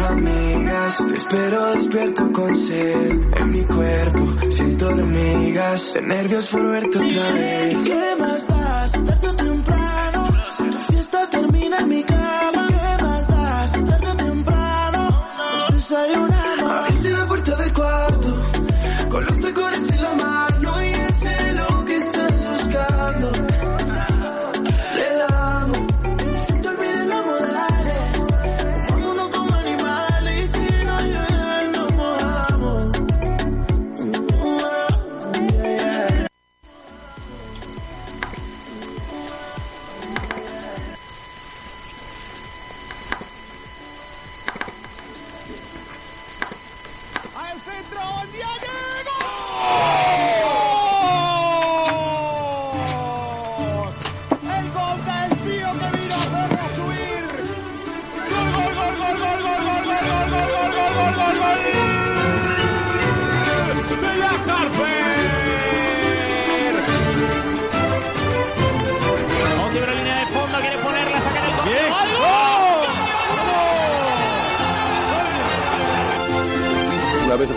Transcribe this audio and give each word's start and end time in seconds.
amigas. 0.00 0.96
Te 1.08 1.14
espero 1.14 1.74
despierto 1.74 2.32
con 2.32 2.56
sed 2.56 3.10
en 3.40 3.50
mi 3.50 3.64
cuerpo. 3.64 4.50
Siento 4.50 4.88
hormigas, 4.88 5.94
de 5.94 6.02
nervios 6.02 6.46
por 6.48 6.70
verte 6.70 6.98
otra 6.98 7.32
vez. 7.32 7.76
¿Qué 7.82 8.16
más 8.18 8.46
das? 8.46 9.33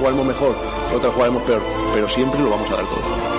Jugaremos 0.07 0.25
mejor, 0.25 0.55
otra 0.95 1.11
jugaremos 1.11 1.43
peor, 1.43 1.61
pero 1.93 2.07
siempre 2.07 2.39
lo 2.39 2.49
vamos 2.49 2.69
a 2.71 2.75
dar 2.77 2.85
todo. 2.85 3.36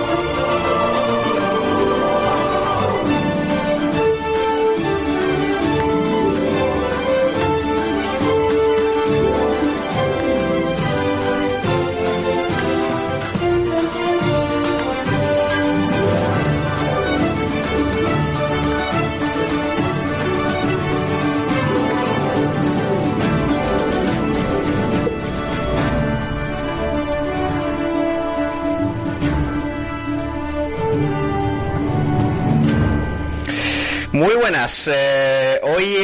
Muy 34.19 34.35
buenas, 34.35 34.89
eh, 34.91 35.61
hoy 35.63 35.95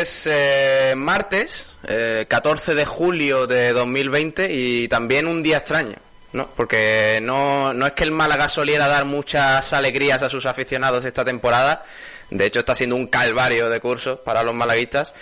es 0.00 0.28
eh, 0.30 0.94
martes, 0.96 1.74
eh, 1.88 2.24
14 2.28 2.76
de 2.76 2.84
julio 2.84 3.48
de 3.48 3.72
2020 3.72 4.54
y 4.54 4.86
también 4.86 5.26
un 5.26 5.42
día 5.42 5.56
extraño, 5.56 5.96
¿no? 6.34 6.48
Porque 6.54 7.18
no, 7.20 7.74
no 7.74 7.88
es 7.88 7.94
que 7.94 8.04
el 8.04 8.12
Málaga 8.12 8.48
soliera 8.48 8.86
dar 8.86 9.06
muchas 9.06 9.72
alegrías 9.72 10.22
a 10.22 10.28
sus 10.28 10.46
aficionados 10.46 11.04
esta 11.04 11.24
temporada, 11.24 11.82
de 12.30 12.46
hecho 12.46 12.60
está 12.60 12.76
siendo 12.76 12.94
un 12.94 13.08
calvario 13.08 13.68
de 13.68 13.80
curso 13.80 14.22
para 14.22 14.44
los 14.44 14.54
malaguistas, 14.54 15.12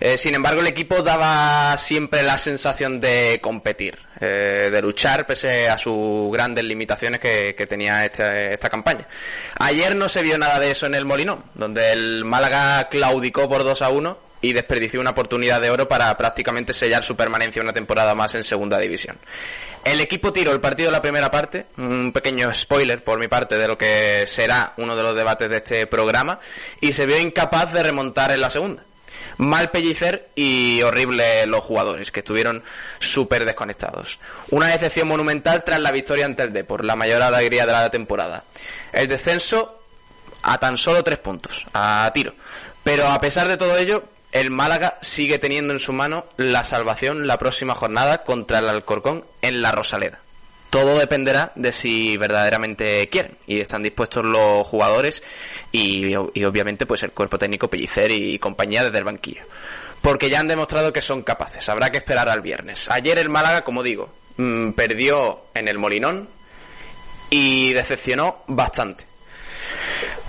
Eh, 0.00 0.16
sin 0.16 0.34
embargo, 0.34 0.60
el 0.60 0.66
equipo 0.66 1.02
daba 1.02 1.76
siempre 1.76 2.22
la 2.22 2.38
sensación 2.38 3.00
de 3.00 3.38
competir, 3.42 3.98
eh, 4.20 4.68
de 4.70 4.82
luchar 4.82 5.26
pese 5.26 5.68
a 5.68 5.76
sus 5.76 6.30
grandes 6.32 6.64
limitaciones 6.64 7.20
que, 7.20 7.54
que 7.56 7.66
tenía 7.66 8.04
esta, 8.04 8.34
esta 8.34 8.68
campaña. 8.68 9.06
Ayer 9.58 9.96
no 9.96 10.08
se 10.08 10.22
vio 10.22 10.38
nada 10.38 10.60
de 10.60 10.70
eso 10.70 10.86
en 10.86 10.94
el 10.94 11.04
Molinón, 11.04 11.44
donde 11.54 11.92
el 11.92 12.24
Málaga 12.24 12.88
claudicó 12.88 13.48
por 13.48 13.64
2 13.64 13.82
a 13.82 13.90
1 13.90 14.28
y 14.40 14.52
desperdició 14.52 15.00
una 15.00 15.10
oportunidad 15.10 15.60
de 15.60 15.70
oro 15.70 15.88
para 15.88 16.16
prácticamente 16.16 16.72
sellar 16.72 17.02
su 17.02 17.16
permanencia 17.16 17.62
una 17.62 17.72
temporada 17.72 18.14
más 18.14 18.34
en 18.34 18.44
segunda 18.44 18.78
división. 18.78 19.18
El 19.84 20.00
equipo 20.00 20.32
tiró 20.32 20.52
el 20.52 20.60
partido 20.60 20.88
de 20.88 20.92
la 20.92 21.02
primera 21.02 21.30
parte, 21.30 21.66
un 21.76 22.12
pequeño 22.12 22.52
spoiler 22.52 23.02
por 23.02 23.18
mi 23.18 23.28
parte 23.28 23.56
de 23.56 23.66
lo 23.66 23.78
que 23.78 24.26
será 24.26 24.74
uno 24.76 24.94
de 24.94 25.02
los 25.02 25.16
debates 25.16 25.48
de 25.48 25.56
este 25.56 25.86
programa, 25.86 26.38
y 26.80 26.92
se 26.92 27.06
vio 27.06 27.18
incapaz 27.18 27.72
de 27.72 27.82
remontar 27.82 28.30
en 28.32 28.40
la 28.40 28.50
segunda. 28.50 28.84
Mal 29.38 29.70
pellicer 29.70 30.30
y 30.34 30.82
horrible 30.82 31.46
los 31.46 31.64
jugadores, 31.64 32.10
que 32.10 32.20
estuvieron 32.20 32.62
súper 32.98 33.44
desconectados. 33.44 34.18
Una 34.50 34.68
decepción 34.68 35.08
monumental 35.08 35.64
tras 35.64 35.80
la 35.80 35.92
victoria 35.92 36.26
ante 36.26 36.42
el 36.42 36.52
Depor, 36.52 36.84
la 36.84 36.96
mayor 36.96 37.22
alegría 37.22 37.66
de 37.66 37.72
la 37.72 37.90
temporada. 37.90 38.44
El 38.92 39.08
descenso 39.08 39.82
a 40.42 40.58
tan 40.58 40.76
solo 40.76 41.02
tres 41.02 41.18
puntos, 41.18 41.66
a 41.72 42.10
tiro. 42.14 42.34
Pero 42.84 43.06
a 43.06 43.20
pesar 43.20 43.48
de 43.48 43.56
todo 43.56 43.76
ello, 43.76 44.04
el 44.32 44.50
Málaga 44.50 44.98
sigue 45.00 45.38
teniendo 45.38 45.72
en 45.72 45.78
su 45.78 45.92
mano 45.92 46.26
la 46.36 46.64
salvación 46.64 47.26
la 47.26 47.38
próxima 47.38 47.74
jornada 47.74 48.24
contra 48.24 48.58
el 48.58 48.68
Alcorcón 48.68 49.24
en 49.42 49.62
la 49.62 49.72
Rosaleda. 49.72 50.20
Todo 50.70 50.98
dependerá 50.98 51.52
de 51.54 51.72
si 51.72 52.16
verdaderamente 52.16 53.08
quieren 53.08 53.38
y 53.46 53.60
están 53.60 53.82
dispuestos 53.82 54.24
los 54.24 54.66
jugadores 54.66 55.22
y, 55.72 56.08
y 56.08 56.44
obviamente 56.44 56.84
pues 56.84 57.02
el 57.02 57.12
cuerpo 57.12 57.38
técnico 57.38 57.68
Pellicer 57.68 58.10
y 58.10 58.38
compañía 58.38 58.84
desde 58.84 58.98
el 58.98 59.04
banquillo. 59.04 59.42
Porque 60.02 60.30
ya 60.30 60.40
han 60.40 60.48
demostrado 60.48 60.92
que 60.92 61.00
son 61.00 61.22
capaces. 61.22 61.68
Habrá 61.68 61.90
que 61.90 61.98
esperar 61.98 62.28
al 62.28 62.40
viernes. 62.40 62.88
Ayer 62.90 63.18
el 63.18 63.28
Málaga, 63.28 63.64
como 63.64 63.82
digo, 63.82 64.10
mm, 64.36 64.72
perdió 64.72 65.42
en 65.54 65.68
el 65.68 65.78
Molinón 65.78 66.28
y 67.30 67.72
decepcionó 67.72 68.44
bastante. 68.46 69.06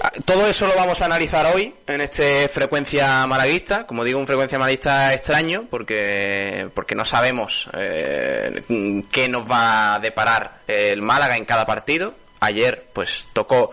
Ah, 0.02 0.12
Todo 0.24 0.48
eso 0.48 0.66
lo 0.68 0.76
vamos 0.76 1.02
a 1.02 1.06
analizar 1.06 1.46
hoy 1.54 1.74
en 1.86 2.02
este 2.02 2.48
frecuencia 2.48 3.26
malaguista, 3.28 3.86
como 3.86 4.04
digo, 4.04 4.20
un 4.20 4.28
frecuencia 4.28 4.58
malaguista 4.58 5.14
extraño, 5.14 5.66
porque, 5.70 6.70
porque 6.74 6.96
no 6.96 7.04
sabemos 7.04 7.70
eh, 7.74 9.04
qué 9.12 9.28
nos 9.28 9.50
va 9.50 9.96
a 9.96 10.00
deparar 10.00 10.59
el 10.68 11.02
Málaga 11.02 11.36
en 11.36 11.46
cada 11.46 11.66
partido. 11.66 12.14
Ayer, 12.40 12.88
pues 12.94 13.28
tocó 13.34 13.72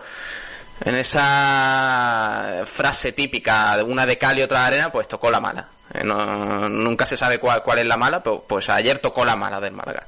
en 0.83 0.95
esa 0.95 2.63
frase 2.65 3.13
típica 3.13 3.77
de 3.77 3.83
una 3.83 4.05
de 4.05 4.17
cal 4.17 4.37
y 4.37 4.41
otra 4.43 4.61
de 4.61 4.67
arena, 4.67 4.91
pues 4.91 5.07
tocó 5.07 5.31
la 5.31 5.39
mala. 5.39 5.69
Eh, 5.93 6.03
no- 6.03 6.67
nunca 6.67 7.05
se 7.05 7.15
sabe 7.15 7.39
cuál, 7.39 7.63
cuál 7.63 7.79
es 7.79 7.85
la 7.85 7.95
mala, 7.95 8.21
pero 8.21 8.43
pues 8.45 8.69
ayer 8.69 8.99
tocó 8.99 9.23
la 9.23 9.37
mala 9.37 9.61
del 9.61 9.71
Málaga. 9.71 10.05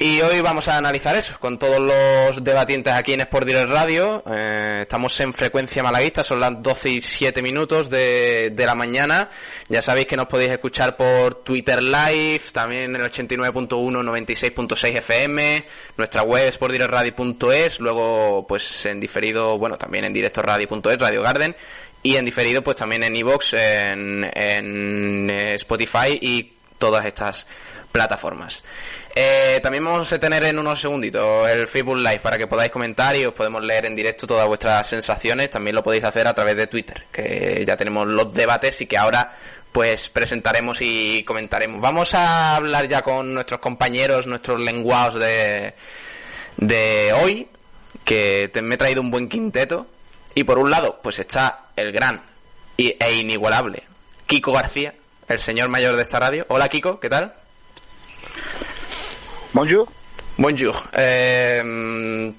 Y 0.00 0.20
hoy 0.20 0.40
vamos 0.40 0.68
a 0.68 0.78
analizar 0.78 1.16
eso 1.16 1.40
con 1.40 1.58
todos 1.58 1.80
los 1.80 2.44
debatientes 2.44 2.92
aquí 2.92 3.14
en 3.14 3.20
Sport 3.22 3.44
Direct 3.44 3.68
Radio. 3.68 4.22
Eh, 4.30 4.78
estamos 4.82 5.18
en 5.18 5.32
frecuencia 5.32 5.82
malaguista, 5.82 6.22
son 6.22 6.38
las 6.38 6.62
12 6.62 6.90
y 6.90 7.00
7 7.00 7.42
minutos 7.42 7.90
de, 7.90 8.50
de 8.54 8.64
la 8.64 8.76
mañana. 8.76 9.28
Ya 9.68 9.82
sabéis 9.82 10.06
que 10.06 10.16
nos 10.16 10.26
podéis 10.26 10.52
escuchar 10.52 10.96
por 10.96 11.42
Twitter 11.42 11.82
Live, 11.82 12.42
también 12.52 12.94
en 12.94 13.00
el 13.02 13.10
89.1, 13.10 13.68
96.6 13.68 14.98
FM, 14.98 15.66
nuestra 15.96 16.22
web 16.22 16.48
sportdirectradio.es, 16.52 17.80
luego 17.80 18.46
pues 18.46 18.86
en 18.86 19.00
diferido, 19.00 19.58
bueno, 19.58 19.78
también 19.78 20.04
en 20.04 20.12
directoradio.es, 20.12 20.98
Radio 21.00 21.22
Garden. 21.22 21.56
Y 22.04 22.14
en 22.14 22.24
diferido, 22.24 22.62
pues 22.62 22.76
también 22.76 23.02
en 23.02 23.16
iVoox, 23.16 23.54
en, 23.54 24.30
en 24.32 25.28
eh, 25.28 25.54
Spotify 25.56 26.16
y 26.20 26.52
todas 26.78 27.04
estas 27.04 27.48
plataformas. 27.90 28.62
Eh, 29.20 29.58
también 29.60 29.84
vamos 29.84 30.12
a 30.12 30.20
tener 30.20 30.44
en 30.44 30.60
unos 30.60 30.80
segunditos 30.80 31.48
el 31.48 31.66
Facebook 31.66 31.96
Live 31.96 32.20
para 32.20 32.38
que 32.38 32.46
podáis 32.46 32.70
comentar 32.70 33.16
y 33.16 33.24
os 33.24 33.34
podemos 33.34 33.64
leer 33.64 33.86
en 33.86 33.96
directo 33.96 34.28
todas 34.28 34.46
vuestras 34.46 34.86
sensaciones. 34.86 35.50
También 35.50 35.74
lo 35.74 35.82
podéis 35.82 36.04
hacer 36.04 36.28
a 36.28 36.34
través 36.34 36.56
de 36.56 36.68
Twitter, 36.68 37.06
que 37.10 37.64
ya 37.66 37.76
tenemos 37.76 38.06
los 38.06 38.32
debates 38.32 38.80
y 38.80 38.86
que 38.86 38.96
ahora 38.96 39.36
pues 39.72 40.08
presentaremos 40.08 40.78
y 40.82 41.24
comentaremos. 41.24 41.80
Vamos 41.80 42.14
a 42.14 42.54
hablar 42.54 42.86
ya 42.86 43.02
con 43.02 43.34
nuestros 43.34 43.58
compañeros, 43.58 44.28
nuestros 44.28 44.60
lenguados 44.60 45.14
de, 45.14 45.74
de 46.56 47.12
hoy, 47.12 47.48
que 48.04 48.52
me 48.62 48.76
he 48.76 48.78
traído 48.78 49.00
un 49.00 49.10
buen 49.10 49.28
quinteto. 49.28 49.88
Y 50.36 50.44
por 50.44 50.58
un 50.58 50.70
lado, 50.70 51.00
pues 51.02 51.18
está 51.18 51.70
el 51.74 51.90
gran 51.90 52.22
e 52.76 53.14
inigualable 53.14 53.82
Kiko 54.28 54.52
García, 54.52 54.94
el 55.26 55.40
señor 55.40 55.70
mayor 55.70 55.96
de 55.96 56.02
esta 56.02 56.20
radio. 56.20 56.46
Hola 56.50 56.68
Kiko, 56.68 57.00
¿qué 57.00 57.08
tal? 57.10 57.34
Bonjour. 59.52 59.88
Bonjour. 60.36 60.74
Eh, 60.92 62.34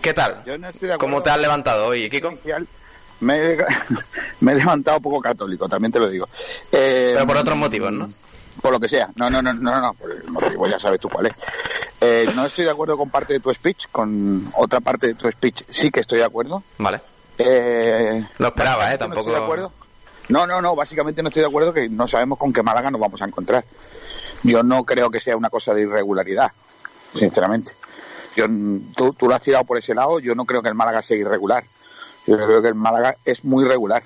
¿Qué 0.00 0.14
tal? 0.14 0.42
Yo 0.46 0.58
no 0.58 0.68
estoy 0.68 0.88
de. 0.88 0.98
¿Cómo 0.98 1.20
te 1.22 1.30
has 1.30 1.38
levantado 1.38 1.86
hoy, 1.88 2.08
Kiko? 2.08 2.32
Me 3.20 3.52
he, 3.52 3.58
me 4.40 4.52
he 4.52 4.56
levantado 4.56 5.00
poco 5.00 5.20
católico, 5.20 5.68
también 5.68 5.92
te 5.92 5.98
lo 5.98 6.08
digo. 6.08 6.28
Eh, 6.72 7.12
Pero 7.14 7.26
por 7.26 7.36
otros 7.36 7.56
motivos, 7.56 7.92
¿no? 7.92 8.10
por 8.60 8.72
lo 8.72 8.80
que 8.80 8.88
sea. 8.88 9.10
No, 9.16 9.28
no, 9.28 9.42
no, 9.42 9.52
no, 9.52 9.80
no, 9.80 9.94
por 9.94 10.10
el 10.10 10.24
motivo 10.30 10.66
ya 10.68 10.78
sabes 10.78 11.00
tú 11.00 11.08
cuál 11.08 11.26
es. 11.26 11.32
Eh, 12.00 12.30
no 12.34 12.46
estoy 12.46 12.64
de 12.64 12.70
acuerdo 12.70 12.96
con 12.96 13.10
parte 13.10 13.34
de 13.34 13.40
tu 13.40 13.52
speech, 13.52 13.88
con 13.90 14.50
otra 14.56 14.80
parte 14.80 15.08
de 15.08 15.14
tu 15.14 15.30
speech 15.30 15.64
sí 15.68 15.90
que 15.90 16.00
estoy 16.00 16.20
de 16.20 16.24
acuerdo. 16.24 16.62
Vale. 16.78 17.00
Eh, 17.38 18.24
Lo 18.38 18.48
esperaba, 18.48 18.84
¿eh? 18.92 18.96
básicamente 18.96 18.98
no 18.98 18.98
Tampoco... 18.98 19.20
estoy 19.20 19.34
de 19.34 19.44
acuerdo. 19.44 19.72
No, 20.28 20.46
no, 20.46 20.62
no, 20.62 20.74
básicamente 20.74 21.22
no 21.22 21.28
estoy 21.28 21.42
de 21.42 21.48
acuerdo 21.48 21.72
que 21.74 21.88
no 21.88 22.08
sabemos 22.08 22.38
con 22.38 22.52
qué 22.52 22.62
Málaga 22.62 22.90
nos 22.90 23.00
vamos 23.00 23.20
a 23.20 23.26
encontrar. 23.26 23.64
Yo 24.42 24.62
no 24.62 24.84
creo 24.84 25.10
que 25.10 25.18
sea 25.18 25.36
una 25.36 25.50
cosa 25.50 25.72
de 25.74 25.82
irregularidad, 25.82 26.50
sinceramente. 27.12 27.72
Yo, 28.36 28.46
tú, 28.96 29.12
tú 29.14 29.28
lo 29.28 29.34
has 29.34 29.42
tirado 29.42 29.64
por 29.64 29.78
ese 29.78 29.94
lado, 29.94 30.18
yo 30.18 30.34
no 30.34 30.44
creo 30.44 30.62
que 30.62 30.68
el 30.68 30.74
Málaga 30.74 31.00
sea 31.02 31.16
irregular. 31.16 31.64
Yo 32.26 32.36
creo 32.36 32.60
que 32.62 32.68
el 32.68 32.74
Málaga 32.74 33.16
es 33.24 33.44
muy 33.44 33.64
regular. 33.64 34.02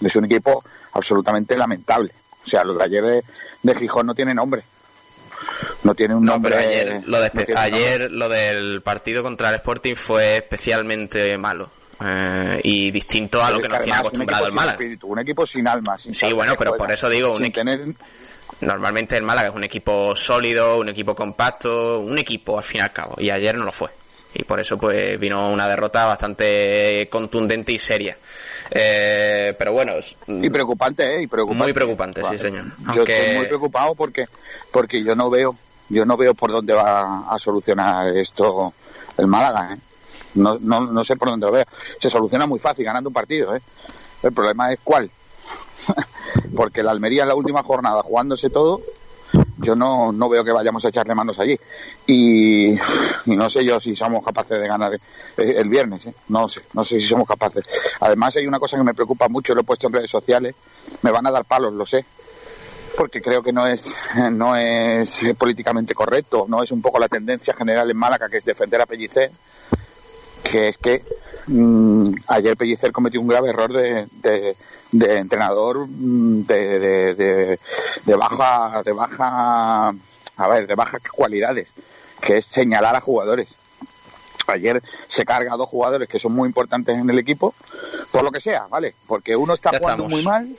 Es 0.00 0.16
un 0.16 0.24
equipo 0.24 0.64
absolutamente 0.92 1.56
lamentable. 1.56 2.12
O 2.44 2.48
sea, 2.48 2.64
lo 2.64 2.74
de 2.74 2.84
ayer 2.84 3.04
de, 3.04 3.24
de 3.62 3.74
Gijón 3.74 4.06
no 4.06 4.14
tiene 4.14 4.34
nombre. 4.34 4.62
No 5.84 5.94
tiene 5.94 6.14
un 6.14 6.24
No, 6.24 6.32
nombre. 6.32 6.56
pero 6.56 6.68
ayer, 6.68 7.02
lo, 7.06 7.20
de 7.20 7.30
no 7.34 7.60
ayer 7.60 8.10
lo 8.10 8.28
del 8.28 8.82
partido 8.82 9.22
contra 9.22 9.50
el 9.50 9.56
Sporting 9.56 9.94
fue 9.94 10.36
especialmente 10.38 11.36
malo. 11.38 11.70
eh, 12.04 12.60
y 12.64 12.90
distinto 12.90 13.42
a 13.42 13.50
lo 13.50 13.60
que 13.60 13.68
nos 13.68 13.80
tiene 13.82 13.98
acostumbrado 13.98 14.44
el 14.44 14.48
equipo 14.48 14.56
Málaga. 14.60 14.72
espíritu, 14.72 15.06
un 15.08 15.18
equipo 15.20 15.46
sin 15.46 15.68
alma. 15.68 15.96
Sin 15.98 16.14
Sí, 16.14 16.32
bueno, 16.32 16.54
pero 16.58 16.76
por 16.76 16.90
eso 16.90 17.08
digo, 17.08 17.30
un 17.32 17.36
sin 17.38 17.46
equi- 17.46 17.54
tener 17.54 17.80
Normalmente 18.60 19.16
el 19.16 19.22
Málaga 19.22 19.48
es 19.48 19.54
un 19.54 19.64
equipo 19.64 20.14
sólido, 20.16 20.78
un 20.78 20.88
equipo 20.88 21.14
compacto, 21.14 22.00
un 22.00 22.18
equipo 22.18 22.58
al 22.58 22.64
fin 22.64 22.80
y 22.80 22.84
al 22.84 22.90
cabo. 22.90 23.14
Y 23.18 23.30
ayer 23.30 23.56
no 23.56 23.64
lo 23.64 23.72
fue. 23.72 23.90
Y 24.34 24.42
por 24.44 24.60
eso 24.60 24.76
pues 24.76 25.18
vino 25.18 25.50
una 25.50 25.66
derrota 25.68 26.06
bastante 26.06 27.08
contundente 27.10 27.72
y 27.72 27.78
seria. 27.78 28.16
Eh, 28.70 29.54
pero 29.58 29.72
bueno, 29.72 29.92
Y 30.26 30.50
preocupante, 30.50 31.16
¿eh? 31.16 31.22
Y 31.22 31.26
preocupante. 31.26 31.64
Muy 31.64 31.72
preocupante, 31.72 32.22
sí, 32.24 32.38
señor. 32.38 32.64
Yo 32.78 32.92
Aunque- 33.00 33.20
estoy 33.20 33.36
muy 33.36 33.46
preocupado 33.46 33.94
porque, 33.94 34.26
porque 34.70 35.02
yo 35.02 35.14
no 35.14 35.30
veo, 35.30 35.54
yo 35.88 36.04
no 36.04 36.16
veo 36.16 36.34
por 36.34 36.50
dónde 36.50 36.74
va 36.74 37.26
a 37.30 37.38
solucionar 37.38 38.08
esto 38.16 38.74
el 39.16 39.26
Málaga, 39.26 39.74
¿eh? 39.74 39.78
No, 40.34 40.58
no, 40.60 40.80
no 40.80 41.04
sé 41.04 41.16
por 41.16 41.28
dónde 41.28 41.46
lo 41.46 41.52
veo. 41.52 41.64
Se 42.00 42.10
soluciona 42.10 42.46
muy 42.46 42.58
fácil 42.58 42.84
ganando 42.84 43.08
un 43.08 43.14
partido, 43.14 43.54
¿eh? 43.56 43.60
El 44.22 44.32
problema 44.32 44.72
es 44.72 44.78
cuál. 44.84 45.10
porque 46.56 46.82
la 46.82 46.90
Almería 46.90 47.22
en 47.22 47.28
la 47.28 47.34
última 47.34 47.62
jornada 47.62 48.02
jugándose 48.02 48.50
todo, 48.50 48.80
yo 49.58 49.74
no, 49.74 50.12
no 50.12 50.28
veo 50.28 50.44
que 50.44 50.52
vayamos 50.52 50.84
a 50.84 50.88
echarle 50.88 51.14
manos 51.14 51.38
allí. 51.38 51.58
Y, 52.06 52.74
no 53.26 53.50
sé 53.50 53.64
yo 53.64 53.80
si 53.80 53.94
somos 53.94 54.24
capaces 54.24 54.60
de 54.60 54.68
ganar 54.68 54.94
eh, 54.94 55.00
el 55.36 55.68
viernes, 55.68 56.06
¿eh? 56.06 56.14
no 56.28 56.48
sé, 56.48 56.62
no 56.72 56.84
sé 56.84 57.00
si 57.00 57.06
somos 57.06 57.26
capaces. 57.26 57.64
Además 58.00 58.36
hay 58.36 58.46
una 58.46 58.58
cosa 58.58 58.76
que 58.76 58.84
me 58.84 58.94
preocupa 58.94 59.28
mucho, 59.28 59.54
lo 59.54 59.62
he 59.62 59.64
puesto 59.64 59.86
en 59.86 59.92
redes 59.94 60.10
sociales, 60.10 60.54
me 61.02 61.10
van 61.10 61.26
a 61.26 61.30
dar 61.30 61.44
palos, 61.44 61.72
lo 61.72 61.84
sé, 61.84 62.04
porque 62.96 63.20
creo 63.20 63.42
que 63.42 63.52
no 63.52 63.66
es, 63.66 63.94
no 64.32 64.56
es 64.56 65.22
políticamente 65.36 65.94
correcto, 65.94 66.46
no 66.48 66.62
es 66.62 66.72
un 66.72 66.82
poco 66.82 66.98
la 66.98 67.08
tendencia 67.08 67.54
general 67.54 67.90
en 67.90 67.96
Málaga, 67.96 68.28
que 68.28 68.38
es 68.38 68.44
defender 68.44 68.80
a 68.80 68.86
Pellicer, 68.86 69.30
que 70.42 70.68
es 70.68 70.78
que 70.78 71.04
mm, 71.46 72.14
ayer 72.28 72.56
Pellicer 72.56 72.92
cometió 72.92 73.20
un 73.20 73.28
grave 73.28 73.50
error 73.50 73.72
de, 73.72 74.56
de 74.92 75.16
entrenador 75.16 75.86
mm, 75.88 76.46
de, 76.46 76.78
de, 76.78 77.14
de, 77.14 77.60
de 78.04 78.14
baja 78.16 78.82
de 78.84 78.92
baja 78.92 79.88
a 80.36 80.48
ver 80.48 80.66
de 80.66 80.74
bajas 80.74 81.02
cualidades 81.12 81.74
que 82.20 82.38
es 82.38 82.46
señalar 82.46 82.96
a 82.96 83.00
jugadores 83.00 83.56
ayer 84.46 84.82
se 85.08 85.24
carga 85.24 85.52
a 85.52 85.56
dos 85.56 85.68
jugadores 85.68 86.08
que 86.08 86.18
son 86.18 86.32
muy 86.32 86.46
importantes 86.48 86.96
en 86.96 87.08
el 87.10 87.18
equipo 87.18 87.54
por 88.10 88.22
lo 88.22 88.30
que 88.32 88.40
sea 88.40 88.66
vale 88.68 88.94
porque 89.06 89.36
uno 89.36 89.54
está 89.54 89.72
Ya 89.72 89.78
jugando 89.78 90.04
estamos. 90.06 90.12
muy 90.12 90.24
mal 90.24 90.56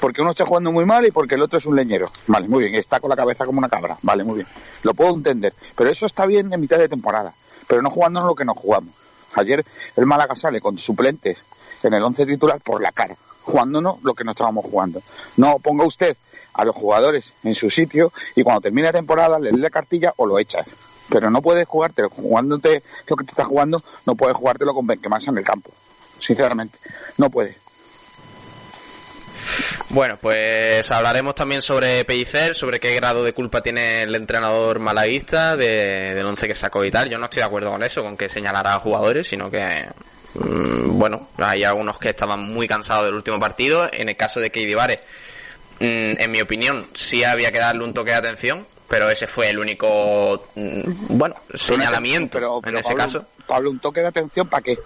porque 0.00 0.22
uno 0.22 0.30
está 0.30 0.46
jugando 0.46 0.70
muy 0.70 0.84
mal 0.84 1.04
y 1.04 1.10
porque 1.10 1.34
el 1.34 1.42
otro 1.42 1.58
es 1.58 1.66
un 1.66 1.74
leñero. 1.76 2.10
Vale, 2.28 2.46
muy 2.48 2.62
bien, 2.62 2.76
está 2.76 3.00
con 3.00 3.10
la 3.10 3.16
cabeza 3.16 3.44
como 3.44 3.58
una 3.58 3.68
cabra. 3.68 3.98
Vale, 4.02 4.22
muy 4.24 4.36
bien. 4.36 4.46
Lo 4.84 4.94
puedo 4.94 5.14
entender. 5.14 5.52
Pero 5.76 5.90
eso 5.90 6.06
está 6.06 6.24
bien 6.26 6.50
en 6.52 6.60
mitad 6.60 6.78
de 6.78 6.88
temporada. 6.88 7.34
Pero 7.66 7.82
no 7.82 7.90
jugándonos 7.90 8.28
lo 8.28 8.34
que 8.36 8.44
nos 8.44 8.56
jugamos. 8.56 8.94
Ayer 9.34 9.62
el 9.96 10.06
Málaga 10.06 10.36
sale 10.36 10.60
con 10.60 10.78
suplentes 10.78 11.44
en 11.82 11.92
el 11.92 12.02
once 12.02 12.24
titular 12.24 12.60
por 12.60 12.80
la 12.80 12.92
cara, 12.92 13.16
jugándonos 13.42 14.02
lo 14.02 14.14
que 14.14 14.24
no 14.24 14.32
estábamos 14.32 14.64
jugando. 14.64 15.02
No 15.36 15.58
ponga 15.58 15.84
usted 15.84 16.16
a 16.52 16.64
los 16.64 16.74
jugadores 16.74 17.32
en 17.44 17.54
su 17.54 17.70
sitio 17.70 18.12
y 18.34 18.42
cuando 18.42 18.62
termine 18.62 18.88
la 18.88 18.92
temporada 18.92 19.38
le 19.38 19.52
lee 19.52 19.60
la 19.60 19.70
cartilla 19.70 20.12
o 20.16 20.26
lo 20.26 20.38
echas. 20.38 20.66
Pero 21.08 21.30
no 21.30 21.42
puedes 21.42 21.66
jugártelo 21.66 22.08
jugándote 22.10 22.82
lo 23.08 23.16
que 23.16 23.24
te 23.24 23.30
estás 23.30 23.46
jugando, 23.46 23.82
no 24.06 24.14
puedes 24.14 24.36
jugártelo 24.36 24.74
con 24.74 24.86
Benquemasa 24.86 25.30
en 25.30 25.38
el 25.38 25.44
campo. 25.44 25.70
Sinceramente, 26.18 26.78
no 27.18 27.30
puedes. 27.30 27.56
Bueno, 29.88 30.16
pues 30.20 30.88
hablaremos 30.92 31.34
también 31.34 31.62
sobre 31.62 32.04
Pellicer, 32.04 32.54
sobre 32.54 32.78
qué 32.78 32.94
grado 32.94 33.24
de 33.24 33.32
culpa 33.32 33.60
tiene 33.60 34.04
el 34.04 34.14
entrenador 34.14 34.78
malaguista 34.78 35.56
de, 35.56 36.14
del 36.14 36.26
once 36.26 36.46
que 36.46 36.54
sacó 36.54 36.84
y 36.84 36.92
tal. 36.92 37.10
Yo 37.10 37.18
no 37.18 37.24
estoy 37.24 37.40
de 37.40 37.46
acuerdo 37.46 37.72
con 37.72 37.82
eso, 37.82 38.02
con 38.02 38.16
que 38.16 38.28
señalara 38.28 38.74
a 38.74 38.78
jugadores, 38.78 39.26
sino 39.26 39.50
que, 39.50 39.84
mm, 40.34 40.98
bueno, 40.98 41.28
hay 41.38 41.64
algunos 41.64 41.98
que 41.98 42.10
estaban 42.10 42.40
muy 42.52 42.66
cansados 42.68 43.06
del 43.06 43.14
último 43.14 43.38
partido. 43.40 43.88
En 43.92 44.08
el 44.08 44.16
caso 44.16 44.40
de 44.40 44.50
Keidi 44.50 44.74
mm, 44.74 44.88
en 45.78 46.30
mi 46.30 46.40
opinión, 46.40 46.88
sí 46.94 47.24
había 47.24 47.50
que 47.50 47.58
darle 47.58 47.84
un 47.84 47.94
toque 47.94 48.10
de 48.12 48.16
atención, 48.18 48.66
pero 48.88 49.08
ese 49.10 49.26
fue 49.26 49.48
el 49.50 49.58
único, 49.58 50.48
mm, 50.54 50.80
bueno, 51.16 51.36
señalamiento 51.54 52.38
Pero- 52.38 52.60
pero 52.62 52.76
en 52.76 52.80
ese 52.80 52.88
Pablo, 52.94 53.04
caso. 53.04 53.26
Pablo, 53.46 53.70
un 53.70 53.78
toque 53.80 54.00
de 54.00 54.06
atención 54.08 54.48
para 54.48 54.62
qué? 54.62 54.78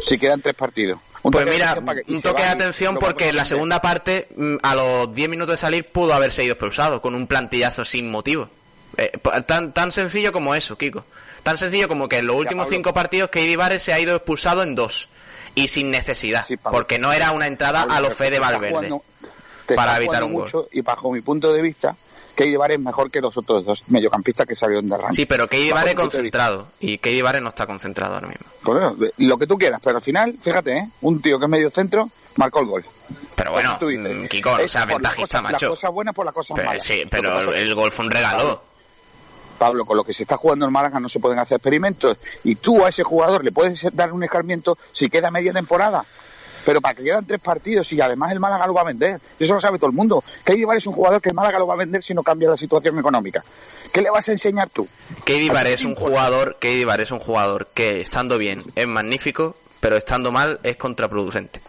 Si 0.00 0.18
quedan 0.18 0.40
tres 0.40 0.54
partidos. 0.54 0.98
Un 1.24 1.30
Pues 1.30 1.48
mira, 1.48 1.76
un 2.08 2.20
toque 2.20 2.42
de 2.42 2.48
atención 2.48 2.96
porque 2.98 3.28
en 3.28 3.36
la 3.36 3.44
segunda 3.44 3.80
parte, 3.80 4.26
a 4.62 4.74
los 4.74 5.14
10 5.14 5.28
minutos 5.28 5.52
de 5.52 5.56
salir, 5.56 5.86
pudo 5.92 6.12
haberse 6.12 6.42
ido 6.42 6.54
expulsado 6.54 7.00
con 7.00 7.14
un 7.14 7.28
plantillazo 7.28 7.84
sin 7.84 8.10
motivo. 8.10 8.48
Eh, 8.96 9.12
tan, 9.46 9.72
tan 9.72 9.92
sencillo 9.92 10.32
como 10.32 10.52
eso, 10.54 10.76
Kiko. 10.76 11.04
Tan 11.42 11.58
sencillo 11.58 11.88
como 11.88 12.08
que 12.08 12.18
en 12.18 12.26
los 12.26 12.36
últimos 12.36 12.66
Pablo. 12.66 12.76
cinco 12.76 12.94
partidos 12.94 13.30
Keidi 13.30 13.56
Vares 13.56 13.82
se 13.82 13.92
ha 13.92 13.98
ido 14.00 14.14
expulsado 14.16 14.62
en 14.62 14.74
dos. 14.74 15.08
Y 15.54 15.68
sin 15.68 15.90
necesidad. 15.90 16.46
Sí, 16.46 16.56
Pablo. 16.56 16.78
porque 16.78 16.98
no 16.98 17.12
era 17.12 17.30
una 17.32 17.46
entrada 17.46 17.80
Pablo, 17.80 17.94
a 17.94 18.00
lo 18.00 18.06
pero 18.08 18.18
fe 18.18 18.30
de 18.30 18.38
Valverde. 18.38 18.68
jugando- 18.74 19.02
para 19.76 19.96
evitar 19.96 20.24
un 20.24 20.34
gol. 20.34 20.50
Y 20.72 20.80
bajo 20.80 21.10
mi 21.12 21.20
punto 21.20 21.52
de 21.52 21.62
vista, 21.62 21.94
que 22.34 22.48
llevar 22.48 22.72
es 22.72 22.80
mejor 22.80 23.10
que 23.10 23.20
los 23.20 23.36
otros 23.36 23.64
dos 23.64 23.82
mediocampistas 23.88 24.46
que 24.46 24.54
salieron 24.54 24.88
de 24.88 24.94
arranque. 24.94 25.16
Sí, 25.16 25.26
pero 25.26 25.46
Keidi 25.46 25.70
vista. 25.90 26.02
concentrado. 26.02 26.68
Y 26.80 26.98
Keidi 26.98 27.22
no 27.40 27.48
está 27.48 27.66
concentrado 27.66 28.14
ahora 28.14 28.28
mismo. 28.28 28.46
Bueno, 28.62 28.96
lo 29.18 29.38
que 29.38 29.46
tú 29.46 29.58
quieras, 29.58 29.80
pero 29.82 29.96
al 29.96 30.02
final, 30.02 30.36
fíjate, 30.40 30.76
¿eh? 30.78 30.88
un 31.02 31.20
tío 31.20 31.38
que 31.38 31.44
es 31.44 31.50
medio 31.50 31.70
centro 31.70 32.08
marcó 32.36 32.60
el 32.60 32.66
gol. 32.66 32.84
Pero 33.36 33.52
bueno, 33.52 33.78
mm, 33.80 34.26
Kiko, 34.26 34.58
es 34.58 34.74
las 34.74 34.86
ventajista, 34.86 35.20
cosas- 35.22 35.42
Las 35.42 35.52
macho. 35.52 35.68
cosas 35.70 35.90
buenas 35.92 36.14
por 36.14 36.24
las 36.24 36.34
cosas 36.34 36.56
malas. 36.64 36.84
sí, 36.84 36.94
que 37.00 37.06
pero 37.10 37.52
el 37.52 37.74
gol 37.74 37.90
fue 37.92 38.04
un 38.06 38.10
regalo. 38.10 38.62
Pablo, 39.62 39.84
con 39.84 39.96
lo 39.96 40.02
que 40.02 40.12
se 40.12 40.24
está 40.24 40.36
jugando 40.36 40.66
en 40.66 40.72
Málaga 40.72 40.98
no 40.98 41.08
se 41.08 41.20
pueden 41.20 41.38
hacer 41.38 41.54
experimentos. 41.54 42.16
Y 42.42 42.56
tú 42.56 42.84
a 42.84 42.88
ese 42.88 43.04
jugador 43.04 43.44
le 43.44 43.52
puedes 43.52 43.86
dar 43.94 44.12
un 44.12 44.24
escarmiento 44.24 44.76
si 44.92 45.08
queda 45.08 45.30
media 45.30 45.52
temporada. 45.52 46.04
Pero 46.64 46.80
para 46.80 46.96
que 46.96 47.04
quedan 47.04 47.24
tres 47.24 47.38
partidos 47.38 47.92
y 47.92 48.00
además 48.00 48.32
el 48.32 48.40
Málaga 48.40 48.66
lo 48.66 48.74
va 48.74 48.80
a 48.80 48.86
vender. 48.86 49.20
Eso 49.38 49.54
lo 49.54 49.60
sabe 49.60 49.78
todo 49.78 49.88
el 49.88 49.94
mundo. 49.94 50.24
Llevar 50.44 50.76
es 50.76 50.86
un 50.88 50.94
jugador 50.94 51.22
que 51.22 51.28
el 51.28 51.36
Málaga 51.36 51.60
lo 51.60 51.68
va 51.68 51.74
a 51.74 51.76
vender 51.76 52.02
si 52.02 52.12
no 52.12 52.24
cambia 52.24 52.50
la 52.50 52.56
situación 52.56 52.98
económica. 52.98 53.44
¿Qué 53.92 54.02
le 54.02 54.10
vas 54.10 54.28
a 54.28 54.32
enseñar 54.32 54.68
tú? 54.68 54.88
Keidi 55.24 55.48
¿A 55.50 55.52
Bar 55.52 55.66
ti 55.66 55.72
es 55.74 55.84
un 55.84 55.94
jugador, 55.94 56.56
Bar 56.84 57.00
es 57.00 57.12
un 57.12 57.20
jugador 57.20 57.68
que 57.72 58.00
estando 58.00 58.38
bien 58.38 58.64
es 58.74 58.88
magnífico, 58.88 59.54
pero 59.78 59.96
estando 59.96 60.32
mal 60.32 60.58
es 60.64 60.76
contraproducente. 60.76 61.60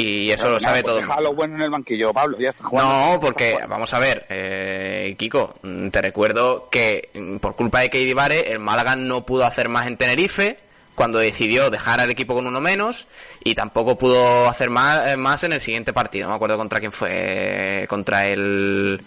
Y 0.00 0.30
eso 0.30 0.48
lo 0.48 0.60
sabe 0.60 0.84
pues 0.84 1.04
todo. 1.04 1.34
bueno 1.34 1.56
en 1.56 1.62
el 1.62 1.70
banquillo, 1.70 2.12
Pablo. 2.12 2.38
Ya 2.38 2.50
está 2.50 2.62
jugando. 2.62 2.92
No, 2.92 3.20
porque 3.20 3.58
vamos 3.68 3.92
a 3.92 3.98
ver, 3.98 4.26
eh, 4.28 5.16
Kiko, 5.18 5.54
mm, 5.62 5.88
te 5.88 6.00
recuerdo 6.00 6.68
que 6.70 7.10
mm, 7.12 7.38
por 7.38 7.56
culpa 7.56 7.80
de 7.80 7.90
Keidi 7.90 8.12
Vare 8.12 8.52
el 8.52 8.60
Málaga 8.60 8.94
no 8.94 9.26
pudo 9.26 9.44
hacer 9.44 9.68
más 9.68 9.88
en 9.88 9.96
Tenerife 9.96 10.58
cuando 10.94 11.18
decidió 11.18 11.68
dejar 11.68 11.98
al 11.98 12.10
equipo 12.10 12.34
con 12.34 12.46
uno 12.46 12.60
menos 12.60 13.08
y 13.42 13.56
tampoco 13.56 13.98
pudo 13.98 14.48
hacer 14.48 14.70
más, 14.70 15.10
eh, 15.10 15.16
más 15.16 15.42
en 15.42 15.54
el 15.54 15.60
siguiente 15.60 15.92
partido. 15.92 16.26
No 16.26 16.30
me 16.30 16.36
acuerdo 16.36 16.56
contra 16.56 16.78
quién 16.78 16.92
fue, 16.92 17.84
contra 17.88 18.24
el, 18.26 19.02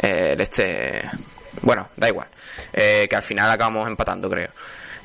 eh, 0.00 0.32
el 0.32 0.40
este, 0.42 1.08
bueno, 1.62 1.88
da 1.96 2.08
igual, 2.08 2.28
eh, 2.74 3.06
que 3.08 3.16
al 3.16 3.22
final 3.22 3.50
acabamos 3.50 3.88
empatando, 3.88 4.28
creo. 4.28 4.50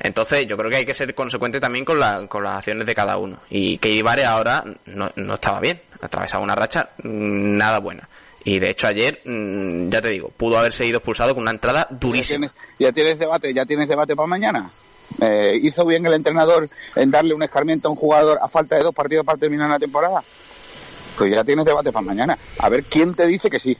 Entonces, 0.04 0.46
yo 0.46 0.56
creo 0.56 0.70
que 0.70 0.76
hay 0.76 0.84
que 0.84 0.94
ser 0.94 1.12
consecuente 1.14 1.58
también 1.58 1.84
con, 1.84 1.98
la- 1.98 2.26
con 2.28 2.44
las 2.44 2.58
acciones 2.58 2.86
de 2.86 2.94
cada 2.94 3.16
uno. 3.16 3.38
Y 3.50 3.78
Keidi 3.78 4.02
Vare 4.02 4.24
ahora 4.24 4.62
no, 4.86 5.10
no 5.16 5.34
estaba 5.34 5.58
bien, 5.60 5.80
atravesaba 6.00 6.44
una 6.44 6.54
racha 6.54 6.90
mm, 7.02 7.56
nada 7.56 7.80
buena. 7.80 8.06
Y 8.44 8.58
de 8.58 8.68
hecho 8.70 8.86
ayer, 8.86 9.22
mm, 9.24 9.88
ya 9.88 10.02
te 10.02 10.10
digo, 10.10 10.28
pudo 10.28 10.58
haberse 10.58 10.84
ido 10.86 10.98
expulsado 10.98 11.34
con 11.34 11.42
una 11.42 11.50
entrada 11.52 11.88
Ya 11.90 11.96
durísima. 11.96 12.48
tienes, 12.50 12.52
ya 12.78 12.92
tienes 12.92 13.18
debate, 13.18 13.54
ya 13.54 13.64
tienes 13.64 13.88
debate 13.88 14.14
para 14.14 14.26
mañana. 14.26 14.70
Eh, 15.20 15.58
¿Hizo 15.62 15.86
bien 15.86 16.04
el 16.04 16.12
entrenador 16.12 16.68
en 16.96 17.10
darle 17.10 17.32
un 17.34 17.42
escarmiento 17.42 17.88
a 17.88 17.90
un 17.90 17.96
jugador 17.96 18.38
a 18.42 18.48
falta 18.48 18.76
de 18.76 18.82
dos 18.82 18.94
partidos 18.94 19.24
para 19.24 19.38
terminar 19.38 19.70
la 19.70 19.78
temporada? 19.78 20.22
Pues 21.16 21.32
ya 21.32 21.42
tienes 21.44 21.64
debate 21.64 21.92
para 21.92 22.04
mañana. 22.04 22.36
A 22.58 22.68
ver 22.68 22.84
quién 22.84 23.14
te 23.14 23.26
dice 23.26 23.48
que 23.48 23.58
sí. 23.58 23.76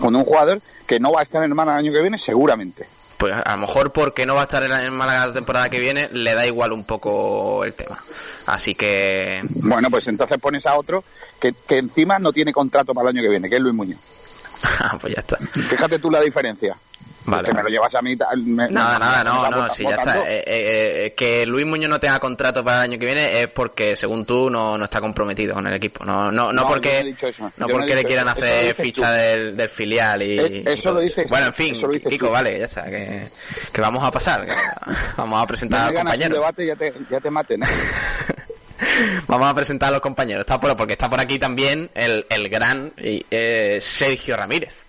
Con 0.00 0.16
un 0.16 0.24
jugador 0.24 0.60
que 0.88 0.98
no 0.98 1.12
va 1.12 1.20
a 1.20 1.22
estar 1.22 1.44
en 1.44 1.52
el 1.52 1.58
año 1.60 1.92
que 1.92 2.00
viene, 2.00 2.18
seguramente. 2.18 2.86
Pues 3.16 3.34
a 3.34 3.52
lo 3.52 3.58
mejor 3.58 3.92
porque 3.92 4.26
no 4.26 4.34
va 4.34 4.42
a 4.42 4.44
estar 4.44 4.62
en, 4.62 4.72
en 4.72 4.92
Málaga 4.92 5.28
la 5.28 5.32
temporada 5.32 5.70
que 5.70 5.80
viene, 5.80 6.08
le 6.12 6.34
da 6.34 6.46
igual 6.46 6.72
un 6.72 6.84
poco 6.84 7.64
el 7.64 7.74
tema. 7.74 7.98
Así 8.46 8.74
que, 8.74 9.42
Bueno, 9.50 9.90
pues 9.90 10.06
entonces 10.08 10.38
pones 10.38 10.66
a 10.66 10.76
otro 10.76 11.02
que, 11.40 11.54
que 11.66 11.78
encima 11.78 12.18
no 12.18 12.32
tiene 12.32 12.52
contrato 12.52 12.92
para 12.94 13.08
el 13.10 13.16
año 13.16 13.22
que 13.22 13.30
viene, 13.30 13.48
que 13.48 13.56
es 13.56 13.62
Luis 13.62 13.74
Muñoz. 13.74 13.98
Ah, 14.80 14.96
pues 15.00 15.14
ya 15.14 15.20
está. 15.20 15.36
Fíjate 15.36 15.98
tú 15.98 16.10
la 16.10 16.20
diferencia. 16.20 16.76
Vale. 17.26 17.42
Es 17.42 17.48
que 17.48 17.54
me 17.54 17.62
lo 17.64 17.68
llevas 17.68 17.94
a 17.94 18.02
mí. 18.02 18.16
tal, 18.16 18.42
me- 18.42 18.68
Nada, 18.70 18.98
nada, 18.98 19.24
no, 19.24 19.50
no, 19.50 19.56
vota- 19.62 19.70
sí, 19.74 19.82
ya 19.82 19.96
votando. 19.96 20.20
está. 20.22 20.30
Eh, 20.32 20.44
eh, 20.46 21.06
eh, 21.06 21.14
que 21.14 21.44
Luis 21.46 21.66
Muñoz 21.66 21.90
no 21.90 21.98
tenga 22.00 22.18
contrato 22.18 22.64
para 22.64 22.78
el 22.78 22.82
año 22.90 22.98
que 22.98 23.06
viene 23.06 23.40
es 23.40 23.48
porque, 23.48 23.96
según 23.96 24.24
tú, 24.24 24.48
no, 24.48 24.78
no 24.78 24.84
está 24.84 25.00
comprometido 25.00 25.54
con 25.54 25.66
el 25.66 25.74
equipo. 25.74 26.04
No, 26.04 26.30
no, 26.30 26.52
no, 26.52 26.62
No, 26.62 26.68
porque, 26.68 27.02
no 27.02 27.38
no 27.38 27.50
no 27.56 27.66
porque 27.68 27.94
le 27.94 28.04
quieran 28.04 28.28
eso. 28.28 28.38
Hacer 28.38 28.74
ficha 28.74 29.10
del, 29.12 29.56
del 29.56 29.68
filial 29.68 30.22
y, 30.22 30.38
Eh, 30.38 30.64
eso 30.66 30.92
lo 30.92 31.00
dices- 31.00 31.28
Bueno, 31.28 31.46
en 31.46 31.52
fin, 31.52 31.74
Kiko, 32.08 32.26
tú. 32.26 32.32
vale, 32.32 32.58
ya 32.60 32.64
está. 32.66 32.84
Que, 32.84 33.26
que 33.72 33.80
vamos 33.80 34.04
a 34.04 34.10
pasar. 34.10 34.46
vamos 35.16 35.36
a 35.36 35.40
No 35.42 35.46
presentar 35.46 35.92
me 35.92 35.98
a 35.98 36.02
compañeros. 36.02 36.32
debate 36.38 36.66
ya 36.66 36.76
te, 36.76 36.94
ya 37.10 37.20
te 37.20 37.30
maten. 37.30 37.60
Vamos 39.26 39.50
a 39.50 39.54
presentar 39.54 39.88
a 39.88 39.92
los 39.92 40.00
compañeros. 40.00 40.40
Está 40.40 40.60
por, 40.60 40.76
porque 40.76 40.92
está 40.92 41.08
por 41.08 41.18
aquí 41.20 41.38
también 41.38 41.90
el, 41.94 42.26
el 42.28 42.48
gran 42.48 42.92
eh, 42.96 43.78
Sergio 43.80 44.36
Ramírez, 44.36 44.85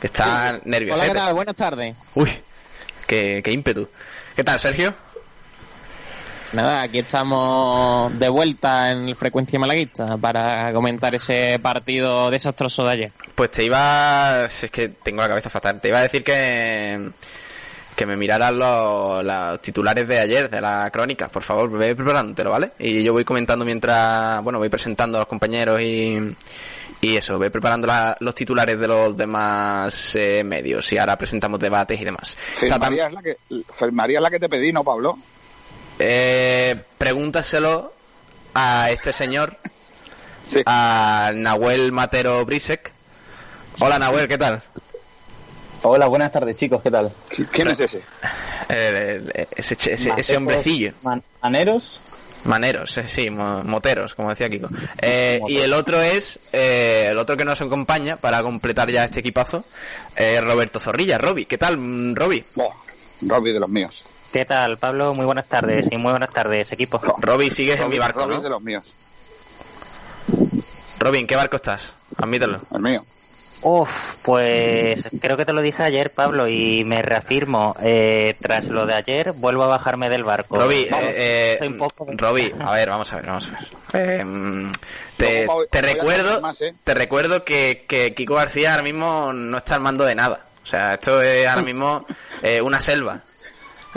que 0.00 0.06
está 0.06 0.60
nervioso. 0.64 1.00
Hola, 1.00 1.12
¿qué 1.12 1.18
tal? 1.18 1.34
Buenas 1.34 1.56
tardes. 1.56 1.94
Uy, 2.14 2.30
qué, 3.06 3.42
qué 3.44 3.52
ímpetu. 3.52 3.88
¿Qué 4.34 4.42
tal, 4.42 4.58
Sergio? 4.58 4.94
Nada, 6.52 6.82
aquí 6.82 6.98
estamos 6.98 8.18
de 8.18 8.28
vuelta 8.28 8.90
en 8.90 9.14
Frecuencia 9.14 9.58
Malaguista 9.58 10.16
para 10.16 10.72
comentar 10.72 11.14
ese 11.14 11.60
partido 11.60 12.28
desastroso 12.28 12.84
de 12.84 12.90
ayer. 12.90 13.12
Pues 13.36 13.52
te 13.52 13.64
iba... 13.64 14.46
Es 14.46 14.68
que 14.72 14.88
tengo 14.88 15.22
la 15.22 15.28
cabeza 15.28 15.48
fatal. 15.48 15.80
Te 15.80 15.88
iba 15.88 15.98
a 15.98 16.02
decir 16.02 16.24
que... 16.24 17.10
Que 17.94 18.06
me 18.06 18.16
miraras 18.16 18.50
los, 18.52 19.24
los 19.24 19.60
titulares 19.60 20.08
de 20.08 20.18
ayer, 20.18 20.50
de 20.50 20.60
la 20.60 20.90
crónica. 20.90 21.28
Por 21.28 21.42
favor, 21.42 21.70
ve 21.70 21.94
preparándotelo, 21.94 22.50
¿vale? 22.50 22.72
Y 22.78 23.02
yo 23.04 23.12
voy 23.12 23.24
comentando 23.24 23.64
mientras... 23.64 24.42
Bueno, 24.42 24.58
voy 24.58 24.70
presentando 24.70 25.18
a 25.18 25.20
los 25.20 25.28
compañeros 25.28 25.80
y... 25.80 26.34
Y 27.02 27.16
eso, 27.16 27.38
voy 27.38 27.48
preparando 27.48 27.86
la- 27.86 28.16
los 28.20 28.34
titulares 28.34 28.78
de 28.78 28.86
los 28.86 29.16
demás 29.16 30.14
eh, 30.16 30.42
medios. 30.44 30.92
Y 30.92 30.98
ahora 30.98 31.16
presentamos 31.16 31.58
debates 31.58 31.98
y 32.00 32.04
demás. 32.04 32.36
Fe 32.56 32.66
Está 32.66 32.76
tam- 32.76 32.90
María, 32.90 33.06
es 33.06 33.12
la 33.14 33.22
que, 33.22 33.36
Fe 33.72 33.90
María 33.90 34.18
es 34.18 34.22
la 34.22 34.30
que 34.30 34.38
te 34.38 34.48
pedí, 34.48 34.72
¿no, 34.72 34.84
Pablo? 34.84 35.16
Eh, 35.98 36.76
pregúntaselo 36.98 37.92
a 38.54 38.90
este 38.90 39.12
señor, 39.12 39.56
Sí. 40.44 40.62
a 40.66 41.30
Nahuel 41.34 41.92
Matero 41.92 42.44
Brisek. 42.44 42.92
Hola 43.80 43.98
Nahuel, 43.98 44.28
¿qué 44.28 44.36
tal? 44.38 44.62
Hola, 45.82 46.06
buenas 46.08 46.30
tardes 46.32 46.56
chicos, 46.56 46.82
¿qué 46.82 46.90
tal? 46.90 47.10
¿Quién 47.52 47.68
es 47.68 47.80
ese? 47.80 47.98
Eh, 48.68 49.24
eh, 49.34 49.46
ese, 49.56 49.74
ese, 49.94 50.12
ese 50.16 50.36
hombrecillo. 50.36 50.92
man- 51.02 51.22
Maneros, 51.42 52.00
Maneros, 52.44 52.96
eh, 52.98 53.04
sí, 53.06 53.28
mo- 53.30 53.62
moteros, 53.64 54.14
como 54.14 54.30
decía 54.30 54.48
Kiko. 54.48 54.68
Eh, 55.02 55.40
y 55.48 55.58
el 55.58 55.72
otro 55.74 56.00
es, 56.00 56.38
eh, 56.52 57.08
el 57.10 57.18
otro 57.18 57.36
que 57.36 57.44
nos 57.44 57.60
acompaña 57.60 58.16
para 58.16 58.42
completar 58.42 58.90
ya 58.90 59.04
este 59.04 59.20
equipazo, 59.20 59.64
eh, 60.16 60.40
Roberto 60.40 60.80
Zorrilla. 60.80 61.18
Roby, 61.18 61.44
¿qué 61.44 61.58
tal, 61.58 61.76
mm, 61.76 62.14
Roby? 62.14 62.42
Buah, 62.54 62.74
Robbie 63.28 63.52
de 63.52 63.60
los 63.60 63.68
míos. 63.68 64.04
¿Qué 64.32 64.44
tal, 64.44 64.78
Pablo? 64.78 65.12
Muy 65.12 65.26
buenas 65.26 65.46
tardes 65.46 65.86
y 65.90 65.96
muy 65.96 66.10
buenas 66.12 66.32
tardes, 66.32 66.70
equipo. 66.72 67.00
Roby, 67.18 67.50
sigues 67.50 67.78
en 67.80 67.88
mi 67.88 67.98
barco, 67.98 68.20
Robbie 68.20 68.36
¿no? 68.36 68.42
de 68.42 68.48
los 68.50 68.62
míos. 68.62 68.94
Roby, 70.98 71.18
¿en 71.18 71.26
qué 71.26 71.36
barco 71.36 71.56
estás? 71.56 71.94
Admítelo. 72.16 72.60
El 72.74 72.80
mío. 72.82 73.02
Uf, 73.62 74.22
pues 74.24 75.06
creo 75.20 75.36
que 75.36 75.44
te 75.44 75.52
lo 75.52 75.60
dije 75.60 75.82
ayer, 75.82 76.10
Pablo, 76.10 76.48
y 76.48 76.82
me 76.84 77.02
reafirmo. 77.02 77.76
eh, 77.82 78.34
tras 78.40 78.66
lo 78.68 78.86
de 78.86 78.94
ayer, 78.94 79.32
vuelvo 79.32 79.64
a 79.64 79.68
bajarme 79.68 80.08
del 80.08 80.24
barco. 80.24 80.56
Roby, 80.58 80.88
eh, 80.90 81.58
poco- 81.78 82.06
Roby, 82.08 82.52
a 82.60 82.72
ver, 82.72 82.88
vamos 82.88 83.12
a 83.12 83.16
ver, 83.16 83.26
vamos 83.26 83.48
a 83.48 83.50
ver. 83.98 84.18
Eh, 84.20 84.24
mm, 84.24 84.70
te, 85.16 85.46
te 85.70 85.82
recuerdo, 85.82 86.40
más, 86.40 86.60
¿eh? 86.62 86.74
te 86.82 86.94
recuerdo 86.94 87.44
que, 87.44 87.84
que 87.86 88.14
Kiko 88.14 88.34
García 88.34 88.70
ahora 88.72 88.82
mismo 88.82 89.32
no 89.32 89.58
está 89.58 89.74
al 89.74 89.82
mando 89.82 90.04
de 90.04 90.14
nada. 90.14 90.46
O 90.62 90.66
sea, 90.66 90.94
esto 90.94 91.20
es 91.20 91.46
ahora 91.46 91.62
mismo 91.62 92.06
eh, 92.42 92.60
una 92.62 92.80
selva. 92.80 93.20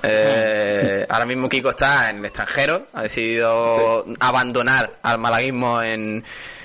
Eh, 0.01 1.05
ahora 1.07 1.25
mismo 1.25 1.47
Kiko 1.47 1.69
está 1.69 2.09
en 2.09 2.17
el 2.17 2.25
extranjero, 2.25 2.87
ha 2.93 3.03
decidido 3.03 4.03
abandonar 4.19 4.95
al 5.03 5.19
malaguismo 5.19 5.81
en 5.81 6.23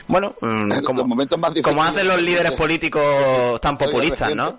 bueno, 0.08 0.34
mm, 0.40 0.80
como, 0.82 1.00
los 1.00 1.08
momentos 1.08 1.38
más 1.38 1.52
como 1.62 1.82
hacen 1.82 2.08
los 2.08 2.20
líderes 2.20 2.52
políticos 2.52 3.60
tan 3.60 3.78
populistas, 3.78 4.34
¿no? 4.34 4.58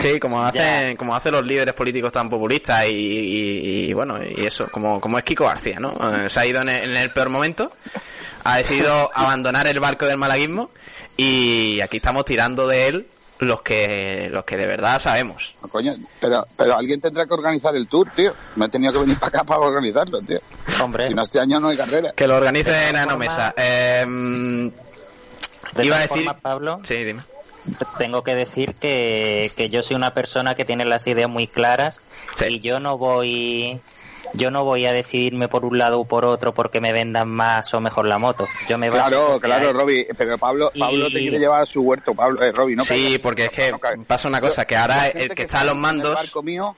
Sí, 0.00 0.18
como 0.18 0.42
hacen, 0.44 0.96
como 0.96 1.14
hacen 1.14 1.32
los 1.32 1.44
líderes 1.44 1.74
políticos 1.74 2.10
tan 2.12 2.28
populistas 2.30 2.86
y, 2.88 2.92
y- 2.92 3.90
y, 3.90 3.92
bueno, 3.92 4.18
y 4.24 4.44
eso, 4.44 4.66
como, 4.72 5.00
como 5.00 5.18
es 5.18 5.24
Kiko 5.24 5.44
García, 5.44 5.78
¿no? 5.78 5.92
Eh, 6.24 6.28
se 6.28 6.40
ha 6.40 6.46
ido 6.46 6.62
en 6.62 6.68
el, 6.68 6.90
en 6.90 6.96
el 6.96 7.10
peor 7.10 7.28
momento, 7.28 7.70
ha 8.44 8.56
decidido 8.58 9.10
abandonar 9.14 9.66
el 9.66 9.78
barco 9.80 10.06
del 10.06 10.18
malaguismo 10.18 10.70
y 11.16 11.80
aquí 11.80 11.98
estamos 11.98 12.24
tirando 12.24 12.66
de 12.66 12.86
él 12.88 13.06
los 13.40 13.62
que, 13.62 14.28
los 14.32 14.44
que 14.44 14.56
de 14.56 14.66
verdad 14.66 15.00
sabemos. 15.00 15.54
No, 15.62 15.68
coño, 15.68 15.94
pero, 16.20 16.46
pero 16.56 16.76
alguien 16.76 17.00
tendrá 17.00 17.26
que 17.26 17.34
organizar 17.34 17.74
el 17.76 17.86
tour, 17.88 18.08
tío. 18.14 18.32
Me 18.56 18.66
he 18.66 18.68
tenido 18.68 18.92
que 18.92 18.98
venir 19.00 19.18
para 19.18 19.28
acá 19.28 19.44
para 19.44 19.60
organizarlo, 19.60 20.20
tío. 20.22 20.38
Hombre, 20.82 21.08
Si 21.08 21.14
no, 21.14 21.22
este 21.22 21.40
año 21.40 21.60
no 21.60 21.68
hay 21.68 21.76
carrera. 21.76 22.12
Que 22.16 22.26
lo 22.26 22.36
organice 22.36 22.70
De 22.70 22.76
en 22.86 22.90
todas 22.90 23.02
Ano 23.02 23.10
formas- 23.12 23.28
Mesa. 23.36 23.54
Eh, 23.56 24.70
de 25.74 25.84
iba 25.84 25.96
a 25.96 26.00
decir... 26.00 26.16
formas, 26.24 26.40
Pablo, 26.42 26.80
Sí, 26.84 26.96
dime. 27.04 27.22
tengo 27.98 28.22
que 28.24 28.34
decir 28.34 28.74
que, 28.74 29.52
que 29.56 29.68
yo 29.68 29.82
soy 29.82 29.96
una 29.96 30.14
persona 30.14 30.54
que 30.54 30.64
tiene 30.64 30.84
las 30.84 31.06
ideas 31.06 31.28
muy 31.30 31.46
claras 31.46 31.96
Sí. 32.34 32.46
y 32.48 32.60
yo 32.60 32.80
no 32.80 32.96
voy 32.98 33.80
yo 34.34 34.50
no 34.50 34.64
voy 34.64 34.86
a 34.86 34.92
decidirme 34.92 35.48
por 35.48 35.64
un 35.64 35.78
lado 35.78 36.00
o 36.00 36.04
por 36.04 36.24
otro 36.26 36.52
porque 36.54 36.80
me 36.80 36.92
vendan 36.92 37.28
más 37.28 37.72
o 37.74 37.80
mejor 37.80 38.06
la 38.06 38.18
moto. 38.18 38.46
Yo 38.68 38.78
me 38.78 38.90
Claro, 38.90 39.38
claro. 39.40 39.72
Robbie. 39.72 40.06
Pero 40.16 40.38
Pablo, 40.38 40.70
Y- 40.74 40.80
Pablo 40.80 41.06
te 41.06 41.18
quiere 41.18 41.38
llevar 41.38 41.62
a 41.62 41.66
su 41.66 41.80
huerto, 41.82 42.14
Pablo, 42.14 42.42
eh, 42.42 42.52
Robbie, 42.52 42.76
no 42.76 42.84
Sí, 42.84 43.18
porque 43.22 43.46
es 43.46 43.50
que 43.50 43.70
No 43.72 43.78
pasa 44.06 44.28
una 44.28 44.40
cosa, 44.40 44.64
que 44.64 44.76
ahora 44.76 45.08
el 45.08 45.34
que 45.34 45.42
está 45.42 45.60
a 45.60 45.64
los 45.64 45.74
en 45.74 45.80
mandos... 45.80 46.08
El 46.10 46.14
barco 46.14 46.42
mío, 46.42 46.76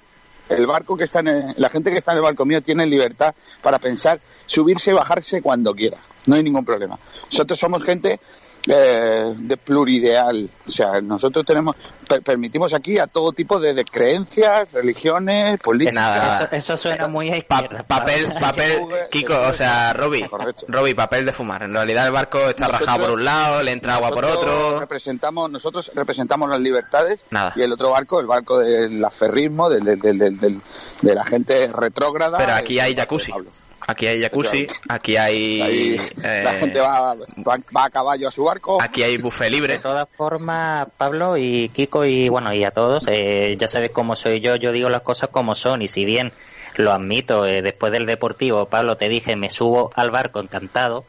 el 0.48 0.66
barco 0.66 0.96
que 0.96 1.04
está 1.04 1.20
en 1.20 1.28
el- 1.28 1.54
la 1.56 1.68
gente 1.70 1.90
que 1.90 1.98
está 1.98 2.12
en 2.12 2.18
el 2.18 2.22
barco 2.24 2.44
mío 2.44 2.62
tiene 2.62 2.86
libertad 2.86 3.34
para 3.62 3.78
pensar, 3.78 4.20
subirse 4.46 4.90
y 4.90 4.94
bajarse 4.94 5.40
cuando 5.42 5.74
quiera. 5.74 5.98
No 6.26 6.34
hay 6.36 6.42
ningún 6.42 6.64
problema. 6.64 6.98
Nosotros 7.30 7.58
somos 7.58 7.82
gente 7.84 8.20
eh, 8.66 9.32
de 9.36 9.56
plurideal. 9.56 10.48
O 10.66 10.70
sea, 10.70 11.00
nosotros 11.00 11.44
tenemos, 11.46 11.76
per- 12.06 12.22
permitimos 12.22 12.72
aquí 12.74 12.98
a 12.98 13.06
todo 13.06 13.32
tipo 13.32 13.58
de, 13.58 13.74
de 13.74 13.84
creencias, 13.84 14.70
religiones, 14.72 15.58
políticas. 15.60 15.94
nada, 16.00 16.36
Eso, 16.44 16.48
eso 16.56 16.76
suena 16.76 17.08
muy 17.08 17.30
a 17.30 17.40
Pa- 17.46 17.68
papel, 17.86 18.28
papel, 18.38 18.86
Kiko, 19.10 19.34
o 19.48 19.52
sea, 19.52 19.92
Robbie. 19.92 20.28
Robbie, 20.68 20.94
papel 20.94 21.26
de 21.26 21.32
fumar. 21.32 21.62
En 21.62 21.72
realidad 21.72 22.06
el 22.06 22.12
barco 22.12 22.38
está 22.48 22.66
Nosotros- 22.66 22.80
rajado 22.88 23.06
por 23.06 23.10
un 23.18 23.24
lado, 23.24 23.62
le 23.62 23.72
entra 23.72 23.94
agua 23.94 24.10
por 24.10 24.24
otro. 24.24 24.80
Representamos, 24.80 25.50
nosotros 25.50 25.90
representamos 25.94 26.48
las 26.50 26.60
libertades 26.60 27.20
Nada. 27.30 27.52
y 27.56 27.62
el 27.62 27.72
otro 27.72 27.90
barco, 27.90 28.20
el 28.20 28.26
barco 28.26 28.58
del 28.58 29.04
aferrismo, 29.04 29.68
del, 29.70 29.84
del, 29.84 29.98
del, 30.00 30.18
del- 30.18 30.38
del- 30.38 30.60
de 31.02 31.14
la 31.14 31.24
gente 31.24 31.68
retrógrada. 31.72 32.38
Pero 32.38 32.52
aquí 32.54 32.78
es 32.78 32.84
hay 32.84 32.94
jacuzzi. 32.94 33.32
Pablo. 33.32 33.50
Aquí 33.86 34.06
hay 34.06 34.20
jacuzzi, 34.22 34.66
aquí 34.88 35.16
hay, 35.16 35.60
Ahí 35.60 35.96
eh, 36.22 36.42
la 36.44 36.52
gente 36.54 36.80
va, 36.80 37.14
va, 37.14 37.58
va 37.76 37.84
a 37.84 37.90
caballo 37.90 38.28
a 38.28 38.30
su 38.30 38.44
barco. 38.44 38.80
aquí 38.80 39.02
hay 39.02 39.16
buffet 39.18 39.50
libre. 39.50 39.74
De 39.74 39.80
todas 39.80 40.08
formas, 40.12 40.86
Pablo 40.96 41.36
y 41.36 41.68
Kiko 41.70 42.04
y 42.04 42.28
bueno 42.28 42.52
y 42.54 42.64
a 42.64 42.70
todos, 42.70 43.04
eh, 43.08 43.56
ya 43.58 43.68
sabéis 43.68 43.90
cómo 43.92 44.14
soy 44.16 44.40
yo, 44.40 44.56
yo 44.56 44.70
digo 44.72 44.88
las 44.90 45.02
cosas 45.02 45.30
como 45.30 45.54
son 45.54 45.82
y 45.82 45.88
si 45.88 46.04
bien 46.04 46.32
lo 46.76 46.92
admito, 46.92 47.46
eh, 47.46 47.62
después 47.62 47.90
del 47.92 48.06
Deportivo, 48.06 48.66
Pablo, 48.66 48.96
te 48.96 49.08
dije, 49.08 49.34
me 49.34 49.50
subo 49.50 49.90
al 49.96 50.10
barco 50.10 50.40
encantado 50.40 51.04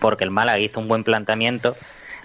porque 0.00 0.24
el 0.24 0.30
Málaga 0.30 0.58
hizo 0.58 0.80
un 0.80 0.88
buen 0.88 1.04
planteamiento. 1.04 1.76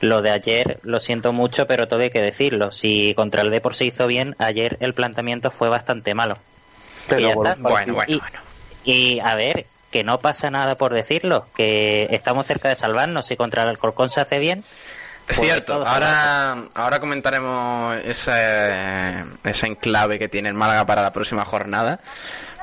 Lo 0.01 0.22
de 0.22 0.32
ayer, 0.32 0.79
lo 0.84 1.00
siento 1.01 1.34
mucho, 1.34 1.68
pero 1.68 1.88
todo 1.89 2.00
hay 2.00 2.10
que 2.10 2.22
decirlo. 2.22 2.72
Si 2.72 3.13
contra 3.15 3.41
el 3.41 3.51
Depor 3.51 3.75
se 3.75 3.86
hizo 3.86 4.08
bien, 4.08 4.34
ayer 4.39 4.77
el 4.79 4.94
planteamiento 4.94 5.51
fue 5.51 5.68
bastante 5.70 6.15
malo. 6.15 6.38
Pero 7.10 7.20
Y 7.20 7.24
ya 7.25 7.36
bueno, 7.36 7.51
está. 7.51 7.62
Bueno, 7.62 7.94
bueno, 7.96 8.12
Y- 8.13 8.20
bueno. 8.20 8.39
Y 8.86 9.20
a 9.20 9.36
ver, 9.36 9.65
que 9.91 10.03
no 10.03 10.19
pasa 10.19 10.50
nada 10.50 10.75
por 10.75 10.93
decirlo, 10.93 11.48
que 11.55 12.08
estamos 12.12 12.46
cerca 12.46 12.69
de 12.69 12.75
salvarnos. 12.75 13.27
Si 13.27 13.36
contra 13.36 13.63
el 13.63 13.69
Alcorcón 13.69 14.10
se 14.10 14.22
hace 14.22 14.39
bien, 14.39 14.63
Es 15.27 15.38
Pues 15.38 15.48
cierto, 15.48 15.86
ahora, 15.86 16.65
ahora 16.74 17.00
comentaremos 17.00 17.98
ese, 18.03 19.24
ese 19.43 19.67
enclave 19.67 20.17
que 20.17 20.27
tiene 20.27 20.50
el 20.50 20.55
Málaga 20.55 20.86
para 20.86 21.03
la 21.03 21.13
próxima 21.13 21.46
jornada. 21.46 22.00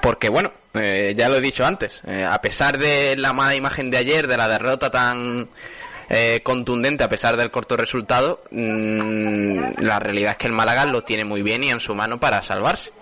Porque 0.03 0.29
bueno, 0.29 0.53
eh, 0.75 1.15
ya 1.17 1.29
lo 1.29 1.37
he 1.37 1.41
dicho 1.41 1.65
antes, 1.65 2.03
eh, 2.07 2.25
a 2.25 2.41
pesar 2.41 2.79
de 2.79 3.17
la 3.17 3.33
mala 3.33 3.55
imagen 3.55 3.91
de 3.91 3.97
ayer, 3.99 4.27
de 4.27 4.37
la 4.37 4.49
derrota 4.49 4.91
tan 4.91 5.49
eh, 6.09 6.41
contundente, 6.43 7.03
a 7.03 7.09
pesar 7.09 7.37
del 7.37 7.51
corto 7.51 7.77
resultado, 7.77 8.43
mm, 8.51 9.81
la 9.81 9.99
realidad 9.99 10.33
es 10.33 10.37
que 10.39 10.47
el 10.47 10.53
Málaga 10.53 10.85
lo 10.87 11.03
tiene 11.03 11.25
muy 11.25 11.43
bien 11.43 11.65
y 11.65 11.71
en 11.71 11.81
su 11.81 11.95
mano 11.95 12.21
para 12.21 12.43
salvarse. 12.43 12.93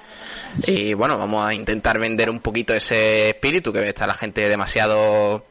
Y 0.66 0.94
bueno, 0.94 1.18
vamos 1.18 1.44
a 1.44 1.52
intentar 1.52 1.98
vender 1.98 2.30
un 2.30 2.40
poquito 2.40 2.74
ese 2.74 3.30
espíritu 3.30 3.72
que 3.72 3.88
está 3.88 4.06
la 4.06 4.14
gente 4.14 4.48
demasiado 4.48 5.46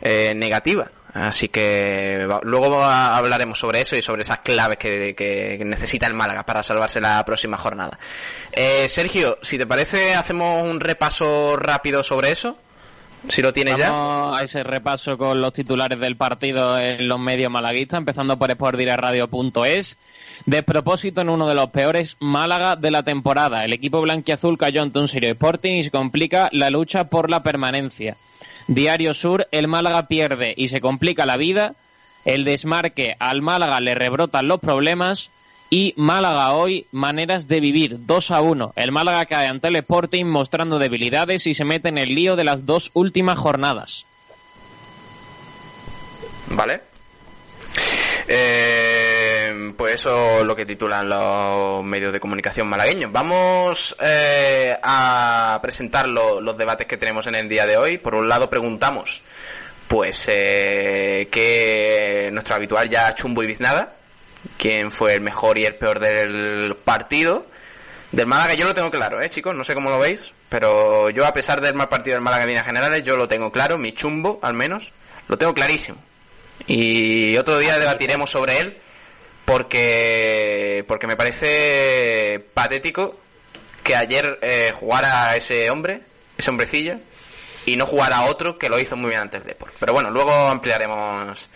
eh, 0.00 0.34
negativa. 0.34 0.90
Así 1.14 1.48
que 1.48 2.28
luego 2.42 2.84
hablaremos 2.84 3.58
sobre 3.58 3.80
eso 3.80 3.96
y 3.96 4.02
sobre 4.02 4.22
esas 4.22 4.40
claves 4.40 4.76
que, 4.78 5.58
necesita 5.64 6.06
el 6.06 6.14
Málaga 6.14 6.44
para 6.44 6.62
salvarse 6.62 7.00
la 7.00 7.24
próxima 7.24 7.56
jornada. 7.56 7.98
Eh, 8.52 8.88
Sergio, 8.88 9.38
si 9.42 9.58
te 9.58 9.66
parece, 9.66 10.14
hacemos 10.14 10.62
un 10.62 10.80
repaso 10.80 11.56
rápido 11.56 12.02
sobre 12.02 12.30
eso. 12.30 12.58
Si 13.26 13.42
lo 13.42 13.52
tienes 13.52 13.76
ya. 13.76 13.90
Vamos 13.90 14.38
a 14.38 14.44
ese 14.44 14.62
repaso 14.62 15.18
con 15.18 15.40
los 15.40 15.52
titulares 15.52 15.98
del 15.98 16.16
partido 16.16 16.78
en 16.78 17.08
los 17.08 17.18
medios 17.18 17.50
malaguistas, 17.50 17.98
empezando 17.98 18.38
por 18.38 18.50
sportdireradio.es. 18.52 19.98
Despropósito 20.48 21.20
en 21.20 21.28
uno 21.28 21.46
de 21.46 21.54
los 21.54 21.68
peores 21.68 22.16
Málaga 22.20 22.74
de 22.74 22.90
la 22.90 23.02
temporada. 23.02 23.66
El 23.66 23.74
equipo 23.74 24.00
blanquiazul 24.00 24.56
cayó 24.56 24.80
ante 24.80 24.98
un 24.98 25.06
serio 25.06 25.32
Sporting 25.32 25.74
y 25.74 25.82
se 25.82 25.90
complica 25.90 26.48
la 26.52 26.70
lucha 26.70 27.10
por 27.10 27.28
la 27.28 27.42
permanencia. 27.42 28.16
Diario 28.66 29.12
Sur, 29.12 29.46
el 29.50 29.68
Málaga 29.68 30.08
pierde 30.08 30.54
y 30.56 30.68
se 30.68 30.80
complica 30.80 31.26
la 31.26 31.36
vida. 31.36 31.74
El 32.24 32.46
desmarque 32.46 33.14
al 33.18 33.42
Málaga 33.42 33.78
le 33.80 33.94
rebrotan 33.94 34.48
los 34.48 34.58
problemas. 34.58 35.30
Y 35.68 35.92
Málaga 35.98 36.54
hoy, 36.54 36.86
maneras 36.92 37.46
de 37.46 37.60
vivir, 37.60 38.06
2 38.06 38.30
a 38.30 38.40
1. 38.40 38.72
El 38.74 38.90
Málaga 38.90 39.26
cae 39.26 39.48
ante 39.48 39.68
el 39.68 39.76
Sporting 39.76 40.24
mostrando 40.24 40.78
debilidades 40.78 41.46
y 41.46 41.52
se 41.52 41.66
mete 41.66 41.90
en 41.90 41.98
el 41.98 42.14
lío 42.14 42.36
de 42.36 42.44
las 42.44 42.64
dos 42.64 42.90
últimas 42.94 43.36
jornadas. 43.36 44.06
¿Vale? 46.52 46.80
Eh, 48.26 49.17
pues 49.76 49.94
eso 49.94 50.40
es 50.40 50.44
lo 50.44 50.54
que 50.56 50.64
titulan 50.66 51.08
los 51.08 51.84
medios 51.84 52.12
de 52.12 52.20
comunicación 52.20 52.66
malagueños. 52.68 53.10
Vamos 53.12 53.96
eh, 54.00 54.76
a 54.82 55.58
presentar 55.62 56.08
lo- 56.08 56.40
los 56.40 56.56
debates 56.56 56.86
que 56.86 56.96
tenemos 56.96 57.26
en 57.26 57.34
el 57.34 57.48
día 57.48 57.66
de 57.66 57.76
hoy. 57.76 57.98
Por 57.98 58.14
un 58.14 58.28
lado 58.28 58.48
preguntamos, 58.50 59.22
pues, 59.86 60.26
eh, 60.30 61.28
que 61.30 62.30
nuestro 62.32 62.56
habitual 62.56 62.88
ya 62.88 63.14
Chumbo 63.14 63.42
y 63.42 63.46
Biznaga, 63.46 63.92
quién 64.56 64.90
fue 64.90 65.14
el 65.14 65.20
mejor 65.20 65.58
y 65.58 65.64
el 65.66 65.74
peor 65.76 66.00
del 66.00 66.76
partido. 66.84 67.46
Del 68.12 68.26
Málaga 68.26 68.54
yo 68.54 68.66
lo 68.66 68.74
tengo 68.74 68.90
claro, 68.90 69.20
¿eh, 69.20 69.28
chicos? 69.28 69.54
No 69.54 69.64
sé 69.64 69.74
cómo 69.74 69.90
lo 69.90 69.98
veis, 69.98 70.32
pero 70.48 71.10
yo 71.10 71.26
a 71.26 71.32
pesar 71.34 71.60
del 71.60 71.74
mal 71.74 71.88
partido 71.90 72.14
del 72.14 72.22
Málaga 72.22 72.44
en 72.44 72.48
líneas 72.48 72.64
generales, 72.66 73.02
yo 73.02 73.16
lo 73.18 73.28
tengo 73.28 73.52
claro, 73.52 73.76
mi 73.76 73.92
chumbo 73.92 74.38
al 74.42 74.54
menos, 74.54 74.92
lo 75.28 75.36
tengo 75.36 75.52
clarísimo. 75.52 75.98
Y 76.66 77.36
otro 77.36 77.58
día 77.58 77.78
debatiremos 77.78 78.30
sobre 78.30 78.58
él 78.60 78.78
porque 79.48 80.84
porque 80.86 81.06
me 81.06 81.16
parece 81.16 82.38
patético 82.52 83.18
que 83.82 83.96
ayer 83.96 84.38
eh, 84.42 84.72
jugara 84.74 85.34
ese 85.36 85.70
hombre, 85.70 86.02
ese 86.36 86.50
hombrecillo, 86.50 86.98
y 87.64 87.76
no 87.76 87.86
jugara 87.86 88.26
otro 88.26 88.58
que 88.58 88.68
lo 88.68 88.78
hizo 88.78 88.94
muy 88.94 89.08
bien 89.08 89.22
antes 89.22 89.44
de 89.44 89.54
por. 89.54 89.72
Pero 89.80 89.94
bueno, 89.94 90.10
luego 90.10 90.32
ampliaremos 90.32 91.48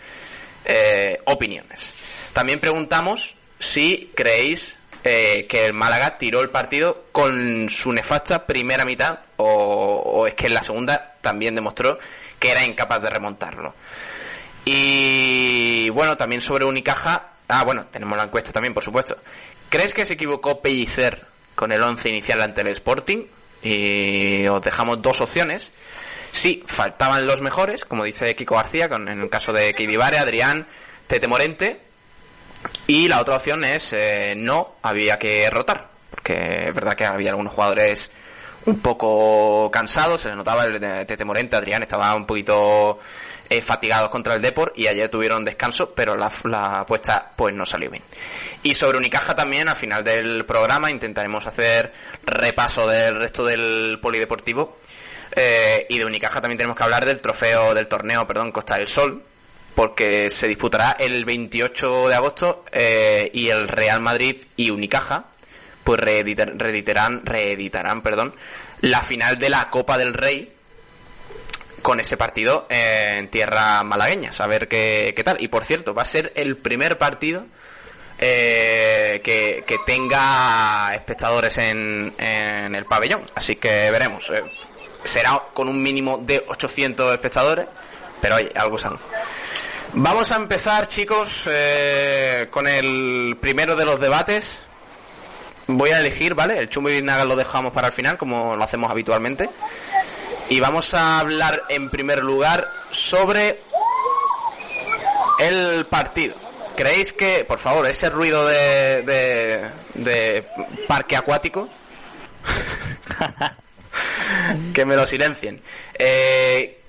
eh, 0.65 1.19
opiniones. 1.25 1.93
También 2.33 2.59
preguntamos 2.59 3.35
si 3.59 4.11
creéis 4.15 4.79
eh, 5.03 5.45
que 5.47 5.67
el 5.67 5.75
Málaga 5.75 6.17
tiró 6.17 6.41
el 6.41 6.49
partido 6.49 7.05
con 7.11 7.69
su 7.69 7.93
nefasta 7.93 8.47
primera 8.47 8.85
mitad 8.85 9.19
o, 9.37 9.45
o 9.45 10.25
es 10.25 10.33
que 10.33 10.47
en 10.47 10.55
la 10.55 10.63
segunda 10.63 11.13
también 11.21 11.53
demostró 11.53 11.99
que 12.39 12.49
era 12.49 12.65
incapaz 12.65 13.03
de 13.03 13.11
remontarlo. 13.11 13.75
Y 14.65 15.91
bueno, 15.91 16.17
también 16.17 16.41
sobre 16.41 16.65
Unicaja. 16.65 17.32
Ah, 17.47 17.63
bueno, 17.63 17.85
tenemos 17.87 18.17
la 18.17 18.25
encuesta 18.25 18.51
también, 18.51 18.73
por 18.73 18.83
supuesto. 18.83 19.17
¿Crees 19.69 19.93
que 19.93 20.05
se 20.05 20.13
equivocó 20.13 20.61
Pellicer 20.61 21.25
con 21.55 21.71
el 21.71 21.81
once 21.81 22.09
inicial 22.09 22.41
ante 22.41 22.61
el 22.61 22.67
Sporting? 22.67 23.25
Y 23.61 24.45
os 24.47 24.61
dejamos 24.61 25.01
dos 25.01 25.21
opciones. 25.21 25.71
Sí, 26.31 26.63
faltaban 26.65 27.25
los 27.25 27.41
mejores, 27.41 27.85
como 27.85 28.03
dice 28.03 28.35
Kiko 28.35 28.55
García, 28.55 28.89
con, 28.89 29.07
en 29.07 29.21
el 29.21 29.29
caso 29.29 29.53
de 29.53 29.73
Kivivare, 29.73 30.17
Adrián, 30.17 30.67
Tete 31.07 31.27
Morente. 31.27 31.79
Y 32.87 33.07
la 33.07 33.21
otra 33.21 33.35
opción 33.35 33.63
es 33.63 33.93
eh, 33.93 34.33
no, 34.35 34.75
había 34.81 35.17
que 35.19 35.49
rotar. 35.49 35.89
Porque 36.09 36.67
es 36.67 36.73
verdad 36.73 36.95
que 36.95 37.05
había 37.05 37.31
algunos 37.31 37.53
jugadores 37.53 38.11
un 38.65 38.79
poco 38.79 39.69
cansados, 39.71 40.21
se 40.21 40.29
les 40.29 40.37
notaba 40.37 40.65
el 40.65 40.79
Tete 40.79 41.25
Morente, 41.25 41.55
Adrián 41.55 41.83
estaba 41.83 42.15
un 42.15 42.25
poquito 42.25 42.99
eh, 43.57 43.61
fatigados 43.61 44.09
contra 44.09 44.33
el 44.35 44.41
Depor 44.41 44.73
y 44.75 44.87
ayer 44.87 45.09
tuvieron 45.09 45.43
descanso, 45.45 45.93
pero 45.93 46.15
la, 46.15 46.31
la 46.45 46.81
apuesta 46.81 47.31
pues 47.35 47.53
no 47.53 47.65
salió 47.65 47.89
bien. 47.89 48.03
Y 48.63 48.75
sobre 48.75 48.97
Unicaja 48.97 49.35
también, 49.35 49.67
al 49.69 49.75
final 49.75 50.03
del 50.03 50.45
programa 50.45 50.89
intentaremos 50.91 51.45
hacer 51.47 51.93
repaso 52.25 52.87
del 52.87 53.15
resto 53.19 53.43
del 53.45 53.99
polideportivo. 54.01 54.77
Eh, 55.35 55.87
y 55.89 55.97
de 55.97 56.05
Unicaja 56.05 56.41
también 56.41 56.57
tenemos 56.57 56.77
que 56.77 56.83
hablar 56.83 57.05
del 57.05 57.19
trofeo, 57.19 57.73
del 57.73 57.87
torneo, 57.87 58.27
perdón, 58.27 58.51
Costa 58.51 58.77
del 58.77 58.87
Sol, 58.87 59.23
porque 59.73 60.29
se 60.29 60.47
disputará 60.47 60.95
el 60.99 61.25
28 61.25 62.07
de 62.09 62.15
agosto 62.15 62.63
eh, 62.71 63.31
y 63.33 63.49
el 63.49 63.67
Real 63.67 63.99
Madrid 64.01 64.37
y 64.55 64.69
Unicaja 64.69 65.25
pues 65.83 65.99
reeditar- 65.99 66.53
reeditarán, 66.55 67.25
reeditarán 67.25 68.01
perdón, 68.03 68.35
la 68.81 69.01
final 69.01 69.37
de 69.39 69.49
la 69.49 69.69
Copa 69.71 69.97
del 69.97 70.13
Rey 70.13 70.53
con 71.83 71.99
ese 71.99 72.17
partido 72.17 72.65
en 72.69 73.29
tierra 73.29 73.83
malagueña, 73.83 74.31
a 74.39 74.47
ver 74.47 74.67
qué, 74.67 75.13
qué 75.15 75.23
tal. 75.23 75.37
Y 75.39 75.49
por 75.49 75.65
cierto, 75.65 75.93
va 75.93 76.01
a 76.01 76.05
ser 76.05 76.31
el 76.35 76.57
primer 76.57 76.97
partido 76.97 77.45
eh, 78.17 79.21
que, 79.23 79.63
que 79.67 79.77
tenga 79.85 80.91
espectadores 80.95 81.57
en, 81.59 82.13
en 82.17 82.73
el 82.73 82.85
pabellón, 82.85 83.21
así 83.35 83.57
que 83.57 83.91
veremos. 83.91 84.31
eh, 84.31 84.43
será 85.03 85.43
con 85.53 85.67
un 85.67 85.81
mínimo 85.83 86.17
de 86.19 86.43
800 86.47 87.11
espectadores, 87.13 87.67
pero 88.21 88.35
oye, 88.35 88.51
algo 88.55 88.77
sano. 88.77 88.99
Vamos 89.93 90.31
a 90.31 90.37
empezar, 90.37 90.87
chicos, 90.87 91.47
eh, 91.51 92.47
con 92.49 92.67
el 92.67 93.37
primero 93.39 93.75
de 93.75 93.85
los 93.85 93.99
debates. 93.99 94.63
Voy 95.67 95.91
a 95.91 95.99
elegir, 95.99 96.33
¿vale? 96.33 96.57
El 96.57 96.69
chumbo 96.69 96.89
y 96.89 96.95
Vinaga 96.95 97.25
lo 97.25 97.35
dejamos 97.35 97.73
para 97.73 97.87
el 97.87 97.93
final, 97.93 98.17
como 98.17 98.55
lo 98.55 98.63
hacemos 98.63 98.89
habitualmente. 98.89 99.49
Y 100.49 100.59
vamos 100.59 100.93
a 100.93 101.19
hablar 101.19 101.63
en 101.69 101.89
primer 101.89 102.23
lugar 102.23 102.69
sobre 102.91 103.59
el 105.39 105.85
partido. 105.85 106.35
¿Creéis 106.75 107.13
que, 107.13 107.45
por 107.45 107.59
favor, 107.59 107.85
ese 107.87 108.09
ruido 108.09 108.45
de, 108.47 109.03
de, 109.03 109.69
de 109.93 110.45
parque 110.87 111.15
acuático, 111.15 111.69
que 114.73 114.85
me 114.85 114.95
lo 114.95 115.05
silencien? 115.05 115.61
Eh, 115.93 116.79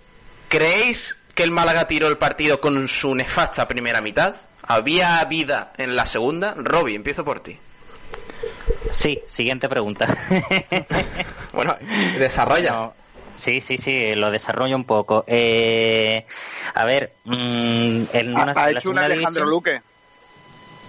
¿Creéis 0.48 1.18
que 1.34 1.42
el 1.42 1.50
Málaga 1.50 1.86
tiró 1.86 2.08
el 2.08 2.16
partido 2.16 2.60
con 2.60 2.88
su 2.88 3.14
nefasta 3.14 3.68
primera 3.68 4.00
mitad? 4.00 4.36
¿Había 4.62 5.22
vida 5.24 5.72
en 5.76 5.96
la 5.96 6.06
segunda? 6.06 6.54
Robbie, 6.56 6.94
empiezo 6.94 7.24
por 7.24 7.40
ti. 7.40 7.58
Sí, 8.90 9.22
siguiente 9.26 9.68
pregunta. 9.68 10.06
Bueno, 11.52 11.76
desarrolla. 12.18 12.72
No, 12.72 12.94
sí, 13.34 13.60
sí, 13.60 13.76
sí, 13.78 14.14
lo 14.14 14.30
desarrollo 14.30 14.76
un 14.76 14.84
poco. 14.84 15.24
Eh, 15.26 16.24
a 16.74 16.84
ver, 16.84 17.12
mm, 17.24 18.02
en 18.12 18.36
Ha, 18.36 18.42
una, 18.42 18.52
ha 18.52 18.70
la 18.72 18.78
hecho 18.78 18.90
un 18.90 18.98
Alejandro 18.98 19.30
división- 19.46 19.48
Luque. 19.50 19.80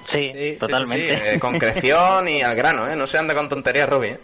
Sí, 0.04 0.58
totalmente. 0.60 1.16
sí, 1.18 1.22
sí, 1.24 1.28
eh, 1.36 1.40
concreción 1.40 2.28
y 2.30 2.42
al 2.44 2.56
grano, 2.56 2.88
¿eh? 2.88 2.96
No 2.96 3.08
se 3.08 3.18
anda 3.18 3.34
con 3.34 3.50
tonterías, 3.50 3.90
Robbie. 3.90 4.12
¿eh? 4.12 4.20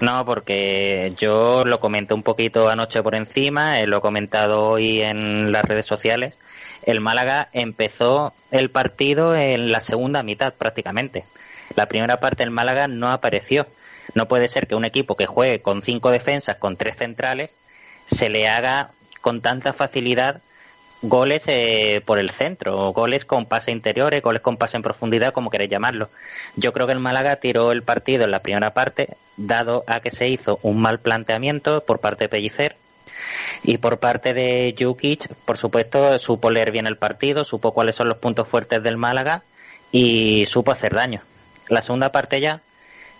No, 0.00 0.24
porque 0.24 1.12
yo 1.16 1.64
lo 1.64 1.80
comenté 1.80 2.14
un 2.14 2.22
poquito 2.22 2.68
anoche 2.68 3.02
por 3.02 3.16
encima, 3.16 3.80
eh, 3.80 3.86
lo 3.88 3.98
he 3.98 4.00
comentado 4.00 4.68
hoy 4.70 5.02
en 5.02 5.50
las 5.50 5.64
redes 5.64 5.86
sociales. 5.86 6.38
El 6.84 7.00
Málaga 7.00 7.48
empezó 7.52 8.32
el 8.52 8.70
partido 8.70 9.34
en 9.34 9.72
la 9.72 9.80
segunda 9.80 10.22
mitad 10.22 10.54
prácticamente. 10.54 11.24
La 11.74 11.86
primera 11.86 12.18
parte 12.20 12.44
del 12.44 12.52
Málaga 12.52 12.86
no 12.86 13.10
apareció. 13.10 13.66
No 14.14 14.26
puede 14.28 14.48
ser 14.48 14.66
que 14.66 14.74
un 14.74 14.84
equipo 14.84 15.16
que 15.16 15.26
juegue 15.26 15.60
con 15.60 15.82
cinco 15.82 16.10
defensas, 16.10 16.56
con 16.56 16.76
tres 16.76 16.96
centrales, 16.96 17.54
se 18.06 18.28
le 18.28 18.48
haga 18.48 18.90
con 19.20 19.40
tanta 19.40 19.72
facilidad 19.72 20.40
goles 21.02 21.44
eh, 21.46 22.02
por 22.04 22.18
el 22.18 22.30
centro, 22.30 22.92
goles 22.92 23.24
con 23.24 23.46
pase 23.46 23.70
interiores, 23.70 24.22
goles 24.22 24.42
con 24.42 24.56
pase 24.56 24.76
en 24.76 24.82
profundidad, 24.82 25.32
como 25.32 25.50
queréis 25.50 25.70
llamarlo. 25.70 26.08
Yo 26.56 26.72
creo 26.72 26.86
que 26.86 26.92
el 26.92 27.00
Málaga 27.00 27.36
tiró 27.36 27.72
el 27.72 27.82
partido 27.82 28.24
en 28.24 28.30
la 28.30 28.40
primera 28.40 28.74
parte, 28.74 29.16
dado 29.36 29.84
a 29.86 30.00
que 30.00 30.10
se 30.10 30.28
hizo 30.28 30.58
un 30.62 30.80
mal 30.80 30.98
planteamiento 30.98 31.84
por 31.84 32.00
parte 32.00 32.24
de 32.24 32.28
Pellicer. 32.28 32.76
Y 33.62 33.78
por 33.78 33.98
parte 33.98 34.32
de 34.32 34.74
Jukic, 34.78 35.28
por 35.44 35.56
supuesto, 35.56 36.18
supo 36.18 36.50
leer 36.50 36.70
bien 36.70 36.86
el 36.86 36.96
partido, 36.96 37.44
supo 37.44 37.72
cuáles 37.72 37.96
son 37.96 38.08
los 38.08 38.18
puntos 38.18 38.48
fuertes 38.48 38.82
del 38.82 38.96
Málaga 38.96 39.42
y 39.92 40.46
supo 40.46 40.70
hacer 40.70 40.94
daño. 40.94 41.22
La 41.68 41.82
segunda 41.82 42.10
parte 42.12 42.40
ya, 42.40 42.60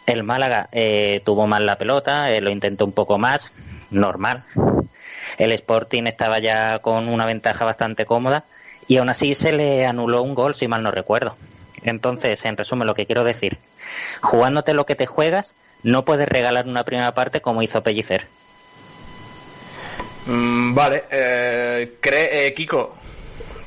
el 0.09 0.23
Málaga 0.23 0.69
eh, 0.73 1.23
tuvo 1.25 1.47
mal 1.47 1.67
la 1.67 1.77
pelota, 1.77 2.31
eh, 2.31 2.41
lo 2.41 2.51
intentó 2.51 2.85
un 2.85 2.93
poco 2.93 3.19
más, 3.19 3.51
normal. 3.91 4.45
El 5.39 5.53
Sporting 5.53 6.05
estaba 6.05 6.39
ya 6.39 6.81
con 6.81 7.09
una 7.09 7.27
ventaja 7.27 7.65
bastante 7.65 8.07
cómoda 8.07 8.45
y 8.89 8.97
aún 8.97 9.09
así 9.11 9.35
se 9.35 9.53
le 9.53 9.87
anuló 9.87 10.23
un 10.23 10.35
gol, 10.35 10.55
si 10.55 10.67
mal 10.67 10.83
no 10.83 10.91
recuerdo. 10.91 11.37
Entonces, 11.85 12.45
en 12.45 12.57
resumen, 12.57 12.87
lo 12.87 12.95
que 12.95 13.07
quiero 13.07 13.23
decir, 13.23 13.59
jugándote 14.21 14.75
lo 14.75 14.87
que 14.87 14.97
te 14.97 15.07
juegas, 15.07 15.53
no 15.83 16.05
puedes 16.05 16.29
regalar 16.29 16.67
una 16.67 16.85
primera 16.85 17.13
parte 17.13 17.41
como 17.41 17.63
hizo 17.63 17.83
Pellicer. 17.83 18.27
Mm, 20.27 20.75
vale, 20.75 21.05
eh, 21.11 21.97
cree, 22.01 22.47
eh, 22.47 22.55
Kiko, 22.55 22.95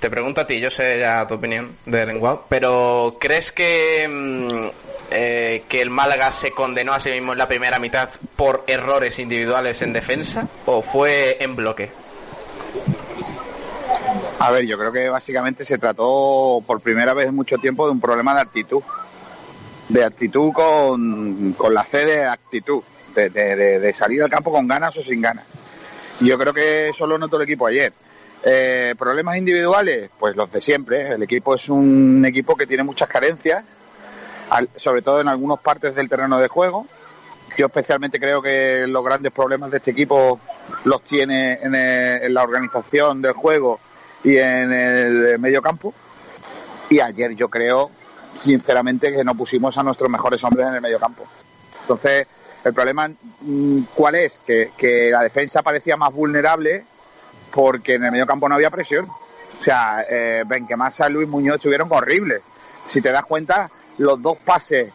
te 0.02 0.10
pregunto 0.10 0.42
a 0.42 0.46
ti, 0.48 0.60
yo 0.60 0.70
sé 0.70 1.00
ya 1.00 1.26
tu 1.28 1.36
opinión 1.36 1.78
de 1.86 2.06
lenguado, 2.06 2.46
pero 2.50 3.16
¿crees 3.20 3.52
que, 3.52 4.10
mm, 4.12 4.68
eh, 5.12 5.64
que 5.70 5.80
el 5.82 5.90
Málaga 5.92 6.32
se 6.32 6.52
condenó 6.52 6.94
a 6.94 7.00
sí 7.00 7.12
mismo 7.12 7.32
en 7.34 7.38
la 7.38 7.48
primera 7.48 7.80
mitad 7.80 8.10
por 8.36 8.64
errores 8.68 9.20
individuales 9.20 9.82
en 9.84 9.94
defensa 9.94 10.48
o 10.66 10.82
fue 10.82 11.38
en 11.44 11.56
bloque? 11.56 11.92
A 14.40 14.50
ver, 14.52 14.66
yo 14.66 14.78
creo 14.78 14.92
que 14.92 15.08
básicamente 15.10 15.64
se 15.64 15.78
trató 15.78 16.64
por 16.66 16.82
primera 16.82 17.14
vez 17.14 17.28
en 17.28 17.36
mucho 17.36 17.58
tiempo 17.60 17.86
de 17.86 17.92
un 17.92 18.02
problema 18.02 18.34
de 18.34 18.42
actitud. 18.42 18.82
de 19.88 20.04
actitud 20.06 20.52
con, 20.54 21.52
con 21.54 21.74
la 21.74 21.84
C 21.84 22.06
de 22.06 22.26
actitud, 22.26 22.82
de, 23.14 23.30
de- 23.30 23.56
de- 23.58 23.80
de 23.80 23.94
salir 23.94 24.24
al 24.24 24.30
campo 24.30 24.50
con 24.52 24.66
ganas 24.68 24.96
o 24.98 25.04
sin 25.04 25.22
ganas. 25.22 25.46
Yo 26.22 26.38
creo 26.40 26.54
que 26.54 26.90
eso 26.90 27.06
lo 27.06 27.18
notó 27.18 27.36
el 27.36 27.44
equipo 27.44 27.68
ayer. 27.68 27.92
Eh, 28.44 28.96
¿Problemas 28.98 29.38
individuales? 29.38 30.10
Pues 30.18 30.36
los 30.36 30.52
de 30.52 30.62
siempre. 30.62 31.12
El 31.14 31.24
equipo 31.24 31.56
es 31.56 31.70
un 31.70 32.24
equipo 32.26 32.56
que 32.56 32.66
tiene 32.66 32.84
muchas 32.84 33.08
carencias, 33.08 33.64
al- 34.50 34.70
sobre 34.76 35.02
todo 35.02 35.22
en 35.22 35.28
algunas 35.28 35.60
partes 35.60 35.94
del 35.96 36.10
terreno 36.10 36.40
de 36.40 36.48
juego. 36.48 36.88
Yo 37.58 37.68
especialmente 37.68 38.20
creo 38.20 38.42
que 38.42 38.86
los 38.88 39.04
grandes 39.04 39.32
problemas 39.32 39.70
de 39.72 39.78
este 39.78 39.92
equipo 39.92 40.40
los 40.86 41.04
tiene 41.04 41.60
en, 41.62 41.76
el- 41.76 42.34
la 42.34 42.44
organización 42.44 43.22
del 43.22 43.34
juego 43.34 43.80
y 44.24 44.38
en 44.38 44.72
el 44.74 45.40
medio 45.40 45.62
campo. 45.62 45.94
Y 46.90 47.00
ayer 47.00 47.36
yo 47.36 47.48
creo, 47.50 47.92
sinceramente, 48.36 49.12
que 49.12 49.24
no 49.24 49.36
pusimos 49.36 49.78
a 49.78 49.84
nuestros 49.84 50.10
mejores 50.10 50.44
hombres 50.44 50.68
en 50.68 50.76
el 50.76 50.82
medio 50.82 51.00
campo. 51.00 51.26
Entonces, 51.82 52.26
el 52.64 52.74
problema, 52.74 53.08
mm, 53.42 53.82
¿cuál 53.94 54.16
es? 54.16 54.40
Que 54.46 55.10
la 55.12 55.22
defensa 55.24 55.62
parecía 55.62 55.96
más 55.96 56.12
vulnerable 56.14 56.86
porque 57.54 57.96
en 57.96 58.06
el 58.06 58.12
medio 58.12 58.26
campo 58.26 58.48
no 58.48 58.56
había 58.56 58.70
presión. 58.70 59.08
O 59.08 59.64
sea, 59.64 60.04
eh, 60.10 60.44
Benquemasa 60.46 61.10
y 61.10 61.14
Luis 61.14 61.28
Muñoz 61.28 61.56
estuvieron 61.56 61.88
horribles. 61.92 62.42
Si 62.86 63.02
te 63.02 63.12
das 63.12 63.26
cuenta, 63.26 63.70
los 63.98 64.22
dos 64.22 64.38
pases, 64.38 64.92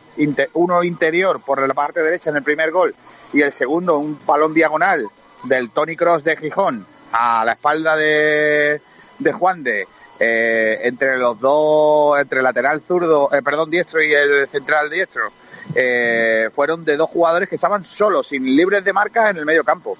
uno 0.54 0.82
interior 0.82 1.40
por 1.40 1.66
la 1.66 1.74
parte 1.74 2.02
derecha 2.02 2.30
en 2.30 2.36
el 2.36 2.42
primer 2.42 2.70
gol 2.70 2.94
y 3.32 3.42
el 3.42 3.52
segundo 3.52 3.98
un 3.98 4.18
balón 4.26 4.54
diagonal 4.54 5.06
del 5.44 5.70
Tony 5.70 5.96
Cross 5.96 6.24
de 6.24 6.36
Gijón 6.36 6.86
a 7.12 7.44
la 7.44 7.52
espalda 7.52 7.96
de, 7.96 8.80
de 9.18 9.32
Juan 9.32 9.62
de 9.62 9.86
eh, 10.18 10.80
entre 10.84 11.18
los 11.18 11.38
dos, 11.38 12.18
entre 12.18 12.38
el 12.38 12.44
lateral 12.44 12.80
zurdo, 12.80 13.28
eh, 13.32 13.42
perdón, 13.42 13.70
diestro 13.70 14.02
y 14.02 14.14
el 14.14 14.48
central 14.48 14.88
diestro, 14.88 15.30
eh, 15.74 16.48
fueron 16.54 16.84
de 16.84 16.96
dos 16.96 17.10
jugadores 17.10 17.48
que 17.48 17.56
estaban 17.56 17.84
solos, 17.84 18.28
sin 18.28 18.44
libres 18.56 18.82
de 18.82 18.92
marca 18.94 19.28
en 19.28 19.36
el 19.36 19.44
medio 19.44 19.62
campo. 19.62 19.96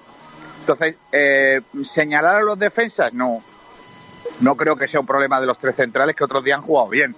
Entonces, 0.67 0.97
eh, 1.13 1.61
señalar 1.85 2.37
a 2.37 2.41
los 2.41 2.59
defensas, 2.59 3.13
no. 3.13 3.41
No 4.41 4.57
creo 4.57 4.75
que 4.75 4.89
sea 4.89 4.99
un 4.99 5.07
problema 5.07 5.41
de 5.41 5.47
los 5.47 5.59
tres 5.59 5.77
centrales 5.77 6.17
que 6.17 6.25
otros 6.25 6.43
días 6.43 6.59
han 6.59 6.65
jugado 6.65 6.89
bien. 6.89 7.15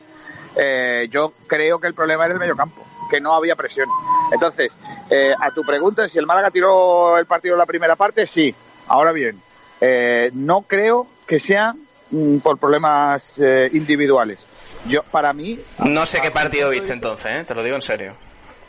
Eh, 0.54 1.08
yo 1.10 1.32
creo 1.46 1.80
que 1.80 1.86
el 1.86 1.94
problema 1.94 2.26
era 2.26 2.34
el 2.34 2.40
medio 2.40 2.54
campo, 2.54 2.84
que 3.10 3.22
no 3.22 3.34
había 3.34 3.56
presión. 3.56 3.88
Entonces, 4.30 4.76
eh, 5.08 5.32
a 5.40 5.50
tu 5.50 5.62
pregunta, 5.62 6.06
si 6.10 6.18
el 6.18 6.26
Málaga 6.26 6.50
tiró 6.50 7.16
el 7.16 7.24
partido 7.24 7.54
en 7.54 7.60
la 7.60 7.64
primera 7.64 7.96
parte, 7.96 8.26
sí. 8.26 8.54
Ahora 8.88 9.12
bien, 9.12 9.40
eh, 9.80 10.30
no 10.34 10.60
creo 10.62 11.06
que 11.26 11.38
sea 11.38 11.74
mm, 12.10 12.38
por 12.38 12.58
problemas 12.58 13.38
eh, 13.38 13.70
individuales. 13.72 14.46
Yo, 14.86 15.02
para 15.04 15.32
mí, 15.32 15.58
No 15.78 16.04
sé 16.04 16.20
qué 16.20 16.30
partido 16.30 16.68
viste 16.68 16.92
entonces, 16.92 17.32
¿eh? 17.32 17.44
te 17.44 17.54
lo 17.54 17.62
digo 17.62 17.76
en 17.76 17.82
serio. 17.82 18.14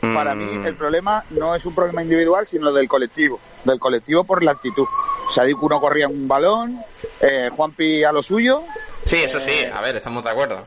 Para 0.00 0.34
Mm, 0.34 0.38
mí 0.38 0.66
el 0.66 0.74
problema 0.76 1.24
no 1.30 1.54
es 1.54 1.64
un 1.66 1.74
problema 1.74 2.02
individual, 2.02 2.46
sino 2.46 2.72
del 2.72 2.88
colectivo. 2.88 3.38
Del 3.64 3.78
colectivo 3.78 4.24
por 4.24 4.42
la 4.42 4.52
actitud. 4.52 4.86
Sadik 5.30 5.62
uno 5.62 5.80
corría 5.80 6.08
un 6.08 6.26
balón, 6.26 6.80
eh, 7.20 7.50
Juanpi 7.54 8.02
a 8.04 8.12
lo 8.12 8.22
suyo. 8.22 8.64
Sí, 9.04 9.16
eso 9.18 9.38
sí, 9.40 9.50
Eh, 9.52 9.70
a 9.72 9.80
ver, 9.80 9.96
estamos 9.96 10.24
de 10.24 10.30
acuerdo. 10.30 10.64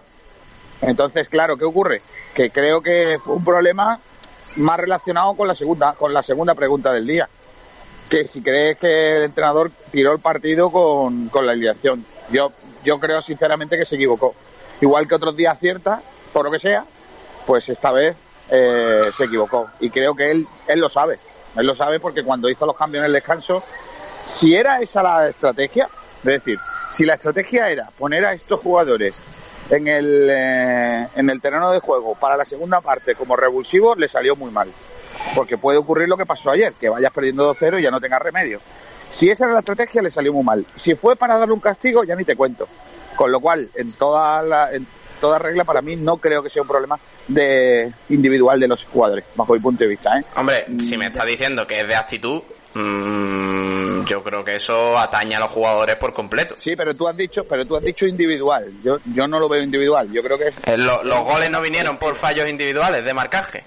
Entonces, 0.81 1.29
claro, 1.29 1.57
¿qué 1.57 1.65
ocurre? 1.65 2.01
Que 2.33 2.49
creo 2.51 2.81
que 2.81 3.17
fue 3.19 3.35
un 3.35 3.43
problema 3.43 3.99
más 4.57 4.77
relacionado 4.79 5.33
con 5.35 5.47
la 5.47 5.55
segunda, 5.55 5.93
con 5.93 6.13
la 6.13 6.21
segunda 6.21 6.53
pregunta 6.55 6.91
del 6.93 7.07
día. 7.07 7.27
Que 8.09 8.27
si 8.27 8.41
crees 8.41 8.77
que 8.77 9.15
el 9.17 9.23
entrenador 9.23 9.71
tiró 9.91 10.11
el 10.13 10.19
partido 10.19 10.69
con, 10.71 11.29
con 11.29 11.45
la 11.45 11.53
alineación. 11.53 12.05
Yo, 12.29 12.51
yo 12.83 12.99
creo 12.99 13.21
sinceramente 13.21 13.77
que 13.77 13.85
se 13.85 13.95
equivocó. 13.95 14.35
Igual 14.81 15.07
que 15.07 15.15
otros 15.15 15.35
días 15.35 15.53
acierta, 15.57 16.01
por 16.33 16.45
lo 16.45 16.51
que 16.51 16.59
sea, 16.59 16.85
pues 17.47 17.69
esta 17.69 17.91
vez 17.91 18.15
eh, 18.49 19.11
se 19.15 19.25
equivocó. 19.25 19.69
Y 19.79 19.89
creo 19.89 20.15
que 20.15 20.31
él, 20.31 20.47
él 20.67 20.79
lo 20.79 20.89
sabe. 20.89 21.19
Él 21.55 21.65
lo 21.65 21.75
sabe 21.75 21.99
porque 21.99 22.23
cuando 22.23 22.49
hizo 22.49 22.65
los 22.65 22.75
cambios 22.75 23.01
en 23.01 23.07
el 23.07 23.13
descanso, 23.13 23.63
si 24.23 24.55
era 24.55 24.79
esa 24.79 25.03
la 25.03 25.27
estrategia, 25.27 25.87
es 26.19 26.23
decir, 26.23 26.59
si 26.89 27.05
la 27.05 27.15
estrategia 27.15 27.69
era 27.69 27.89
poner 27.97 28.25
a 28.25 28.33
estos 28.33 28.59
jugadores 28.59 29.23
en 29.69 29.87
el, 29.87 30.27
eh, 30.29 31.07
en 31.15 31.29
el 31.29 31.41
terreno 31.41 31.71
de 31.71 31.79
juego 31.79 32.15
para 32.15 32.37
la 32.37 32.45
segunda 32.45 32.81
parte 32.81 33.15
como 33.15 33.35
revulsivos, 33.35 33.97
le 33.97 34.07
salió 34.07 34.35
muy 34.35 34.51
mal. 34.51 34.71
Porque 35.35 35.57
puede 35.57 35.77
ocurrir 35.77 36.07
lo 36.09 36.17
que 36.17 36.25
pasó 36.25 36.51
ayer, 36.51 36.73
que 36.73 36.89
vayas 36.89 37.11
perdiendo 37.11 37.53
2-0 37.53 37.79
y 37.79 37.83
ya 37.83 37.91
no 37.91 38.01
tengas 38.01 38.21
remedio. 38.21 38.59
Si 39.09 39.29
esa 39.29 39.45
era 39.45 39.53
la 39.53 39.59
estrategia, 39.59 40.01
le 40.01 40.09
salió 40.09 40.33
muy 40.33 40.43
mal. 40.43 40.65
Si 40.75 40.95
fue 40.95 41.15
para 41.15 41.37
darle 41.37 41.53
un 41.53 41.59
castigo, 41.59 42.03
ya 42.03 42.15
ni 42.15 42.23
te 42.23 42.35
cuento. 42.35 42.67
Con 43.15 43.31
lo 43.31 43.39
cual, 43.39 43.69
en 43.75 43.93
toda, 43.93 44.41
la, 44.41 44.71
toda 45.23 45.39
regla, 45.39 45.63
para 45.63 45.81
mí 45.81 45.95
no 45.95 46.17
creo 46.17 46.43
que 46.43 46.49
sea 46.49 46.63
un 46.63 46.67
problema 46.67 46.99
de 47.29 47.89
individual 48.09 48.59
de 48.59 48.67
los 48.67 48.83
jugadores, 48.83 49.23
bajo 49.35 49.53
mi 49.53 49.59
punto 49.61 49.85
de 49.85 49.89
vista. 49.91 50.19
¿eh? 50.19 50.23
Hombre, 50.35 50.65
si 50.81 50.97
me 50.97 51.05
estás 51.05 51.25
diciendo 51.25 51.65
que 51.65 51.79
es 51.79 51.87
de 51.87 51.95
actitud, 51.95 52.41
mm, 52.73 54.03
yo 54.05 54.21
creo 54.21 54.43
que 54.43 54.55
eso 54.55 54.97
atañe 54.97 55.35
a 55.35 55.39
los 55.39 55.49
jugadores 55.49 55.95
por 55.95 56.13
completo. 56.13 56.55
Sí, 56.57 56.75
pero 56.75 56.93
tú 56.93 57.07
has 57.07 57.15
dicho, 57.15 57.45
pero 57.45 57.65
tú 57.65 57.77
has 57.77 57.83
dicho 57.83 58.05
individual. 58.05 58.69
Yo, 58.83 58.97
yo 59.13 59.27
no 59.29 59.39
lo 59.39 59.47
veo 59.47 59.63
individual. 59.63 60.11
Yo 60.11 60.21
creo 60.21 60.37
que 60.37 60.47
Eh, 60.65 60.77
lo- 60.77 61.03
los 61.03 61.19
goles 61.23 61.49
no 61.49 61.61
vinieron 61.61 61.97
por 61.97 62.15
fallos 62.15 62.49
individuales 62.49 63.05
de 63.05 63.13
marcaje. 63.13 63.63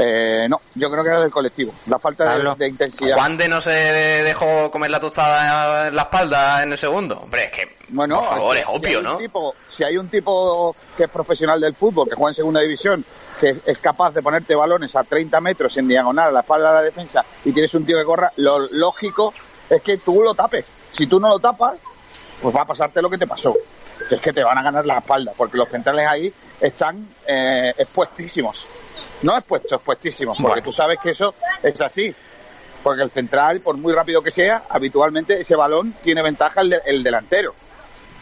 Eh, 0.00 0.46
no, 0.48 0.60
yo 0.74 0.90
creo 0.90 1.02
que 1.02 1.10
era 1.10 1.20
del 1.20 1.30
colectivo. 1.30 1.72
La 1.86 1.98
falta 1.98 2.38
de, 2.38 2.54
de 2.56 2.68
intensidad. 2.68 3.16
Juan 3.16 3.36
de 3.36 3.48
no 3.48 3.60
se 3.60 3.70
dejó 3.70 4.70
comer 4.70 4.90
la 4.92 5.00
tostada 5.00 5.88
en 5.88 5.96
la 5.96 6.02
espalda 6.02 6.62
en 6.62 6.70
el 6.72 6.78
segundo. 6.78 7.18
Hombre, 7.18 7.46
es 7.46 7.52
que, 7.52 7.76
Bueno, 7.88 8.16
por 8.20 8.24
favor, 8.28 8.54
si- 8.54 8.60
es 8.60 8.66
si 8.66 8.72
obvio, 8.76 8.98
un 8.98 9.04
¿no? 9.04 9.16
tipo- 9.16 9.54
si 9.68 9.82
hay 9.84 9.96
un 9.96 10.08
tipo 10.08 10.76
que 10.96 11.04
es 11.04 11.10
profesional 11.10 11.60
del 11.60 11.74
fútbol, 11.74 12.08
que 12.08 12.14
juega 12.14 12.30
en 12.30 12.34
segunda 12.34 12.60
división, 12.60 13.04
que 13.40 13.56
es 13.66 13.80
capaz 13.80 14.12
de 14.14 14.22
ponerte 14.22 14.54
balones 14.54 14.94
a 14.94 15.02
30 15.04 15.40
metros 15.40 15.76
en 15.78 15.88
diagonal 15.88 16.28
a 16.28 16.32
la 16.32 16.40
espalda 16.40 16.68
de 16.70 16.74
la 16.76 16.82
defensa 16.82 17.24
y 17.44 17.52
tienes 17.52 17.74
un 17.74 17.84
tío 17.84 17.96
que 17.98 18.04
corra, 18.04 18.32
lo 18.36 18.60
lógico 18.70 19.34
es 19.68 19.80
que 19.82 19.98
tú 19.98 20.22
lo 20.22 20.34
tapes. 20.34 20.66
Si 20.92 21.06
tú 21.08 21.18
no 21.18 21.28
lo 21.28 21.38
tapas, 21.40 21.80
pues 22.40 22.54
va 22.54 22.62
a 22.62 22.66
pasarte 22.66 23.02
lo 23.02 23.10
que 23.10 23.18
te 23.18 23.26
pasó. 23.26 23.54
Que 24.08 24.14
es 24.14 24.20
que 24.20 24.32
te 24.32 24.44
van 24.44 24.56
a 24.56 24.62
ganar 24.62 24.86
la 24.86 24.98
espalda, 24.98 25.32
porque 25.36 25.56
los 25.56 25.68
centrales 25.68 26.06
ahí 26.08 26.32
están 26.60 27.08
eh, 27.26 27.74
expuestísimos. 27.76 28.66
No 29.22 29.36
expuestos, 29.36 29.72
expuestísimos, 29.72 30.36
porque 30.36 30.48
Bueno. 30.60 30.62
tú 30.64 30.72
sabes 30.72 30.98
que 31.02 31.10
eso 31.10 31.34
es 31.62 31.80
así. 31.80 32.14
Porque 32.82 33.02
el 33.02 33.10
central, 33.10 33.60
por 33.60 33.76
muy 33.76 33.92
rápido 33.92 34.22
que 34.22 34.30
sea, 34.30 34.62
habitualmente 34.68 35.40
ese 35.40 35.56
balón 35.56 35.94
tiene 36.02 36.22
ventaja 36.22 36.60
el, 36.60 36.70
de- 36.70 36.80
el 36.86 37.02
delantero. 37.02 37.54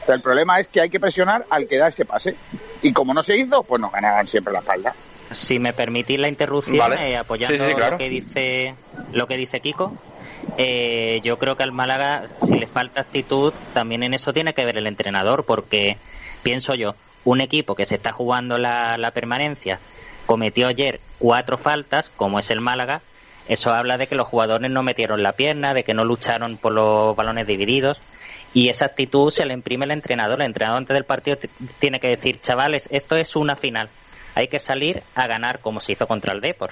Pero 0.06 0.16
el 0.16 0.22
problema 0.22 0.58
es 0.58 0.68
que 0.68 0.80
hay 0.80 0.88
que 0.88 0.98
presionar 1.00 1.44
al 1.50 1.66
que 1.66 1.76
da 1.78 1.88
ese 1.88 2.04
pase. 2.04 2.36
Y 2.82 2.92
como 2.92 3.12
no 3.12 3.22
se 3.22 3.36
hizo, 3.36 3.62
pues 3.64 3.80
nos 3.80 3.92
ganaban 3.92 4.26
siempre 4.26 4.52
la 4.52 4.60
espalda. 4.60 4.94
Si 5.30 5.58
me 5.58 5.72
permitís 5.72 6.18
la 6.20 6.28
interrupción, 6.28 6.78
Vale. 6.78 7.10
eh, 7.12 7.16
apoyando 7.16 7.58
Sí, 7.58 7.64
sí, 7.68 7.74
claro. 7.74 7.92
lo 7.92 7.98
que 7.98 8.08
dice 8.08 8.74
lo 9.12 9.26
que 9.26 9.36
dice 9.36 9.60
Kiko, 9.60 9.92
eh, 10.56 11.20
yo 11.22 11.36
creo 11.38 11.56
que 11.56 11.62
al 11.62 11.72
Málaga, 11.72 12.24
si 12.40 12.54
le 12.56 12.66
falta 12.66 13.00
actitud, 13.02 13.52
también 13.72 14.02
en 14.02 14.14
eso 14.14 14.32
tiene 14.32 14.54
que 14.54 14.64
ver 14.64 14.78
el 14.78 14.86
entrenador, 14.86 15.44
porque 15.44 15.96
pienso 16.42 16.74
yo, 16.74 16.94
un 17.24 17.40
equipo 17.40 17.74
que 17.74 17.84
se 17.84 17.96
está 17.96 18.12
jugando 18.12 18.56
la, 18.58 18.96
la 18.98 19.10
permanencia 19.10 19.80
cometió 20.26 20.68
ayer 20.68 21.00
cuatro 21.18 21.56
faltas, 21.56 22.10
como 22.16 22.38
es 22.38 22.50
el 22.50 22.60
Málaga, 22.60 23.00
eso 23.48 23.72
habla 23.72 23.96
de 23.96 24.06
que 24.06 24.16
los 24.16 24.26
jugadores 24.26 24.70
no 24.70 24.82
metieron 24.82 25.22
la 25.22 25.32
pierna, 25.32 25.72
de 25.72 25.84
que 25.84 25.94
no 25.94 26.04
lucharon 26.04 26.56
por 26.56 26.72
los 26.72 27.14
balones 27.14 27.46
divididos. 27.46 28.00
Y 28.52 28.70
esa 28.70 28.86
actitud 28.86 29.30
se 29.30 29.44
le 29.44 29.54
imprime 29.54 29.84
el 29.84 29.92
entrenador. 29.92 30.40
El 30.40 30.46
entrenador 30.46 30.78
antes 30.78 30.94
del 30.94 31.04
partido 31.04 31.38
tiene 31.78 32.00
que 32.00 32.08
decir, 32.08 32.40
chavales, 32.40 32.88
esto 32.90 33.16
es 33.16 33.36
una 33.36 33.54
final. 33.54 33.88
Hay 34.34 34.48
que 34.48 34.58
salir 34.58 35.02
a 35.14 35.26
ganar 35.26 35.60
como 35.60 35.80
se 35.80 35.92
hizo 35.92 36.06
contra 36.06 36.32
el 36.32 36.40
Depor. 36.40 36.70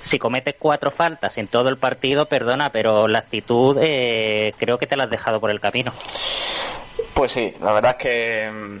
Si 0.00 0.18
cometes 0.18 0.56
cuatro 0.58 0.90
faltas 0.90 1.38
en 1.38 1.46
todo 1.46 1.68
el 1.68 1.76
partido, 1.76 2.26
perdona, 2.26 2.70
pero 2.70 3.06
la 3.06 3.20
actitud 3.20 3.78
eh, 3.80 4.52
creo 4.58 4.78
que 4.78 4.86
te 4.86 4.96
la 4.96 5.04
has 5.04 5.10
dejado 5.10 5.38
por 5.38 5.50
el 5.50 5.60
camino. 5.60 5.92
Pues 7.14 7.30
sí, 7.30 7.54
la 7.60 7.72
verdad 7.72 7.96
es 7.98 8.02
que 8.04 8.50
mm, 8.50 8.78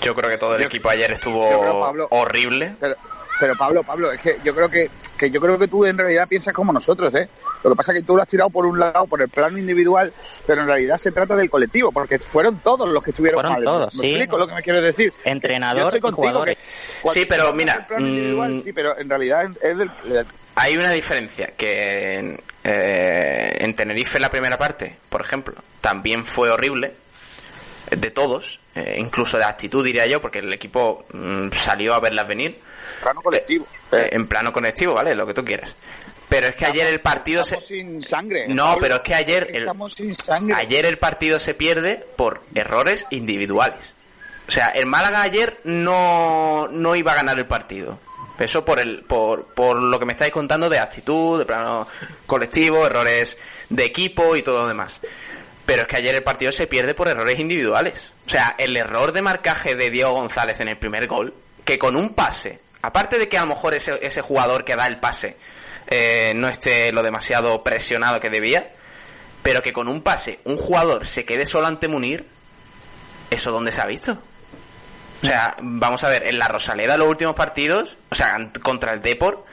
yo 0.00 0.14
creo 0.14 0.30
que 0.30 0.38
todo 0.38 0.54
el 0.54 0.62
Yo- 0.62 0.66
equipo 0.68 0.88
ayer 0.90 1.12
estuvo 1.12 1.50
yo 1.50 1.60
creo, 1.60 1.80
Pablo- 1.80 2.08
horrible. 2.10 2.74
Pero, 2.80 2.94
pero 3.40 3.54
Pablo, 3.56 3.82
Pablo, 3.84 4.12
es 4.12 4.20
que 4.20 4.36
yo 4.44 4.54
creo 4.54 4.68
que, 4.68 4.90
que 5.16 5.30
yo 5.30 5.40
creo 5.40 5.58
que 5.58 5.68
tú 5.68 5.84
en 5.84 5.96
realidad 5.98 6.26
piensas 6.28 6.52
como 6.54 6.72
nosotros, 6.72 7.14
¿eh? 7.14 7.28
Lo 7.64 7.70
que 7.70 7.76
pasa 7.76 7.92
es 7.92 8.00
que 8.00 8.06
tú 8.06 8.14
lo 8.16 8.22
has 8.22 8.28
tirado 8.28 8.50
por 8.50 8.66
un 8.66 8.78
lado, 8.78 9.06
por 9.06 9.20
el 9.20 9.28
plano 9.28 9.58
individual, 9.58 10.12
pero 10.46 10.62
en 10.62 10.68
realidad 10.68 10.96
se 10.96 11.10
trata 11.12 11.34
del 11.36 11.50
colectivo, 11.50 11.90
porque 11.92 12.18
fueron 12.18 12.58
todos 12.60 12.88
los 12.88 13.02
que 13.02 13.10
estuvieron 13.10 13.38
Fueron 13.40 13.52
mal. 13.54 13.64
todos, 13.64 13.94
¿Me 13.96 14.00
sí. 14.02 14.08
explico 14.10 14.38
lo 14.38 14.46
que 14.46 14.54
me 14.54 14.62
quieres 14.62 14.82
decir? 14.82 15.12
Entrenador 15.24 15.82
Yo 15.82 15.88
estoy 15.88 15.98
y 15.98 16.02
contigo 16.02 16.26
jugadores. 16.28 16.56
que 16.56 17.02
cuando 17.02 17.20
Sí, 17.20 17.26
pero 17.26 17.52
mira, 17.52 17.74
del 17.76 17.86
plano 17.86 18.06
individual, 18.06 18.52
mm, 18.54 18.58
sí, 18.58 18.72
pero 18.72 18.98
en 18.98 19.08
realidad 19.08 19.50
es 19.60 19.76
del, 19.76 19.90
del- 20.04 20.26
Hay 20.54 20.76
una 20.76 20.90
diferencia 20.90 21.52
que 21.56 22.14
en, 22.14 22.40
eh, 22.64 23.56
en 23.60 23.74
Tenerife 23.74 24.18
en 24.18 24.22
la 24.22 24.30
primera 24.30 24.56
parte, 24.58 24.96
por 25.08 25.20
ejemplo, 25.20 25.54
también 25.80 26.24
fue 26.24 26.50
horrible 26.50 26.88
eh, 26.88 26.92
de 27.90 28.10
todos, 28.10 28.60
eh, 28.74 28.96
incluso 28.98 29.38
de 29.38 29.44
actitud 29.44 29.84
diría 29.84 30.06
yo, 30.06 30.20
porque 30.20 30.38
el 30.40 30.52
equipo 30.52 31.06
mm, 31.12 31.50
salió 31.52 31.94
a 31.94 32.00
verlas 32.00 32.26
venir. 32.28 32.60
plano 33.02 33.22
colectivo. 33.22 33.66
Eh, 33.92 34.10
en 34.12 34.26
plano 34.26 34.52
colectivo, 34.52 34.94
¿vale? 34.94 35.14
Lo 35.14 35.26
que 35.26 35.34
tú 35.34 35.44
quieras. 35.44 35.76
Pero 36.28 36.46
es 36.48 36.54
que 36.54 36.66
ayer 36.66 36.86
el 36.88 37.00
partido 37.00 37.42
se... 37.42 37.56
Estamos 37.56 37.68
sin 37.68 38.02
sangre. 38.02 38.46
No, 38.48 38.64
Pablo. 38.64 38.80
pero 38.80 38.94
es 38.96 39.00
que 39.00 39.14
ayer 39.14 39.46
el, 39.50 39.62
Estamos 39.62 39.94
sin 39.94 40.14
sangre. 40.14 40.54
ayer 40.54 40.84
el 40.84 40.98
partido 40.98 41.38
se 41.38 41.54
pierde 41.54 42.04
por 42.16 42.42
errores 42.54 43.06
individuales. 43.10 43.96
O 44.46 44.50
sea, 44.50 44.68
el 44.68 44.86
Málaga 44.86 45.22
ayer 45.22 45.60
no, 45.64 46.68
no 46.70 46.96
iba 46.96 47.12
a 47.12 47.16
ganar 47.16 47.38
el 47.38 47.46
partido. 47.46 47.98
Eso 48.38 48.64
por, 48.64 48.78
el, 48.78 49.02
por, 49.02 49.46
por 49.46 49.80
lo 49.82 49.98
que 49.98 50.04
me 50.04 50.12
estáis 50.12 50.32
contando 50.32 50.68
de 50.68 50.78
actitud, 50.78 51.38
de 51.38 51.44
plano 51.44 51.88
colectivo, 52.26 52.86
errores 52.86 53.36
de 53.68 53.84
equipo 53.84 54.36
y 54.36 54.42
todo 54.42 54.62
lo 54.62 54.68
demás. 54.68 55.00
Pero 55.68 55.82
es 55.82 55.88
que 55.88 55.96
ayer 55.96 56.14
el 56.14 56.22
partido 56.22 56.50
se 56.50 56.66
pierde 56.66 56.94
por 56.94 57.08
errores 57.08 57.38
individuales. 57.38 58.14
O 58.26 58.30
sea, 58.30 58.54
el 58.56 58.74
error 58.74 59.12
de 59.12 59.20
marcaje 59.20 59.74
de 59.74 59.90
Diego 59.90 60.12
González 60.12 60.58
en 60.60 60.68
el 60.68 60.78
primer 60.78 61.06
gol, 61.06 61.34
que 61.62 61.78
con 61.78 61.94
un 61.94 62.14
pase, 62.14 62.60
aparte 62.80 63.18
de 63.18 63.28
que 63.28 63.36
a 63.36 63.42
lo 63.42 63.48
mejor 63.48 63.74
ese, 63.74 63.98
ese 64.00 64.22
jugador 64.22 64.64
que 64.64 64.76
da 64.76 64.86
el 64.86 64.98
pase 64.98 65.36
eh, 65.86 66.32
no 66.34 66.48
esté 66.48 66.90
lo 66.90 67.02
demasiado 67.02 67.62
presionado 67.62 68.18
que 68.18 68.30
debía, 68.30 68.72
pero 69.42 69.60
que 69.60 69.74
con 69.74 69.88
un 69.88 70.00
pase 70.00 70.40
un 70.44 70.56
jugador 70.56 71.04
se 71.04 71.26
quede 71.26 71.44
solo 71.44 71.66
ante 71.66 71.86
Munir, 71.86 72.24
¿eso 73.28 73.52
dónde 73.52 73.70
se 73.70 73.82
ha 73.82 73.86
visto? 73.86 74.22
O 75.22 75.26
sea, 75.26 75.54
vamos 75.60 76.02
a 76.02 76.08
ver, 76.08 76.28
en 76.28 76.38
la 76.38 76.48
Rosaleda 76.48 76.96
los 76.96 77.08
últimos 77.08 77.34
partidos, 77.34 77.98
o 78.08 78.14
sea, 78.14 78.38
contra 78.62 78.94
el 78.94 79.00
Deport, 79.00 79.44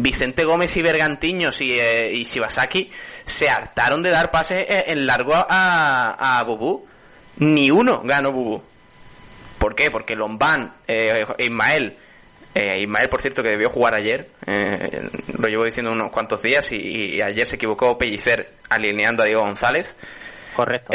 Vicente 0.00 0.44
Gómez 0.44 0.76
y 0.76 0.82
Bergantiños 0.82 1.60
y, 1.60 1.78
eh, 1.78 2.12
y 2.14 2.22
Shibasaki 2.22 2.88
se 3.24 3.50
hartaron 3.50 4.00
de 4.00 4.10
dar 4.10 4.30
pases 4.30 4.64
eh, 4.68 4.84
en 4.86 5.06
largo 5.06 5.34
a, 5.34 6.38
a 6.38 6.42
Bubú. 6.44 6.86
Ni 7.38 7.70
uno 7.70 8.02
ganó 8.04 8.30
Bubú. 8.30 8.62
¿Por 9.58 9.74
qué? 9.74 9.90
Porque 9.90 10.14
Lombán, 10.14 10.72
eh, 10.86 11.24
Ismael, 11.38 11.96
eh, 12.54 12.80
Ismael, 12.80 13.08
por 13.08 13.20
cierto, 13.20 13.42
que 13.42 13.50
debió 13.50 13.68
jugar 13.68 13.94
ayer, 13.94 14.30
eh, 14.46 15.10
lo 15.36 15.48
llevo 15.48 15.64
diciendo 15.64 15.90
unos 15.90 16.10
cuantos 16.10 16.42
días 16.42 16.70
y, 16.70 16.76
y 17.16 17.20
ayer 17.20 17.46
se 17.46 17.56
equivocó 17.56 17.98
Pellicer 17.98 18.52
alineando 18.68 19.24
a 19.24 19.26
Diego 19.26 19.42
González. 19.42 19.96
Correcto. 20.54 20.92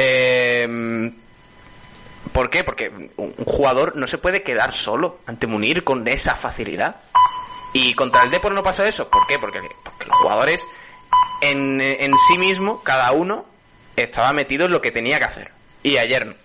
¿Por 2.31 2.49
qué? 2.49 2.63
Porque 2.63 2.89
un 3.17 3.33
jugador 3.45 3.95
no 3.97 4.07
se 4.07 4.17
puede 4.17 4.43
quedar 4.43 4.71
solo 4.71 5.19
ante 5.25 5.45
Munir 5.45 5.83
con 5.83 6.07
esa 6.07 6.35
facilidad. 6.35 6.95
Y 7.73 7.93
contra 7.95 8.23
el 8.23 8.31
Depor 8.31 8.53
no 8.53 8.63
pasa 8.63 8.87
eso. 8.87 9.09
¿Por 9.09 9.25
qué? 9.27 9.39
Porque, 9.39 9.59
porque 9.83 10.05
los 10.05 10.17
jugadores 10.17 10.65
en, 11.41 11.81
en 11.81 12.15
sí 12.17 12.37
mismo, 12.37 12.81
cada 12.83 13.11
uno, 13.11 13.45
estaba 13.95 14.31
metido 14.33 14.65
en 14.65 14.71
lo 14.71 14.81
que 14.81 14.91
tenía 14.91 15.19
que 15.19 15.25
hacer. 15.25 15.51
Y 15.81 15.97
ayer 15.97 16.27
no. 16.27 16.35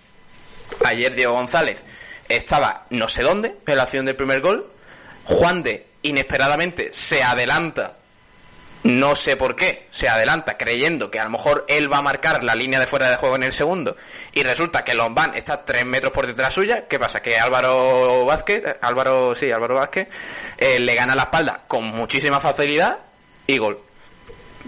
Ayer 0.85 1.15
Diego 1.15 1.33
González 1.33 1.83
estaba 2.27 2.85
no 2.89 3.07
sé 3.07 3.23
dónde 3.23 3.55
en 3.65 3.77
la 3.77 3.83
acción 3.83 4.05
del 4.05 4.15
primer 4.15 4.41
gol. 4.41 4.71
Juan 5.25 5.63
de 5.63 5.87
inesperadamente 6.01 6.89
se 6.93 7.23
adelanta 7.23 7.98
no 8.83 9.15
sé 9.15 9.35
por 9.35 9.55
qué, 9.55 9.87
se 9.89 10.07
adelanta 10.07 10.57
creyendo 10.57 11.11
que 11.11 11.19
a 11.19 11.25
lo 11.25 11.31
mejor 11.31 11.65
él 11.67 11.91
va 11.91 11.97
a 11.97 12.01
marcar 12.01 12.43
la 12.43 12.55
línea 12.55 12.79
de 12.79 12.87
fuera 12.87 13.09
de 13.09 13.17
juego 13.17 13.35
en 13.35 13.43
el 13.43 13.51
segundo 13.51 13.97
y 14.31 14.43
resulta 14.43 14.83
que 14.85 14.93
Lombán 14.93 15.35
está 15.35 15.65
tres 15.65 15.85
metros 15.85 16.13
por 16.13 16.27
detrás 16.27 16.53
suya. 16.53 16.87
¿Qué 16.87 16.97
pasa? 16.97 17.21
Que 17.21 17.37
Álvaro 17.37 18.25
Vázquez, 18.25 18.63
Álvaro, 18.81 19.35
sí, 19.35 19.51
Álvaro 19.51 19.75
Vázquez, 19.75 20.07
eh, 20.57 20.79
le 20.79 20.95
gana 20.95 21.13
la 21.13 21.23
espalda 21.23 21.63
con 21.67 21.85
muchísima 21.85 22.39
facilidad 22.39 22.99
y 23.47 23.57
gol. 23.57 23.79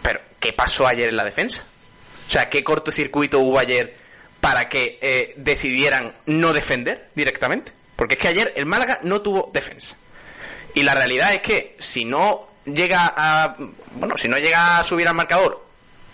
Pero, 0.02 0.20
¿qué 0.40 0.52
pasó 0.52 0.88
ayer 0.88 1.10
en 1.10 1.16
la 1.16 1.24
defensa? 1.24 1.66
O 2.28 2.32
sea, 2.32 2.50
¿qué 2.50 2.64
cortocircuito 2.64 3.40
hubo 3.40 3.60
ayer 3.60 3.96
para 4.42 4.68
que 4.68 5.00
eh, 5.02 5.34
decidieran 5.38 6.16
no 6.26 6.52
defender 6.52 7.10
directamente? 7.16 7.72
Porque 7.96 8.16
es 8.16 8.20
que 8.20 8.28
ayer 8.28 8.54
el 8.56 8.66
Málaga 8.66 9.00
no 9.04 9.22
tuvo 9.22 9.52
defensa. 9.54 9.96
Y 10.74 10.84
la 10.84 10.96
realidad 10.96 11.34
es 11.34 11.42
que 11.42 11.76
si 11.78 12.06
no 12.06 12.50
llega 12.66 13.14
a 13.16 13.56
bueno, 13.96 14.18
si 14.18 14.28
no 14.28 14.38
llega 14.38 14.80
a 14.80 14.84
subir 14.84 15.08
al 15.08 15.16
marcador 15.16 15.66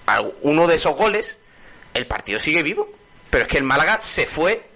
a 0.05 0.21
uno 0.41 0.67
de 0.67 0.75
esos 0.75 0.95
goles, 0.95 1.37
el 1.93 2.07
partido 2.07 2.39
sigue 2.39 2.63
vivo. 2.63 2.89
Pero 3.29 3.43
es 3.43 3.49
que 3.49 3.57
el 3.57 3.63
Málaga 3.63 3.99
se 4.01 4.25
fue 4.25 4.67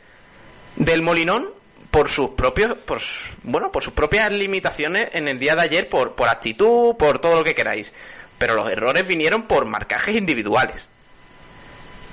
del 0.76 1.02
Molinón 1.02 1.50
por 1.90 2.08
sus 2.08 2.32
propios 2.32 2.76
por 2.78 3.00
bueno, 3.44 3.72
por 3.72 3.84
sus 3.84 3.94
propias 3.94 4.32
limitaciones 4.32 5.10
en 5.14 5.28
el 5.28 5.40
día 5.40 5.56
de 5.56 5.62
ayer 5.62 5.90
por 5.90 6.16
por 6.16 6.30
actitud, 6.30 6.96
por 6.96 7.20
todo 7.20 7.36
lo 7.36 7.44
que 7.44 7.56
queráis. 7.56 7.94
Pero 8.38 8.56
los 8.56 8.70
errores 8.70 9.08
vinieron 9.08 9.44
por 9.44 9.66
marcajes 9.66 10.16
individuales. 10.16 10.90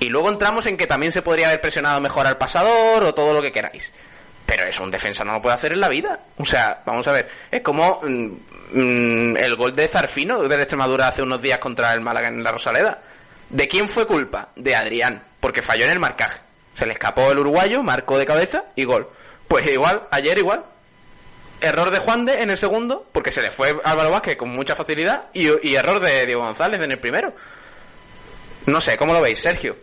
Y 0.00 0.10
luego 0.10 0.28
entramos 0.28 0.66
en 0.66 0.76
que 0.76 0.86
también 0.86 1.10
se 1.10 1.22
podría 1.22 1.48
haber 1.48 1.60
presionado 1.60 2.00
mejor 2.00 2.26
al 2.26 2.38
pasador 2.38 3.02
o 3.02 3.14
todo 3.14 3.32
lo 3.32 3.42
que 3.42 3.50
queráis. 3.50 3.92
Pero 4.48 4.64
eso 4.64 4.82
un 4.82 4.90
defensa 4.90 5.24
no 5.26 5.34
lo 5.34 5.42
puede 5.42 5.56
hacer 5.56 5.72
en 5.74 5.80
la 5.80 5.90
vida. 5.90 6.20
O 6.38 6.44
sea, 6.44 6.80
vamos 6.86 7.06
a 7.06 7.12
ver, 7.12 7.28
es 7.50 7.60
como 7.60 8.00
mm, 8.02 8.30
mm, 8.72 9.36
el 9.36 9.56
gol 9.56 9.76
de 9.76 9.86
Zarfino 9.86 10.40
de 10.40 10.54
Extremadura 10.54 11.08
hace 11.08 11.20
unos 11.20 11.42
días 11.42 11.58
contra 11.58 11.92
el 11.92 12.00
Málaga 12.00 12.28
en 12.28 12.42
la 12.42 12.50
Rosaleda. 12.50 12.98
¿De 13.50 13.68
quién 13.68 13.90
fue 13.90 14.06
culpa? 14.06 14.48
De 14.56 14.74
Adrián, 14.74 15.22
porque 15.38 15.60
falló 15.60 15.84
en 15.84 15.90
el 15.90 16.00
marcaje. 16.00 16.40
Se 16.72 16.86
le 16.86 16.94
escapó 16.94 17.30
el 17.30 17.40
uruguayo, 17.40 17.82
marcó 17.82 18.16
de 18.16 18.24
cabeza 18.24 18.64
y 18.74 18.84
gol. 18.84 19.10
Pues 19.46 19.66
igual, 19.66 20.04
ayer 20.10 20.38
igual. 20.38 20.64
Error 21.60 21.90
de 21.90 21.98
Juan 21.98 22.24
de 22.24 22.40
en 22.40 22.48
el 22.48 22.56
segundo, 22.56 23.06
porque 23.12 23.30
se 23.30 23.42
le 23.42 23.50
fue 23.50 23.76
Álvaro 23.84 24.10
Vázquez 24.10 24.36
con 24.36 24.48
mucha 24.48 24.74
facilidad, 24.74 25.24
y, 25.34 25.68
y 25.68 25.74
error 25.74 26.00
de 26.00 26.24
Diego 26.24 26.40
González 26.40 26.80
en 26.80 26.92
el 26.92 26.98
primero. 26.98 27.34
No 28.64 28.80
sé, 28.80 28.96
¿cómo 28.96 29.12
lo 29.12 29.20
veis, 29.20 29.40
Sergio? 29.40 29.76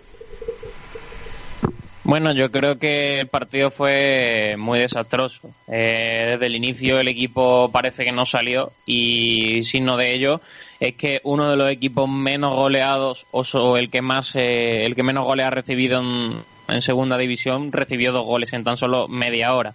Bueno, 2.06 2.34
yo 2.34 2.52
creo 2.52 2.78
que 2.78 3.20
el 3.22 3.28
partido 3.28 3.72
fue 3.72 4.56
muy 4.60 4.78
desastroso. 4.80 5.42
Eh, 5.68 6.28
desde 6.34 6.46
el 6.46 6.56
inicio 6.56 7.00
el 7.00 7.08
equipo 7.08 7.70
parece 7.72 8.06
que 8.06 8.12
no 8.12 8.28
salió 8.28 8.72
y 8.86 9.64
signo 9.64 9.98
de 9.98 10.14
ello 10.14 10.40
es 10.80 10.94
que 10.96 11.20
uno 11.24 11.50
de 11.50 11.58
los 11.58 11.70
equipos 11.72 12.08
menos 12.08 12.54
goleados 12.54 13.26
o 13.32 13.78
el 13.78 13.90
que 13.90 14.04
más 14.04 14.36
eh, 14.36 14.86
el 14.86 14.94
que 14.94 15.02
menos 15.02 15.26
goles 15.26 15.48
ha 15.48 15.50
recibido 15.50 16.00
en, 16.00 16.82
segunda 16.84 17.18
división 17.18 17.72
recibió 17.72 18.12
dos 18.12 18.26
goles 18.26 18.54
en 18.54 18.64
tan 18.64 18.78
solo 18.78 19.08
media 19.08 19.56
hora. 19.56 19.74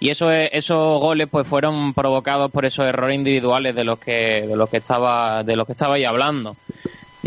Y 0.00 0.08
eso, 0.10 0.30
es- 0.30 0.48
esos 0.52 0.98
goles 1.00 1.28
pues 1.30 1.46
fueron 1.46 1.92
provocados 1.92 2.50
por 2.50 2.64
esos 2.64 2.86
errores 2.86 3.16
individuales 3.16 3.74
de 3.74 3.84
los 3.84 3.98
que 3.98 4.46
de 4.46 4.56
los 4.56 4.70
que 4.70 4.78
estaba 4.78 5.42
de 5.42 5.56
los 5.56 5.66
que 5.66 5.72
estabais 5.72 6.06
hablando. 6.06 6.56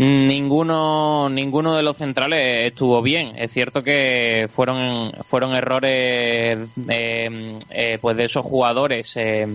Ninguno, 0.02 1.28
ninguno 1.28 1.76
de 1.76 1.82
los 1.82 1.94
centrales 1.94 2.68
estuvo 2.68 3.02
bien. 3.02 3.34
Es 3.36 3.52
cierto 3.52 3.82
que 3.82 4.48
fueron, 4.50 5.12
fueron 5.28 5.54
errores 5.54 6.58
eh, 6.88 7.58
eh, 7.68 7.98
pues 8.00 8.16
de 8.16 8.24
esos 8.24 8.42
jugadores 8.42 9.14
eh, 9.18 9.46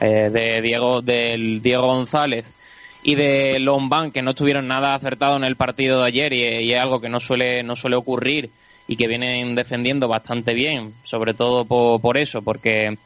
eh, 0.00 0.30
de 0.32 0.60
Diego, 0.60 1.02
del 1.02 1.62
Diego 1.62 1.86
González 1.86 2.46
y 3.04 3.14
de 3.14 3.60
Lombán 3.60 4.10
que 4.10 4.22
no 4.22 4.30
estuvieron 4.30 4.66
nada 4.66 4.96
acertados 4.96 5.36
en 5.36 5.44
el 5.44 5.54
partido 5.54 6.00
de 6.00 6.08
ayer 6.08 6.32
y, 6.32 6.42
y 6.66 6.72
es 6.72 6.80
algo 6.80 7.00
que 7.00 7.08
no 7.08 7.20
suele, 7.20 7.62
no 7.62 7.76
suele 7.76 7.94
ocurrir 7.94 8.50
y 8.88 8.96
que 8.96 9.06
vienen 9.06 9.54
defendiendo 9.54 10.08
bastante 10.08 10.52
bien, 10.52 10.94
sobre 11.04 11.32
todo 11.32 11.64
por, 11.64 12.00
por 12.00 12.16
eso, 12.16 12.42
porque 12.42 12.98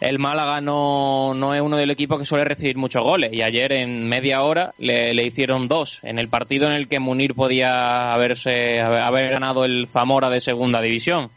el 0.00 0.18
Málaga 0.18 0.60
no, 0.60 1.34
no 1.34 1.54
es 1.54 1.60
uno 1.60 1.76
del 1.76 1.90
equipo 1.90 2.16
que 2.18 2.24
suele 2.24 2.44
recibir 2.44 2.76
muchos 2.76 3.02
goles. 3.02 3.32
Y 3.32 3.42
ayer 3.42 3.72
en 3.72 4.08
media 4.08 4.42
hora 4.42 4.72
le, 4.78 5.12
le 5.14 5.26
hicieron 5.26 5.68
dos. 5.68 5.98
En 6.02 6.18
el 6.18 6.28
partido 6.28 6.66
en 6.66 6.72
el 6.72 6.88
que 6.88 6.98
Munir 7.00 7.34
podía 7.34 8.12
haberse 8.14 8.80
haber, 8.80 9.32
ganado 9.32 9.64
el 9.64 9.88
Zamora 9.92 10.30
de 10.30 10.40
segunda 10.40 10.80
división. 10.80 11.28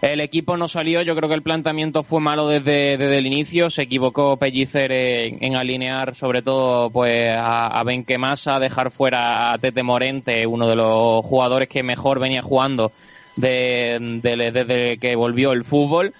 El 0.00 0.20
equipo 0.20 0.56
no 0.56 0.66
salió, 0.66 1.00
yo 1.02 1.14
creo 1.14 1.28
que 1.28 1.36
el 1.36 1.42
planteamiento 1.42 2.02
fue 2.02 2.20
malo 2.20 2.48
desde, 2.48 2.96
desde 2.98 3.18
el 3.18 3.26
inicio, 3.26 3.70
se 3.70 3.82
equivocó 3.82 4.36
Pellicer 4.36 4.90
en, 4.90 5.38
en 5.44 5.54
alinear 5.54 6.16
sobre 6.16 6.42
todo 6.42 6.90
pues 6.90 7.30
a, 7.32 7.68
a 7.68 7.84
Benquemasa, 7.84 8.58
dejar 8.58 8.90
fuera 8.90 9.52
a 9.52 9.58
Tete 9.58 9.84
Morente, 9.84 10.44
uno 10.44 10.66
de 10.66 10.74
los 10.74 11.24
jugadores 11.24 11.68
que 11.68 11.84
mejor 11.84 12.18
venía 12.18 12.42
jugando 12.42 12.90
de- 13.36 13.98
de- 14.20 14.50
desde 14.50 14.98
que 14.98 15.14
volvió 15.14 15.52
el 15.52 15.64
fútbol 15.64 16.12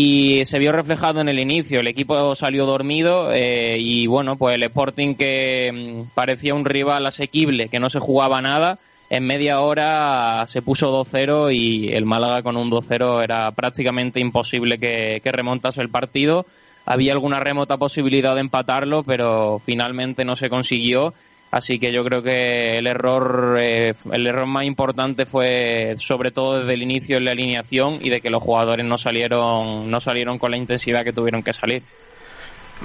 y 0.00 0.44
se 0.44 0.60
vio 0.60 0.70
reflejado 0.70 1.20
en 1.20 1.28
el 1.28 1.40
inicio. 1.40 1.80
El 1.80 1.88
equipo 1.88 2.36
salió 2.36 2.66
dormido 2.66 3.32
eh, 3.32 3.78
y 3.80 4.06
bueno, 4.06 4.36
pues 4.36 4.54
el 4.54 4.62
Sporting 4.62 5.16
que 5.16 5.72
mm, 6.06 6.14
parecía 6.14 6.54
un 6.54 6.64
rival 6.64 7.04
asequible, 7.04 7.68
que 7.68 7.80
no 7.80 7.90
se 7.90 7.98
jugaba 7.98 8.40
nada, 8.40 8.78
en 9.10 9.26
media 9.26 9.60
hora 9.60 10.44
se 10.46 10.62
puso 10.62 10.92
2-0 11.04 11.52
y 11.52 11.88
el 11.88 12.04
Málaga 12.04 12.44
con 12.44 12.56
un 12.56 12.70
2-0 12.70 13.24
era 13.24 13.50
prácticamente 13.50 14.20
imposible 14.20 14.78
que, 14.78 15.20
que 15.20 15.32
remontase 15.32 15.80
el 15.80 15.88
partido. 15.88 16.46
Había 16.86 17.12
alguna 17.12 17.40
remota 17.40 17.76
posibilidad 17.76 18.36
de 18.36 18.42
empatarlo, 18.42 19.02
pero 19.02 19.60
finalmente 19.66 20.24
no 20.24 20.36
se 20.36 20.48
consiguió. 20.48 21.12
Así 21.50 21.78
que 21.78 21.92
yo 21.92 22.04
creo 22.04 22.22
que 22.22 22.76
el 22.78 22.86
error, 22.86 23.56
eh, 23.58 23.94
el 24.12 24.26
error 24.26 24.46
más 24.46 24.64
importante 24.66 25.24
fue 25.24 25.94
sobre 25.98 26.30
todo 26.30 26.60
desde 26.60 26.74
el 26.74 26.82
inicio 26.82 27.16
en 27.16 27.24
la 27.24 27.30
alineación 27.30 27.98
y 28.02 28.10
de 28.10 28.20
que 28.20 28.28
los 28.28 28.42
jugadores 28.42 28.84
no 28.84 28.98
salieron, 28.98 29.90
no 29.90 30.00
salieron 30.00 30.38
con 30.38 30.50
la 30.50 30.58
intensidad 30.58 31.04
que 31.04 31.12
tuvieron 31.14 31.42
que 31.42 31.54
salir. 31.54 31.82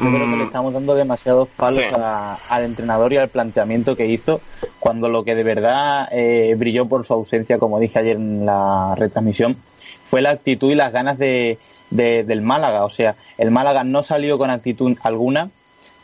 Yo 0.02 0.10
creo 0.10 0.28
que 0.28 0.38
le 0.38 0.44
estamos 0.46 0.74
dando 0.74 0.96
demasiados 0.96 1.50
palos 1.50 1.76
Sí. 1.76 1.84
a- 1.94 2.38
al 2.50 2.64
entrenador 2.64 3.14
y 3.14 3.18
al 3.18 3.30
planteamiento 3.30 3.96
que 3.96 4.08
hizo, 4.08 4.42
cuando 4.80 5.08
lo 5.10 5.24
que 5.24 5.36
de 5.36 5.44
verdad 5.44 6.08
eh, 6.12 6.56
brilló 6.58 6.88
por 6.88 7.06
su 7.06 7.14
ausencia, 7.14 7.60
como 7.60 7.80
dije 7.80 8.00
ayer 8.00 8.16
en 8.16 8.46
la 8.46 8.96
retransmisión, 8.98 9.58
fue 10.06 10.22
la 10.24 10.32
actitud 10.32 10.72
y 10.72 10.76
las 10.76 10.94
ganas 10.94 11.18
de, 11.20 11.60
de- 11.92 12.24
del 12.24 12.42
Málaga. 12.42 12.86
O 12.86 12.90
sea, 12.90 13.16
el 13.38 13.52
Málaga 13.52 13.84
no 13.84 14.02
salió 14.04 14.38
con 14.40 14.50
actitud 14.50 14.98
alguna, 15.04 15.50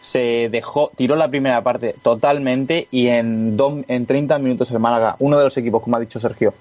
se 0.02 0.50
dejó, 0.50 0.92
tiró 0.96 1.16
la 1.16 1.28
primera 1.28 1.62
parte 1.62 1.96
totalmente 2.02 2.88
y 2.92 3.10
en, 3.10 3.58
dos, 3.58 3.84
en 3.88 4.06
30 4.06 4.40
minutos 4.40 4.72
el 4.72 4.80
Málaga, 4.80 5.16
uno 5.20 5.38
de 5.38 5.44
los 5.44 5.58
equipos, 5.58 5.84
como 5.84 5.98
ha 5.98 6.00
dicho 6.00 6.20
Sergio, 6.20 6.54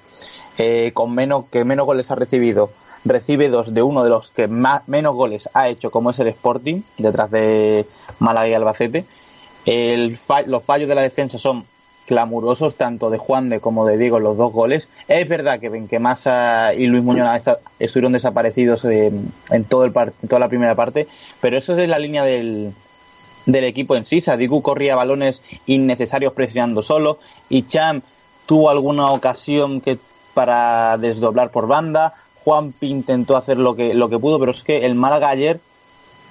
eh, 0.58 0.90
con 0.94 1.14
menos 1.14 1.44
que 1.50 1.64
menos 1.64 1.86
goles 1.86 2.10
ha 2.10 2.14
recibido 2.14 2.70
recibe 3.04 3.48
dos 3.48 3.72
de 3.72 3.82
uno 3.82 4.04
de 4.04 4.10
los 4.10 4.30
que 4.30 4.48
más, 4.48 4.86
menos 4.88 5.14
goles 5.14 5.48
ha 5.54 5.68
hecho, 5.68 5.90
como 5.90 6.10
es 6.10 6.18
el 6.18 6.28
Sporting, 6.28 6.82
detrás 6.96 7.30
de 7.30 7.86
Málaga 8.18 8.48
y 8.48 8.54
Albacete. 8.54 9.04
El 9.66 10.18
los 10.46 10.64
fallos 10.64 10.88
de 10.88 10.94
la 10.94 11.02
defensa 11.02 11.38
son 11.38 11.64
clamurosos, 12.06 12.76
tanto 12.76 13.10
de 13.10 13.18
Juan 13.18 13.50
de 13.50 13.60
como 13.60 13.86
de 13.86 13.98
Diego, 13.98 14.18
los 14.18 14.36
dos 14.36 14.52
goles. 14.52 14.88
Es 15.08 15.28
verdad 15.28 15.60
que 15.60 15.68
Benquemasa 15.68 16.72
y 16.74 16.86
Luis 16.86 17.04
Muñoz 17.04 17.28
estuvieron 17.78 18.12
desaparecidos 18.12 18.84
eh, 18.86 19.12
en, 19.50 19.64
todo 19.64 19.84
el 19.84 19.92
en 19.94 20.28
toda 20.28 20.40
la 20.40 20.48
primera 20.48 20.74
parte, 20.74 21.06
pero 21.40 21.58
eso 21.58 21.76
es 21.76 21.88
la 21.88 21.98
línea 21.98 22.24
del, 22.24 22.72
del 23.48 23.64
equipo 23.64 23.96
en 23.96 24.06
sí. 24.06 24.20
Sadiku 24.20 24.62
corría 24.62 24.94
balones 24.94 25.42
innecesarios 25.66 26.34
presionando 26.34 26.82
solo 26.82 27.18
y 27.48 27.64
Cham 27.64 28.02
tuvo 28.46 28.70
alguna 28.70 29.10
ocasión 29.10 29.80
que 29.80 29.98
para 30.34 30.96
desdoblar 30.98 31.50
por 31.50 31.66
banda. 31.66 32.14
Juanpi 32.44 32.88
intentó 32.88 33.36
hacer 33.36 33.58
lo 33.58 33.74
que, 33.74 33.94
lo 33.94 34.08
que 34.08 34.18
pudo, 34.18 34.38
pero 34.38 34.52
es 34.52 34.62
que 34.62 34.86
el 34.86 34.94
Málaga 34.94 35.30
ayer 35.30 35.60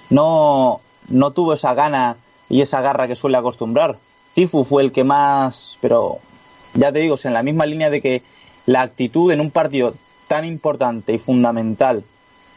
no, 0.10 0.80
no 1.10 1.32
tuvo 1.32 1.54
esa 1.54 1.74
gana 1.74 2.18
y 2.50 2.62
esa 2.62 2.82
garra 2.82 3.08
que 3.08 3.16
suele 3.16 3.38
acostumbrar. 3.38 3.98
Cifu 4.34 4.64
fue 4.64 4.84
el 4.84 4.92
que 4.92 5.04
más, 5.04 5.78
pero 5.82 6.20
ya 6.76 6.92
te 6.92 7.00
digo, 7.00 7.16
o 7.16 7.18
sea, 7.18 7.30
en 7.30 7.34
la 7.34 7.44
misma 7.44 7.66
línea 7.66 7.90
de 7.90 8.02
que 8.02 8.22
la 8.68 8.84
actitud 8.84 9.32
en 9.32 9.42
un 9.42 9.52
partido 9.52 9.96
tan 10.28 10.46
importante 10.46 11.14
y 11.14 11.18
fundamental 11.18 12.04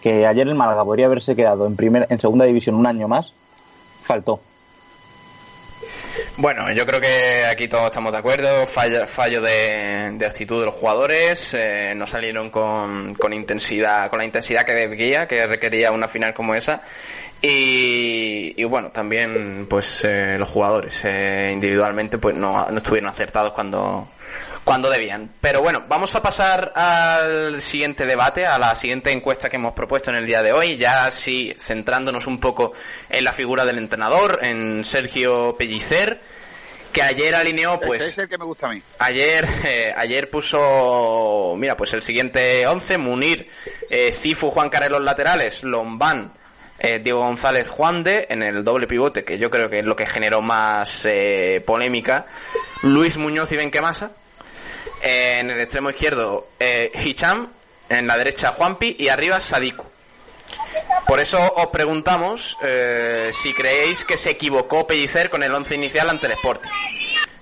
que 0.03 0.27
ayer 0.27 0.47
el 0.47 0.55
Málaga 0.55 0.85
podría 0.85 1.07
haberse 1.07 1.35
quedado 1.35 1.67
en, 1.67 1.77
primer, 1.77 2.07
en 2.11 2.21
segunda 2.21 2.45
división 2.45 2.75
un 2.75 2.87
año 2.87 3.09
más, 3.09 3.33
faltó. 4.03 4.41
Bueno, 6.37 6.73
yo 6.73 6.87
creo 6.87 7.01
que 7.01 7.45
aquí 7.45 7.69
todos 7.69 7.87
estamos 7.87 8.13
de 8.13 8.19
acuerdo. 8.19 8.67
Fallo, 8.67 9.41
de, 9.41 10.19
actitud 10.27 10.61
de 10.61 10.67
los 10.67 10.75
jugadores. 10.75 11.55
eh, 11.55 11.93
no 11.95 12.07
salieron 12.07 12.51
con, 12.51 13.15
con 13.15 13.33
intensidad, 13.33 14.09
con 14.11 14.19
la 14.19 14.25
intensidad 14.25 14.65
que 14.65 14.73
debía, 14.73 15.27
que 15.27 15.47
requería 15.47 15.93
una 15.93 16.09
final 16.09 16.33
como 16.35 16.55
esa. 16.55 16.83
Y, 17.43 18.63
bueno, 18.65 18.91
también 18.91 19.67
pues 19.69 20.05
eh, 20.05 20.37
los 20.39 20.49
jugadores 20.49 21.05
eh, 21.07 21.51
individualmente 21.53 22.19
pues 22.19 22.37
no 22.37 22.69
estuvieron 22.69 23.09
acertados 23.09 23.53
cuando 23.53 24.09
cuando 24.65 24.91
debían. 24.91 25.31
Pero 25.41 25.63
bueno, 25.63 25.85
vamos 25.89 26.15
a 26.15 26.23
pasar 26.23 26.73
al 26.75 27.61
siguiente 27.61 28.07
debate, 28.07 28.47
a 28.47 28.59
la 28.59 28.75
siguiente 28.75 29.11
encuesta 29.11 29.49
que 29.49 29.57
hemos 29.57 29.75
propuesto 29.75 30.11
en 30.11 30.17
el 30.17 30.27
día 30.27 30.43
de 30.43 30.53
hoy, 30.53 30.77
ya 30.77 31.11
sí 31.11 31.53
centrándonos 31.59 32.27
un 32.27 32.39
poco 32.41 32.73
en 33.09 33.25
la 33.25 33.33
figura 33.33 33.65
del 33.65 33.79
entrenador, 33.79 34.39
en 34.43 34.85
Sergio 34.85 35.57
Pellicer, 35.57 36.21
que 36.93 37.03
ayer 37.03 37.35
alineó 37.35 37.79
pues 37.79 38.03
Ese 38.03 38.11
es 38.11 38.19
el 38.19 38.29
que 38.29 38.39
me 38.39 38.45
gusta 38.45 38.69
a 38.69 38.73
mí. 38.73 38.83
Ayer, 38.99 39.47
eh, 39.65 39.93
ayer 39.97 40.29
puso, 40.29 41.55
mira, 41.57 41.77
pues 41.77 41.93
el 41.95 42.03
siguiente 42.03 42.67
11, 42.67 42.99
Munir, 42.99 43.49
eh, 43.89 44.13
Cifu, 44.13 44.51
Juan 44.51 44.69
Carlos 44.69 44.91
los 44.91 45.03
laterales, 45.03 45.63
Lombán, 45.63 46.33
eh, 46.83 46.99
Diego 46.99 47.21
González, 47.21 47.69
Juan 47.69 48.03
de, 48.03 48.27
en 48.31 48.43
el 48.43 48.65
doble 48.65 48.87
pivote, 48.87 49.23
que 49.23 49.39
yo 49.39 49.51
creo 49.51 49.69
que 49.69 49.81
es 49.81 49.85
lo 49.85 49.95
que 49.95 50.07
generó 50.07 50.41
más 50.41 51.07
eh, 51.09 51.63
polémica, 51.67 52.25
Luis 52.83 53.19
Muñoz 53.19 53.53
y 53.53 53.57
Benquemasa, 53.57 54.13
en 55.01 55.51
el 55.51 55.61
extremo 55.61 55.91
izquierdo, 55.91 56.49
eh, 56.59 56.91
Hicham, 56.95 57.53
en 57.89 58.07
la 58.07 58.17
derecha 58.17 58.51
Juanpi 58.51 58.97
y 58.99 59.09
arriba 59.09 59.41
Sadiku. 59.41 59.87
Por 61.07 61.21
eso 61.21 61.41
os 61.55 61.67
preguntamos 61.69 62.57
eh, 62.63 63.31
si 63.33 63.53
creéis 63.53 64.05
que 64.05 64.17
se 64.17 64.31
equivocó 64.31 64.87
Pellicer 64.87 65.31
con 65.31 65.43
el 65.43 65.53
once 65.53 65.75
inicial 65.75 66.09
ante 66.11 66.27
el 66.27 66.33
Sporting. 66.33 66.71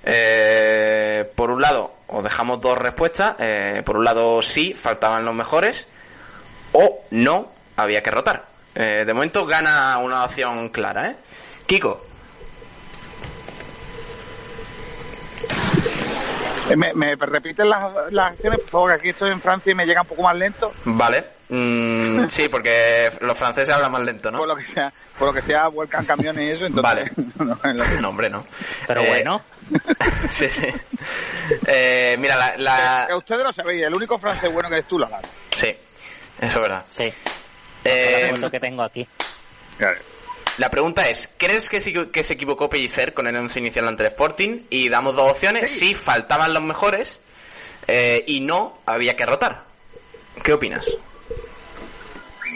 Eh, 0.04 1.30
por 1.34 1.50
un 1.50 1.60
lado, 1.60 1.92
os 2.06 2.24
dejamos 2.24 2.60
dos 2.60 2.78
respuestas. 2.78 3.36
Por 3.84 3.96
un 3.96 4.04
lado, 4.04 4.40
sí, 4.40 4.74
faltaban 4.74 5.24
los 5.24 5.34
mejores. 5.34 5.88
O 6.72 7.04
no, 7.10 7.50
había 7.76 8.02
que 8.02 8.10
rotar. 8.10 8.46
De 8.74 9.12
momento 9.12 9.44
gana 9.44 9.98
una 9.98 10.24
opción 10.24 10.68
clara, 10.68 11.10
¿eh? 11.10 11.16
Kiko. 11.66 12.07
¿Me, 16.76 16.92
me 16.94 17.14
repiten 17.16 17.68
las, 17.68 18.12
las 18.12 18.32
acciones, 18.32 18.60
por 18.60 18.68
favor? 18.68 18.90
Que 18.90 18.96
aquí 18.96 19.08
estoy 19.10 19.30
en 19.30 19.40
Francia 19.40 19.70
y 19.72 19.74
me 19.74 19.86
llega 19.86 20.02
un 20.02 20.06
poco 20.08 20.22
más 20.22 20.36
lento. 20.36 20.72
Vale. 20.84 21.24
Mm, 21.48 22.24
sí, 22.28 22.48
porque 22.48 23.10
los 23.20 23.36
franceses 23.38 23.74
hablan 23.74 23.92
más 23.92 24.02
lento, 24.02 24.30
¿no? 24.30 24.38
Por 24.38 24.48
lo 24.48 24.56
que 24.56 24.62
sea, 24.62 24.92
por 25.18 25.28
lo 25.28 25.34
que 25.34 25.40
sea 25.42 25.68
vuelcan 25.68 26.04
camiones 26.04 26.44
y 26.44 26.50
eso. 26.50 26.66
Entonces, 26.66 27.10
Vale. 27.36 27.90
no, 28.00 28.08
hombre, 28.10 28.28
no. 28.30 28.44
Pero 28.86 29.00
Eh, 29.02 29.08
bueno. 29.08 29.42
sí, 30.28 30.48
sí. 30.50 30.66
Eh, 31.66 32.16
mira, 32.18 32.36
la... 32.36 32.56
la- 32.58 33.06
Eh, 33.10 33.14
ustedes 33.14 33.42
lo 33.44 33.52
sabéis, 33.52 33.82
el 33.82 33.94
único 33.94 34.18
francés 34.18 34.52
bueno 34.52 34.68
que 34.68 34.78
es 34.78 34.88
tú, 34.88 34.98
la 34.98 35.08
Sí, 35.56 35.68
eso 36.40 36.46
es 36.46 36.60
verdad. 36.60 36.84
Sí. 36.86 37.12
Eh, 37.84 38.28
foto 38.34 38.50
que 38.50 38.60
tengo 38.60 38.82
aquí. 38.82 39.06
La 40.58 40.70
pregunta 40.70 41.08
es, 41.08 41.30
¿crees 41.36 41.68
que, 41.70 41.80
sí- 41.80 41.92
que 42.12 42.24
se 42.24 42.34
equivocó 42.34 42.68
Pellicer 42.68 43.14
con 43.14 43.26
el 43.26 43.36
once 43.36 43.58
inicial 43.60 43.86
ante 43.88 44.02
el 44.02 44.08
Sporting? 44.08 44.62
Y 44.70 44.88
damos 44.88 45.14
dos 45.14 45.30
opciones, 45.30 45.70
sí, 45.70 45.94
faltaban 45.94 46.52
los 46.52 46.62
mejores 46.62 47.20
eh, 47.86 48.24
y 48.26 48.40
no, 48.40 48.78
había 48.84 49.14
que 49.14 49.24
rotar. 49.24 49.64
¿Qué 50.42 50.52
opinas? 50.52 50.86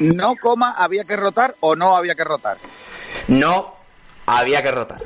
No, 0.00 0.34
coma, 0.36 0.72
había 0.72 1.04
que 1.04 1.16
rotar 1.16 1.54
o 1.60 1.76
no 1.76 1.96
había 1.96 2.14
que 2.14 2.24
rotar. 2.24 2.56
No, 3.28 3.76
había 4.26 4.62
que 4.62 4.70
rotar. 4.72 5.00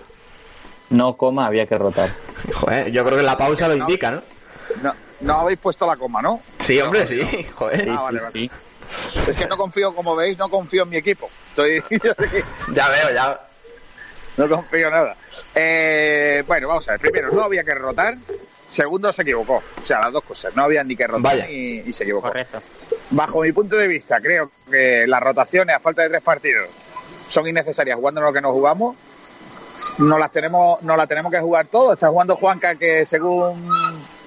No 0.90 1.16
coma, 1.16 1.46
había 1.46 1.66
que 1.66 1.76
rotar. 1.76 2.08
Joder, 2.54 2.90
yo 2.92 3.04
creo 3.04 3.18
que 3.18 3.22
la 3.24 3.36
pausa 3.36 3.68
lo 3.68 3.76
indica, 3.76 4.10
¿no? 4.10 4.22
No, 4.82 4.94
no 5.20 5.40
habéis 5.40 5.58
puesto 5.58 5.86
la 5.86 5.96
coma, 5.96 6.22
¿no? 6.22 6.40
Sí, 6.58 6.80
hombre, 6.80 7.06
sí, 7.06 7.20
joder. 7.54 7.88
Ah, 7.90 8.02
vale, 8.02 8.20
vale. 8.20 8.50
Es 9.28 9.36
que 9.36 9.46
no 9.46 9.56
confío, 9.56 9.94
como 9.94 10.14
veis, 10.14 10.38
no 10.38 10.48
confío 10.48 10.84
en 10.84 10.88
mi 10.90 10.96
equipo. 10.96 11.28
Estoy, 11.48 11.82
Ya 12.72 12.88
veo, 12.88 13.10
ya. 13.14 13.40
no 14.36 14.48
confío 14.48 14.86
en 14.88 14.92
nada. 14.92 15.16
Eh, 15.54 16.44
bueno, 16.46 16.68
vamos 16.68 16.88
a 16.88 16.92
ver. 16.92 17.00
Primero, 17.00 17.30
no 17.32 17.42
había 17.42 17.64
que 17.64 17.74
rotar. 17.74 18.16
Segundo, 18.68 19.12
se 19.12 19.22
equivocó. 19.22 19.62
O 19.82 19.86
sea, 19.86 20.00
las 20.00 20.12
dos 20.12 20.24
cosas. 20.24 20.54
No 20.56 20.64
había 20.64 20.82
ni 20.84 20.96
que 20.96 21.06
rotar 21.06 21.48
ni, 21.48 21.76
y 21.78 21.92
se 21.92 22.04
equivocó. 22.04 22.28
Correcto. 22.28 22.60
Bajo 23.10 23.40
mi 23.42 23.52
punto 23.52 23.76
de 23.76 23.86
vista, 23.86 24.20
creo 24.20 24.50
que 24.70 25.06
las 25.06 25.22
rotaciones 25.22 25.76
a 25.76 25.78
falta 25.80 26.02
de 26.02 26.08
tres 26.08 26.22
partidos 26.22 26.68
son 27.28 27.46
innecesarias 27.46 27.96
jugando 27.96 28.20
lo 28.20 28.32
que 28.32 28.40
nos 28.40 28.52
jugamos. 28.52 28.96
No 29.98 30.18
las 30.18 30.30
tenemos, 30.32 30.82
no 30.82 30.96
las 30.96 31.06
tenemos 31.06 31.30
que 31.30 31.38
jugar 31.38 31.66
todos. 31.66 31.94
Está 31.94 32.08
jugando 32.08 32.34
Juanca 32.36 32.74
que 32.76 33.04
según 33.04 33.70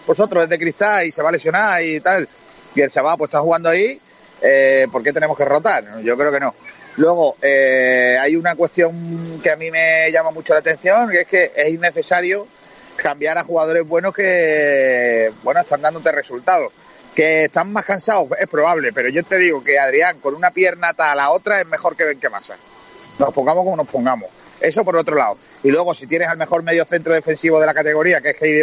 vosotros 0.05 0.43
es 0.43 0.49
de 0.49 0.57
cristal 0.59 1.05
y 1.07 1.11
se 1.11 1.21
va 1.21 1.29
a 1.29 1.31
lesionar 1.31 1.83
y 1.83 1.99
tal. 1.99 2.27
Y 2.75 2.81
el 2.81 2.89
chaval 2.91 3.17
pues 3.17 3.29
está 3.29 3.39
jugando 3.39 3.69
ahí. 3.69 3.99
Eh, 4.41 4.87
¿Por 4.91 5.03
qué 5.03 5.13
tenemos 5.13 5.37
que 5.37 5.45
rotar? 5.45 6.01
Yo 6.01 6.17
creo 6.17 6.31
que 6.31 6.39
no. 6.39 6.53
Luego, 6.97 7.35
eh, 7.41 8.17
hay 8.19 8.35
una 8.35 8.55
cuestión 8.55 9.39
que 9.41 9.51
a 9.51 9.55
mí 9.55 9.71
me 9.71 10.11
llama 10.11 10.31
mucho 10.31 10.53
la 10.53 10.59
atención, 10.59 11.09
que 11.09 11.21
es 11.21 11.27
que 11.27 11.51
es 11.55 11.69
innecesario 11.69 12.47
cambiar 12.95 13.37
a 13.37 13.43
jugadores 13.43 13.87
buenos 13.87 14.13
que, 14.13 15.31
bueno, 15.43 15.61
están 15.61 15.81
dándote 15.81 16.11
resultados. 16.11 16.73
Que 17.15 17.45
están 17.45 17.71
más 17.73 17.85
cansados, 17.85 18.29
es 18.39 18.47
probable, 18.47 18.91
pero 18.93 19.09
yo 19.09 19.23
te 19.23 19.37
digo 19.37 19.63
que 19.63 19.79
Adrián 19.79 20.19
con 20.19 20.35
una 20.35 20.51
pierna 20.51 20.93
tal 20.93 21.11
a 21.11 21.15
la 21.15 21.31
otra 21.31 21.59
es 21.59 21.67
mejor 21.67 21.95
que 21.95 22.05
Benquemasa. 22.05 22.55
Nos 23.17 23.33
pongamos 23.33 23.63
como 23.63 23.75
nos 23.75 23.87
pongamos. 23.87 24.29
Eso 24.61 24.83
por 24.83 24.95
otro 24.95 25.15
lado. 25.15 25.37
Y 25.63 25.69
luego, 25.69 25.93
si 25.93 26.07
tienes 26.07 26.29
al 26.29 26.37
mejor 26.37 26.63
medio 26.63 26.85
centro 26.85 27.13
defensivo 27.13 27.59
de 27.59 27.65
la 27.65 27.73
categoría, 27.73 28.21
que 28.21 28.29
es 28.29 28.41
Heidi 28.41 28.61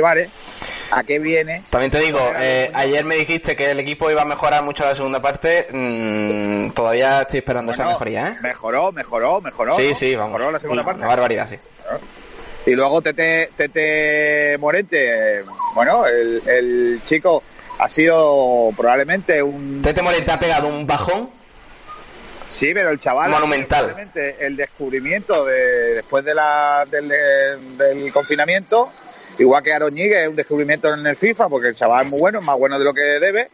¿a 0.93 1.05
qué 1.05 1.19
viene? 1.19 1.63
También 1.69 1.91
te 1.91 1.99
digo, 1.99 2.19
eh, 2.39 2.71
ayer 2.73 3.05
me 3.05 3.17
dijiste 3.17 3.55
que 3.55 3.71
el 3.71 3.81
equipo 3.81 4.11
iba 4.11 4.23
a 4.23 4.27
mejorar 4.27 4.63
mucho 4.63 4.85
la 4.85 4.95
segunda 4.95 5.21
parte. 5.21 5.67
mm, 5.71 6.71
todavía 6.71 7.23
estoy 7.23 7.39
esperando 7.39 7.73
esa 7.73 7.85
mejoría, 7.87 8.29
¿eh? 8.29 8.37
Mejoró, 8.41 8.93
mejoró, 8.93 9.41
mejoró. 9.41 9.73
sí, 9.73 9.89
¿no? 9.91 9.95
sí, 9.95 10.15
vamos. 10.17 10.33
Mejoró 10.33 10.53
la 10.53 10.59
segunda 10.59 10.83
Una 10.83 10.93
parte. 10.93 11.07
barbaridad, 11.07 11.47
sí. 11.47 11.57
Y 12.67 12.71
luego 12.73 13.01
Tete, 13.03 13.51
Tete 13.57 14.57
Morente, 14.59 15.43
bueno, 15.75 16.07
el, 16.07 16.43
el 16.47 17.01
chico 17.05 17.43
ha 17.79 17.89
sido 17.89 18.71
probablemente 18.77 19.43
un... 19.43 19.83
Tete 19.83 20.03
Morente 20.03 20.33
ha 20.33 20.39
pegado 20.39 20.67
un 20.69 20.87
bajón. 20.87 21.31
Sí, 22.57 22.73
pero 22.73 22.89
el 22.89 22.99
chaval... 22.99 23.31
Monumental. 23.31 24.11
el 24.15 24.57
descubrimiento 24.57 25.45
de, 25.45 25.97
después 25.97 26.25
de 26.25 26.35
la, 26.35 26.87
del, 26.91 27.07
del 27.77 28.11
confinamiento, 28.15 28.91
igual 29.39 29.63
que 29.63 29.75
Aroñigue 29.75 30.23
es 30.23 30.29
un 30.29 30.37
descubrimiento 30.37 30.95
en 30.95 31.07
el 31.07 31.17
FIFA, 31.17 31.51
porque 31.51 31.69
el 31.69 31.75
chaval 31.75 32.07
es 32.07 32.11
muy 32.13 32.19
bueno, 32.21 32.39
es 32.39 32.47
más 32.47 32.57
bueno 32.57 32.79
de 32.79 32.85
lo 32.87 32.95
que 32.95 33.03
debe. 33.03 33.51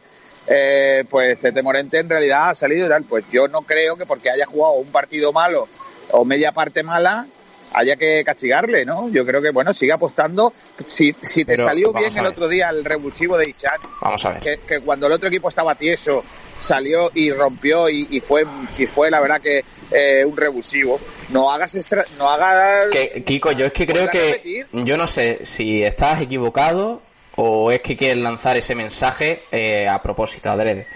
eh, 0.46 1.04
pues 1.10 1.40
Tete 1.40 1.62
Morente 1.62 1.98
en 1.98 2.08
realidad 2.08 2.50
ha 2.50 2.54
salido 2.54 2.86
y 2.86 2.90
tal. 2.90 3.02
Pues 3.02 3.24
yo 3.32 3.48
no 3.48 3.62
creo 3.62 3.96
que 3.96 4.06
porque 4.06 4.30
haya 4.30 4.46
jugado 4.46 4.74
un 4.74 4.92
partido 4.92 5.32
malo 5.32 5.66
o 6.12 6.24
media 6.24 6.52
parte 6.52 6.84
mala 6.84 7.26
haya 7.74 7.96
que 7.96 8.22
castigarle, 8.24 8.84
¿no? 8.84 9.08
Yo 9.10 9.24
creo 9.24 9.40
que, 9.42 9.50
bueno, 9.50 9.72
sigue 9.72 9.92
apostando. 9.92 10.52
Si, 10.86 11.14
si 11.22 11.44
te 11.44 11.52
Pero, 11.54 11.64
salió 11.66 11.92
bien 11.92 12.16
el 12.16 12.26
otro 12.26 12.48
día 12.48 12.70
el 12.70 12.84
revulsivo 12.84 13.36
de 13.38 13.50
Ichan, 13.50 13.78
Vamos 14.00 14.24
a 14.26 14.30
ver. 14.32 14.40
que, 14.40 14.58
que 14.66 14.80
cuando 14.80 15.06
el 15.06 15.12
otro 15.12 15.28
equipo 15.28 15.48
estaba 15.48 15.74
tieso 15.74 16.24
salió 16.58 17.10
y 17.14 17.32
rompió 17.32 17.88
y, 17.88 18.06
y 18.10 18.20
fue 18.20 18.46
y 18.78 18.86
fue 18.86 19.10
la 19.10 19.18
verdad 19.20 19.40
que 19.40 19.64
eh, 19.90 20.24
un 20.24 20.36
revulsivo 20.36 21.00
no 21.30 21.50
hagas 21.50 21.74
extra- 21.74 22.04
no 22.16 22.28
hagas 22.30 22.88
Que, 22.92 23.24
Kiko, 23.24 23.50
yo 23.50 23.66
es 23.66 23.72
que 23.72 23.84
creo 23.84 24.06
¿Podrás 24.06 24.12
que. 24.22 24.30
repetir? 24.32 24.66
Yo 24.72 24.96
no 24.96 25.08
sé 25.08 25.44
si 25.44 25.82
estás 25.82 26.20
equivocado 26.20 27.02
o 27.34 27.72
es 27.72 27.80
que 27.80 27.96
quieres 27.96 28.18
lanzar 28.22 28.56
ese 28.56 28.74
mensaje 28.76 29.42
eh, 29.50 29.88
a 29.88 30.00
propósito, 30.02 30.50
adrede. 30.50 30.86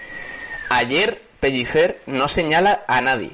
Ayer 0.69 1.21
Pellicer 1.41 2.01
no 2.05 2.27
señala 2.29 2.85
a 2.87 3.01
nadie. 3.01 3.31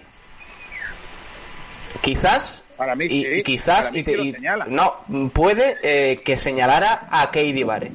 Quizás 2.01 2.62
Para 2.78 2.95
mí 2.95 3.05
y, 3.05 3.09
sí, 3.09 3.28
y 3.38 3.43
quizás 3.43 3.80
para 3.88 3.91
mí 3.91 3.99
y 3.99 4.03
sí 4.03 4.15
lo 4.15 4.24
y- 4.24 4.36
no 4.67 4.97
puede 5.32 5.78
eh, 5.84 6.21
que 6.24 6.38
señalara 6.38 7.07
a 7.09 7.26
Katie 7.28 7.63
Vare 7.63 7.91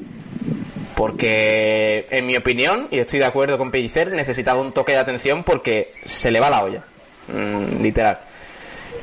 porque 0.95 2.07
en 2.11 2.27
mi 2.27 2.37
opinión 2.37 2.89
y 2.91 2.99
estoy 2.99 3.21
de 3.21 3.25
acuerdo 3.27 3.57
con 3.59 3.71
Pellicer 3.71 4.11
necesitaba 4.13 4.61
un 4.61 4.73
toque 4.73 4.93
de 4.93 4.99
atención 4.99 5.45
porque 5.45 5.93
se 6.05 6.31
le 6.31 6.41
va 6.41 6.51
la 6.51 6.65
olla. 6.65 6.83
Mm, 7.29 7.83
literal. 7.83 8.19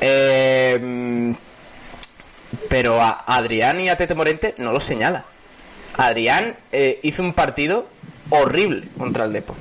Eh, 0.00 1.32
pero 2.68 3.00
a 3.00 3.24
Adrián 3.26 3.80
y 3.80 3.88
a 3.88 3.96
Tete 3.96 4.14
Morente 4.14 4.54
no 4.58 4.72
lo 4.72 4.80
señala. 4.80 5.24
Adrián 5.96 6.56
eh, 6.72 7.00
hizo 7.02 7.22
un 7.22 7.32
partido 7.32 7.86
horrible 8.30 8.88
contra 8.98 9.24
el 9.24 9.32
Depor 9.32 9.56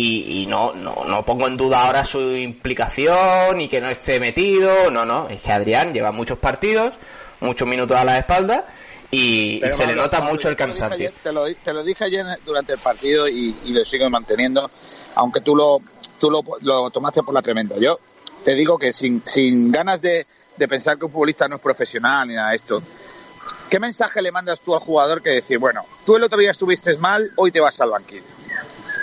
y, 0.00 0.42
y 0.42 0.46
no, 0.46 0.72
no, 0.72 1.04
no 1.06 1.24
pongo 1.24 1.46
en 1.46 1.56
duda 1.56 1.84
ahora 1.86 2.04
su 2.04 2.20
implicación 2.20 3.60
y 3.60 3.68
que 3.68 3.80
no 3.80 3.88
esté 3.88 4.18
metido. 4.20 4.90
No, 4.90 5.04
no. 5.04 5.28
Es 5.28 5.42
que 5.42 5.52
Adrián 5.52 5.92
lleva 5.92 6.12
muchos 6.12 6.38
partidos, 6.38 6.94
muchos 7.40 7.66
minutos 7.68 7.96
a 7.96 8.04
la 8.04 8.18
espalda 8.18 8.64
y, 9.10 9.60
se 9.70 9.86
le 9.86 9.94
nota 9.94 10.18
Pablo, 10.18 10.32
mucho 10.32 10.48
el 10.48 10.56
cansancio. 10.56 11.08
ayer- 11.08 11.14
Te 11.22 11.32
lo, 11.32 11.44
di- 11.44 11.54
te 11.56 11.72
lo 11.72 11.82
dije 11.82 12.04
ayer 12.04 12.24
durante 12.44 12.72
el 12.74 12.78
partido 12.78 13.28
y, 13.28 13.54
y 13.64 13.72
lo 13.72 13.84
sigo 13.84 14.08
manteniendo, 14.08 14.70
aunque 15.16 15.40
tú 15.40 15.54
lo, 15.56 15.80
tú 16.18 16.30
lo, 16.30 16.42
lo 16.62 16.90
tomaste 16.90 17.22
por 17.22 17.34
la 17.34 17.42
tremenda. 17.42 17.76
Yo 17.78 17.98
te 18.44 18.54
digo 18.54 18.78
que 18.78 18.92
sin, 18.92 19.22
sin 19.26 19.70
ganas 19.72 20.00
de, 20.00 20.26
de 20.56 20.68
pensar 20.68 20.96
que 20.98 21.04
un 21.06 21.12
futbolista 21.12 21.48
no 21.48 21.56
es 21.56 21.60
profesional 21.62 22.28
ni 22.28 22.34
nada 22.34 22.50
de 22.50 22.56
esto, 22.56 22.82
¿qué 23.68 23.78
mensaje 23.80 24.22
le 24.22 24.30
mandas 24.32 24.60
tú 24.60 24.74
al 24.74 24.80
jugador 24.80 25.20
que 25.22 25.30
decir, 25.30 25.58
bueno, 25.58 25.84
tú 26.06 26.16
el 26.16 26.22
otro 26.22 26.38
día 26.38 26.52
estuviste 26.52 26.96
mal, 26.98 27.30
hoy 27.36 27.50
te 27.52 27.60
vas 27.60 27.80
al 27.80 27.90
banquillo? 27.90 28.22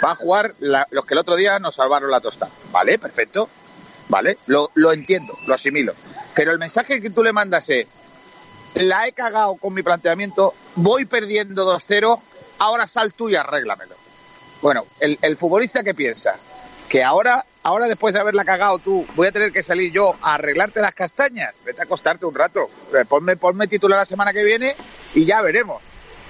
Va 0.03 0.11
a 0.11 0.15
jugar 0.15 0.53
los 0.59 1.05
que 1.05 1.13
el 1.13 1.17
otro 1.19 1.35
día 1.35 1.59
nos 1.59 1.75
salvaron 1.75 2.11
la 2.11 2.21
tostada. 2.21 2.51
Vale, 2.71 2.99
perfecto. 2.99 3.49
Vale, 4.09 4.37
lo, 4.47 4.71
lo 4.75 4.93
entiendo, 4.93 5.33
lo 5.47 5.53
asimilo. 5.53 5.93
Pero 6.33 6.51
el 6.51 6.59
mensaje 6.59 7.01
que 7.01 7.09
tú 7.09 7.23
le 7.23 7.33
mandas 7.33 7.69
es, 7.69 7.87
la 8.75 9.07
he 9.07 9.11
cagado 9.11 9.55
con 9.55 9.73
mi 9.73 9.83
planteamiento, 9.83 10.53
voy 10.75 11.05
perdiendo 11.05 11.65
2-0, 11.65 12.19
ahora 12.59 12.87
sal 12.87 13.13
tú 13.13 13.27
y 13.29 13.35
arréglamelo. 13.35 13.95
Bueno, 14.61 14.85
el, 14.99 15.17
el 15.21 15.35
futbolista 15.35 15.83
que 15.83 15.93
piensa 15.93 16.35
que 16.87 17.03
ahora, 17.03 17.45
ahora 17.63 17.87
después 17.87 18.13
de 18.13 18.21
haberla 18.21 18.45
cagado 18.45 18.79
tú, 18.79 19.05
voy 19.15 19.27
a 19.27 19.31
tener 19.31 19.51
que 19.51 19.61
salir 19.61 19.91
yo 19.91 20.15
a 20.21 20.35
arreglarte 20.35 20.79
las 20.79 20.93
castañas, 20.93 21.53
vete 21.65 21.81
a 21.81 21.83
acostarte 21.83 22.25
un 22.25 22.33
rato, 22.33 22.69
Eh, 22.93 23.03
ponme, 23.05 23.35
ponme 23.35 23.67
titular 23.67 23.99
la 23.99 24.05
semana 24.05 24.31
que 24.31 24.43
viene 24.43 24.73
y 25.13 25.25
ya 25.25 25.41
veremos. 25.41 25.81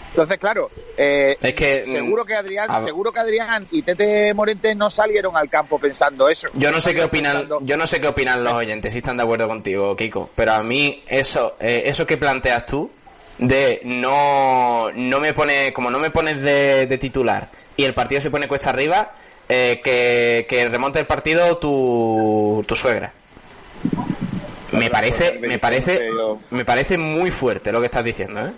Entonces, 0.09 0.37
claro, 0.39 0.71
eh, 0.97 1.37
Es 1.41 1.53
que, 1.53 1.83
mm, 1.85 1.91
seguro 1.91 2.25
que 2.25 2.33
Adrián, 2.35 2.71
a- 2.71 2.83
seguro 2.83 3.11
que 3.11 3.19
Adrián 3.19 3.67
y 3.71 3.83
Tete 3.83 4.33
Morente 4.33 4.73
no 4.73 4.89
salieron 4.89 5.37
al 5.37 5.49
campo 5.49 5.77
pensando 5.79 6.27
eso. 6.29 6.47
Yo 6.53 6.71
no 6.71 6.79
sé 6.81 6.93
qué 6.95 7.03
opinan, 7.03 7.33
pensando, 7.41 7.59
yo 7.61 7.77
no 7.77 7.85
sé 7.85 8.01
qué 8.01 8.07
opinan 8.07 8.43
los 8.43 8.53
oyentes, 8.53 8.93
si 8.93 8.99
están 8.99 9.17
de 9.17 9.23
acuerdo 9.23 9.47
contigo, 9.47 9.95
Kiko, 9.95 10.29
pero 10.35 10.53
a 10.53 10.63
mí 10.63 11.03
eso, 11.07 11.55
eh, 11.59 11.83
eso 11.85 12.05
que 12.05 12.17
planteas 12.17 12.65
tú 12.65 12.89
de 13.37 13.81
no, 13.83 14.89
no 14.91 15.19
me 15.19 15.33
pone, 15.33 15.71
como 15.71 15.91
no 15.91 15.99
me 15.99 16.09
pones 16.09 16.41
de, 16.41 16.87
de 16.87 16.97
titular 16.97 17.49
y 17.75 17.83
el 17.83 17.93
partido 17.93 18.19
se 18.19 18.31
pone 18.31 18.47
cuesta 18.47 18.71
arriba, 18.71 19.11
eh, 19.47 19.79
que, 19.83 20.47
que 20.49 20.67
remonte 20.67 20.99
el 20.99 21.05
partido 21.05 21.57
tu, 21.59 22.63
tu 22.67 22.75
suegra. 22.75 23.13
Me 24.71 24.89
parece, 24.89 25.39
me 25.39 25.59
parece, 25.59 26.09
me 26.49 26.65
parece 26.65 26.97
muy 26.97 27.29
fuerte 27.31 27.71
lo 27.71 27.79
que 27.79 27.85
estás 27.85 28.03
diciendo, 28.03 28.41
¿eh? 28.47 28.51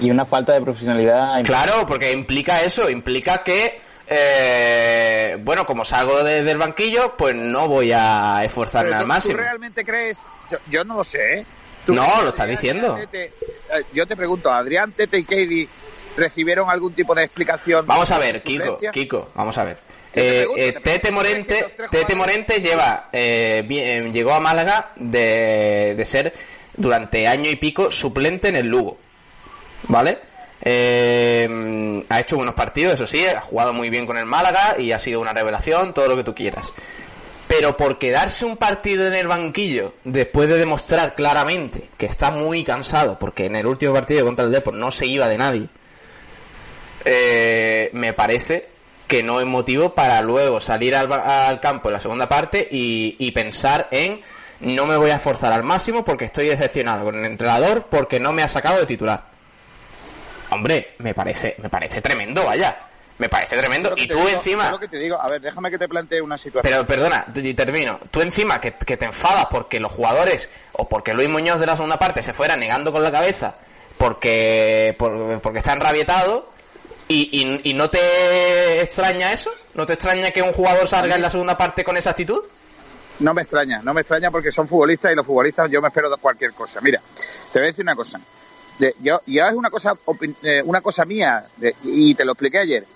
Y 0.00 0.10
una 0.10 0.24
falta 0.26 0.52
de 0.54 0.60
profesionalidad. 0.60 1.42
Claro, 1.44 1.84
porque 1.86 2.12
implica 2.12 2.60
eso, 2.60 2.88
implica 2.90 3.42
que, 3.42 3.80
eh, 4.06 5.36
bueno, 5.40 5.64
como 5.64 5.84
salgo 5.84 6.22
de- 6.22 6.42
del 6.42 6.58
banquillo, 6.58 7.16
pues 7.16 7.34
no 7.34 7.68
voy 7.68 7.92
a 7.92 8.40
esforzarme 8.44 8.88
Pero 8.90 8.96
al 8.98 9.02
tú- 9.04 9.08
máximo. 9.08 9.34
¿Tú 9.36 9.40
realmente 9.42 9.84
crees? 9.84 10.18
Yo, 10.50 10.58
yo 10.70 10.84
no 10.84 10.96
lo 10.96 11.04
sé, 11.04 11.40
¿eh? 11.40 11.46
¿Tú 11.86 11.94
No, 11.94 12.02
lo 12.22 12.28
estás 12.28 12.40
Adrián, 12.42 12.48
diciendo. 12.60 12.94
Tete, 12.96 13.24
eh, 13.26 13.32
yo 13.92 14.06
te 14.06 14.16
pregunto, 14.16 14.50
¿Adrián, 14.52 14.92
Tete 14.92 15.18
y 15.18 15.24
Katie 15.24 15.68
recibieron 16.16 16.68
algún 16.68 16.92
tipo 16.92 17.14
de 17.14 17.24
explicación? 17.24 17.86
Vamos 17.86 18.10
a 18.10 18.18
ver, 18.18 18.42
Kiko? 18.42 18.78
Kiko, 18.92 19.30
vamos 19.34 19.56
a 19.58 19.64
ver. 19.64 19.78
Eh, 20.12 20.38
pregunto, 20.40 20.62
eh, 20.62 20.72
Tete 20.72 20.80
¿tú 20.82 20.82
crees 20.82 21.00
que 21.00 21.12
Morente, 21.12 21.66
Tete 21.90 22.14
Morente 22.14 22.60
lleva, 22.60 23.08
eh, 23.12 23.62
bien- 23.66 24.12
llegó 24.12 24.32
a 24.32 24.40
Málaga 24.40 24.92
de, 24.96 25.94
de 25.96 26.04
ser 26.04 26.32
durante 26.76 27.28
año 27.28 27.50
y 27.50 27.56
pico 27.56 27.90
suplente 27.90 28.48
en 28.48 28.56
el 28.56 28.66
Lugo, 28.66 28.98
¿vale? 29.84 30.18
Eh, 30.62 32.02
ha 32.08 32.20
hecho 32.20 32.36
buenos 32.36 32.54
partidos, 32.54 32.94
eso 32.94 33.06
sí, 33.06 33.24
ha 33.24 33.40
jugado 33.40 33.72
muy 33.72 33.90
bien 33.90 34.06
con 34.06 34.16
el 34.16 34.26
Málaga 34.26 34.76
y 34.78 34.92
ha 34.92 34.98
sido 34.98 35.20
una 35.20 35.32
revelación, 35.32 35.94
todo 35.94 36.08
lo 36.08 36.16
que 36.16 36.24
tú 36.24 36.34
quieras. 36.34 36.74
Pero 37.46 37.76
por 37.76 37.98
quedarse 37.98 38.44
un 38.44 38.56
partido 38.56 39.06
en 39.06 39.14
el 39.14 39.28
banquillo, 39.28 39.94
después 40.02 40.48
de 40.48 40.58
demostrar 40.58 41.14
claramente 41.14 41.88
que 41.96 42.06
está 42.06 42.30
muy 42.30 42.64
cansado, 42.64 43.18
porque 43.18 43.46
en 43.46 43.56
el 43.56 43.66
último 43.66 43.92
partido 43.92 44.24
contra 44.24 44.44
el 44.44 44.50
Depor 44.50 44.74
no 44.74 44.90
se 44.90 45.06
iba 45.06 45.28
de 45.28 45.38
nadie, 45.38 45.68
eh, 47.04 47.90
me 47.92 48.12
parece 48.12 48.68
que 49.06 49.22
no 49.22 49.38
es 49.38 49.46
motivo 49.46 49.94
para 49.94 50.20
luego 50.20 50.58
salir 50.58 50.96
al, 50.96 51.12
al 51.12 51.60
campo 51.60 51.88
en 51.88 51.92
la 51.92 52.00
segunda 52.00 52.28
parte 52.28 52.66
y, 52.68 53.14
y 53.20 53.30
pensar 53.30 53.86
en 53.92 54.20
no 54.58 54.86
me 54.86 54.96
voy 54.96 55.10
a 55.10 55.16
esforzar 55.16 55.52
al 55.52 55.62
máximo 55.62 56.02
porque 56.02 56.24
estoy 56.24 56.48
decepcionado 56.48 57.04
con 57.04 57.14
el 57.14 57.24
entrenador 57.24 57.86
porque 57.88 58.18
no 58.18 58.32
me 58.32 58.42
ha 58.42 58.48
sacado 58.48 58.80
de 58.80 58.86
titular. 58.86 59.35
Hombre, 60.56 60.94
me 60.98 61.14
parece, 61.14 61.54
me 61.58 61.68
parece 61.68 62.00
tremendo, 62.02 62.44
vaya. 62.44 62.76
Me 63.18 63.30
parece 63.30 63.56
tremendo. 63.56 63.94
Y 63.96 64.06
tú 64.06 64.16
digo- 64.16 64.28
encima... 64.28 64.70
lo 64.70 64.78
que 64.78 64.88
te 64.88 64.98
digo, 64.98 65.18
a 65.18 65.26
ver, 65.28 65.40
déjame 65.40 65.70
que 65.70 65.78
te 65.78 65.88
plantee 65.88 66.20
una 66.20 66.36
situación. 66.36 66.70
Pero 66.70 66.86
perdona, 66.86 67.26
y 67.34 67.54
termino. 67.54 67.98
Tú 68.10 68.20
encima 68.20 68.60
que, 68.60 68.72
que 68.74 68.96
te 68.98 69.06
enfadas 69.06 69.46
porque 69.50 69.80
los 69.80 69.90
jugadores 69.90 70.50
o 70.72 70.86
porque 70.86 71.14
Luis 71.14 71.28
Muñoz 71.28 71.58
de 71.60 71.64
la 71.66 71.76
segunda 71.76 71.98
parte 71.98 72.22
se 72.22 72.34
fuera 72.34 72.56
negando 72.56 72.92
con 72.92 73.02
la 73.02 73.10
cabeza 73.10 73.54
porque 73.96 74.94
por- 74.98 75.40
porque 75.40 75.58
está 75.58 75.72
enrabietado 75.72 76.50
y, 77.08 77.30
y, 77.64 77.70
y 77.70 77.74
no 77.74 77.88
te 77.88 78.80
extraña 78.82 79.32
eso, 79.32 79.50
no 79.74 79.86
te 79.86 79.94
extraña 79.94 80.30
que 80.30 80.42
un 80.42 80.52
jugador 80.52 80.86
salga 80.86 81.14
en 81.14 81.22
la 81.22 81.30
segunda 81.30 81.56
parte 81.56 81.84
con 81.84 81.96
esa 81.96 82.10
actitud. 82.10 82.40
No 83.20 83.32
me 83.32 83.40
extraña, 83.42 83.80
no 83.82 83.94
me 83.94 84.02
extraña 84.02 84.30
porque 84.30 84.52
son 84.52 84.68
futbolistas 84.68 85.12
y 85.12 85.14
los 85.14 85.24
futbolistas 85.24 85.70
yo 85.70 85.80
me 85.80 85.88
espero 85.88 86.10
de 86.10 86.16
cualquier 86.18 86.52
cosa. 86.52 86.80
Mira, 86.82 87.00
te 87.52 87.58
voy 87.60 87.68
a 87.68 87.70
decir 87.70 87.82
una 87.82 87.94
cosa. 87.96 88.20
Yo, 89.00 89.20
ya 89.26 89.48
es 89.48 89.54
una 89.54 89.70
cosa, 89.70 89.96
eh, 90.42 90.62
una 90.64 90.80
cosa 90.80 91.04
mía 91.04 91.46
de- 91.56 91.74
y 91.84 92.14
te 92.14 92.24
lo 92.24 92.32
expliqué 92.32 92.58
ayer. 92.58 92.86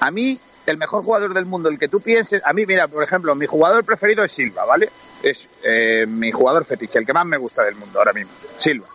A 0.00 0.10
mí, 0.10 0.38
el 0.66 0.76
mejor 0.76 1.02
jugador 1.04 1.32
del 1.32 1.46
mundo, 1.46 1.68
el 1.68 1.78
que 1.78 1.88
tú 1.88 2.00
pienses, 2.00 2.42
a 2.44 2.52
mí, 2.52 2.66
mira, 2.66 2.86
por 2.86 3.02
ejemplo, 3.02 3.34
mi 3.34 3.46
jugador 3.46 3.84
preferido 3.84 4.24
es 4.24 4.32
Silva, 4.32 4.64
¿vale? 4.64 4.90
Es 5.22 5.48
eh, 5.62 6.04
mi 6.06 6.32
jugador 6.32 6.64
fetiche, 6.64 6.98
el 6.98 7.06
que 7.06 7.14
más 7.14 7.24
me 7.24 7.38
gusta 7.38 7.62
del 7.64 7.76
mundo 7.76 7.98
ahora 7.98 8.12
mismo, 8.12 8.32
Silva. 8.58 8.86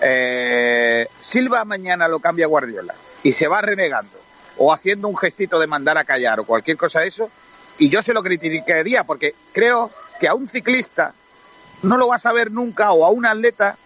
Eh, 0.00 1.08
Silva 1.20 1.64
mañana 1.64 2.06
lo 2.06 2.20
cambia 2.20 2.46
Guardiola 2.46 2.94
y 3.22 3.32
se 3.32 3.48
va 3.48 3.62
renegando 3.62 4.18
o 4.58 4.72
haciendo 4.72 5.08
un 5.08 5.16
gestito 5.16 5.58
de 5.58 5.66
mandar 5.66 5.96
a 5.96 6.04
callar 6.04 6.40
o 6.40 6.44
cualquier 6.44 6.76
cosa 6.76 7.00
de 7.00 7.08
eso, 7.08 7.30
y 7.78 7.88
yo 7.88 8.02
se 8.02 8.12
lo 8.12 8.22
criticaría 8.22 9.04
porque 9.04 9.34
creo 9.52 9.90
que 10.20 10.28
a 10.28 10.34
un 10.34 10.48
ciclista 10.48 11.12
no 11.82 11.96
lo 11.96 12.08
vas 12.08 12.26
a 12.26 12.32
ver 12.32 12.50
nunca 12.50 12.92
o 12.92 13.04
a 13.04 13.10
un 13.10 13.24
atleta 13.26 13.76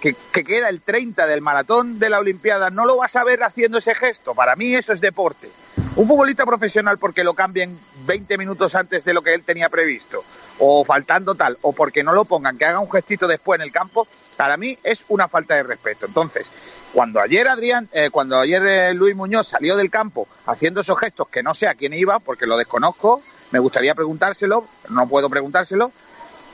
que, 0.00 0.14
que 0.32 0.44
queda 0.44 0.68
el 0.68 0.80
30 0.80 1.26
del 1.26 1.40
maratón 1.40 1.98
de 1.98 2.10
la 2.10 2.18
Olimpiada, 2.18 2.70
no 2.70 2.86
lo 2.86 2.96
vas 2.96 3.16
a 3.16 3.24
ver 3.24 3.42
haciendo 3.42 3.78
ese 3.78 3.94
gesto. 3.94 4.34
Para 4.34 4.56
mí 4.56 4.74
eso 4.74 4.92
es 4.92 5.00
deporte. 5.00 5.50
Un 5.96 6.06
futbolista 6.06 6.46
profesional 6.46 6.98
porque 6.98 7.24
lo 7.24 7.34
cambien 7.34 7.78
20 8.06 8.38
minutos 8.38 8.74
antes 8.76 9.04
de 9.04 9.12
lo 9.12 9.22
que 9.22 9.34
él 9.34 9.42
tenía 9.42 9.68
previsto, 9.68 10.22
o 10.60 10.84
faltando 10.84 11.34
tal, 11.34 11.58
o 11.62 11.72
porque 11.72 12.04
no 12.04 12.12
lo 12.12 12.24
pongan, 12.24 12.56
que 12.56 12.66
haga 12.66 12.78
un 12.78 12.90
gestito 12.90 13.26
después 13.26 13.58
en 13.58 13.64
el 13.64 13.72
campo, 13.72 14.06
para 14.36 14.56
mí 14.56 14.78
es 14.84 15.04
una 15.08 15.26
falta 15.26 15.56
de 15.56 15.64
respeto. 15.64 16.06
Entonces, 16.06 16.52
cuando 16.92 17.20
ayer 17.20 17.48
Adrián, 17.48 17.88
eh, 17.92 18.10
cuando 18.10 18.38
ayer 18.38 18.64
eh, 18.64 18.94
Luis 18.94 19.16
Muñoz 19.16 19.48
salió 19.48 19.74
del 19.76 19.90
campo 19.90 20.28
haciendo 20.46 20.82
esos 20.82 20.98
gestos 21.00 21.28
que 21.28 21.42
no 21.42 21.52
sé 21.52 21.66
a 21.66 21.74
quién 21.74 21.92
iba, 21.92 22.20
porque 22.20 22.46
lo 22.46 22.56
desconozco, 22.56 23.20
me 23.50 23.58
gustaría 23.58 23.94
preguntárselo, 23.94 24.68
no 24.90 25.08
puedo 25.08 25.28
preguntárselo, 25.28 25.90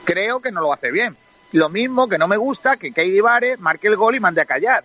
creo 0.03 0.39
que 0.39 0.51
no 0.51 0.61
lo 0.61 0.73
hace 0.73 0.91
bien. 0.91 1.15
Lo 1.51 1.69
mismo 1.69 2.07
que 2.09 2.17
no 2.17 2.27
me 2.27 2.37
gusta 2.37 2.77
que 2.77 2.91
Keidi 2.91 3.21
Vare 3.21 3.57
marque 3.57 3.87
el 3.87 3.95
gol 3.95 4.15
y 4.15 4.19
mande 4.19 4.41
a 4.41 4.45
callar. 4.45 4.83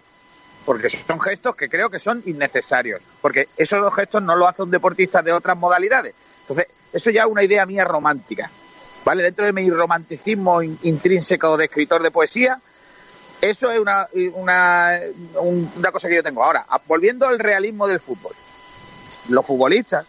Porque 0.64 0.90
son 0.90 1.20
gestos 1.20 1.56
que 1.56 1.68
creo 1.68 1.88
que 1.90 1.98
son 1.98 2.22
innecesarios. 2.26 3.00
Porque 3.22 3.48
esos 3.56 3.80
dos 3.80 3.94
gestos 3.94 4.22
no 4.22 4.36
lo 4.36 4.46
hace 4.46 4.62
un 4.62 4.70
deportista 4.70 5.22
de 5.22 5.32
otras 5.32 5.56
modalidades. 5.56 6.14
Entonces, 6.42 6.66
eso 6.92 7.10
ya 7.10 7.22
es 7.22 7.28
una 7.28 7.42
idea 7.42 7.64
mía 7.66 7.84
romántica. 7.84 8.50
¿Vale? 9.04 9.22
Dentro 9.22 9.46
de 9.46 9.52
mi 9.54 9.68
romanticismo 9.70 10.62
in- 10.62 10.78
intrínseco 10.82 11.56
de 11.56 11.64
escritor 11.64 12.02
de 12.02 12.10
poesía, 12.10 12.60
eso 13.40 13.70
es 13.70 13.80
una, 13.80 14.06
una, 14.34 15.00
un- 15.40 15.72
una 15.76 15.90
cosa 15.90 16.08
que 16.08 16.16
yo 16.16 16.22
tengo. 16.22 16.44
Ahora, 16.44 16.66
volviendo 16.86 17.26
al 17.26 17.38
realismo 17.38 17.88
del 17.88 17.98
fútbol. 17.98 18.34
Los 19.30 19.46
futbolistas 19.46 20.04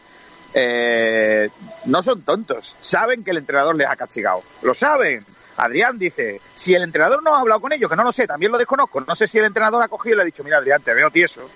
eh, 0.53 1.49
no 1.85 2.03
son 2.03 2.21
tontos. 2.23 2.75
Saben 2.81 3.23
que 3.23 3.31
el 3.31 3.37
entrenador 3.37 3.75
les 3.75 3.87
ha 3.87 3.95
castigado. 3.95 4.43
Lo 4.61 4.73
saben. 4.73 5.25
Adrián 5.57 5.97
dice, 5.99 6.41
si 6.55 6.73
el 6.73 6.83
entrenador 6.83 7.21
no 7.23 7.35
ha 7.35 7.39
hablado 7.39 7.61
con 7.61 7.71
ellos, 7.71 7.89
que 7.89 7.95
no 7.95 8.03
lo 8.03 8.11
sé, 8.11 8.27
también 8.27 8.51
lo 8.51 8.57
desconozco, 8.57 9.01
no 9.01 9.15
sé 9.15 9.27
si 9.27 9.37
el 9.37 9.45
entrenador 9.45 9.83
ha 9.83 9.87
cogido 9.87 10.13
y 10.13 10.17
le 10.17 10.21
ha 10.23 10.25
dicho, 10.25 10.43
mira 10.43 10.57
Adrián, 10.57 10.81
te 10.81 10.93
veo 10.93 11.09
tieso, 11.11 11.49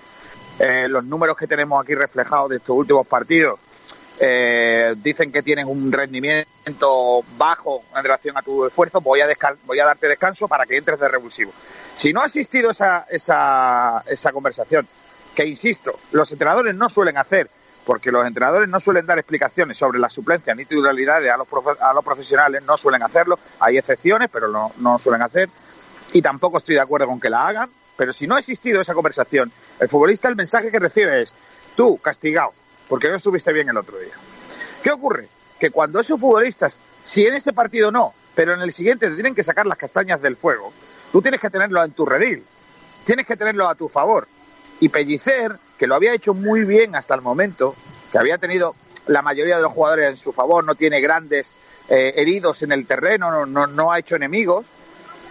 Eh, 0.58 0.88
los 0.88 1.04
números 1.04 1.36
que 1.36 1.46
tenemos 1.46 1.82
aquí 1.82 1.94
reflejados 1.94 2.48
de 2.48 2.56
estos 2.56 2.74
últimos 2.74 3.06
partidos 3.06 3.60
eh, 4.18 4.94
dicen 4.96 5.30
que 5.30 5.42
tienes 5.42 5.66
un 5.66 5.92
rendimiento 5.92 7.22
bajo 7.36 7.84
en 7.94 8.02
relación 8.02 8.38
a 8.38 8.40
tu 8.40 8.64
esfuerzo, 8.64 9.02
voy 9.02 9.20
a, 9.20 9.28
voy 9.66 9.80
a 9.80 9.84
darte 9.84 10.08
descanso 10.08 10.48
para 10.48 10.64
que 10.64 10.78
entres 10.78 10.98
de 10.98 11.08
revulsivo. 11.08 11.52
Si 11.94 12.10
no 12.10 12.22
ha 12.22 12.24
existido 12.24 12.70
esa, 12.70 13.04
esa, 13.10 14.02
esa 14.06 14.32
conversación, 14.32 14.88
que 15.34 15.44
insisto, 15.44 15.98
los 16.12 16.32
entrenadores 16.32 16.74
no 16.74 16.88
suelen 16.88 17.18
hacer, 17.18 17.50
porque 17.86 18.10
los 18.10 18.26
entrenadores 18.26 18.68
no 18.68 18.80
suelen 18.80 19.06
dar 19.06 19.18
explicaciones 19.18 19.78
sobre 19.78 19.98
las 20.00 20.12
suplencias 20.12 20.56
ni 20.56 20.64
titularidades 20.64 21.30
a 21.30 21.36
los, 21.36 21.48
profe- 21.48 21.78
a 21.80 21.94
los 21.94 22.04
profesionales, 22.04 22.62
no 22.64 22.76
suelen 22.76 23.02
hacerlo, 23.02 23.38
hay 23.60 23.78
excepciones, 23.78 24.28
pero 24.30 24.48
no, 24.48 24.72
no 24.78 24.98
suelen 24.98 25.22
hacer, 25.22 25.48
y 26.12 26.20
tampoco 26.20 26.58
estoy 26.58 26.74
de 26.74 26.80
acuerdo 26.80 27.06
con 27.06 27.20
que 27.20 27.30
la 27.30 27.46
hagan, 27.46 27.70
pero 27.96 28.12
si 28.12 28.26
no 28.26 28.34
ha 28.34 28.40
existido 28.40 28.80
esa 28.80 28.92
conversación, 28.92 29.50
el 29.78 29.88
futbolista 29.88 30.28
el 30.28 30.36
mensaje 30.36 30.70
que 30.70 30.80
recibe 30.80 31.22
es, 31.22 31.32
tú, 31.76 31.96
castigado, 31.98 32.52
porque 32.88 33.08
no 33.08 33.16
estuviste 33.16 33.52
bien 33.52 33.68
el 33.68 33.76
otro 33.76 33.96
día. 33.98 34.12
¿Qué 34.82 34.90
ocurre? 34.90 35.28
Que 35.58 35.70
cuando 35.70 36.00
esos 36.00 36.20
futbolistas, 36.20 36.78
si 37.04 37.26
en 37.26 37.34
este 37.34 37.52
partido 37.52 37.90
no, 37.90 38.12
pero 38.34 38.52
en 38.52 38.60
el 38.60 38.72
siguiente 38.72 39.08
te 39.08 39.14
tienen 39.14 39.34
que 39.34 39.42
sacar 39.44 39.66
las 39.66 39.78
castañas 39.78 40.20
del 40.20 40.36
fuego, 40.36 40.72
tú 41.12 41.22
tienes 41.22 41.40
que 41.40 41.50
tenerlo 41.50 41.82
en 41.82 41.92
tu 41.92 42.04
redil, 42.04 42.44
tienes 43.04 43.24
que 43.26 43.36
tenerlo 43.36 43.68
a 43.68 43.74
tu 43.74 43.88
favor. 43.88 44.26
Y 44.80 44.88
Pellicer, 44.90 45.56
que 45.78 45.86
lo 45.86 45.94
había 45.94 46.14
hecho 46.14 46.34
muy 46.34 46.64
bien 46.64 46.94
hasta 46.94 47.14
el 47.14 47.22
momento, 47.22 47.74
que 48.10 48.18
había 48.18 48.38
tenido 48.38 48.74
la 49.06 49.22
mayoría 49.22 49.56
de 49.56 49.62
los 49.62 49.72
jugadores 49.72 50.08
en 50.08 50.16
su 50.16 50.32
favor, 50.32 50.64
no 50.64 50.74
tiene 50.74 51.00
grandes 51.00 51.54
eh, 51.88 52.14
heridos 52.16 52.62
en 52.62 52.72
el 52.72 52.86
terreno, 52.86 53.30
no, 53.30 53.46
no, 53.46 53.66
no 53.66 53.92
ha 53.92 53.98
hecho 53.98 54.16
enemigos. 54.16 54.66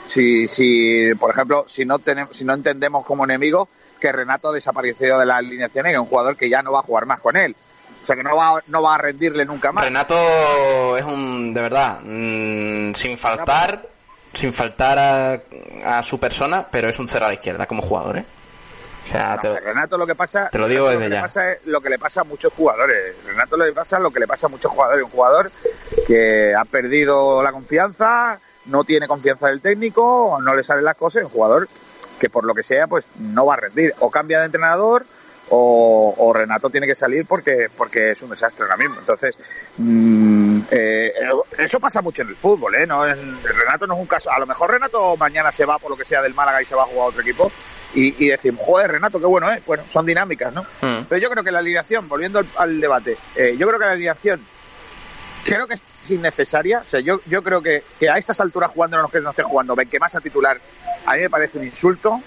Si, 0.07 0.47
si, 0.47 1.13
por 1.15 1.31
ejemplo, 1.31 1.65
si 1.67 1.83
no, 1.83 1.99
tenemos, 1.99 2.37
si 2.37 2.45
no 2.45 2.53
entendemos 2.53 3.05
como 3.05 3.23
enemigo 3.25 3.67
que 3.99 4.11
Renato 4.11 4.49
ha 4.49 4.53
desaparecido 4.53 5.19
de 5.19 5.25
la 5.25 5.37
alineación 5.37 5.87
es 5.87 5.97
un 5.97 6.05
jugador 6.05 6.37
que 6.37 6.49
ya 6.49 6.61
no 6.61 6.71
va 6.71 6.79
a 6.79 6.83
jugar 6.83 7.05
más 7.05 7.19
con 7.19 7.35
él. 7.35 7.55
O 8.03 8.05
sea 8.05 8.15
que 8.15 8.21
no 8.21 8.35
va, 8.35 8.61
no 8.67 8.83
va 8.83 8.95
a 8.95 8.97
rendirle 8.99 9.45
nunca 9.45 9.71
más. 9.71 9.83
Renato 9.83 10.95
es 10.95 11.03
un, 11.03 11.53
de 11.53 11.61
verdad, 11.61 11.99
mm, 12.03 12.93
sin 12.93 13.17
faltar, 13.17 13.87
sin 14.31 14.53
faltar 14.53 14.99
a, 14.99 15.97
a 15.97 16.03
su 16.03 16.19
persona, 16.19 16.67
pero 16.69 16.87
es 16.87 16.99
un 16.99 17.07
cero 17.07 17.25
a 17.25 17.33
izquierda 17.33 17.65
como 17.65 17.81
jugador, 17.81 18.19
¿eh? 18.19 18.25
O 19.05 19.07
sea, 19.07 19.37
te 19.39 19.49
lo- 19.49 19.59
Renato 19.59 19.97
lo 19.99 20.07
que 20.07 20.15
pasa, 20.15 20.49
te 20.49 20.57
lo 20.57 20.67
digo 20.67 20.87
Renato 20.87 20.99
desde 20.99 21.05
que 21.05 21.09
le 21.09 21.15
ya. 21.17 21.21
pasa 21.21 21.51
es 21.51 21.65
lo 21.65 21.79
que 21.81 21.89
le 21.91 21.99
pasa 21.99 22.21
a 22.21 22.23
muchos 22.23 22.51
jugadores. 22.53 23.15
Renato 23.25 23.55
le 23.55 23.71
pasa 23.71 23.99
lo 23.99 24.09
que 24.11 24.19
le 24.19 24.27
pasa 24.27 24.47
a 24.47 24.49
muchos 24.49 24.71
jugadores, 24.71 25.03
un 25.03 25.11
jugador 25.11 25.51
que 26.07 26.55
ha 26.55 26.65
perdido 26.65 27.43
la 27.43 27.51
confianza, 27.51 28.39
no 28.65 28.83
tiene 28.83 29.07
confianza 29.07 29.47
del 29.47 29.61
técnico, 29.61 30.39
no 30.41 30.55
le 30.55 30.63
salen 30.63 30.83
las 30.85 30.95
cosas, 30.95 31.23
un 31.23 31.29
jugador 31.29 31.67
que 32.19 32.29
por 32.29 32.45
lo 32.45 32.55
que 32.55 32.63
sea 32.63 32.87
pues 32.87 33.05
no 33.19 33.45
va 33.45 33.53
a 33.53 33.57
rendir, 33.57 33.93
o 33.99 34.09
cambia 34.09 34.39
de 34.39 34.45
entrenador 34.45 35.05
o, 35.49 36.13
o 36.17 36.33
Renato 36.33 36.69
tiene 36.69 36.87
que 36.87 36.95
salir 36.95 37.25
porque 37.25 37.67
porque 37.77 38.11
es 38.11 38.21
un 38.21 38.29
desastre 38.31 38.63
ahora 38.65 38.77
mismo. 38.77 38.95
Entonces, 38.99 39.37
mm, 39.77 40.59
eh, 40.71 41.13
eso 41.59 41.79
pasa 41.79 42.01
mucho 42.01 42.21
en 42.23 42.29
el 42.29 42.35
fútbol, 42.35 42.75
¿eh? 42.75 42.85
No, 42.87 43.05
en- 43.07 43.37
Renato 43.43 43.85
no 43.87 43.93
es 43.95 43.99
un 43.99 44.07
caso. 44.07 44.31
A 44.31 44.39
lo 44.39 44.45
mejor 44.45 44.71
Renato 44.71 45.15
mañana 45.17 45.51
se 45.51 45.65
va 45.65 45.77
por 45.79 45.91
lo 45.91 45.97
que 45.97 46.03
sea 46.05 46.21
del 46.21 46.33
Málaga 46.33 46.61
y 46.61 46.65
se 46.65 46.75
va 46.75 46.83
a 46.83 46.85
jugar 46.87 47.01
a 47.05 47.09
otro 47.09 47.21
equipo 47.21 47.51
y, 47.93 48.25
y 48.25 48.29
decimos, 48.29 48.63
joder, 48.65 48.91
Renato, 48.91 49.19
qué 49.19 49.25
bueno 49.25 49.51
es. 49.51 49.63
Bueno, 49.65 49.83
son 49.89 50.05
dinámicas, 50.05 50.53
¿no? 50.53 50.63
Mm. 50.81 51.05
Pero 51.07 51.21
yo 51.21 51.29
creo 51.29 51.43
que 51.43 51.51
la 51.51 51.59
alineación, 51.59 52.09
volviendo 52.09 52.39
al, 52.39 52.47
al 52.57 52.79
debate, 52.81 53.17
eh, 53.35 53.55
yo 53.57 53.67
creo 53.67 53.79
que 53.79 53.85
la 53.85 53.91
alineación 53.91 54.45
creo 55.43 55.67
que 55.67 55.75
es 55.75 56.11
innecesaria. 56.11 56.79
O 56.79 56.83
sea, 56.85 56.99
yo, 56.99 57.21
yo 57.27 57.43
creo 57.43 57.61
que, 57.61 57.83
que 57.99 58.09
a 58.09 58.17
estas 58.17 58.41
alturas 58.41 58.71
jugando 58.71 58.97
los 58.97 59.11
que 59.11 59.21
no 59.21 59.29
esté 59.29 59.43
jugando, 59.43 59.75
ven 59.75 59.87
que 59.89 59.99
más 59.99 60.15
a 60.15 60.21
titular, 60.21 60.59
a 61.05 61.13
mí 61.13 61.21
me 61.21 61.29
parece 61.29 61.59
un 61.59 61.65
insulto. 61.65 62.19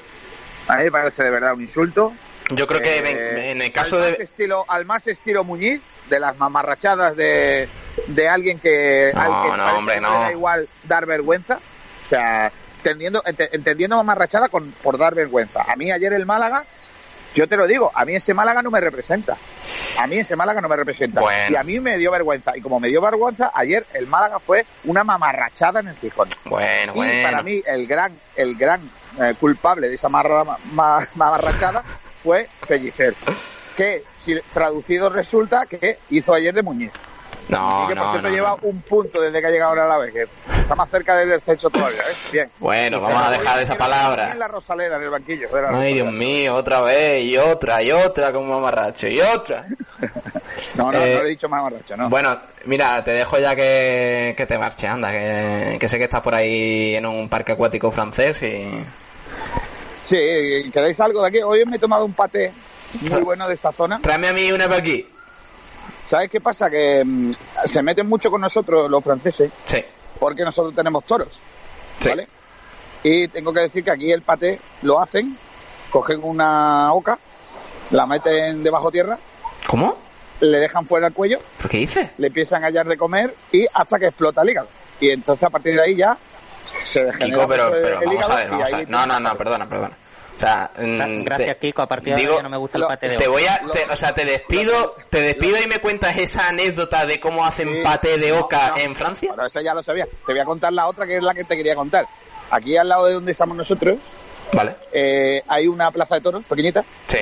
A 0.69 0.77
mí 0.77 0.85
me 0.85 0.91
parece 0.91 1.25
de 1.25 1.31
verdad 1.31 1.55
un 1.55 1.63
insulto. 1.63 2.13
Yo 2.51 2.67
creo 2.67 2.81
que 2.81 2.97
Eh, 2.99 3.51
en 3.51 3.63
el 3.63 3.73
caso 3.73 3.97
al 4.03 4.17
de... 4.17 4.23
estilo, 4.23 4.65
al 4.69 4.85
más 4.87 5.07
estilo 5.07 5.45
Muñiz, 5.45 5.81
de 6.09 6.19
las 6.21 6.37
mamarrachadas 6.39 7.15
de, 7.17 7.69
de 8.07 8.29
alguien 8.29 8.59
que, 8.59 9.11
No, 9.15 9.21
al 9.21 9.51
que 9.51 9.57
no, 9.59 9.77
hombre, 9.77 9.95
que 9.97 10.01
no. 10.01 10.11
da 10.21 10.33
igual 10.33 10.69
dar 10.85 11.05
vergüenza. 11.07 11.59
O 12.05 12.09
sea, 12.09 12.51
entendiendo, 12.79 13.23
ente- 13.25 13.51
entendiendo 13.53 13.97
mamarrachada 13.97 14.49
con, 14.49 14.73
por 14.83 14.97
dar 14.97 15.15
vergüenza. 15.15 15.63
A 15.69 15.77
mí 15.77 15.93
ayer 15.93 16.13
el 16.15 16.25
Málaga, 16.25 16.65
yo 17.35 17.47
te 17.47 17.57
lo 17.59 17.67
digo, 17.67 17.93
a 17.95 18.07
mí 18.07 18.15
ese 18.17 18.33
Málaga 18.33 18.63
no 18.63 18.71
me 18.71 18.81
representa. 18.81 19.37
A 20.01 20.07
mí 20.07 20.17
ese 20.17 20.35
Málaga 20.35 20.63
no 20.63 20.69
me 20.71 20.77
representa. 20.77 21.21
Bueno. 21.21 21.47
Y 21.51 21.57
a 21.57 21.63
mí 21.65 21.81
me 21.81 21.99
dio 21.99 22.11
vergüenza. 22.11 22.57
Y 22.57 22.63
como 22.63 22.81
me 22.81 22.89
dio 22.89 23.03
vergüenza, 23.03 23.51
ayer 23.55 23.85
el 23.93 24.07
Málaga 24.07 24.39
fue 24.39 24.65
una 24.85 25.05
mamarrachada 25.05 25.81
en 25.81 25.89
el 25.89 25.97
Gijón. 25.97 26.29
Bueno, 26.47 26.93
Y 26.95 26.97
bueno. 26.97 27.29
para 27.29 27.43
mí 27.43 27.63
el 27.67 27.87
gran, 27.87 28.19
el 28.37 28.57
gran 28.57 28.81
eh, 29.21 29.35
culpable 29.39 29.89
de 29.91 29.97
esa 29.97 30.09
marra- 30.09 30.45
ma- 30.73 31.07
mamarrachada 31.17 31.83
fue 32.23 32.49
Pellicer. 32.67 33.15
Que 33.77 34.05
si 34.17 34.39
traducido 34.53 35.09
resulta 35.09 35.67
que 35.67 35.99
hizo 36.11 36.35
ayer 36.35 36.53
de 36.55 36.63
Muñiz. 36.63 36.91
No, 37.49 37.85
y 37.85 37.89
que 37.89 37.95
por 37.95 38.05
no, 38.05 38.11
cierto 38.11 38.29
no, 38.29 38.35
lleva 38.35 38.57
un 38.61 38.81
punto 38.83 39.23
desde 39.23 39.41
que 39.41 39.47
ha 39.47 39.51
llegado 39.51 39.71
ahora 39.71 39.89
la 39.89 39.97
vez, 39.97 40.13
que 40.13 40.29
está 40.61 40.75
más 40.75 40.91
cerca 40.91 41.17
del 41.17 41.31
descenso 41.31 41.71
todavía, 41.71 42.01
¿eh? 42.01 42.15
Bien. 42.31 42.51
Bueno, 42.59 43.01
vamos 43.01 43.27
a 43.27 43.31
dejar 43.31 43.63
esa 43.63 43.73
en 43.73 43.79
palabra. 43.79 44.35
la 44.35 44.49
Rosaleda 44.49 44.97
en 44.97 45.03
el 45.05 45.09
banquillo. 45.09 45.49
de 45.49 45.63
la 45.63 45.71
Ay, 45.71 45.95
Dios 45.95 46.13
mío, 46.13 46.55
otra 46.55 46.83
vez, 46.83 47.25
y 47.25 47.39
otra, 47.39 47.83
y 47.83 47.91
otra 47.91 48.33
como 48.35 48.55
mamarracho, 48.55 49.09
y 49.09 49.21
otra. 49.21 49.65
No, 50.75 50.91
no, 50.91 50.99
Eh, 51.01 51.15
no 51.15 51.23
le 51.23 51.27
he 51.29 51.31
dicho 51.31 51.49
mamarracho, 51.49 51.97
no. 51.97 52.09
Bueno, 52.11 52.37
mira, 52.65 53.03
te 53.05 53.13
dejo 53.13 53.39
ya 53.39 53.55
que, 53.55 54.35
que 54.37 54.45
te 54.45 54.59
marches, 54.59 54.91
anda, 54.91 55.13
que, 55.13 55.77
que 55.79 55.89
sé 55.89 55.99
que 55.99 56.05
estás 56.05 56.21
por 56.21 56.35
ahí 56.35 56.97
en 56.97 57.07
un 57.07 57.29
parque 57.29 57.53
acuático 57.53 57.91
francés 57.93 58.43
y... 58.43 58.85
Sí, 60.09 60.71
¿queréis 60.73 60.99
algo 61.01 61.21
de 61.23 61.29
aquí? 61.29 61.39
Hoy 61.43 61.65
me 61.67 61.77
he 61.77 61.79
tomado 61.79 62.05
un 62.07 62.15
paté 62.15 62.51
muy 63.01 63.21
bueno 63.23 63.47
de 63.47 63.53
esta 63.55 63.73
zona. 63.73 64.01
Tráeme 64.01 64.29
a 64.29 64.33
mí 64.33 64.51
una 64.51 64.65
para 64.65 64.79
aquí. 64.79 65.07
¿Sabes 66.07 66.31
qué 66.31 66.41
pasa? 66.41 66.71
Que 66.71 67.03
mm, 67.05 67.31
se 67.67 67.83
meten 67.83 68.09
mucho 68.09 68.31
con 68.31 68.41
nosotros 68.41 68.91
los 68.91 69.05
franceses 69.05 69.51
Sí, 69.67 69.85
porque 70.19 70.43
nosotros 70.45 70.75
tenemos 70.75 71.05
toros. 71.05 71.29
sí. 71.99 72.09
¿vale? 72.09 72.27
Y 73.03 73.29
tengo 73.29 73.53
que 73.53 73.61
decir 73.61 73.85
que 73.85 73.91
aquí 73.91 74.11
el 74.11 74.23
paté 74.23 74.59
lo 74.83 74.99
hacen, 75.01 75.37
cogen 75.91 76.21
una 76.25 76.93
oca, 76.95 77.19
la 77.91 78.07
meten 78.07 78.63
debajo 78.65 78.91
tierra, 78.91 79.19
¿Cómo? 79.69 79.97
le 80.41 80.59
dejan 80.59 80.87
fuera 80.87 81.09
el 81.09 81.13
cuello, 81.13 81.39
¿Pero 81.59 81.69
qué 81.69 81.79
dices? 81.79 82.11
le 82.17 82.27
empiezan 82.29 82.65
a 82.65 82.69
hallar 82.69 82.89
de 82.89 82.97
comer 82.97 83.37
y 83.53 83.67
hasta 83.75 83.99
que 83.99 84.07
explota 84.07 84.41
el 84.43 84.51
hígado. 84.51 84.69
Y 85.01 85.11
entonces 85.11 85.45
a 85.45 85.51
partir 85.51 85.75
de 85.75 85.83
ahí 85.83 85.95
ya 85.95 86.17
se 86.85 87.05
degenera 87.05 87.27
Kiko, 87.27 87.49
pero, 87.49 87.71
pero 87.71 88.01
el 88.01 88.07
vamos 88.07 88.31
a 88.31 88.37
ver, 88.37 88.51
vamos 88.51 88.73
a 88.73 88.77
ver. 88.79 88.89
No, 88.91 89.07
no, 89.07 89.21
no, 89.21 89.37
perdona, 89.37 89.69
perdona. 89.69 89.97
O 90.37 90.41
sea, 90.41 90.71
mm, 90.79 91.25
Gracias, 91.25 91.49
te- 91.49 91.67
Kiko. 91.67 91.83
A 91.83 91.89
partir 91.89 92.15
de 92.15 92.21
digo, 92.21 92.33
ahora 92.35 92.43
ya 92.43 92.43
no 92.45 92.51
me 92.51 92.57
gusta 92.59 92.79
el 92.79 92.85
pate 92.87 93.09
de 93.09 93.17
Te 93.17 93.27
voy 93.27 93.45
a, 93.47 93.61
te- 93.73 93.85
o 93.91 93.97
sea, 93.97 94.15
te 94.15 94.25
despido, 94.25 94.95
te 95.11 95.21
despido 95.21 95.57
y 95.61 95.67
me 95.67 95.81
cuentas 95.81 96.17
esa 96.17 96.49
anécdota 96.49 97.07
de 97.07 97.19
cómo 97.19 97.45
hacen 97.45 97.83
paté 97.83 98.19
de 98.19 98.31
No, 98.31 98.41
oca 98.41 98.69
no, 98.71 98.77
en 98.79 98.95
Francia. 98.95 99.33
Pero 99.35 99.47
esa 99.47 99.63
ya 99.63 99.75
lo 99.75 99.83
sabía. 99.83 100.07
Te 100.07 100.33
voy 100.33 100.39
a 100.39 100.45
contar 100.45 100.73
la 100.73 100.87
otra 100.87 101.07
que 101.07 101.17
es 101.17 101.23
la 101.23 101.35
que 101.35 101.43
te 101.45 101.57
quería 101.57 101.75
contar. 101.75 102.07
Aquí 102.51 102.77
al 102.77 102.89
lado 102.89 103.07
de 103.07 103.15
donde 103.15 103.33
estamos 103.33 103.57
nosotros 103.57 103.97
Vale, 104.53 104.77
eh, 104.93 105.43
hay 105.49 105.67
una 105.67 105.91
plaza 105.91 106.15
de 106.15 106.21
toros 106.23 106.43
pequeñita 106.45 106.83
sí. 107.07 107.19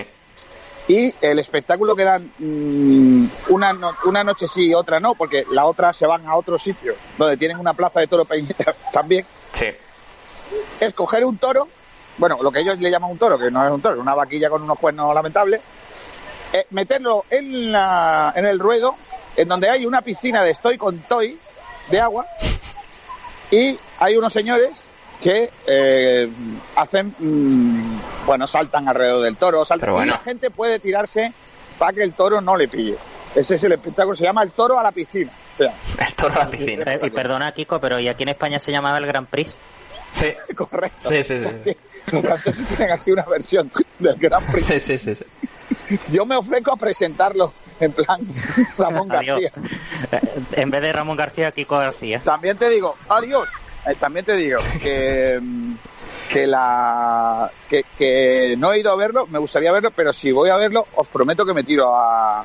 Y 0.89 1.13
el 1.21 1.39
espectáculo 1.39 1.97
que 1.97 2.05
dan 2.05 2.31
mm, 2.39 3.27
una, 3.49 3.73
no- 3.73 3.97
una 4.05 4.23
noche 4.25 4.47
sí 4.47 4.69
y 4.69 4.75
otra 4.75 5.01
no, 5.01 5.15
porque 5.15 5.45
la 5.51 5.67
otra 5.67 5.93
se 5.93 6.07
van 6.07 6.27
a 6.27 6.37
otro 6.37 6.59
sitio 6.59 6.95
donde 7.19 7.37
tienen 7.37 7.59
una 7.59 7.75
plaza 7.75 8.01
de 8.01 8.07
toros 8.07 8.27
pequeñita 8.29 8.75
también, 8.93 9.27
Sí. 9.53 9.67
es 10.81 10.95
coger 10.95 11.25
un 11.25 11.39
toro, 11.39 11.69
bueno, 12.19 12.39
lo 12.41 12.51
que 12.53 12.61
ellos 12.61 12.79
le 12.79 12.91
llaman 12.91 13.11
un 13.11 13.19
toro, 13.19 13.39
que 13.39 13.51
no 13.51 13.65
es 13.67 13.73
un 13.73 13.81
toro, 13.83 14.01
una 14.01 14.15
vaquilla 14.15 14.49
con 14.49 14.63
unos 14.63 14.79
cuernos 14.79 15.13
lamentables, 15.15 15.61
eh, 16.53 16.67
meterlo 16.71 17.25
en, 17.31 17.73
la, 17.73 18.33
en 18.37 18.47
el 18.47 18.59
ruedo, 18.59 18.95
en 19.37 19.49
donde 19.49 19.69
hay 19.69 19.85
una 19.87 20.03
piscina 20.03 20.43
de 20.45 20.51
estoy 20.53 20.79
con 20.79 20.99
toy 21.01 21.39
de 21.91 22.01
agua, 22.01 22.27
y 23.51 23.79
hay 23.99 24.17
unos 24.17 24.33
señores 24.33 24.87
que 25.23 25.51
eh, 25.67 26.29
hacen, 26.77 27.15
mm, 27.19 28.01
bueno, 28.27 28.47
saltan 28.47 28.89
alrededor 28.89 29.23
del 29.23 29.37
toro, 29.37 29.65
saltan, 29.65 29.91
bueno. 29.93 30.07
y 30.07 30.11
la 30.11 30.19
gente 30.19 30.51
puede 30.51 30.79
tirarse 30.79 31.33
para 31.79 31.93
que 31.93 32.03
el 32.03 32.13
toro 32.13 32.41
no 32.41 32.57
le 32.57 32.69
pille. 32.69 32.97
Ese 33.35 33.57
es 33.57 33.65
el 33.65 33.73
espectáculo, 33.73 34.17
se 34.17 34.25
llama 34.25 34.43
el 34.43 34.51
toro 34.53 34.79
a 34.79 34.83
la 34.83 34.93
piscina. 34.93 35.31
O 35.55 35.57
sea, 35.59 35.73
El 36.07 36.15
toro 36.15 36.35
a 36.35 36.45
la 36.45 36.51
piscina. 36.51 36.85
Eh, 36.95 37.01
Y 37.03 37.11
perdona, 37.11 37.53
Kiko, 37.53 37.81
pero 37.81 37.99
¿y 37.99 38.09
aquí 38.09 38.23
en 38.25 38.31
España 38.31 38.59
se 38.59 38.73
llamaba 38.73 38.99
el 38.99 39.07
Grand 39.07 39.27
Prix? 39.27 39.55
Sí, 40.13 40.33
correcto. 40.55 41.09
sí, 41.09 41.23
sí, 41.23 41.39
sí. 41.39 41.49
sí. 41.65 41.77
Los 42.13 42.23
franceses 42.23 42.67
tienen 42.69 42.93
aquí 42.93 43.11
una 43.11 43.25
versión 43.25 43.71
del 43.99 44.17
Gran 44.17 44.45
Prix. 44.47 44.65
Sí, 44.67 44.79
sí, 44.81 44.97
sí, 44.99 45.15
sí. 45.17 45.25
Yo 46.13 46.25
me 46.25 46.37
ofrezco 46.37 46.73
a 46.73 46.77
presentarlo 46.77 47.53
en 47.81 47.91
plan 47.93 48.21
Ramón 48.79 49.11
Adiós. 49.11 49.41
García. 49.41 49.63
Eh, 50.13 50.21
En 50.53 50.71
vez 50.71 50.83
de 50.83 50.93
Ramón 50.93 51.17
García, 51.17 51.51
Kiko 51.51 51.79
García. 51.79 52.21
También 52.25 52.57
te 52.57 52.69
digo, 52.71 52.97
adiós. 53.09 53.49
Eh, 53.87 53.95
también 53.99 54.25
te 54.25 54.35
digo 54.37 54.59
que, 54.83 55.39
mm, 55.41 55.75
que 56.33 56.47
la 56.47 57.51
que, 57.69 57.85
que 57.97 58.55
no 58.59 58.73
he 58.73 58.81
ido 58.81 58.91
a 58.93 58.97
verlo, 58.97 59.27
me 59.27 59.39
gustaría 59.39 59.71
verlo, 59.73 59.91
pero 59.91 60.13
si 60.13 60.33
voy 60.33 60.51
a 60.51 60.57
verlo, 60.57 60.87
os 60.95 61.09
prometo 61.09 61.45
que 61.45 61.55
me 61.55 61.63
tiro 61.65 61.95
a 61.95 62.45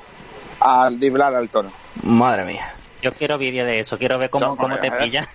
a 0.62 0.90
driblar 0.92 1.36
al 1.36 1.50
tono. 1.50 1.72
Madre 2.04 2.46
mía. 2.46 2.74
Yo 3.02 3.12
quiero 3.12 3.38
vídeo 3.40 3.66
de 3.66 3.80
eso, 3.80 3.98
quiero 3.98 4.20
ver 4.20 4.30
cómo, 4.30 4.46
No, 4.46 4.56
cómo 4.56 4.78
te 4.78 4.88
eh. 4.88 4.92
pilla. 4.92 5.28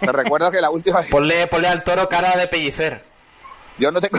Te 0.00 0.10
recuerdo 0.12 0.50
que 0.50 0.60
la 0.60 0.70
última 0.70 1.00
vez 1.00 1.10
Ponle, 1.10 1.46
ponle 1.48 1.68
al 1.68 1.84
toro 1.84 2.08
cara 2.08 2.34
de 2.34 2.48
pellicer. 2.48 3.04
yo 3.78 3.90
no 3.90 4.00
tengo 4.00 4.18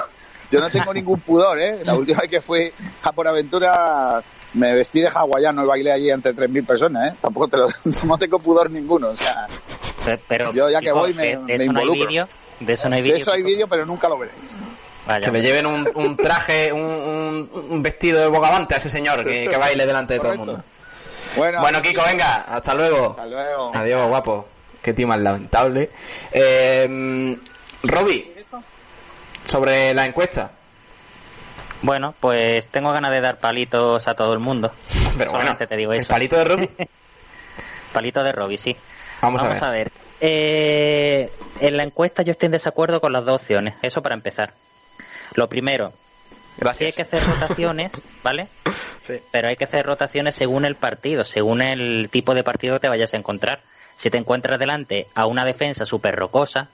yo 0.51 0.59
no 0.59 0.69
tengo 0.69 0.93
ningún 0.93 1.19
pudor, 1.21 1.59
¿eh? 1.59 1.79
La 1.83 1.95
última 1.95 2.19
vez 2.19 2.29
que 2.29 2.41
fui 2.41 2.71
a 3.03 3.11
por 3.11 3.27
aventura 3.27 4.21
me 4.53 4.73
vestí 4.75 5.01
de 5.01 5.07
hawaiano 5.07 5.63
y 5.63 5.67
bailé 5.67 5.91
allí 5.91 6.11
ante 6.11 6.35
3.000 6.35 6.65
personas, 6.65 7.13
¿eh? 7.13 7.17
Tampoco 7.21 7.47
te 7.47 7.57
lo, 7.57 7.67
no 8.05 8.17
tengo 8.17 8.39
pudor 8.39 8.69
ninguno, 8.69 9.09
o 9.09 9.17
sea, 9.17 9.47
Pe- 10.05 10.19
Pero, 10.27 10.51
yo 10.51 10.69
ya 10.69 10.79
que 10.81 10.91
voy 10.91 11.13
me, 11.13 11.23
de, 11.23 11.35
de 11.37 11.37
me 11.43 11.53
eso 11.55 11.65
no 11.71 11.79
hay 11.79 11.85
involucro. 11.85 12.07
vídeo. 12.07 12.27
De 12.59 12.73
eso 12.73 12.89
no 12.89 12.95
hay 12.95 13.01
De 13.01 13.03
vídeo. 13.05 13.17
eso 13.21 13.31
hay 13.31 13.43
vídeo, 13.43 13.67
pero 13.67 13.85
nunca 13.85 14.07
lo 14.09 14.17
veréis. 14.17 14.57
Vaya, 15.07 15.19
Que 15.25 15.31
le 15.31 15.41
lleven 15.41 15.65
un, 15.65 15.89
un 15.95 16.15
traje, 16.17 16.71
un, 16.71 16.81
un- 16.81 17.49
un 17.71 17.81
vestido 17.83 18.19
de 18.19 18.27
bogavante 18.27 18.75
a 18.75 18.77
ese 18.77 18.89
señor 18.89 19.23
que, 19.23 19.47
que 19.47 19.57
baile 19.57 19.85
delante 19.85 20.15
de 20.15 20.19
todo 20.19 20.31
el 20.33 20.37
mundo. 20.39 20.63
Bueno, 21.37 21.61
Bueno, 21.61 21.81
Kiko, 21.81 22.01
venga, 22.05 22.41
hasta 22.41 22.73
luego. 22.73 23.11
hasta 23.11 23.25
luego. 23.25 23.71
Adiós, 23.73 24.07
guapo. 24.07 24.45
Qué 24.81 24.93
tío 24.93 25.07
más 25.07 25.19
lamentable. 25.19 25.89
Eh, 26.31 27.37
Roby, 27.83 28.31
sobre 29.43 29.93
la 29.93 30.05
encuesta. 30.05 30.51
Bueno, 31.81 32.13
pues 32.19 32.67
tengo 32.67 32.91
ganas 32.91 33.11
de 33.11 33.21
dar 33.21 33.39
palitos 33.39 34.07
a 34.07 34.13
todo 34.13 34.33
el 34.33 34.39
mundo. 34.39 34.71
Pero 35.17 35.31
bueno, 35.31 35.57
te 35.57 35.75
digo 35.75 35.93
¿el 35.93 35.99
eso. 35.99 36.09
palito 36.09 36.37
de 36.37 36.43
Roby? 36.43 36.69
Palito 37.93 38.23
de 38.23 38.31
Robbie, 38.31 38.57
sí. 38.57 38.75
Vamos, 39.21 39.43
a 39.43 39.69
ver. 39.69 39.91
Eh, 40.21 41.29
en 41.59 41.77
la 41.77 41.83
encuesta 41.83 42.21
yo 42.23 42.31
estoy 42.31 42.45
en 42.47 42.53
desacuerdo 42.53 43.01
con 43.01 43.11
las 43.11 43.25
dos 43.25 43.41
opciones. 43.41 43.75
Eso 43.81 44.01
para 44.01 44.15
empezar. 44.15 44.53
Lo 45.35 45.49
primero, 45.49 45.91
Gracias. 46.57 46.77
sí 46.77 46.85
hay 46.85 46.91
que 46.93 47.01
hacer 47.01 47.21
rotaciones, 47.23 47.91
¿vale? 48.23 48.47
Sí. 49.01 49.15
Pero 49.31 49.49
hay 49.49 49.57
que 49.57 49.65
hacer 49.65 49.85
rotaciones 49.85 50.35
según 50.35 50.63
el 50.65 50.75
partido, 50.75 51.23
según 51.25 51.61
el 51.61 52.09
tipo 52.09 52.33
de 52.33 52.43
partido 52.43 52.75
que 52.75 52.81
te 52.81 52.87
vayas 52.89 53.13
a 53.13 53.17
encontrar. 53.17 53.59
Si 53.97 54.09
te 54.09 54.17
encuentras 54.17 54.57
delante 54.57 55.07
a 55.13 55.25
una 55.25 55.43
defensa 55.43 55.85
súper 55.85 56.15
rocosa, 56.15 56.69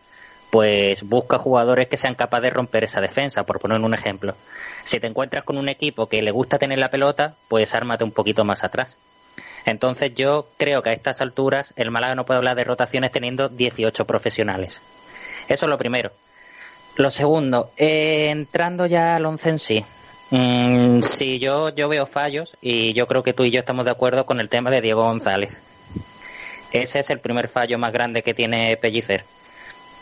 pues 0.50 1.04
busca 1.04 1.38
jugadores 1.38 1.88
que 1.88 1.98
sean 1.98 2.16
capaces 2.16 2.44
de 2.44 2.50
romper 2.52 2.84
esa 2.84 3.02
defensa, 3.02 3.44
por 3.44 3.60
poner 3.60 3.80
un 3.80 3.94
ejemplo. 3.94 4.36
Si 4.84 5.00
te 5.00 5.08
encuentras 5.08 5.44
con 5.44 5.58
un 5.58 5.70
equipo 5.70 6.08
que 6.08 6.22
le 6.22 6.32
gusta 6.32 6.58
tener 6.58 6.80
la 6.80 6.90
pelota, 6.90 7.36
pues 7.48 7.76
ármate 7.76 8.04
un 8.04 8.12
poquito 8.12 8.44
más 8.46 8.64
atrás. 8.64 8.96
Entonces 9.66 10.16
yo 10.16 10.48
creo 10.58 10.82
que 10.82 10.92
a 10.92 10.94
estas 10.94 11.20
alturas 11.20 11.74
el 11.76 11.92
Málaga 11.92 12.16
no 12.16 12.26
puede 12.26 12.38
hablar 12.38 12.56
de 12.56 12.64
rotaciones 12.64 13.12
teniendo 13.12 13.50
18 13.50 14.06
profesionales. 14.06 14.82
Eso 15.50 15.66
es 15.66 15.70
lo 15.70 15.78
primero. 15.78 16.12
Lo 16.96 17.12
segundo, 17.12 17.72
eh, 17.78 18.30
entrando 18.30 18.86
ya 18.86 19.18
al 19.18 19.26
once 19.26 19.50
en 19.50 19.60
sí. 19.60 19.86
Mm, 20.32 21.02
sí, 21.02 21.40
yo, 21.40 21.70
yo 21.70 21.90
veo 21.90 22.06
fallos 22.06 22.56
y 22.62 22.94
yo 22.94 23.08
creo 23.08 23.24
que 23.24 23.34
tú 23.34 23.44
y 23.44 23.52
yo 23.52 23.60
estamos 23.60 23.86
de 23.86 23.92
acuerdo 23.92 24.26
con 24.26 24.40
el 24.40 24.50
tema 24.50 24.72
de 24.72 24.82
Diego 24.82 25.04
González. 25.04 25.58
Ese 26.72 27.00
es 27.00 27.10
el 27.10 27.20
primer 27.20 27.48
fallo 27.48 27.78
más 27.78 27.94
grande 27.94 28.24
que 28.24 28.34
tiene 28.34 28.76
Pellicer. 28.78 29.24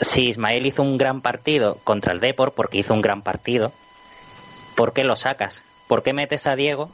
Si 0.02 0.26
Ismael 0.30 0.66
hizo 0.66 0.84
un 0.84 0.98
gran 0.98 1.22
partido 1.22 1.78
contra 1.84 2.14
el 2.14 2.20
Depor, 2.20 2.54
porque 2.54 2.78
hizo 2.78 2.94
un 2.94 3.02
gran 3.02 3.22
partido, 3.22 3.72
¿por 4.76 4.94
qué 4.94 5.04
lo 5.04 5.16
sacas? 5.16 5.62
¿Por 5.88 6.04
qué 6.04 6.14
metes 6.14 6.48
a 6.48 6.56
Diego, 6.56 6.90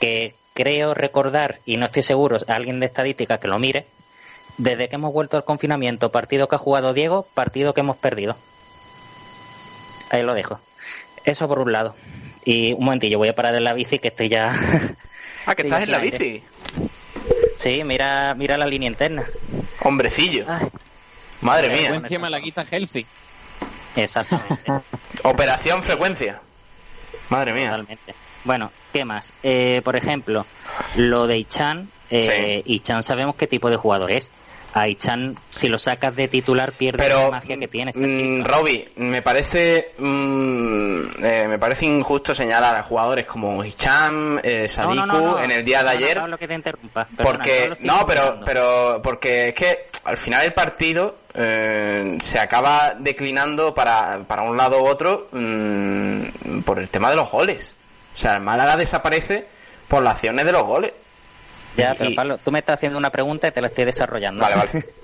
que 0.00 0.34
creo 0.54 0.94
recordar, 0.94 1.58
y 1.66 1.76
no 1.76 1.84
estoy 1.84 2.02
seguro, 2.02 2.38
alguien 2.48 2.80
de 2.80 2.86
estadística 2.86 3.38
que 3.38 3.48
lo 3.48 3.58
mire, 3.58 3.86
desde 4.56 4.88
que 4.88 4.96
hemos 4.96 5.12
vuelto 5.12 5.36
al 5.36 5.44
confinamiento, 5.44 6.10
partido 6.10 6.48
que 6.48 6.56
ha 6.56 6.58
jugado 6.58 6.94
Diego, 6.94 7.26
partido 7.34 7.74
que 7.74 7.80
hemos 7.80 7.96
perdido? 7.96 8.36
Ahí 10.10 10.22
lo 10.22 10.34
dejo. 10.34 10.58
Eso 11.24 11.46
por 11.48 11.58
un 11.58 11.72
lado. 11.72 11.94
Y 12.44 12.72
un 12.72 12.84
momentillo, 12.84 13.18
voy 13.18 13.28
a 13.28 13.34
parar 13.34 13.54
en 13.54 13.64
la 13.64 13.74
bici 13.74 13.98
que 13.98 14.08
estoy 14.08 14.28
ya... 14.28 14.52
Ah, 15.46 15.54
que 15.54 15.62
estás 15.64 15.84
en 15.84 15.90
la 15.90 15.98
bici. 15.98 16.42
sí, 17.54 17.84
mira, 17.84 18.34
mira 18.34 18.56
la 18.56 18.66
línea 18.66 18.88
interna. 18.88 19.26
Hombrecillo. 19.80 20.44
Ay, 20.48 20.66
Madre 21.40 21.68
mía. 21.70 21.88
Frecuencia 21.88 22.18
malaguita 22.18 22.64
healthy. 22.70 23.06
exactamente. 23.96 24.72
Operación 25.24 25.82
frecuencia. 25.82 26.40
Madre 27.28 27.52
mía. 27.52 27.70
Totalmente. 27.70 28.14
Bueno, 28.44 28.70
¿qué 28.92 29.04
más? 29.04 29.32
Eh, 29.42 29.80
por 29.84 29.96
ejemplo, 29.96 30.46
lo 30.96 31.26
de 31.26 31.38
Ichan. 31.38 31.90
Eh, 32.10 32.62
Ichan 32.64 33.02
sabemos 33.02 33.36
qué 33.36 33.46
tipo 33.46 33.68
de 33.70 33.76
jugador 33.76 34.10
es. 34.12 34.30
A 34.74 34.86
Ichan, 34.86 35.34
si 35.48 35.66
lo 35.68 35.78
sacas 35.78 36.14
de 36.14 36.28
titular, 36.28 36.70
pierde 36.72 36.98
Pero, 36.98 37.22
la 37.22 37.30
magia 37.30 37.56
que 37.56 37.68
tiene. 37.68 37.90
mm. 37.94 38.44
Robbie, 38.44 38.88
me 38.96 39.22
parece 39.22 39.92
mm, 39.96 41.24
eh, 41.24 41.46
me 41.48 41.58
parece 41.58 41.86
injusto 41.86 42.34
señalar 42.34 42.76
a 42.76 42.82
jugadores 42.82 43.24
como 43.24 43.64
Hicham, 43.64 44.38
eh, 44.42 44.62
No, 44.62 44.68
Sadiku 44.68 44.94
no, 44.94 45.06
no, 45.06 45.20
no. 45.20 45.40
en 45.40 45.50
el 45.52 45.64
día 45.64 45.82
de 45.82 45.88
ayer. 45.90 46.18
Pablo, 46.18 46.36
que 46.36 46.46
te 46.48 46.54
interrumpa. 46.54 47.08
Porque 47.22 47.72
no, 47.80 48.04
pero 48.06 48.40
pero 48.44 49.00
porque 49.02 49.48
es 49.48 49.54
que 49.54 49.88
al 50.04 50.18
final 50.18 50.44
el 50.44 50.52
partido 50.52 51.16
eh, 51.34 52.16
se 52.20 52.38
acaba 52.38 52.92
declinando 52.98 53.72
para, 53.74 54.22
para 54.26 54.42
un 54.42 54.56
lado 54.56 54.82
u 54.82 54.86
otro 54.86 55.28
mm, 55.32 56.60
por 56.60 56.78
el 56.78 56.90
tema 56.90 57.08
de 57.10 57.16
los 57.16 57.30
goles. 57.30 57.74
O 58.14 58.18
sea, 58.18 58.34
el 58.34 58.42
Málaga 58.42 58.76
desaparece 58.76 59.46
por 59.88 60.02
las 60.02 60.14
acciones 60.14 60.44
de 60.44 60.52
los 60.52 60.64
goles. 60.66 60.92
Ya, 61.78 61.92
y- 61.92 61.96
pero 61.98 62.10
Pablo, 62.14 62.38
tú 62.38 62.50
me 62.50 62.58
estás 62.58 62.74
haciendo 62.74 62.98
una 62.98 63.10
pregunta 63.10 63.48
y 63.48 63.52
te 63.52 63.60
la 63.60 63.68
estoy 63.68 63.84
desarrollando. 63.84 64.42
Vale, 64.42 64.56
vale. 64.56 64.70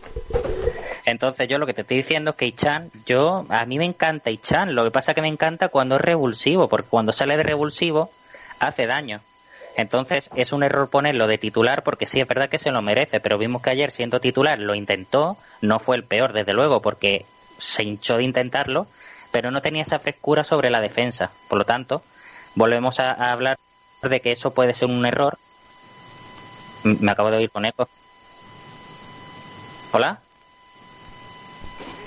Entonces 1.06 1.48
yo 1.48 1.58
lo 1.58 1.66
que 1.66 1.74
te 1.74 1.82
estoy 1.82 1.98
diciendo 1.98 2.30
es 2.30 2.36
que 2.36 2.46
Ichan, 2.46 2.90
yo, 3.06 3.46
a 3.50 3.64
mí 3.66 3.78
me 3.78 3.84
encanta 3.84 4.30
Ichan, 4.30 4.74
lo 4.74 4.84
que 4.84 4.90
pasa 4.90 5.12
es 5.12 5.14
que 5.14 5.22
me 5.22 5.28
encanta 5.28 5.68
cuando 5.68 5.96
es 5.96 6.00
revulsivo, 6.00 6.68
porque 6.68 6.88
cuando 6.88 7.12
sale 7.12 7.36
de 7.36 7.42
revulsivo 7.42 8.10
hace 8.58 8.86
daño. 8.86 9.20
Entonces 9.76 10.30
es 10.34 10.52
un 10.52 10.62
error 10.62 10.88
ponerlo 10.88 11.26
de 11.26 11.36
titular 11.36 11.82
porque 11.82 12.06
sí 12.06 12.20
es 12.20 12.28
verdad 12.28 12.48
que 12.48 12.58
se 12.58 12.70
lo 12.70 12.80
merece, 12.80 13.20
pero 13.20 13.38
vimos 13.38 13.60
que 13.60 13.70
ayer 13.70 13.90
siendo 13.90 14.20
titular 14.20 14.58
lo 14.58 14.74
intentó, 14.74 15.36
no 15.62 15.78
fue 15.78 15.96
el 15.96 16.04
peor 16.04 16.32
desde 16.32 16.52
luego 16.52 16.80
porque 16.80 17.26
se 17.58 17.82
hinchó 17.82 18.16
de 18.16 18.22
intentarlo, 18.24 18.86
pero 19.32 19.50
no 19.50 19.60
tenía 19.62 19.82
esa 19.82 19.98
frescura 19.98 20.44
sobre 20.44 20.70
la 20.70 20.80
defensa. 20.80 21.30
Por 21.48 21.58
lo 21.58 21.64
tanto, 21.64 22.02
volvemos 22.54 23.00
a, 23.00 23.10
a 23.12 23.32
hablar 23.32 23.56
de 24.02 24.20
que 24.20 24.30
eso 24.32 24.54
puede 24.54 24.74
ser 24.74 24.88
un 24.88 25.04
error. 25.06 25.36
Me 26.84 27.10
acabo 27.10 27.30
de 27.30 27.38
oír 27.38 27.50
con 27.50 27.64
eco. 27.64 27.88
¿Hola? 29.92 30.18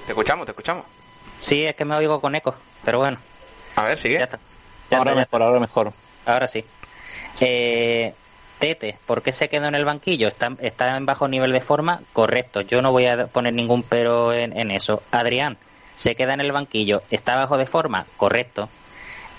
Te 0.05 0.11
escuchamos, 0.11 0.45
te 0.45 0.51
escuchamos. 0.51 0.85
Sí, 1.39 1.63
es 1.65 1.75
que 1.75 1.85
me 1.85 1.95
oigo 1.95 2.19
con 2.21 2.35
eco, 2.35 2.55
pero 2.83 2.99
bueno, 2.99 3.17
A 3.75 3.83
ver, 3.83 3.97
sigue. 3.97 4.17
ya 4.17 4.23
está. 4.25 4.39
Ya 4.89 4.97
ahora 4.97 5.11
está, 5.11 5.21
ya 5.21 5.25
mejor, 5.25 5.41
ahora 5.43 5.59
mejor. 5.59 5.93
Ahora 6.25 6.47
sí. 6.47 6.63
Eh, 7.39 8.13
Tete, 8.59 8.97
¿por 9.05 9.21
qué 9.21 9.31
se 9.31 9.49
quedó 9.49 9.67
en 9.67 9.75
el 9.75 9.85
banquillo? 9.85 10.27
¿Está, 10.27 10.49
¿Está 10.59 10.95
en 10.97 11.05
bajo 11.05 11.27
nivel 11.27 11.51
de 11.51 11.61
forma? 11.61 12.01
Correcto, 12.13 12.61
yo 12.61 12.81
no 12.81 12.91
voy 12.91 13.05
a 13.05 13.27
poner 13.27 13.53
ningún 13.53 13.83
pero 13.83 14.33
en, 14.33 14.57
en 14.57 14.71
eso. 14.71 15.03
Adrián, 15.11 15.57
¿se 15.95 16.15
queda 16.15 16.33
en 16.33 16.41
el 16.41 16.51
banquillo? 16.51 17.03
¿Está 17.11 17.35
bajo 17.35 17.57
de 17.57 17.65
forma? 17.67 18.05
Correcto. 18.17 18.69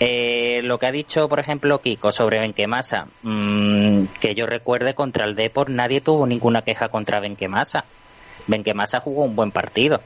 Eh, 0.00 0.60
lo 0.62 0.78
que 0.78 0.86
ha 0.86 0.92
dicho, 0.92 1.28
por 1.28 1.40
ejemplo, 1.40 1.80
Kiko 1.80 2.12
sobre 2.12 2.38
Benquemasa, 2.38 3.06
mm, 3.22 4.04
que 4.20 4.34
yo 4.34 4.46
recuerde 4.46 4.94
contra 4.94 5.26
el 5.26 5.34
Depor, 5.34 5.70
nadie 5.70 6.00
tuvo 6.00 6.26
ninguna 6.26 6.62
queja 6.62 6.88
contra 6.88 7.20
Benquemasa. 7.20 7.84
Benquemasa 8.46 9.00
jugó 9.00 9.24
un 9.24 9.34
buen 9.34 9.50
partido. 9.50 10.00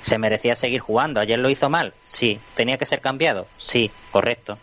¿Se 0.00 0.18
merecía 0.18 0.54
seguir 0.54 0.80
jugando? 0.80 1.20
¿Ayer 1.20 1.38
lo 1.38 1.50
hizo 1.50 1.70
mal? 1.70 1.92
Sí. 2.04 2.38
¿Tenía 2.54 2.76
que 2.76 2.86
ser 2.86 3.00
cambiado? 3.00 3.46
Sí, 3.56 3.90
correcto. 4.12 4.58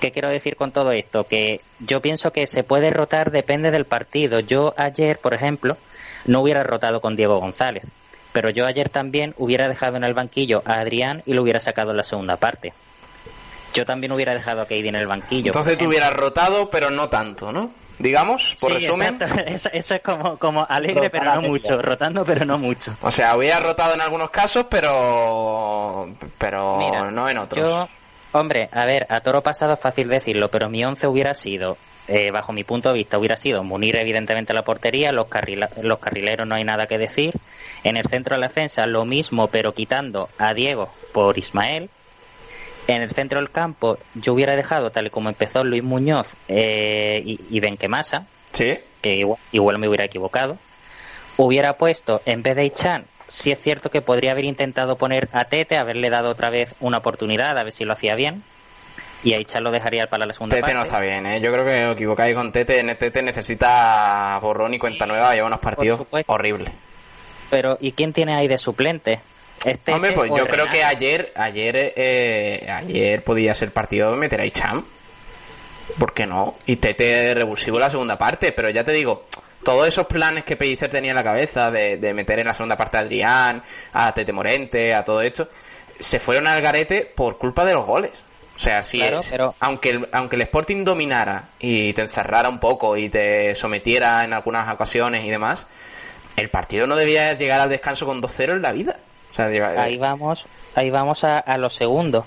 ¿Qué 0.00 0.12
quiero 0.12 0.28
decir 0.28 0.56
con 0.56 0.72
todo 0.72 0.92
esto? 0.92 1.24
Que 1.24 1.60
yo 1.80 2.00
pienso 2.00 2.30
que 2.30 2.46
se 2.46 2.62
puede 2.62 2.90
rotar 2.90 3.30
depende 3.30 3.70
del 3.70 3.86
partido. 3.86 4.40
Yo 4.40 4.74
ayer, 4.76 5.18
por 5.18 5.34
ejemplo, 5.34 5.76
no 6.26 6.40
hubiera 6.40 6.62
rotado 6.62 7.00
con 7.00 7.16
Diego 7.16 7.38
González, 7.38 7.84
pero 8.32 8.50
yo 8.50 8.66
ayer 8.66 8.88
también 8.88 9.34
hubiera 9.38 9.68
dejado 9.68 9.96
en 9.96 10.04
el 10.04 10.14
banquillo 10.14 10.62
a 10.64 10.74
Adrián 10.74 11.22
y 11.26 11.34
lo 11.34 11.42
hubiera 11.42 11.60
sacado 11.60 11.90
en 11.90 11.96
la 11.96 12.02
segunda 12.04 12.36
parte. 12.36 12.72
Yo 13.76 13.84
también 13.84 14.12
hubiera 14.12 14.34
dejado 14.34 14.62
a 14.62 14.64
Katie 14.64 14.88
en 14.88 14.96
el 14.96 15.06
banquillo. 15.06 15.46
Entonces 15.48 15.76
tú 15.78 15.86
hubieras 15.86 16.12
rotado, 16.12 16.68
pero 16.70 16.90
no 16.90 17.08
tanto, 17.08 17.52
¿no? 17.52 17.70
Digamos, 17.98 18.56
por 18.60 18.72
Sí, 18.72 18.74
resumen. 18.86 19.18
Eso, 19.46 19.70
eso 19.72 19.94
es 19.94 20.02
como, 20.02 20.38
como 20.38 20.66
alegre, 20.68 21.08
pero 21.08 21.32
no 21.34 21.42
mucho. 21.42 21.80
Rotando, 21.80 22.24
pero 22.26 22.44
no 22.44 22.58
mucho. 22.58 22.92
O 23.00 23.10
sea, 23.10 23.36
hubiera 23.36 23.58
rotado 23.60 23.94
en 23.94 24.02
algunos 24.02 24.30
casos, 24.30 24.66
pero 25.10 26.08
pero 26.38 26.76
Mira, 26.78 27.10
no 27.10 27.28
en 27.28 27.38
otros. 27.38 27.64
Yo, 27.68 27.88
hombre, 28.38 28.68
a 28.72 28.84
ver, 28.84 29.06
a 29.08 29.20
toro 29.20 29.42
pasado 29.42 29.74
es 29.74 29.80
fácil 29.80 30.08
decirlo, 30.08 30.50
pero 30.50 30.68
mi 30.68 30.84
once 30.84 31.06
hubiera 31.06 31.32
sido, 31.34 31.76
eh, 32.08 32.30
bajo 32.30 32.52
mi 32.52 32.64
punto 32.64 32.90
de 32.90 32.96
vista, 32.96 33.18
hubiera 33.18 33.36
sido 33.36 33.62
Munir 33.64 33.96
evidentemente 33.96 34.52
a 34.52 34.54
la 34.54 34.62
portería, 34.62 35.10
los, 35.12 35.26
carrila- 35.28 35.70
los 35.82 35.98
carrileros 35.98 36.46
no 36.46 36.54
hay 36.54 36.64
nada 36.64 36.86
que 36.86 36.98
decir. 36.98 37.32
En 37.82 37.96
el 37.96 38.06
centro 38.08 38.34
de 38.34 38.40
la 38.40 38.48
defensa 38.48 38.84
lo 38.86 39.04
mismo, 39.04 39.46
pero 39.48 39.72
quitando 39.72 40.28
a 40.38 40.52
Diego 40.54 40.92
por 41.12 41.38
Ismael. 41.38 41.88
En 42.88 43.02
el 43.02 43.10
centro 43.10 43.40
del 43.40 43.50
campo 43.50 43.98
yo 44.14 44.32
hubiera 44.34 44.54
dejado, 44.54 44.90
tal 44.90 45.06
y 45.06 45.10
como 45.10 45.28
empezó 45.28 45.64
Luis 45.64 45.82
Muñoz 45.82 46.28
eh, 46.48 47.20
y, 47.24 47.40
y 47.50 47.60
Benquemasa, 47.60 48.26
Sí. 48.52 48.78
que 49.02 49.16
igual, 49.16 49.38
igual 49.52 49.78
me 49.78 49.88
hubiera 49.88 50.04
equivocado. 50.04 50.56
Hubiera 51.36 51.74
puesto, 51.74 52.22
en 52.24 52.42
vez 52.42 52.56
de 52.56 52.64
Ichan, 52.64 53.04
sí 53.26 53.50
es 53.50 53.60
cierto 53.60 53.90
que 53.90 54.00
podría 54.00 54.32
haber 54.32 54.44
intentado 54.44 54.96
poner 54.96 55.28
a 55.32 55.44
Tete, 55.46 55.76
haberle 55.76 56.08
dado 56.10 56.30
otra 56.30 56.48
vez 56.48 56.74
una 56.80 56.98
oportunidad, 56.98 57.58
a 57.58 57.62
ver 57.64 57.72
si 57.72 57.84
lo 57.84 57.92
hacía 57.92 58.14
bien. 58.14 58.42
Y 59.24 59.34
a 59.34 59.40
Ichan 59.40 59.64
lo 59.64 59.72
dejaría 59.72 60.06
para 60.06 60.24
la 60.24 60.32
segunda 60.32 60.54
Tete 60.54 60.62
parte. 60.62 60.74
no 60.74 60.82
está 60.82 61.00
bien, 61.00 61.26
¿eh? 61.26 61.40
Yo 61.40 61.52
creo 61.52 61.64
que 61.66 61.84
os 61.86 61.92
equivocáis 61.94 62.34
con 62.34 62.52
Tete. 62.52 62.82
Tete 62.94 63.20
necesita 63.22 64.38
borrón 64.40 64.74
y 64.74 64.78
cuenta 64.78 65.06
nueva. 65.06 65.34
Lleva 65.34 65.48
unos 65.48 65.58
partidos 65.58 66.02
horribles. 66.26 66.70
Pero, 67.50 67.76
¿y 67.80 67.92
quién 67.92 68.12
tiene 68.12 68.34
ahí 68.36 68.46
de 68.48 68.58
suplente? 68.58 69.20
¿Es 69.66 69.78
Tete 69.80 69.92
Hombre, 69.92 70.12
pues 70.12 70.30
yo 70.36 70.46
creo 70.46 70.66
que 70.66 70.82
ayer 70.84 71.32
ayer 71.36 71.92
eh, 71.96 72.66
ayer 72.70 73.22
podía 73.24 73.54
ser 73.54 73.72
partido 73.72 74.10
de 74.12 74.16
meter 74.16 74.40
a 74.40 74.46
Icham. 74.46 74.84
¿por 75.98 76.12
qué 76.12 76.26
no? 76.26 76.56
Y 76.66 76.76
TT 76.76 77.34
revulsivo 77.34 77.78
la 77.78 77.88
segunda 77.88 78.18
parte, 78.18 78.52
pero 78.52 78.68
ya 78.70 78.82
te 78.84 78.92
digo, 78.92 79.26
todos 79.62 79.86
esos 79.86 80.06
planes 80.06 80.44
que 80.44 80.56
Pellicer 80.56 80.90
tenía 80.90 81.12
en 81.12 81.16
la 81.16 81.22
cabeza 81.24 81.70
de, 81.70 81.96
de 81.96 82.12
meter 82.12 82.40
en 82.40 82.46
la 82.46 82.54
segunda 82.54 82.76
parte 82.76 82.98
a 82.98 83.00
Adrián, 83.02 83.62
a 83.92 84.12
Tete 84.12 84.32
Morente, 84.32 84.92
a 84.94 85.04
todo 85.04 85.22
esto, 85.22 85.48
se 85.98 86.18
fueron 86.18 86.46
al 86.48 86.60
garete 86.60 87.10
por 87.14 87.38
culpa 87.38 87.64
de 87.64 87.72
los 87.74 87.86
goles. 87.86 88.24
O 88.56 88.58
sea, 88.58 88.82
si 88.82 88.98
Claro, 88.98 89.18
es, 89.20 89.28
pero- 89.30 89.54
aunque, 89.60 89.90
el, 89.90 90.08
aunque 90.12 90.36
el 90.36 90.42
Sporting 90.42 90.82
dominara 90.84 91.50
y 91.60 91.92
te 91.92 92.02
encerrara 92.02 92.48
un 92.48 92.58
poco 92.58 92.96
y 92.96 93.08
te 93.08 93.54
sometiera 93.54 94.24
en 94.24 94.32
algunas 94.32 94.70
ocasiones 94.72 95.24
y 95.24 95.30
demás, 95.30 95.66
el 96.36 96.50
partido 96.50 96.86
no 96.86 96.96
debía 96.96 97.32
llegar 97.34 97.60
al 97.60 97.68
descanso 97.70 98.06
con 98.06 98.20
2-0 98.20 98.56
en 98.56 98.62
la 98.62 98.72
vida. 98.72 98.98
Diga- 99.72 99.82
Ahí 99.84 99.96
vamos, 99.98 100.46
ahí 100.74 100.90
vamos 100.90 101.24
a, 101.24 101.38
a 101.38 101.58
lo 101.58 101.70
segundo. 101.70 102.26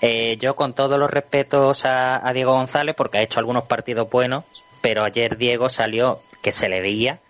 Eh, 0.00 0.36
yo 0.38 0.54
con 0.56 0.74
todos 0.74 0.98
los 0.98 1.10
respetos 1.10 1.84
a, 1.84 2.26
a 2.26 2.32
Diego 2.32 2.52
González, 2.52 2.94
porque 2.96 3.18
ha 3.18 3.22
hecho 3.22 3.40
algunos 3.40 3.64
partidos 3.64 4.08
buenos, 4.10 4.44
pero 4.80 5.04
ayer 5.04 5.36
Diego 5.36 5.68
salió 5.68 6.22
que 6.42 6.52
se 6.52 6.68
le 6.68 6.80
veía 6.80 7.20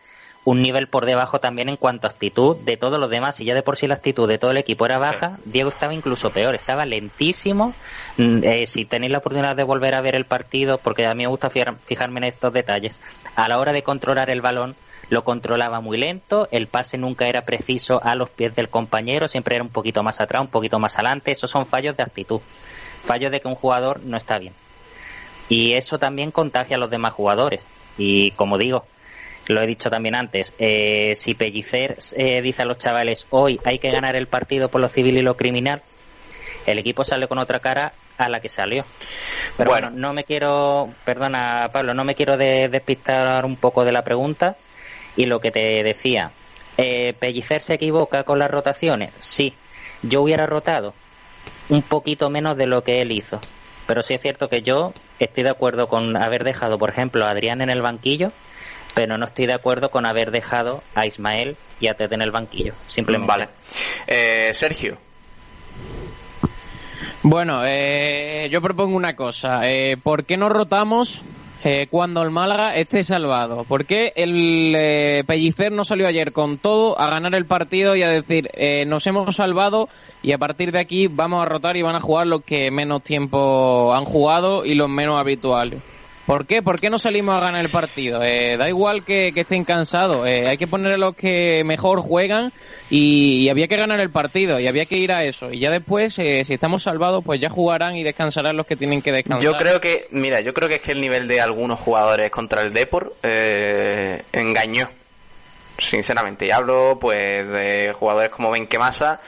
un 0.45 0.63
nivel 0.63 0.89
por 0.89 1.07
debajo 1.07 1.41
también 1.41 1.69
en 1.69 1.77
cuanto 1.77 2.07
a 2.07 2.11
actitud 2.11 2.57
de 2.65 2.77
todos 2.77 3.01
los 3.01 3.11
demás. 3.11 3.41
Y 3.41 3.45
ya 3.47 3.55
de 3.55 3.65
por 3.65 3.77
sí 3.77 3.89
la 3.89 3.95
actitud 3.95 4.29
de 4.29 4.39
todo 4.39 4.53
el 4.53 4.59
equipo 4.59 4.87
era 4.87 4.97
baja, 4.99 5.39
Diego 5.45 5.71
estaba 5.71 5.93
incluso 5.93 6.31
peor, 6.33 6.55
estaba 6.55 6.85
lentísimo. 6.85 7.75
Mm, 8.17 8.45
eh, 8.45 8.67
si 8.67 8.85
tenéis 8.85 9.11
la 9.11 9.19
oportunidad 9.19 9.57
de 9.57 9.65
volver 9.65 9.97
a 9.97 10.01
ver 10.03 10.15
el 10.15 10.27
partido, 10.27 10.79
porque 10.79 11.05
a 11.05 11.15
mí 11.15 11.25
me 11.25 11.27
gusta 11.29 11.51
fijar- 11.51 11.79
fijarme 11.85 12.19
en 12.19 12.25
estos 12.25 12.53
detalles, 12.53 13.01
a 13.35 13.49
la 13.49 13.59
hora 13.59 13.73
de 13.73 13.83
controlar 13.83 14.31
el 14.31 14.41
balón, 14.41 14.77
lo 15.09 15.23
controlaba 15.23 15.81
muy 15.81 15.99
lento, 15.99 16.49
el 16.51 16.67
pase 16.67 16.99
nunca 16.99 17.29
era 17.29 17.43
preciso 17.43 18.01
a 18.03 18.15
los 18.15 18.29
pies 18.31 18.57
del 18.57 18.69
compañero, 18.69 19.29
siempre 19.29 19.55
era 19.57 19.63
un 19.65 19.71
poquito 19.71 20.03
más 20.03 20.21
atrás, 20.21 20.43
un 20.43 20.49
poquito 20.49 20.79
más 20.79 20.97
adelante. 20.97 21.31
Esos 21.31 21.51
son 21.51 21.67
fallos 21.67 21.97
de 21.97 22.03
actitud, 22.03 22.41
fallos 23.05 23.31
de 23.31 23.41
que 23.41 23.49
un 23.49 23.55
jugador 23.55 24.03
no 24.05 24.17
está 24.17 24.39
bien. 24.39 24.53
Y 25.49 25.75
eso 25.75 25.99
también 25.99 26.33
contagia 26.33 26.77
a 26.77 26.81
los 26.81 26.91
demás 26.91 27.15
jugadores. 27.15 27.65
Y 27.99 28.33
como 28.33 28.59
digo, 28.59 28.85
lo 29.47 29.63
he 29.63 29.67
dicho 29.67 29.91
también 29.91 30.17
antes, 30.17 30.53
eh, 30.59 31.13
si 31.15 31.35
Pellicer 31.35 31.99
eh, 32.17 32.43
dice 32.43 32.63
a 32.63 32.67
los 32.67 32.79
chavales 32.79 33.27
hoy 33.31 33.61
hay 33.65 33.79
que 33.79 33.93
ganar 33.93 34.17
el 34.17 34.27
partido 34.27 34.69
por 34.69 34.81
lo 34.81 34.89
civil 34.89 35.17
y 35.19 35.23
lo 35.23 35.37
criminal, 35.37 35.83
el 36.67 36.81
equipo 36.81 37.05
sale 37.05 37.29
con 37.29 37.39
otra 37.39 37.61
cara 37.61 37.93
a 38.19 38.29
la 38.29 38.41
que 38.41 38.49
salió. 38.49 38.85
Pero 39.57 39.71
bueno, 39.71 39.91
no 39.91 40.13
me 40.13 40.25
quiero, 40.25 40.93
perdona 41.05 41.71
Pablo, 41.73 41.95
no 41.95 42.03
me 42.03 42.17
quiero 42.17 42.37
de- 42.37 42.69
despistar 42.69 43.45
un 43.45 43.55
poco 43.55 43.85
de 43.85 43.93
la 43.93 44.03
pregunta 44.03 44.57
y 45.17 45.27
lo 45.27 45.41
que 45.41 45.51
te 45.51 45.83
decía. 45.83 46.31
Eh, 46.79 47.15
¿Pellicer 47.19 47.63
se 47.63 47.75
equivoca 47.75 48.25
con 48.25 48.39
las 48.39 48.51
rotaciones? 48.51 49.13
Sí. 49.19 49.55
Yo 50.03 50.23
hubiera 50.23 50.47
rotado 50.47 50.95
un 51.69 51.83
poquito 51.83 52.31
menos 52.31 52.57
de 52.57 52.67
lo 52.67 52.85
que 52.85 53.01
él 53.01 53.13
hizo. 53.13 53.41
Pero 53.87 54.03
sí 54.03 54.15
es 54.15 54.21
cierto 54.21 54.49
que 54.49 54.63
yo 54.63 54.93
estoy 55.19 55.45
de 55.45 55.51
acuerdo 55.51 55.89
con 55.89 56.17
haber 56.17 56.45
dejado, 56.45 56.79
por 56.79 56.91
ejemplo, 56.91 57.25
a 57.25 57.31
Adrián 57.31 57.61
en 57.61 57.71
el 57.71 57.83
banquillo, 57.83 58.33
pero 58.95 59.17
no 59.17 59.25
estoy 59.25 59.47
de 59.47 59.53
acuerdo 59.55 59.91
con 59.91 60.07
haber 60.07 60.31
dejado 60.31 60.83
a 60.95 61.07
Ismael 61.07 61.57
y 61.81 61.89
a 61.89 61.95
Tete 61.95 62.15
en 62.15 62.23
el 62.23 62.31
banquillo. 62.31 62.75
Simplemente. 62.89 63.31
Vale. 63.31 63.49
Eh, 64.07 64.51
Sergio. 64.53 64.99
Bueno, 67.23 67.63
eh, 67.65 68.49
yo 68.51 68.61
propongo 68.61 68.97
una 68.97 69.15
cosa. 69.15 69.69
Eh, 69.69 69.97
¿Por 70.03 70.25
qué 70.25 70.37
no 70.37 70.49
rotamos 70.49 71.23
eh, 71.65 71.89
cuando 71.91 72.23
el 72.23 72.31
Málaga 72.31 72.77
esté 72.77 73.03
salvado? 73.03 73.65
¿Por 73.65 73.85
qué 73.87 74.13
el 74.17 74.75
eh, 74.77 75.25
Pellicer 75.27 75.73
no 75.73 75.85
salió 75.85 76.07
ayer 76.07 76.33
con 76.33 76.59
todo 76.59 76.99
a 77.01 77.11
ganar 77.11 77.35
el 77.35 77.47
partido 77.47 77.97
y 77.97 78.03
a 78.03 78.11
decir 78.11 78.51
eh, 78.55 78.85
nos 78.87 79.07
hemos 79.07 79.35
salvado 79.37 79.89
y 80.23 80.33
a 80.33 80.39
partir 80.39 80.73
de 80.73 80.79
aquí 80.79 81.09
vamos 81.09 81.43
a 81.43 81.49
rotar 81.49 81.77
y 81.77 81.83
van 81.83 81.97
a 81.97 82.01
jugar 82.01 82.27
los 82.27 82.45
que 82.45 82.71
menos 82.71 83.03
tiempo 83.03 83.93
han 83.95 84.05
jugado 84.05 84.65
y 84.65 84.75
los 84.75 84.89
menos 84.89 85.19
habituales? 85.19 85.81
¿Por 86.27 86.45
qué? 86.45 86.61
¿Por 86.61 86.81
qué 86.81 86.91
no 86.91 86.99
salimos 86.99 87.37
a 87.37 87.41
ganar 87.41 87.65
el 87.65 87.71
partido? 87.71 88.21
Eh, 88.21 88.57
da 88.57 88.69
igual 88.69 89.05
que, 89.05 89.33
estén 89.35 89.65
cansados. 89.65 90.27
eh, 90.27 90.49
hay 90.49 90.59
que 90.59 90.67
poner 90.67 90.95
a 90.95 90.97
los 90.97 91.15
que 91.15 91.63
mejor 91.65 92.01
juegan 92.01 92.53
y, 92.91 93.45
y 93.45 93.49
había 93.49 93.69
que 93.69 93.77
ganar 93.77 94.01
el 94.01 94.11
partido 94.11 94.59
y 94.59 94.67
había 94.67 94.87
que 94.87 94.97
ir 94.97 95.13
a 95.13 95.23
eso. 95.23 95.53
Y 95.53 95.61
ya 95.61 95.71
después, 95.71 96.19
eh, 96.19 96.45
si 96.45 96.55
estamos 96.55 96.83
salvados, 96.83 97.23
pues 97.25 97.41
ya 97.41 97.49
jugarán 97.49 97.95
y 97.95 98.03
descansarán 98.03 98.57
los 98.57 98.67
que 98.67 98.75
tienen 98.75 99.03
que 99.03 99.13
descansar. 99.13 99.41
Yo 99.41 99.57
creo 99.57 99.81
que, 99.81 100.09
mira, 100.11 100.41
yo 100.41 100.53
creo 100.53 100.69
que 100.69 100.77
es 100.77 100.81
que 100.81 100.93
el 100.93 101.01
nivel 101.01 101.29
de 101.29 101.41
algunos 101.41 101.79
jugadores 101.79 102.29
contra 102.33 102.63
el 102.63 102.73
Depor 102.73 103.15
eh, 103.23 104.23
engañó. 104.33 104.89
Sinceramente, 105.79 106.47
y 106.47 106.51
hablo 106.51 106.97
pues 106.99 107.47
de 107.47 107.93
jugadores 107.95 108.31
como 108.31 108.51
Benquemasa 108.51 109.21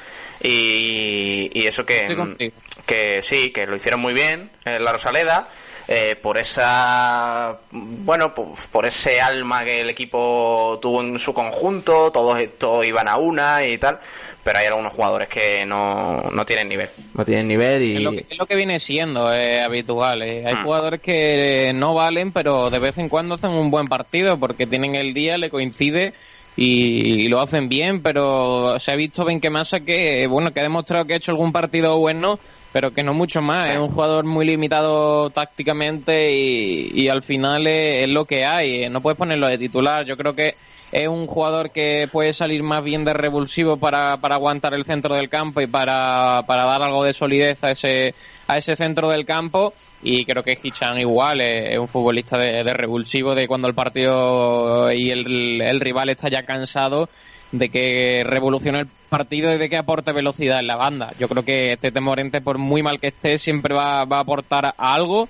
y, 0.43 1.51
y 1.53 1.66
eso 1.66 1.84
que, 1.84 2.51
que 2.86 3.22
sí, 3.22 3.51
que 3.51 3.66
lo 3.66 3.76
hicieron 3.76 4.01
muy 4.01 4.12
bien 4.12 4.51
en 4.64 4.84
la 4.84 4.93
Rosaleda, 4.93 5.49
eh, 5.89 6.16
por 6.20 6.36
esa, 6.39 7.59
bueno, 7.70 8.34
pues, 8.34 8.66
por 8.70 8.86
ese 8.86 9.20
alma 9.20 9.64
que 9.64 9.80
el 9.80 9.91
equipo 9.91 10.78
tuvo 10.82 11.03
en 11.03 11.18
su 11.18 11.32
conjunto, 11.32 12.11
todos, 12.12 12.39
todos 12.59 12.84
iban 12.86 13.09
a 13.09 13.16
una 13.16 13.64
y 13.64 13.78
tal, 13.78 13.99
pero 14.45 14.59
hay 14.59 14.66
algunos 14.66 14.93
jugadores 14.93 15.28
que 15.28 15.64
no, 15.66 16.22
no 16.30 16.45
tienen 16.47 16.68
nivel, 16.68 16.91
no 17.14 17.24
tienen 17.24 17.49
nivel 17.49 17.82
y... 17.82 17.97
Es 17.97 18.03
lo 18.03 18.11
que, 18.12 18.26
es 18.28 18.39
lo 18.39 18.47
que 18.47 18.57
viene 18.57 18.78
siendo 18.78 19.32
eh, 19.32 19.62
habitual. 19.62 20.22
eh. 20.22 20.45
Hay 20.47 20.55
Hmm. 20.57 20.62
jugadores 20.64 21.01
que 21.01 21.72
no 21.74 21.95
valen, 21.95 22.32
pero 22.32 22.70
de 22.70 22.78
vez 22.78 22.97
en 22.99 23.09
cuando 23.09 23.34
hacen 23.36 23.51
un 23.51 23.70
buen 23.70 23.86
partido 23.86 24.39
porque 24.39 24.66
tienen 24.66 24.95
el 24.95 25.14
día, 25.14 25.36
le 25.39 25.51
coincide 25.51 26.12
y, 26.59 27.24
y 27.24 27.28
lo 27.28 27.40
hacen 27.40 27.68
bien. 27.68 28.02
Pero 28.02 28.78
se 28.80 28.92
ha 28.92 28.96
visto 28.96 29.24
Benquemasa 29.24 29.80
que, 29.80 30.26
bueno, 30.26 30.52
que 30.52 30.61
ha 30.61 30.64
demostrado 30.64 31.04
que 31.04 31.14
ha 31.14 31.16
hecho 31.18 31.30
algún 31.30 31.52
partido 31.52 31.96
bueno, 31.98 32.38
pero 32.72 32.92
que 32.92 33.02
no 33.02 33.14
mucho 33.14 33.40
más. 33.40 33.64
Sí. 33.64 33.70
Es 33.72 33.78
un 33.78 33.90
jugador 33.92 34.24
muy 34.24 34.44
limitado 34.44 35.30
tácticamente 35.30 36.32
y, 36.32 36.90
y 36.94 37.09
al 37.09 37.22
final 37.22 37.66
es, 37.66 38.02
es 38.02 38.09
lo 38.09 38.24
que 38.24 38.44
hay. 38.44 38.84
eh. 38.84 38.90
No 38.90 39.00
puedes 39.00 39.16
ponerlo 39.16 39.46
de 39.46 39.59
titular. 39.59 40.04
Yo 40.04 40.16
creo 40.16 40.34
que 40.34 40.56
es 40.90 41.06
un 41.06 41.26
jugador 41.26 41.70
que 41.70 42.09
puede 42.11 42.32
salir 42.32 42.62
más 42.62 42.82
bien 42.82 43.04
de 43.04 43.12
revulsivo 43.12 43.76
para, 43.76 44.16
para 44.16 44.36
aguantar 44.36 44.72
el 44.72 44.86
centro 44.86 45.14
del 45.16 45.28
campo 45.28 45.61
y 45.61 45.66
para, 45.66 46.44
para 46.46 46.64
dar 46.64 46.82
algo 46.82 47.04
de 47.04 47.12
solidez 47.12 47.62
a 47.62 47.72
ese, 47.72 48.14
a 48.46 48.56
ese 48.56 48.74
centro 48.74 49.11
del 49.11 49.26
campo. 49.26 49.74
Y 50.03 50.24
creo 50.24 50.42
que 50.44 50.57
Hichan 50.62 50.99
igual 51.01 51.40
es, 51.40 51.72
es 51.72 51.78
un 51.78 51.88
futbolista 51.88 52.38
de, 52.38 52.62
de 52.62 52.72
revulsivo, 52.72 53.34
de 53.34 53.49
cuando 53.49 53.66
el 53.68 53.74
partido 53.74 54.92
y 54.92 55.11
el, 55.11 55.61
el 55.61 55.80
rival 55.80 56.09
está 56.11 56.28
ya 56.28 56.44
cansado 56.44 57.09
de 57.51 57.68
que 57.70 58.22
revolucione 58.24 58.80
el 58.80 58.88
partido 59.09 59.53
y 59.55 59.59
de 59.59 59.68
que 59.68 59.76
aporte 59.78 60.12
velocidad 60.12 60.61
en 60.61 60.66
la 60.66 60.76
banda. 60.76 61.11
Yo 61.18 61.28
creo 61.28 61.42
que 61.42 61.76
Tete 61.80 62.01
Morente, 62.01 62.40
por 62.40 62.59
muy 62.59 62.82
mal 62.82 63.01
que 63.01 63.09
esté, 63.09 63.38
siempre 63.38 63.74
va, 63.74 64.05
va 64.05 64.18
a 64.18 64.20
aportar 64.20 64.74
algo 64.76 65.28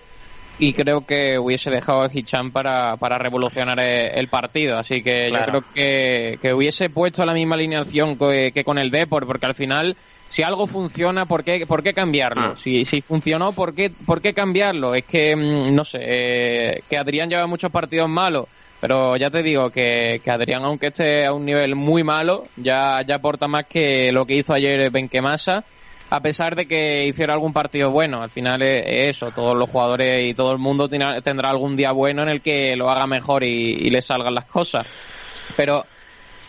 y 0.58 0.72
creo 0.72 1.06
que 1.06 1.38
hubiese 1.38 1.70
dejado 1.70 2.02
a 2.02 2.10
Hichan 2.12 2.50
para, 2.50 2.96
para 2.96 3.16
revolucionar 3.18 3.78
el, 3.78 4.10
el 4.18 4.26
partido. 4.28 4.76
Así 4.76 5.02
que 5.02 5.28
Claro. 5.28 5.44
yo 5.46 5.50
creo 5.60 5.64
que, 5.72 6.38
que 6.42 6.52
hubiese 6.52 6.90
puesto 6.90 7.24
la 7.24 7.32
misma 7.32 7.54
alineación 7.54 8.18
que, 8.18 8.50
que 8.52 8.64
con 8.64 8.76
el 8.78 8.90
Depor, 8.90 9.24
porque 9.26 9.46
al 9.46 9.54
final, 9.54 9.96
si 10.28 10.42
algo 10.42 10.66
funciona, 10.66 11.26
¿por 11.26 11.42
qué, 11.44 11.66
por 11.66 11.82
qué 11.82 11.92
cambiarlo? 11.94 12.52
Ah. 12.52 12.54
Si, 12.56 12.84
si 12.84 13.00
funcionó, 13.00 13.52
¿por 13.52 13.74
qué, 13.74 13.90
¿por 13.90 14.20
qué 14.20 14.34
cambiarlo? 14.34 14.94
Es 14.94 15.04
que, 15.04 15.34
mm, 15.34 15.74
no 15.74 15.84
sé, 15.84 15.98
eh, 16.02 16.82
que 16.88 16.96
Adrián 16.98 17.28
lleva 17.30 17.46
muchos 17.46 17.70
partidos 17.70 18.08
malos. 18.08 18.46
Pero 18.80 19.16
ya 19.16 19.28
te 19.28 19.42
digo 19.42 19.70
que, 19.70 20.20
que 20.22 20.30
Adrián, 20.30 20.62
aunque 20.62 20.86
esté 20.88 21.26
a 21.26 21.32
un 21.32 21.44
nivel 21.44 21.74
muy 21.74 22.04
malo, 22.04 22.44
ya, 22.56 23.02
ya 23.04 23.16
aporta 23.16 23.48
más 23.48 23.64
que 23.66 24.12
lo 24.12 24.24
que 24.24 24.36
hizo 24.36 24.52
ayer 24.54 24.90
Benquemasa 24.90 25.64
a 26.10 26.20
pesar 26.20 26.54
de 26.56 26.66
que 26.66 27.04
hiciera 27.06 27.34
algún 27.34 27.52
partido 27.52 27.90
bueno. 27.90 28.22
Al 28.22 28.30
final 28.30 28.62
es, 28.62 28.84
es 28.86 29.16
eso, 29.16 29.30
todos 29.32 29.56
los 29.56 29.68
jugadores 29.68 30.22
y 30.30 30.32
todo 30.32 30.52
el 30.52 30.58
mundo 30.58 30.88
tiene- 30.88 31.20
tendrá 31.22 31.50
algún 31.50 31.76
día 31.76 31.90
bueno 31.92 32.22
en 32.22 32.28
el 32.28 32.40
que 32.40 32.76
lo 32.76 32.88
haga 32.88 33.06
mejor 33.06 33.42
y, 33.42 33.48
y 33.72 33.90
le 33.90 34.00
salgan 34.00 34.34
las 34.34 34.46
cosas. 34.46 35.52
Pero 35.56 35.84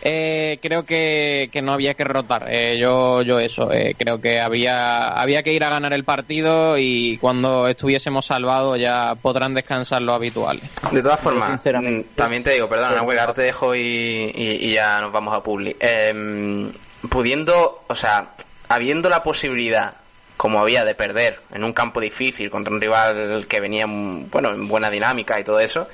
eh, 0.02 0.58
creo 0.62 0.84
que, 0.84 1.48
que 1.52 1.60
no 1.62 1.72
había 1.72 1.94
que 1.94 2.04
rotar. 2.04 2.46
Eh, 2.48 2.78
yo, 2.80 3.22
yo 3.22 3.38
eso, 3.38 3.70
eh, 3.72 3.94
creo 3.98 4.20
que 4.20 4.40
había, 4.40 5.08
había 5.08 5.42
que 5.42 5.52
ir 5.52 5.62
a 5.64 5.70
ganar 5.70 5.92
el 5.92 6.04
partido 6.04 6.78
y 6.78 7.18
cuando 7.18 7.68
estuviésemos 7.68 8.26
salvados 8.26 8.78
ya 8.78 9.14
podrán 9.20 9.52
descansar 9.54 10.00
los 10.02 10.14
habituales. 10.14 10.62
De 10.90 11.02
todas 11.02 11.20
formas, 11.20 11.50
sinceramente- 11.50 12.10
mm, 12.12 12.14
también 12.16 12.42
te 12.42 12.50
digo, 12.52 12.68
perdona, 12.68 12.96
Nahuel, 12.96 13.18
ahora 13.18 13.34
te 13.34 13.42
dejo 13.42 13.74
y, 13.74 13.80
y- 13.80 14.58
y 14.68 14.72
ya 14.72 15.00
nos 15.00 15.12
vamos 15.12 15.34
a 15.34 15.42
Publi. 15.42 15.76
Em, 15.80 16.72
pudiendo, 17.08 17.84
o 17.88 17.94
sea, 17.94 18.32
habiendo 18.68 19.08
la 19.08 19.22
posibilidad, 19.22 19.94
como 20.36 20.60
había, 20.60 20.84
de 20.86 20.94
perder 20.94 21.40
en 21.52 21.64
un 21.64 21.72
campo 21.74 22.00
difícil 22.00 22.48
contra 22.50 22.72
un 22.72 22.80
rival 22.80 23.46
que 23.46 23.60
venía, 23.60 23.86
mm, 23.86 24.30
bueno, 24.30 24.50
en 24.50 24.66
buena 24.68 24.88
dinámica 24.90 25.38
y 25.38 25.44
todo 25.44 25.60
eso, 25.60 25.86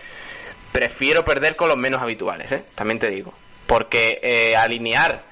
prefiero 0.73 1.25
perder 1.25 1.57
con 1.57 1.69
los 1.69 1.77
menos 1.77 2.03
habituales, 2.03 2.53
¿eh? 2.53 2.63
También 2.75 2.99
te 2.99 3.11
digo. 3.11 3.33
Porque 3.67 4.21
eh, 4.23 4.57
alinear 4.57 5.25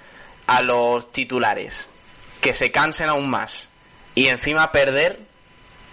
a 0.46 0.60
los 0.62 1.10
titulares 1.12 1.88
que 2.40 2.52
se 2.52 2.70
cansen 2.70 3.08
aún 3.08 3.28
más 3.30 3.68
y 4.14 4.28
encima 4.28 4.70
perder 4.72 5.20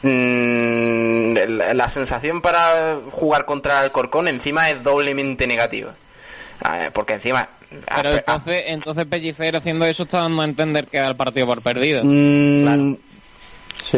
Mm, 0.04 1.34
la, 1.48 1.74
la 1.76 1.88
sensación 1.88 2.42
para 2.42 2.98
jugar 3.12 3.46
contra 3.46 3.84
el 3.84 3.92
Corcón 3.92 4.28
encima 4.28 4.70
es 4.72 4.82
doblemente 4.84 5.46
negativa. 5.46 5.94
Ah, 6.64 6.90
Porque 6.94 7.14
encima... 7.14 7.48
Pero 7.96 8.12
entonces, 8.18 8.64
entonces 8.68 9.06
Pellicer 9.06 9.56
haciendo 9.56 9.86
eso 9.86 10.04
está 10.04 10.20
dando 10.22 10.42
a 10.42 10.46
entender 10.46 10.88
que 10.88 11.00
da 11.00 11.08
el 11.08 11.16
partido 11.16 11.46
por 11.46 11.62
perdido. 11.62 12.02
mm, 12.04 12.96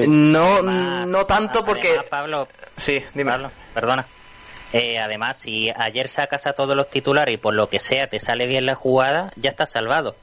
No, 0.07 0.53
Además- 0.55 1.07
no 1.07 1.25
tanto 1.25 1.65
porque... 1.65 1.87
además, 1.87 2.05
Pablo, 2.09 2.47
Sí, 2.75 3.01
dime. 3.13 3.31
Pablo, 3.31 3.51
perdona. 3.73 4.05
Eh, 4.73 4.97
además, 4.99 5.37
si 5.37 5.69
ayer 5.75 6.07
sacas 6.09 6.47
a 6.47 6.53
todos 6.53 6.75
los 6.75 6.89
titulares 6.89 7.33
y 7.35 7.37
por 7.37 7.53
lo 7.53 7.69
que 7.69 7.79
sea 7.79 8.07
te 8.07 8.19
sale 8.19 8.47
bien 8.47 8.65
la 8.65 8.75
jugada, 8.75 9.31
ya 9.35 9.51
estás 9.51 9.69
salvado. 9.71 10.15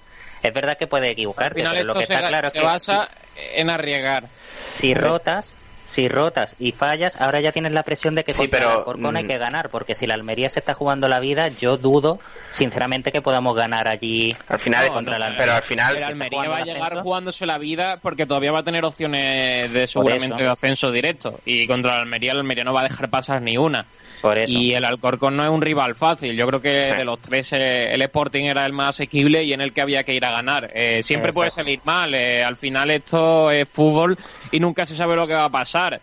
Es 0.43 0.53
verdad 0.53 0.77
que 0.77 0.87
puedes 0.87 1.13
equivocarte, 1.13 1.63
pero 1.63 1.85
lo 1.85 1.95
que 1.95 2.07
se, 2.07 2.15
está 2.15 2.29
claro 2.29 2.49
es 2.49 2.53
se 2.53 2.59
que 2.59 2.65
basa 2.65 3.09
en 3.55 3.71
arriesgar. 3.71 4.25
si 4.67 4.95
rotas, 4.95 5.55
si 5.85 6.09
rotas 6.09 6.57
y 6.59 6.73
fallas, 6.73 7.21
ahora 7.21 7.41
ya 7.41 7.53
tienes 7.53 7.73
la 7.73 7.83
presión 7.83 8.15
de 8.15 8.25
que 8.25 8.33
Sí, 8.33 8.43
contra 8.43 8.59
pero, 8.59 8.71
el 8.71 8.79
Alcorcón 8.79 9.17
hay 9.17 9.25
mm, 9.25 9.29
que 9.29 9.39
ganar, 9.39 9.69
porque 9.69 9.95
si 9.95 10.07
la 10.07 10.15
Almería 10.15 10.49
se 10.49 10.61
está 10.61 10.73
jugando 10.73 11.09
la 11.09 11.21
vida, 11.21 11.49
yo 11.49 11.77
dudo, 11.77 12.21
sinceramente, 12.49 13.13
que 13.13 13.21
podamos 13.21 13.55
ganar 13.55 13.87
allí 13.87 14.35
Al 14.49 14.59
final, 14.59 14.87
No, 14.87 14.95
contra 14.95 15.19
la 15.19 15.35
pero 15.37 15.53
al 15.53 15.63
final... 15.63 15.97
El 15.97 16.05
Almería 16.05 16.49
va 16.49 16.59
a 16.59 16.65
llegar 16.65 16.83
ascenso. 16.85 17.03
jugándose 17.03 17.47
la 17.47 17.59
vida 17.59 17.99
porque 18.01 18.25
todavía 18.27 18.51
va 18.51 18.61
a 18.61 18.65
tener 18.65 18.85
opciones 18.85 19.71
de 19.73 19.87
seguramente 19.87 20.43
de 20.43 20.49
ascenso 20.49 20.91
directo. 20.91 21.39
Y 21.45 21.67
contra 21.67 21.93
el 21.95 22.01
Almería, 22.01 22.33
el 22.33 22.39
Almería 22.39 22.65
no 22.65 22.73
va 22.73 22.81
a 22.81 22.85
dejar 22.85 23.11
pasar 23.11 23.43
ni 23.43 23.57
una. 23.57 23.85
Por 24.21 24.39
eso. 24.39 24.53
Y 24.59 24.73
el 24.75 24.85
Alcorcón 24.85 25.37
no 25.37 25.45
es 25.45 25.51
un 25.51 25.61
rival 25.62 25.95
fácil. 25.95 26.37
Yo 26.37 26.47
creo 26.47 26.61
que 26.61 26.81
Sí. 26.83 26.95
de 26.95 27.05
los 27.05 27.21
tres 27.21 27.53
eh, 27.53 27.93
el 27.95 28.03
Sporting 28.03 28.45
era 28.45 28.66
el 28.66 28.73
más 28.73 28.91
asequible 28.91 29.43
y 29.45 29.53
en 29.53 29.61
el 29.61 29.73
que 29.73 29.81
había 29.83 30.03
que 30.05 30.14
ir 30.14 30.25
a 30.25 30.31
ganar. 30.33 30.68
Eh, 30.75 31.03
siempre 31.03 31.31
Exacto. 31.31 31.35
puede 31.41 31.51
salir 31.51 31.81
mal. 31.85 32.14
eh, 32.14 32.43
al 32.45 32.57
final 32.57 32.91
esto 32.91 33.51
es 33.51 33.68
fútbol 33.68 34.16
y 34.51 34.61
nunca 34.61 34.85
se 34.87 34.95
sabe 34.97 35.16
lo 35.16 35.27
que 35.27 35.35
va 35.35 35.45
a 35.47 35.51
pasar. 35.51 36.01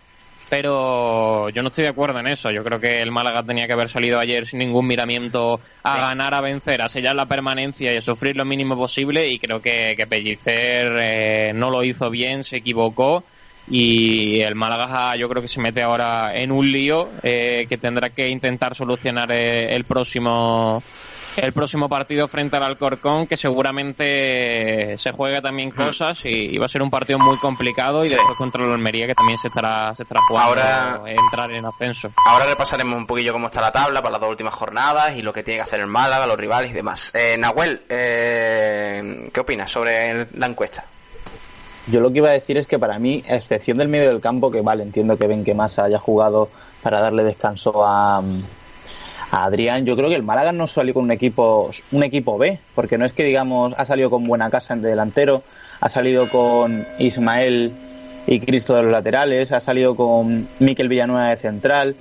Pero 0.49 1.49
yo 1.49 1.61
no 1.61 1.67
estoy 1.67 1.83
de 1.83 1.89
acuerdo 1.89 2.19
en 2.19 2.27
eso. 2.27 2.49
Yo 2.51 2.63
creo 2.63 2.79
que 2.79 3.01
el 3.01 3.11
Málaga 3.11 3.43
tenía 3.43 3.67
que 3.67 3.73
haber 3.73 3.89
salido 3.89 4.17
ayer 4.19 4.45
sin 4.47 4.59
ningún 4.59 4.87
miramiento 4.87 5.59
a 5.83 5.93
Sí. 5.95 5.99
ganar, 5.99 6.33
a 6.33 6.41
vencer, 6.41 6.81
a 6.81 6.87
sellar 6.89 7.15
la 7.15 7.25
permanencia 7.25 7.93
y 7.93 7.97
a 7.97 8.01
sufrir 8.01 8.35
lo 8.37 8.45
mínimo 8.45 8.75
posible. 8.77 9.27
Y 9.27 9.39
creo 9.39 9.61
que, 9.61 9.93
que 9.97 10.07
Pellicer 10.07 10.97
eh, 11.01 11.51
no 11.53 11.69
lo 11.69 11.83
hizo 11.83 12.09
bien, 12.09 12.43
se 12.43 12.57
equivocó. 12.57 13.23
Y 13.69 14.39
el 14.41 14.55
Málaga 14.55 15.15
yo 15.17 15.27
creo 15.27 15.41
que 15.41 15.49
se 15.49 15.59
mete 15.59 15.83
ahora 15.83 16.33
en 16.35 16.51
un 16.51 16.65
lío 16.71 17.09
eh, 17.23 17.65
que 17.67 17.77
tendrá 17.77 18.09
que 18.11 18.27
intentar 18.29 18.75
solucionar 18.75 19.31
eh, 19.31 19.75
el 19.75 19.83
próximo 19.83 20.81
el 21.37 21.53
próximo 21.53 21.87
partido 21.87 22.27
frente 22.27 22.57
al 22.57 22.63
Alcorcón, 22.63 23.27
que 23.27 23.37
seguramente 23.37 24.97
se 24.97 25.11
juegue 25.11 25.39
también 25.39 25.69
cosas 25.69 26.25
y, 26.25 26.29
y 26.55 26.57
va 26.57 26.65
a 26.65 26.69
ser 26.69 26.81
un 26.81 26.89
partido 26.89 27.19
muy 27.19 27.37
complicado 27.37 28.03
y 28.03 28.09
Sí. 28.09 28.15
después 28.15 28.35
contra 28.37 28.65
el 28.65 28.71
Almería 28.71 29.05
que 29.05 29.13
también 29.13 29.37
se 29.37 29.49
estará 29.49 29.93
se 29.95 30.01
estará 30.01 30.21
jugando 30.27 30.49
Ahora- 30.49 31.01
entrar 31.05 31.51
en 31.51 31.65
ascenso. 31.65 32.09
Ahora 32.25 32.45
repasaremos 32.47 32.95
un 32.97 33.05
poquillo 33.05 33.33
cómo 33.33 33.47
está 33.47 33.61
la 33.61 33.71
tabla 33.71 34.01
para 34.01 34.13
las 34.13 34.21
dos 34.21 34.31
últimas 34.31 34.55
jornadas 34.55 35.15
y 35.15 35.21
lo 35.21 35.31
que 35.31 35.43
tiene 35.43 35.59
que 35.59 35.63
hacer 35.63 35.79
el 35.81 35.87
Málaga, 35.87 36.25
los 36.25 36.37
rivales 36.37 36.71
y 36.71 36.73
demás. 36.73 37.11
Eh, 37.13 37.35
Nahuel, 37.37 37.83
eh, 37.87 39.29
¿qué 39.31 39.39
opinas 39.39 39.69
sobre 39.69 40.27
la 40.33 40.47
encuesta? 40.47 40.85
Yo 41.89 42.01
lo 42.01 42.11
que 42.11 42.17
iba 42.17 42.29
a 42.29 42.33
decir 42.33 42.57
es 42.57 42.67
que 42.67 42.77
para 42.77 42.99
mí, 42.99 43.23
a 43.29 43.35
excepción 43.35 43.77
del 43.77 43.87
medio 43.87 44.09
del 44.09 44.19
campo, 44.19 44.51
que 44.51 44.61
vale, 44.61 44.83
entiendo 44.83 45.17
que 45.17 45.27
ven 45.27 45.45
que 45.45 45.53
más 45.53 45.79
haya 45.79 45.99
jugado 45.99 46.49
para 46.83 46.99
darle 46.99 47.23
descanso 47.23 47.85
a, 47.85 48.17
a 48.17 49.43
Adrián, 49.45 49.85
yo 49.85 49.95
creo 49.95 50.09
que 50.09 50.15
el 50.15 50.23
Málaga 50.23 50.51
no 50.51 50.67
salió 50.67 50.93
con 50.93 51.05
un 51.05 51.11
equipo, 51.11 51.71
un 51.91 52.03
equipo 52.03 52.37
B, 52.37 52.59
porque 52.75 52.97
no 52.97 53.05
es 53.05 53.13
que 53.13 53.23
digamos, 53.23 53.73
ha 53.77 53.85
salido 53.85 54.09
con 54.09 54.25
buena 54.25 54.49
casa 54.49 54.73
en 54.73 54.81
delantero, 54.81 55.43
ha 55.79 55.87
salido 55.87 56.29
con 56.29 56.85
Ismael 56.99 57.71
y 58.25 58.41
Cristo 58.41 58.75
de 58.75 58.83
los 58.83 58.91
laterales, 58.91 59.53
ha 59.53 59.61
salido 59.61 59.95
con 59.95 60.47
Miquel 60.59 60.89
Villanueva 60.89 61.29
de 61.29 61.37
central, 61.37 61.95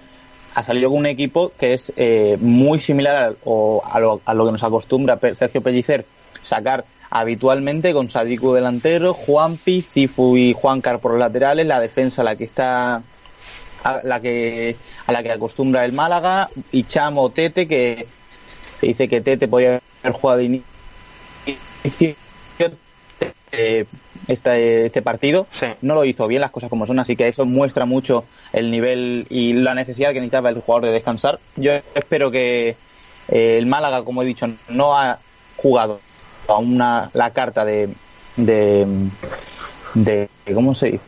ha 0.57 0.65
salido 0.65 0.91
con 0.91 0.99
un 0.99 1.07
equipo 1.07 1.53
que 1.57 1.75
es 1.75 1.93
eh, 1.97 2.37
muy 2.41 2.81
similar 2.81 3.37
o 3.45 3.83
a, 3.85 4.01
lo, 4.01 4.21
a 4.25 4.35
lo 4.35 4.47
que 4.47 4.53
nos 4.53 4.65
acostumbra 4.65 5.19
Sergio 5.35 5.61
Pellicer 5.61 6.05
sacar 6.43 6.85
habitualmente 7.11 7.93
con 7.93 8.11
Sadiku 8.11 8.53
delantero, 8.53 9.15
Juanpi, 9.15 9.83
Cifu 9.83 10.37
y 10.37 10.53
Juancar 10.53 11.01
por 11.01 11.13
los 11.13 11.21
laterales, 11.21 11.67
la 11.67 11.81
defensa 11.81 12.23
la 12.23 12.37
que 12.37 12.45
está 12.45 13.03
a 13.85 14.01
la 14.03 14.21
que 14.21 14.77
a 15.07 15.13
la 15.13 15.23
que 15.23 15.33
acostumbra 15.33 15.85
el 15.85 15.93
Málaga 15.93 16.49
y 16.73 16.85
Chamo 16.85 17.31
Tete 17.31 17.69
que 17.69 18.07
se 18.81 18.87
dice 18.89 19.09
que 19.09 19.21
Tete 19.21 19.49
podía 19.49 19.81
haber 20.03 20.13
jugado 20.13 20.39
de 20.39 20.45
inicio 20.45 20.67
eh, 23.53 23.87
este, 24.29 24.87
este 24.87 25.03
partido 25.03 25.47
Sí. 25.51 25.67
no 25.83 25.95
lo 25.95 26.05
hizo 26.05 26.27
bien 26.27 26.41
las 26.41 26.51
cosas 26.51 26.69
como 26.69 26.87
son, 26.87 26.99
así 26.99 27.17
que 27.17 27.29
eso 27.29 27.47
muestra 27.47 27.87
mucho 27.87 28.25
el 28.53 28.71
nivel 28.71 29.27
y 29.31 29.53
la 29.53 29.75
necesidad 29.75 30.09
que 30.09 30.21
necesitaba 30.21 30.51
el 30.51 30.61
jugador 30.61 30.87
de 30.87 30.93
descansar. 30.93 31.39
Yo 31.55 31.73
espero 31.95 32.31
que 32.31 32.77
eh, 33.29 33.59
el 33.59 33.67
Málaga, 33.67 34.03
como 34.05 34.23
he 34.23 34.27
dicho, 34.27 34.49
no 34.69 34.99
ha 34.99 35.19
jugado 35.57 36.01
a 36.49 36.59
una 36.59 37.11
la 37.13 37.31
carta 37.31 37.65
de 37.65 37.89
de, 38.37 38.87
de 39.95 40.29
¿cómo 40.55 40.75
se 40.75 40.93
dice? 40.93 41.05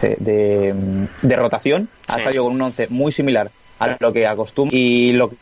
De, 0.00 0.16
de, 0.18 1.08
de 1.20 1.36
rotación, 1.36 1.88
ha 2.08 2.20
salido 2.22 2.44
con 2.44 2.54
un 2.54 2.62
once 2.62 2.86
muy 2.88 3.12
similar 3.12 3.50
a 3.78 3.96
lo 3.98 4.12
que 4.12 4.26
acostumbra 4.26 4.76
y 4.76 5.12
lo 5.12 5.30
que 5.30 5.36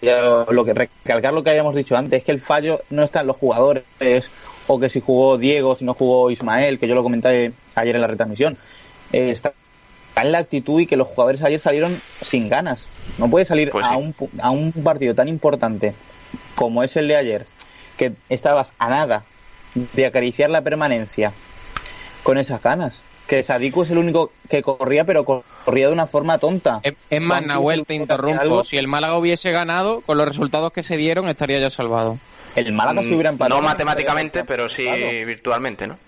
lo 0.51 0.64
que 0.64 0.72
recalcar 0.72 1.33
lo 1.33 1.43
que 1.43 1.51
habíamos 1.51 1.76
dicho 1.76 1.97
antes 1.97 2.20
es 2.20 2.24
que 2.24 2.33
el 2.33 2.41
fallo 2.41 2.81
no 2.91 3.03
está 3.05 3.20
en 3.20 3.29
los 3.29 3.37
jugadores 3.37 3.85
o 4.66 4.79
que 4.79 4.89
si 4.89 5.01
jugó 5.01 5.39
Diego, 5.39 5.74
si 5.74 5.85
no 5.85 5.95
jugó 5.95 6.31
Ismael, 6.31 6.79
que 6.79 6.87
yo 6.87 6.95
lo 6.95 7.03
comenté 7.03 7.53
ayer 7.74 7.95
en 7.95 8.01
la 8.01 8.07
retransmisión. 8.07 8.57
Eh, 9.12 9.31
está 9.31 9.53
en 10.16 10.33
la 10.33 10.39
actitud 10.39 10.81
y 10.81 10.87
que 10.87 10.97
los 10.97 11.09
jugadores 11.09 11.43
ayer 11.43 11.59
salieron 11.59 11.97
sin 12.20 12.49
ganas. 12.49 12.87
No 13.18 13.31
puede 13.31 13.45
salir 13.45 13.70
Pues 13.70 13.87
a, 13.87 13.97
un, 13.97 14.14
a 14.41 14.51
un 14.51 14.72
partido 14.72 15.14
tan 15.14 15.29
importante 15.29 15.95
como 16.55 16.83
es 16.83 16.97
el 16.97 17.09
de 17.09 17.16
ayer, 17.16 17.47
que 17.99 18.12
estabas 18.30 18.72
a 18.78 18.88
nada 18.88 19.24
de 19.74 20.07
acariciar 20.07 20.49
la 20.49 20.62
permanencia 20.62 21.32
con 22.22 22.38
esas 22.38 22.62
ganas. 22.62 23.03
Que 23.26 23.42
Sadiku 23.42 23.82
es 23.82 23.90
el 23.90 23.99
único 23.99 24.32
que 24.49 24.62
corría, 24.62 25.05
pero 25.05 25.26
cor- 25.26 25.44
corría 25.66 25.88
de 25.88 25.92
una 25.92 26.07
forma 26.07 26.38
tonta. 26.38 26.80
Es, 26.82 26.94
es 27.11 27.20
más, 27.20 27.44
Nahuel, 27.44 27.84
te 27.84 27.94
interrumpo. 27.94 28.40
algo. 28.40 28.64
Si 28.64 28.78
el 28.78 28.88
Málaga 28.88 29.18
hubiese 29.18 29.51
ganado, 29.53 30.01
con 30.01 30.16
los 30.16 30.26
resultados 30.26 30.72
que 30.72 30.82
se 30.82 30.96
dieron, 30.96 31.28
estaría 31.28 31.59
ya 31.59 31.68
salvado. 31.68 32.16
El 32.57 32.72
Málaga 32.72 33.03
se 33.03 33.12
hubiera 33.12 33.28
empatado. 33.28 33.61
Mm, 33.61 33.62
No 33.62 33.68
matemáticamente, 33.68 34.44
pero 34.44 34.70
sí 34.70 34.86
virtualmente, 35.26 35.86
¿no? 35.86 35.99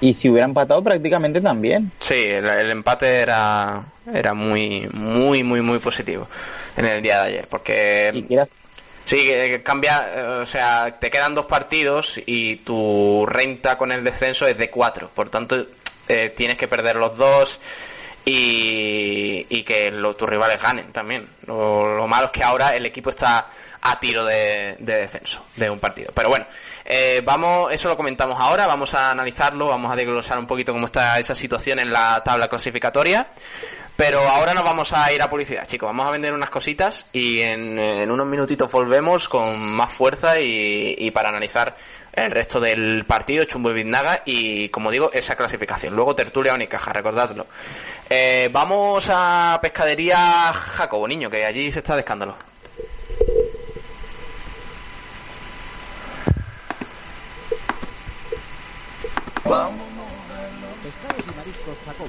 Y 0.00 0.14
si 0.14 0.28
hubiera 0.30 0.46
empatado 0.46 0.82
prácticamente 0.82 1.40
también. 1.40 1.92
Sí, 2.00 2.14
el, 2.14 2.46
el 2.46 2.70
empate 2.70 3.20
era, 3.20 3.84
era 4.12 4.32
muy, 4.34 4.88
muy, 4.92 5.42
muy, 5.44 5.60
muy 5.60 5.78
positivo 5.78 6.26
en 6.76 6.86
el 6.86 7.02
día 7.02 7.22
de 7.22 7.28
ayer, 7.28 7.46
porque 7.48 8.10
Y 8.14 8.22
quieras- 8.24 8.48
Sí, 9.04 9.28
cambia, 9.64 10.12
eh, 10.14 10.22
o 10.42 10.46
sea, 10.46 10.98
te 10.98 11.10
quedan 11.10 11.34
dos 11.34 11.46
partidos 11.46 12.20
y 12.26 12.56
tu 12.56 13.26
renta 13.26 13.76
con 13.76 13.90
el 13.92 14.04
descenso 14.04 14.46
es 14.46 14.56
de 14.56 14.70
cuatro, 14.70 15.10
por 15.12 15.28
tanto 15.30 15.66
eh, 16.06 16.32
tienes 16.36 16.56
que 16.56 16.68
perder 16.68 16.96
los 16.96 17.16
dos 17.16 17.60
y, 18.24 19.62
que 19.64 19.90
lo- 19.90 20.14
tus 20.16 20.28
rivales 20.28 20.62
ganen 20.62 20.92
también. 20.92 21.28
Lo, 21.46 21.96
lo 21.96 22.06
malo 22.06 22.26
es 22.26 22.32
que 22.32 22.42
ahora 22.44 22.74
el 22.76 22.86
equipo 22.86 23.10
está 23.10 23.48
a 23.82 23.98
tiro 23.98 24.24
de, 24.24 24.76
de 24.78 24.96
descenso 24.96 25.46
de 25.56 25.70
un 25.70 25.78
partido. 25.78 26.12
Pero 26.14 26.28
bueno, 26.28 26.46
eh, 26.84 27.22
vamos, 27.24 27.72
eso 27.72 27.88
lo 27.88 27.96
comentamos 27.96 28.38
ahora, 28.38 28.66
vamos 28.66 28.92
a 28.94 29.10
analizarlo, 29.10 29.68
vamos 29.68 29.90
a 29.90 29.96
desglosar 29.96 30.38
un 30.38 30.46
poquito 30.46 30.72
cómo 30.72 30.86
está 30.86 31.18
esa 31.18 31.34
situación 31.34 31.78
en 31.78 31.90
la 31.90 32.22
tabla 32.22 32.48
clasificatoria. 32.48 33.28
Pero 34.00 34.26
ahora 34.26 34.54
nos 34.54 34.64
vamos 34.64 34.94
a 34.94 35.12
ir 35.12 35.20
a 35.20 35.28
publicidad, 35.28 35.66
chicos. 35.66 35.86
Vamos 35.86 36.06
a 36.06 36.10
vender 36.10 36.32
unas 36.32 36.48
cositas 36.48 37.04
y 37.12 37.40
en, 37.40 37.78
en 37.78 38.10
unos 38.10 38.26
minutitos 38.26 38.72
volvemos 38.72 39.28
con 39.28 39.60
más 39.60 39.92
fuerza 39.92 40.40
y, 40.40 41.10
para 41.10 41.28
analizar 41.28 41.76
el 42.10 42.30
resto 42.30 42.60
del 42.60 43.04
partido, 43.04 43.44
Chumbo 43.44 43.72
y 43.72 43.74
Biznaga, 43.74 44.22
y 44.24 44.70
como 44.70 44.90
digo, 44.90 45.12
esa 45.12 45.36
clasificación. 45.36 45.94
Luego 45.94 46.14
tertulia 46.14 46.54
Unicaja, 46.54 46.94
recordadlo. 46.94 47.46
Eh, 48.08 48.48
vamos 48.50 49.10
a 49.12 49.58
Pescadería 49.60 50.50
Jacobo, 50.54 51.06
niño, 51.06 51.28
que 51.28 51.44
allí 51.44 51.70
se 51.70 51.80
está 51.80 51.92
de 51.92 52.00
escándalo. 52.00 52.38
Pescados 60.82 61.22
y 61.22 61.36
mariscos 61.36 61.76
Jacobo, 61.84 62.08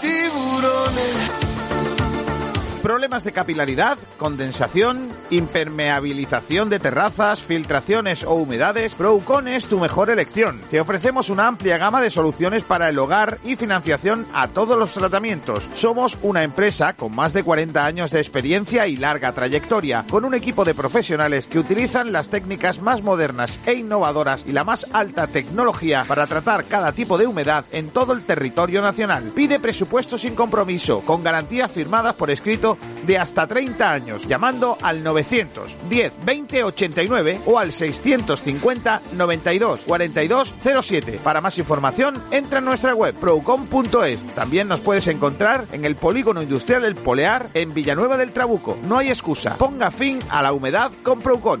Tiburones. 0.00 1.45
¿Problemas 2.86 3.24
de 3.24 3.32
capilaridad, 3.32 3.98
condensación, 4.16 5.08
impermeabilización 5.30 6.68
de 6.68 6.78
terrazas, 6.78 7.40
filtraciones 7.40 8.22
o 8.22 8.34
humedades? 8.34 8.94
Procon 8.94 9.48
es 9.48 9.66
tu 9.66 9.80
mejor 9.80 10.08
elección. 10.08 10.60
Te 10.70 10.80
ofrecemos 10.80 11.28
una 11.28 11.48
amplia 11.48 11.78
gama 11.78 12.00
de 12.00 12.10
soluciones 12.10 12.62
para 12.62 12.88
el 12.88 12.96
hogar 13.00 13.38
y 13.42 13.56
financiación 13.56 14.24
a 14.32 14.46
todos 14.46 14.78
los 14.78 14.92
tratamientos. 14.92 15.68
Somos 15.74 16.16
una 16.22 16.44
empresa 16.44 16.92
con 16.92 17.12
más 17.12 17.32
de 17.32 17.42
40 17.42 17.84
años 17.84 18.12
de 18.12 18.20
experiencia 18.20 18.86
y 18.86 18.96
larga 18.96 19.32
trayectoria, 19.32 20.04
con 20.08 20.24
un 20.24 20.34
equipo 20.34 20.64
de 20.64 20.74
profesionales 20.74 21.48
que 21.48 21.58
utilizan 21.58 22.12
las 22.12 22.28
técnicas 22.28 22.80
más 22.80 23.02
modernas 23.02 23.58
e 23.66 23.74
innovadoras 23.74 24.44
y 24.46 24.52
la 24.52 24.62
más 24.62 24.86
alta 24.92 25.26
tecnología 25.26 26.04
para 26.06 26.28
tratar 26.28 26.66
cada 26.66 26.92
tipo 26.92 27.18
de 27.18 27.26
humedad 27.26 27.64
en 27.72 27.88
todo 27.88 28.12
el 28.12 28.22
territorio 28.22 28.80
nacional. 28.80 29.32
Pide 29.34 29.58
presupuesto 29.58 30.16
sin 30.16 30.36
compromiso, 30.36 31.00
con 31.00 31.24
garantías 31.24 31.72
firmadas 31.72 32.14
por 32.14 32.30
escrito 32.30 32.75
de 33.06 33.18
hasta 33.18 33.46
30 33.46 33.90
años, 33.90 34.26
llamando 34.26 34.76
al 34.82 35.02
910 35.02 36.12
20 36.24 36.64
89 36.64 37.40
o 37.46 37.58
al 37.58 37.72
650 37.72 39.02
92 39.12 39.80
42 39.86 40.54
07. 40.82 41.20
Para 41.22 41.40
más 41.40 41.58
información, 41.58 42.14
entra 42.30 42.58
en 42.58 42.64
nuestra 42.64 42.94
web 42.94 43.14
procom.es. 43.14 44.26
También 44.34 44.68
nos 44.68 44.80
puedes 44.80 45.06
encontrar 45.08 45.66
en 45.72 45.84
el 45.84 45.96
polígono 45.96 46.42
industrial 46.42 46.84
El 46.84 46.96
Polear 46.96 47.48
en 47.54 47.72
Villanueva 47.74 48.16
del 48.16 48.32
Trabuco. 48.32 48.76
No 48.86 48.98
hay 48.98 49.08
excusa. 49.08 49.56
Ponga 49.56 49.90
fin 49.90 50.18
a 50.30 50.42
la 50.42 50.52
humedad 50.52 50.90
con 51.02 51.20
Procon. 51.20 51.60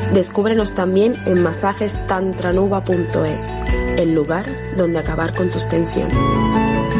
Descúbrenos 0.13 0.73
también 0.73 1.13
en 1.25 1.41
masajestantranuba.es, 1.41 3.53
el 3.97 4.13
lugar 4.13 4.45
donde 4.75 4.99
acabar 4.99 5.33
con 5.33 5.49
tus 5.49 5.69
tensiones. 5.69 6.17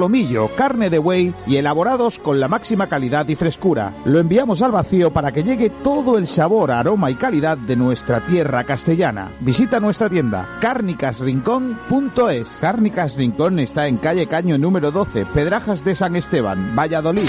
solomillo, 0.00 0.48
carne 0.56 0.88
de 0.88 0.98
buey 0.98 1.34
y 1.46 1.56
elaborados 1.56 2.18
con 2.18 2.40
la 2.40 2.48
máxima 2.48 2.86
calidad 2.86 3.28
y 3.28 3.34
frescura. 3.34 3.92
Lo 4.06 4.18
enviamos 4.18 4.62
al 4.62 4.72
vacío 4.72 5.12
para 5.12 5.30
que 5.30 5.42
llegue 5.42 5.68
todo 5.68 6.16
el 6.16 6.26
sabor, 6.26 6.70
aroma 6.70 7.10
y 7.10 7.16
calidad 7.16 7.58
de 7.58 7.76
nuestra 7.76 8.24
tierra 8.24 8.64
castellana. 8.64 9.28
Visita 9.40 9.78
nuestra 9.78 10.08
tienda 10.08 10.56
carnicasrincón.es. 10.58 12.58
Cárnicas 12.62 13.18
Rincón 13.18 13.58
está 13.58 13.88
en 13.88 13.98
calle 13.98 14.26
Caño 14.26 14.56
número 14.56 14.90
12, 14.90 15.26
Pedrajas 15.26 15.84
de 15.84 15.94
San 15.94 16.16
Esteban, 16.16 16.74
Valladolid. 16.74 17.28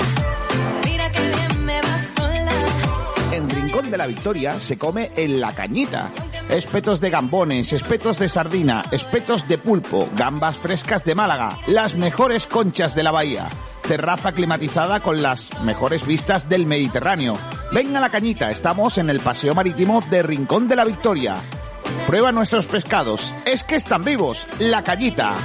la 4.01 4.07
Victoria 4.07 4.59
se 4.59 4.79
come 4.79 5.11
en 5.15 5.39
la 5.39 5.53
cañita. 5.53 6.09
Espetos 6.49 7.01
de 7.01 7.11
gambones, 7.11 7.71
espetos 7.71 8.17
de 8.17 8.29
sardina, 8.29 8.81
espetos 8.89 9.47
de 9.47 9.59
pulpo, 9.59 10.09
gambas 10.15 10.57
frescas 10.57 11.03
de 11.03 11.13
Málaga, 11.13 11.59
las 11.67 11.93
mejores 11.93 12.47
conchas 12.47 12.95
de 12.95 13.03
la 13.03 13.11
bahía. 13.11 13.47
Terraza 13.87 14.31
climatizada 14.31 15.01
con 15.01 15.21
las 15.21 15.51
mejores 15.61 16.03
vistas 16.07 16.49
del 16.49 16.65
Mediterráneo. 16.65 17.37
Ven 17.73 17.95
a 17.95 17.99
la 17.99 18.09
cañita, 18.09 18.49
estamos 18.49 18.97
en 18.97 19.11
el 19.11 19.19
Paseo 19.19 19.53
Marítimo 19.53 20.01
de 20.09 20.23
Rincón 20.23 20.67
de 20.67 20.77
la 20.77 20.85
Victoria. 20.85 21.35
Prueba 22.07 22.31
nuestros 22.31 22.65
pescados, 22.65 23.31
es 23.45 23.63
que 23.63 23.75
están 23.75 24.03
vivos, 24.03 24.47
la 24.57 24.81
cañita. 24.81 25.35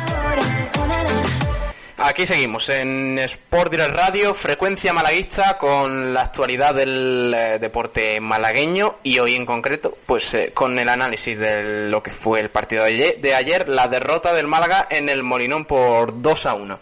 Aquí 1.99 2.26
seguimos 2.26 2.68
en 2.68 3.18
Sport 3.20 3.70
Direct 3.70 3.97
Radio, 3.97 4.34
frecuencia 4.34 4.92
malaguista 4.92 5.57
con 5.57 6.12
la 6.12 6.24
actualidad 6.24 6.74
del 6.74 7.34
eh, 7.34 7.59
deporte 7.59 8.20
malagueño 8.20 8.97
y 9.03 9.18
hoy 9.18 9.34
en 9.34 9.47
concreto, 9.47 9.97
pues 10.05 10.34
eh, 10.34 10.51
con 10.53 10.78
el 10.78 10.90
análisis 10.90 11.38
de 11.38 11.88
lo 11.88 12.03
que 12.03 12.11
fue 12.11 12.40
el 12.40 12.51
partido 12.51 12.84
de 12.84 13.34
ayer, 13.34 13.64
de 13.64 13.74
la 13.74 13.88
derrota 13.88 14.34
del 14.34 14.47
Málaga 14.47 14.86
en 14.90 15.09
el 15.09 15.22
Molinón 15.22 15.64
por 15.64 16.20
2 16.20 16.47
a 16.47 16.55
1. 16.55 16.80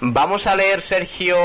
Vamos 0.00 0.46
a 0.46 0.56
leer, 0.56 0.80
Sergio, 0.80 1.36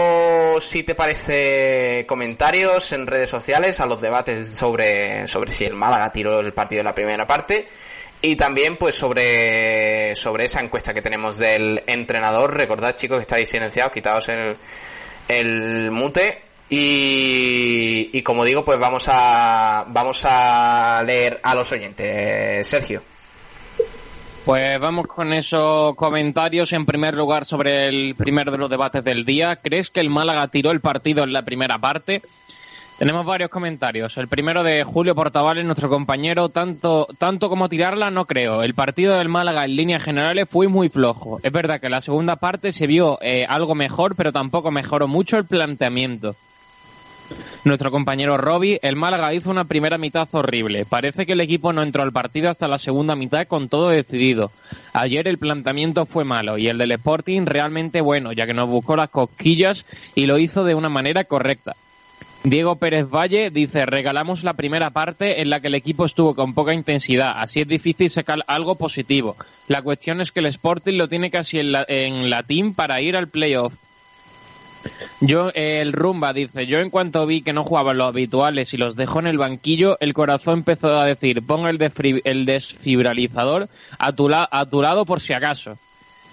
si 0.61 0.83
te 0.83 0.95
parece, 0.95 2.05
comentarios 2.07 2.93
en 2.93 3.05
redes 3.05 3.29
sociales 3.29 3.81
a 3.81 3.85
los 3.85 3.99
debates 3.99 4.57
sobre, 4.57 5.27
sobre 5.27 5.51
si 5.51 5.65
el 5.65 5.73
Málaga 5.73 6.09
tiró 6.13 6.39
el 6.39 6.53
partido 6.53 6.79
en 6.79 6.85
la 6.85 6.95
primera 6.95 7.27
parte. 7.27 7.67
Y 8.21 8.35
también, 8.35 8.75
pues, 8.75 8.95
sobre, 8.95 10.13
sobre 10.15 10.45
esa 10.45 10.59
encuesta 10.59 10.93
que 10.93 11.01
tenemos 11.01 11.37
del 11.37 11.83
entrenador. 11.87 12.53
Recordad, 12.55 12.95
chicos, 12.95 13.17
que 13.17 13.21
estáis 13.21 13.49
silenciados, 13.49 13.93
quitados 13.93 14.27
el, 14.29 14.57
el 15.27 15.91
mute. 15.91 16.43
Y, 16.69 18.09
y 18.13 18.21
como 18.21 18.45
digo, 18.45 18.63
pues 18.63 18.77
vamos 18.77 19.07
a, 19.09 19.85
vamos 19.87 20.25
a 20.29 21.01
leer 21.05 21.39
a 21.41 21.55
los 21.55 21.71
oyentes. 21.71 22.67
Sergio. 22.67 23.01
Pues 24.45 24.79
vamos 24.79 25.07
con 25.07 25.31
esos 25.31 25.95
comentarios. 25.95 26.73
En 26.73 26.85
primer 26.85 27.15
lugar, 27.15 27.45
sobre 27.45 27.87
el 27.87 28.15
primero 28.15 28.51
de 28.51 28.57
los 28.57 28.69
debates 28.69 29.03
del 29.03 29.25
día. 29.25 29.55
¿Crees 29.55 29.89
que 29.89 29.99
el 29.99 30.09
Málaga 30.09 30.47
tiró 30.49 30.71
el 30.71 30.81
partido 30.81 31.23
en 31.23 31.33
la 31.33 31.43
primera 31.43 31.79
parte? 31.79 32.21
Tenemos 32.99 33.25
varios 33.25 33.49
comentarios. 33.49 34.17
El 34.17 34.27
primero 34.27 34.61
de 34.61 34.83
Julio 34.83 35.15
Portavales, 35.15 35.63
nuestro 35.63 35.87
compañero, 35.87 36.49
tanto, 36.49 37.07
tanto 37.17 37.47
como 37.47 37.69
tirarla 37.69 38.11
no 38.11 38.25
creo. 38.25 38.61
El 38.61 38.73
partido 38.73 39.17
del 39.17 39.29
Málaga 39.29 39.63
en 39.63 39.77
líneas 39.77 40.03
generales 40.03 40.49
fue 40.49 40.67
muy 40.67 40.89
flojo. 40.89 41.39
Es 41.41 41.51
verdad 41.53 41.79
que 41.79 41.87
la 41.87 42.01
segunda 42.01 42.35
parte 42.35 42.73
se 42.73 42.87
vio 42.87 43.17
eh, 43.21 43.45
algo 43.47 43.73
mejor, 43.73 44.17
pero 44.17 44.33
tampoco 44.33 44.69
mejoró 44.69 45.07
mucho 45.07 45.37
el 45.37 45.45
planteamiento. 45.45 46.35
Nuestro 47.63 47.89
compañero 47.89 48.35
Robbie, 48.35 48.79
el 48.81 48.97
Málaga 48.97 49.33
hizo 49.33 49.49
una 49.49 49.63
primera 49.63 49.97
mitad 49.97 50.27
horrible. 50.33 50.83
Parece 50.83 51.25
que 51.25 51.33
el 51.33 51.39
equipo 51.39 51.71
no 51.71 51.83
entró 51.83 52.03
al 52.03 52.11
partido 52.11 52.49
hasta 52.49 52.67
la 52.67 52.79
segunda 52.79 53.15
mitad 53.15 53.47
con 53.47 53.69
todo 53.69 53.87
decidido. 53.91 54.51
Ayer 54.91 55.25
el 55.29 55.37
planteamiento 55.37 56.05
fue 56.05 56.25
malo 56.25 56.57
y 56.57 56.67
el 56.67 56.77
del 56.77 56.91
Sporting 56.91 57.45
realmente 57.45 58.01
bueno, 58.01 58.33
ya 58.33 58.45
que 58.45 58.53
nos 58.53 58.67
buscó 58.67 58.97
las 58.97 59.09
cosquillas 59.09 59.85
y 60.15 60.25
lo 60.25 60.37
hizo 60.37 60.65
de 60.65 60.75
una 60.75 60.89
manera 60.89 61.23
correcta. 61.23 61.77
Diego 62.43 62.77
Pérez 62.77 63.09
Valle 63.09 63.49
dice, 63.49 63.85
regalamos 63.85 64.43
la 64.43 64.53
primera 64.53 64.91
parte 64.91 65.41
en 65.41 65.49
la 65.49 65.59
que 65.59 65.67
el 65.67 65.75
equipo 65.75 66.05
estuvo 66.05 66.35
con 66.35 66.53
poca 66.53 66.73
intensidad, 66.73 67.33
así 67.35 67.59
es 67.59 67.67
difícil 67.67 68.09
sacar 68.09 68.39
algo 68.47 68.75
positivo. 68.75 69.35
La 69.67 69.81
cuestión 69.81 70.21
es 70.21 70.31
que 70.31 70.39
el 70.39 70.45
Sporting 70.45 70.97
lo 70.97 71.09
tiene 71.09 71.31
casi 71.31 71.59
en, 71.59 71.73
la, 71.73 71.85
en 71.87 72.29
latín 72.29 72.73
para 72.73 73.01
ir 73.01 73.17
al 73.17 73.27
playoff. 73.27 73.73
Yo, 75.19 75.49
eh, 75.53 75.81
el 75.81 75.91
Rumba 75.91 76.31
dice, 76.31 76.65
yo 76.65 76.79
en 76.79 76.89
cuanto 76.89 77.25
vi 77.25 77.41
que 77.41 77.51
no 77.51 77.65
jugaban 77.65 77.97
los 77.97 78.07
habituales 78.07 78.73
y 78.73 78.77
los 78.77 78.95
dejó 78.95 79.19
en 79.19 79.27
el 79.27 79.37
banquillo, 79.37 79.97
el 79.99 80.13
corazón 80.13 80.59
empezó 80.59 80.97
a 80.97 81.05
decir, 81.05 81.45
ponga 81.45 81.69
el, 81.69 82.21
el 82.23 82.45
desfibralizador 82.45 83.67
a 83.97 84.13
tu, 84.13 84.29
a 84.33 84.65
tu 84.69 84.81
lado 84.81 85.05
por 85.05 85.19
si 85.19 85.33
acaso. 85.33 85.77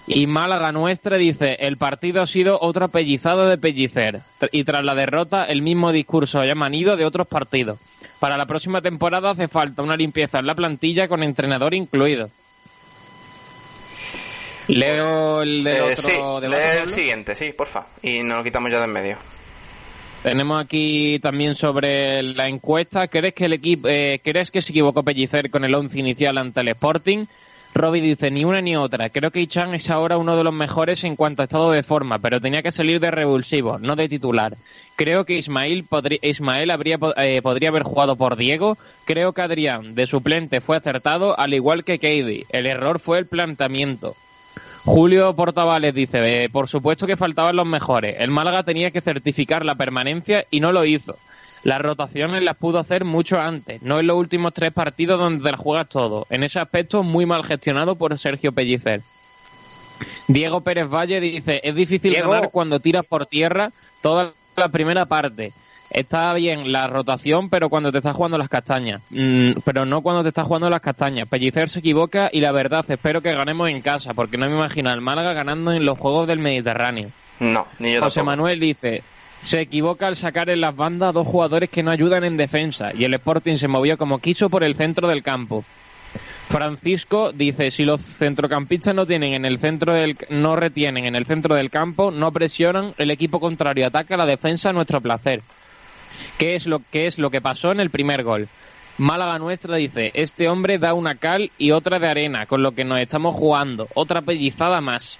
Y 0.07 0.25
Málaga 0.25 0.71
Nuestra 0.71 1.17
dice, 1.17 1.57
el 1.59 1.75
partido 1.77 2.21
ha 2.21 2.27
sido 2.27 2.57
otro 2.61 2.87
pellizado 2.87 3.49
de 3.49 3.57
pellicer. 3.57 4.21
Y 4.53 4.63
tras 4.63 4.83
la 4.85 4.95
derrota, 4.95 5.43
el 5.43 5.61
mismo 5.61 5.91
discurso 5.91 6.39
haya 6.39 6.55
manido 6.55 6.95
de 6.95 7.03
otros 7.05 7.27
partidos. 7.27 7.77
Para 8.19 8.37
la 8.37 8.45
próxima 8.45 8.81
temporada 8.81 9.31
hace 9.31 9.49
falta 9.49 9.83
una 9.83 9.97
limpieza 9.97 10.39
en 10.39 10.47
la 10.47 10.55
plantilla 10.55 11.07
con 11.09 11.23
entrenador 11.23 11.73
incluido. 11.73 12.29
Leo 14.67 15.41
el 15.41 15.63
de 15.63 15.77
Eh, 15.77 15.81
otro 15.81 15.95
sí, 15.95 16.11
debate, 16.41 16.79
el 16.79 16.87
siguiente, 16.87 17.35
sí, 17.35 17.53
porfa. 17.53 17.87
Y 18.01 18.21
nos 18.23 18.39
lo 18.39 18.43
quitamos 18.43 18.71
ya 18.71 18.79
de 18.79 18.85
en 18.85 18.91
medio. 18.91 19.17
Tenemos 20.23 20.61
aquí 20.61 21.19
también 21.19 21.55
sobre 21.55 22.23
la 22.23 22.47
encuesta. 22.49 23.07
¿Crees 23.07 23.33
que 23.33 23.45
el 23.45 23.53
equipo, 23.53 23.87
eh, 23.87 24.19
crees 24.23 24.51
que 24.51 24.61
se 24.61 24.71
equivocó 24.71 25.03
Pellicer 25.03 25.49
con 25.49 25.63
el 25.63 25.73
once 25.75 25.99
inicial 25.99 26.37
ante 26.37 26.61
el 26.61 26.69
Sporting? 26.69 27.25
Robbie 27.73 28.01
dice 28.01 28.31
ni 28.31 28.43
una 28.43 28.61
ni 28.61 28.75
otra. 28.75 29.09
Creo 29.09 29.31
que 29.31 29.41
Ichan 29.41 29.73
es 29.75 29.89
ahora 29.89 30.17
uno 30.17 30.35
de 30.35 30.43
los 30.43 30.53
mejores 30.53 31.03
en 31.03 31.15
cuanto 31.15 31.41
a 31.41 31.45
estado 31.45 31.71
de 31.71 31.83
forma, 31.83 32.19
pero 32.19 32.41
tenía 32.41 32.63
que 32.63 32.71
salir 32.71 32.99
de 32.99 33.11
revulsivo, 33.11 33.77
no 33.79 33.95
de 33.95 34.09
titular. 34.09 34.57
Creo 34.95 35.25
que 35.25 35.35
Ismael, 35.35 35.85
Ismael 36.21 36.71
habría, 36.71 36.97
eh, 37.17 37.41
podría 37.43 37.69
haber 37.69 37.83
jugado 37.83 38.15
por 38.15 38.35
Diego. 38.35 38.77
Creo 39.05 39.33
que 39.33 39.41
Adrián, 39.41 39.93
de 39.93 40.07
suplente, 40.07 40.59
fue 40.59 40.77
acertado, 40.77 41.39
al 41.39 41.53
igual 41.53 41.83
que 41.83 41.99
Katie. 41.99 42.45
El 42.49 42.65
error 42.65 42.99
fue 42.99 43.19
el 43.19 43.27
planteamiento. 43.27 44.15
Julio 44.83 45.35
Portavales 45.35 45.93
dice, 45.93 46.45
eh, 46.45 46.49
por 46.49 46.69
supuesto 46.69 47.05
que 47.05 47.17
faltaban 47.17 47.57
los 47.57 47.65
mejores. 47.67 48.15
El 48.19 48.31
Málaga 48.31 48.63
tenía 48.63 48.89
que 48.89 49.01
certificar 49.01 49.65
la 49.65 49.75
permanencia 49.75 50.45
y 50.49 50.61
no 50.61 50.71
lo 50.71 50.85
hizo. 50.85 51.17
Las 51.63 51.81
rotaciones 51.81 52.43
las 52.43 52.55
pudo 52.55 52.79
hacer 52.79 53.03
mucho 53.03 53.39
antes, 53.39 53.81
no 53.81 53.99
en 53.99 54.07
los 54.07 54.17
últimos 54.17 54.53
tres 54.53 54.71
partidos 54.71 55.19
donde 55.19 55.43
te 55.43 55.51
la 55.51 55.57
juegas 55.57 55.89
todo. 55.89 56.25
En 56.29 56.43
ese 56.43 56.59
aspecto, 56.59 57.03
muy 57.03 57.25
mal 57.25 57.43
gestionado 57.43 57.95
por 57.95 58.17
Sergio 58.17 58.51
Pellicer. 58.51 59.01
Diego 60.27 60.61
Pérez 60.61 60.87
Valle 60.87 61.19
dice, 61.19 61.59
es 61.63 61.75
difícil 61.75 62.11
Diego. 62.11 62.31
ganar 62.31 62.51
cuando 62.51 62.79
tiras 62.79 63.05
por 63.05 63.25
tierra 63.25 63.71
toda 64.01 64.33
la 64.55 64.69
primera 64.69 65.05
parte. 65.05 65.51
Está 65.89 66.33
bien 66.33 66.73
la 66.73 66.87
rotación, 66.87 67.49
pero 67.49 67.69
cuando 67.69 67.91
te 67.91 67.99
estás 67.99 68.15
jugando 68.15 68.37
las 68.37 68.49
castañas. 68.49 69.01
Mm, 69.09 69.51
pero 69.63 69.85
no 69.85 70.01
cuando 70.01 70.21
te 70.21 70.29
estás 70.29 70.45
jugando 70.45 70.69
las 70.69 70.81
castañas. 70.81 71.27
Pellicer 71.29 71.69
se 71.69 71.79
equivoca 71.79 72.29
y 72.31 72.41
la 72.41 72.51
verdad, 72.51 72.85
espero 72.89 73.21
que 73.21 73.33
ganemos 73.33 73.69
en 73.69 73.81
casa, 73.81 74.13
porque 74.13 74.37
no 74.37 74.47
me 74.47 74.55
imagino 74.55 74.89
al 74.89 75.01
Málaga 75.01 75.33
ganando 75.33 75.71
en 75.71 75.85
los 75.85 75.97
Juegos 75.97 76.27
del 76.27 76.39
Mediterráneo. 76.39 77.09
No, 77.39 77.67
ni 77.79 77.93
yo 77.93 78.01
José 78.01 78.19
tampoco. 78.19 78.25
Manuel 78.25 78.59
dice, 78.59 79.03
se 79.41 79.61
equivoca 79.61 80.07
al 80.07 80.15
sacar 80.15 80.49
en 80.49 80.61
las 80.61 80.75
bandas 80.75 81.13
dos 81.13 81.27
jugadores 81.27 81.69
que 81.69 81.83
no 81.83 81.91
ayudan 81.91 82.23
en 82.23 82.37
defensa 82.37 82.91
y 82.93 83.03
el 83.03 83.13
Sporting 83.13 83.57
se 83.57 83.67
movió 83.67 83.97
como 83.97 84.19
quiso 84.19 84.49
por 84.49 84.63
el 84.63 84.75
centro 84.75 85.07
del 85.07 85.23
campo. 85.23 85.63
Francisco 86.49 87.33
dice, 87.33 87.71
si 87.71 87.83
los 87.83 88.01
centrocampistas 88.01 88.95
no 88.95 89.05
tienen 89.05 89.33
en 89.33 89.43
el 89.43 89.59
centro 89.59 89.93
del 89.93 90.17
no 90.29 90.55
retienen 90.55 91.05
en 91.05 91.15
el 91.15 91.25
centro 91.25 91.55
del 91.55 91.69
campo, 91.69 92.09
no 92.09 92.31
presionan, 92.31 92.93
el 92.97 93.11
equipo 93.11 93.39
contrario 93.39 93.85
ataca 93.85 94.15
la 94.15 94.25
defensa 94.25 94.69
a 94.69 94.73
nuestro 94.73 95.01
placer. 95.01 95.41
¿Qué 96.37 96.55
es 96.55 96.65
lo 96.65 96.81
qué 96.89 97.05
es 97.05 97.19
lo 97.19 97.29
que 97.31 97.41
pasó 97.41 97.71
en 97.71 97.81
el 97.81 97.89
primer 97.89 98.23
gol? 98.23 98.47
Málaga 98.97 99.37
nuestra 99.37 99.75
dice, 99.75 100.11
este 100.15 100.47
hombre 100.47 100.79
da 100.79 100.93
una 100.93 101.15
cal 101.15 101.51
y 101.57 101.71
otra 101.71 101.99
de 101.99 102.07
arena, 102.07 102.45
con 102.47 102.63
lo 102.63 102.71
que 102.71 102.85
nos 102.85 102.99
estamos 102.99 103.35
jugando, 103.35 103.87
otra 103.93 104.21
pellizada 104.21 104.81
más. 104.81 105.19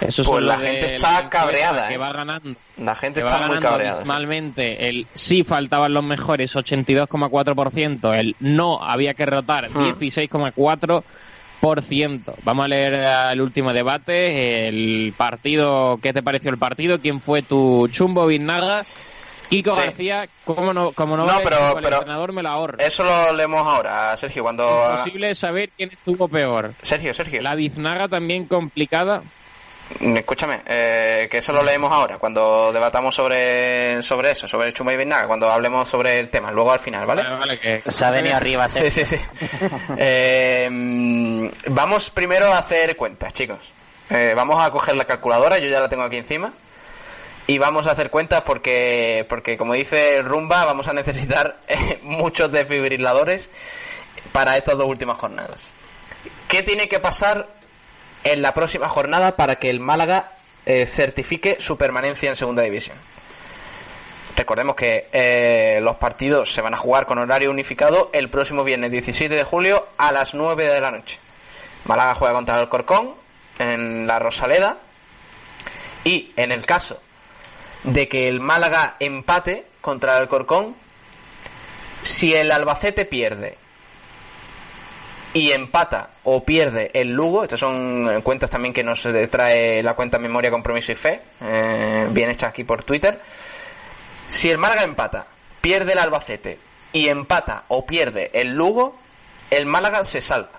Eso 0.00 0.22
Pues 0.24 0.44
la 0.44 0.54
lo 0.54 0.60
gente 0.60 0.86
está 0.94 1.28
cabreada, 1.28 1.88
Que 1.88 1.94
¿eh? 1.94 1.98
va 1.98 2.12
ganando. 2.12 2.54
La 2.78 2.94
gente 2.94 3.20
está 3.20 3.46
muy 3.46 3.58
cabreada. 3.60 3.94
sí. 3.94 3.98
abismalmente. 4.00 4.88
El 4.88 5.06
sí 5.14 5.42
faltaban 5.44 5.94
los 5.94 6.04
mejores, 6.04 6.54
82,4%. 6.54 8.12
El 8.18 8.36
no 8.40 8.82
había 8.82 9.14
que 9.14 9.24
rotar, 9.26 9.68
Hmm. 9.70 9.84
16,4%. 11.60 12.34
Vamos 12.44 12.64
a 12.64 12.68
leer 12.68 12.94
el 13.32 13.40
último 13.40 13.72
debate. 13.72 14.68
El 14.68 15.14
partido, 15.16 15.98
¿qué 16.02 16.12
te 16.12 16.22
pareció 16.22 16.50
el 16.50 16.58
partido? 16.58 17.00
¿Quién 17.00 17.20
fue 17.20 17.42
tu 17.42 17.88
chumbo 17.88 18.26
Biznaga? 18.26 18.84
Kiko 19.48 19.74
Sí. 19.74 19.80
García, 19.80 20.28
¿cómo 20.44 20.72
no, 20.74 20.90
cómo 20.90 21.16
no, 21.16 21.24
No, 21.24 21.38
pero- 21.42 21.76
el 21.78 21.82
pero- 21.84 21.96
entrenador 21.98 22.32
me 22.32 22.42
la 22.42 22.50
ahorra. 22.50 22.84
Eso 22.84 23.04
lo 23.04 23.32
leemos 23.32 23.64
ahora, 23.64 24.16
Sergio, 24.16 24.42
cuando... 24.42 24.68
Imposible 24.90 25.32
saber 25.36 25.70
quién 25.76 25.90
estuvo 25.92 26.26
peor. 26.26 26.72
Sergio, 26.82 27.14
Sergio. 27.14 27.40
La 27.42 27.54
biznaga 27.54 28.08
también 28.08 28.46
complicada. 28.46 29.22
Escúchame, 30.00 30.62
eh, 30.66 31.28
que 31.30 31.38
eso 31.38 31.52
lo 31.52 31.62
leemos 31.62 31.92
ahora, 31.92 32.18
cuando 32.18 32.72
debatamos 32.72 33.14
sobre, 33.14 34.02
sobre 34.02 34.32
eso, 34.32 34.48
sobre 34.48 34.66
el 34.66 34.72
Chuma 34.74 34.92
y 34.92 34.96
Benaga, 34.96 35.26
cuando 35.28 35.48
hablemos 35.50 35.86
sobre 35.88 36.18
el 36.18 36.28
tema, 36.28 36.50
luego 36.50 36.72
al 36.72 36.80
final, 36.80 37.06
¿vale? 37.06 37.22
Vale, 37.22 37.36
vale, 37.38 37.58
que- 37.58 37.82
Se 37.90 38.04
ha 38.04 38.10
venido 38.10 38.36
arriba. 38.36 38.68
Sí, 38.68 38.90
sí, 38.90 39.04
sí. 39.04 39.16
Eh, 39.96 40.68
vamos 41.70 42.10
primero 42.10 42.52
a 42.52 42.58
hacer 42.58 42.96
cuentas, 42.96 43.32
chicos. 43.32 43.72
Eh, 44.10 44.32
vamos 44.36 44.62
a 44.64 44.70
coger 44.70 44.96
la 44.96 45.04
calculadora, 45.04 45.58
yo 45.58 45.68
ya 45.68 45.80
la 45.80 45.88
tengo 45.88 46.02
aquí 46.02 46.16
encima. 46.16 46.52
Y 47.48 47.58
vamos 47.58 47.86
a 47.86 47.92
hacer 47.92 48.10
cuentas 48.10 48.42
porque, 48.42 49.24
porque 49.28 49.56
como 49.56 49.74
dice 49.74 50.20
Rumba, 50.22 50.64
vamos 50.64 50.88
a 50.88 50.92
necesitar 50.92 51.58
eh, 51.68 52.00
muchos 52.02 52.50
desfibriladores 52.50 53.50
para 54.32 54.56
estas 54.56 54.76
dos 54.76 54.88
últimas 54.88 55.16
jornadas. 55.16 55.72
¿Qué 56.48 56.62
tiene 56.64 56.88
que 56.88 56.98
pasar 56.98 57.46
en 58.32 58.42
la 58.42 58.52
próxima 58.52 58.88
jornada 58.88 59.36
para 59.36 59.56
que 59.56 59.70
el 59.70 59.80
Málaga 59.80 60.32
eh, 60.64 60.86
certifique 60.86 61.56
su 61.60 61.76
permanencia 61.76 62.28
en 62.28 62.36
Segunda 62.36 62.62
División? 62.62 62.96
Recordemos 64.36 64.74
que 64.74 65.08
eh, 65.12 65.78
los 65.82 65.96
partidos 65.96 66.52
se 66.52 66.60
van 66.60 66.74
a 66.74 66.76
jugar 66.76 67.06
con 67.06 67.18
horario 67.18 67.50
unificado 67.50 68.10
el 68.12 68.28
próximo 68.28 68.64
viernes 68.64 68.90
17 68.90 69.34
de 69.34 69.44
julio 69.44 69.86
a 69.96 70.12
las 70.12 70.34
9 70.34 70.70
de 70.70 70.80
la 70.80 70.90
noche. 70.90 71.18
Málaga 71.84 72.14
juega 72.14 72.34
contra 72.34 72.60
el 72.60 72.68
Corcón 72.68 73.14
en 73.58 74.06
la 74.06 74.18
Rosaleda 74.18 74.78
y 76.04 76.32
en 76.36 76.52
el 76.52 76.66
caso 76.66 77.00
de 77.84 78.08
que 78.08 78.28
el 78.28 78.40
Málaga 78.40 78.96
empate 78.98 79.66
contra 79.80 80.18
el 80.18 80.28
Corcón, 80.28 80.74
si 82.02 82.34
el 82.34 82.50
Albacete 82.50 83.04
pierde 83.04 83.56
y 85.36 85.52
empata 85.52 86.12
o 86.24 86.42
pierde 86.42 86.90
el 86.94 87.12
Lugo, 87.12 87.42
estas 87.42 87.60
son 87.60 88.08
eh, 88.08 88.22
cuentas 88.22 88.48
también 88.48 88.72
que 88.72 88.82
nos 88.82 89.04
eh, 89.04 89.26
trae 89.26 89.82
la 89.82 89.92
cuenta 89.92 90.18
Memoria, 90.18 90.50
Compromiso 90.50 90.92
y 90.92 90.94
Fe, 90.94 91.20
eh, 91.42 92.08
bien 92.10 92.30
hecha 92.30 92.46
aquí 92.46 92.64
por 92.64 92.84
Twitter. 92.84 93.20
Si 94.30 94.48
el 94.48 94.56
Málaga 94.56 94.84
empata, 94.84 95.26
pierde 95.60 95.92
el 95.92 95.98
Albacete 95.98 96.58
y 96.90 97.08
empata 97.08 97.64
o 97.68 97.84
pierde 97.84 98.30
el 98.32 98.54
Lugo, 98.54 98.96
el 99.50 99.66
Málaga 99.66 100.04
se 100.04 100.22
salva. 100.22 100.58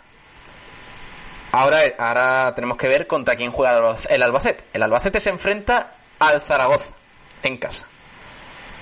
Ahora, 1.53 1.79
ahora 1.97 2.53
tenemos 2.53 2.77
que 2.77 2.87
ver 2.87 3.07
contra 3.07 3.35
quién 3.35 3.51
juega 3.51 3.97
el 4.07 4.21
Albacete. 4.21 4.65
El 4.73 4.83
Albacete 4.83 5.19
se 5.19 5.31
enfrenta 5.31 5.95
al 6.19 6.39
Zaragoza 6.39 6.93
en 7.41 7.57
casa. 7.57 7.87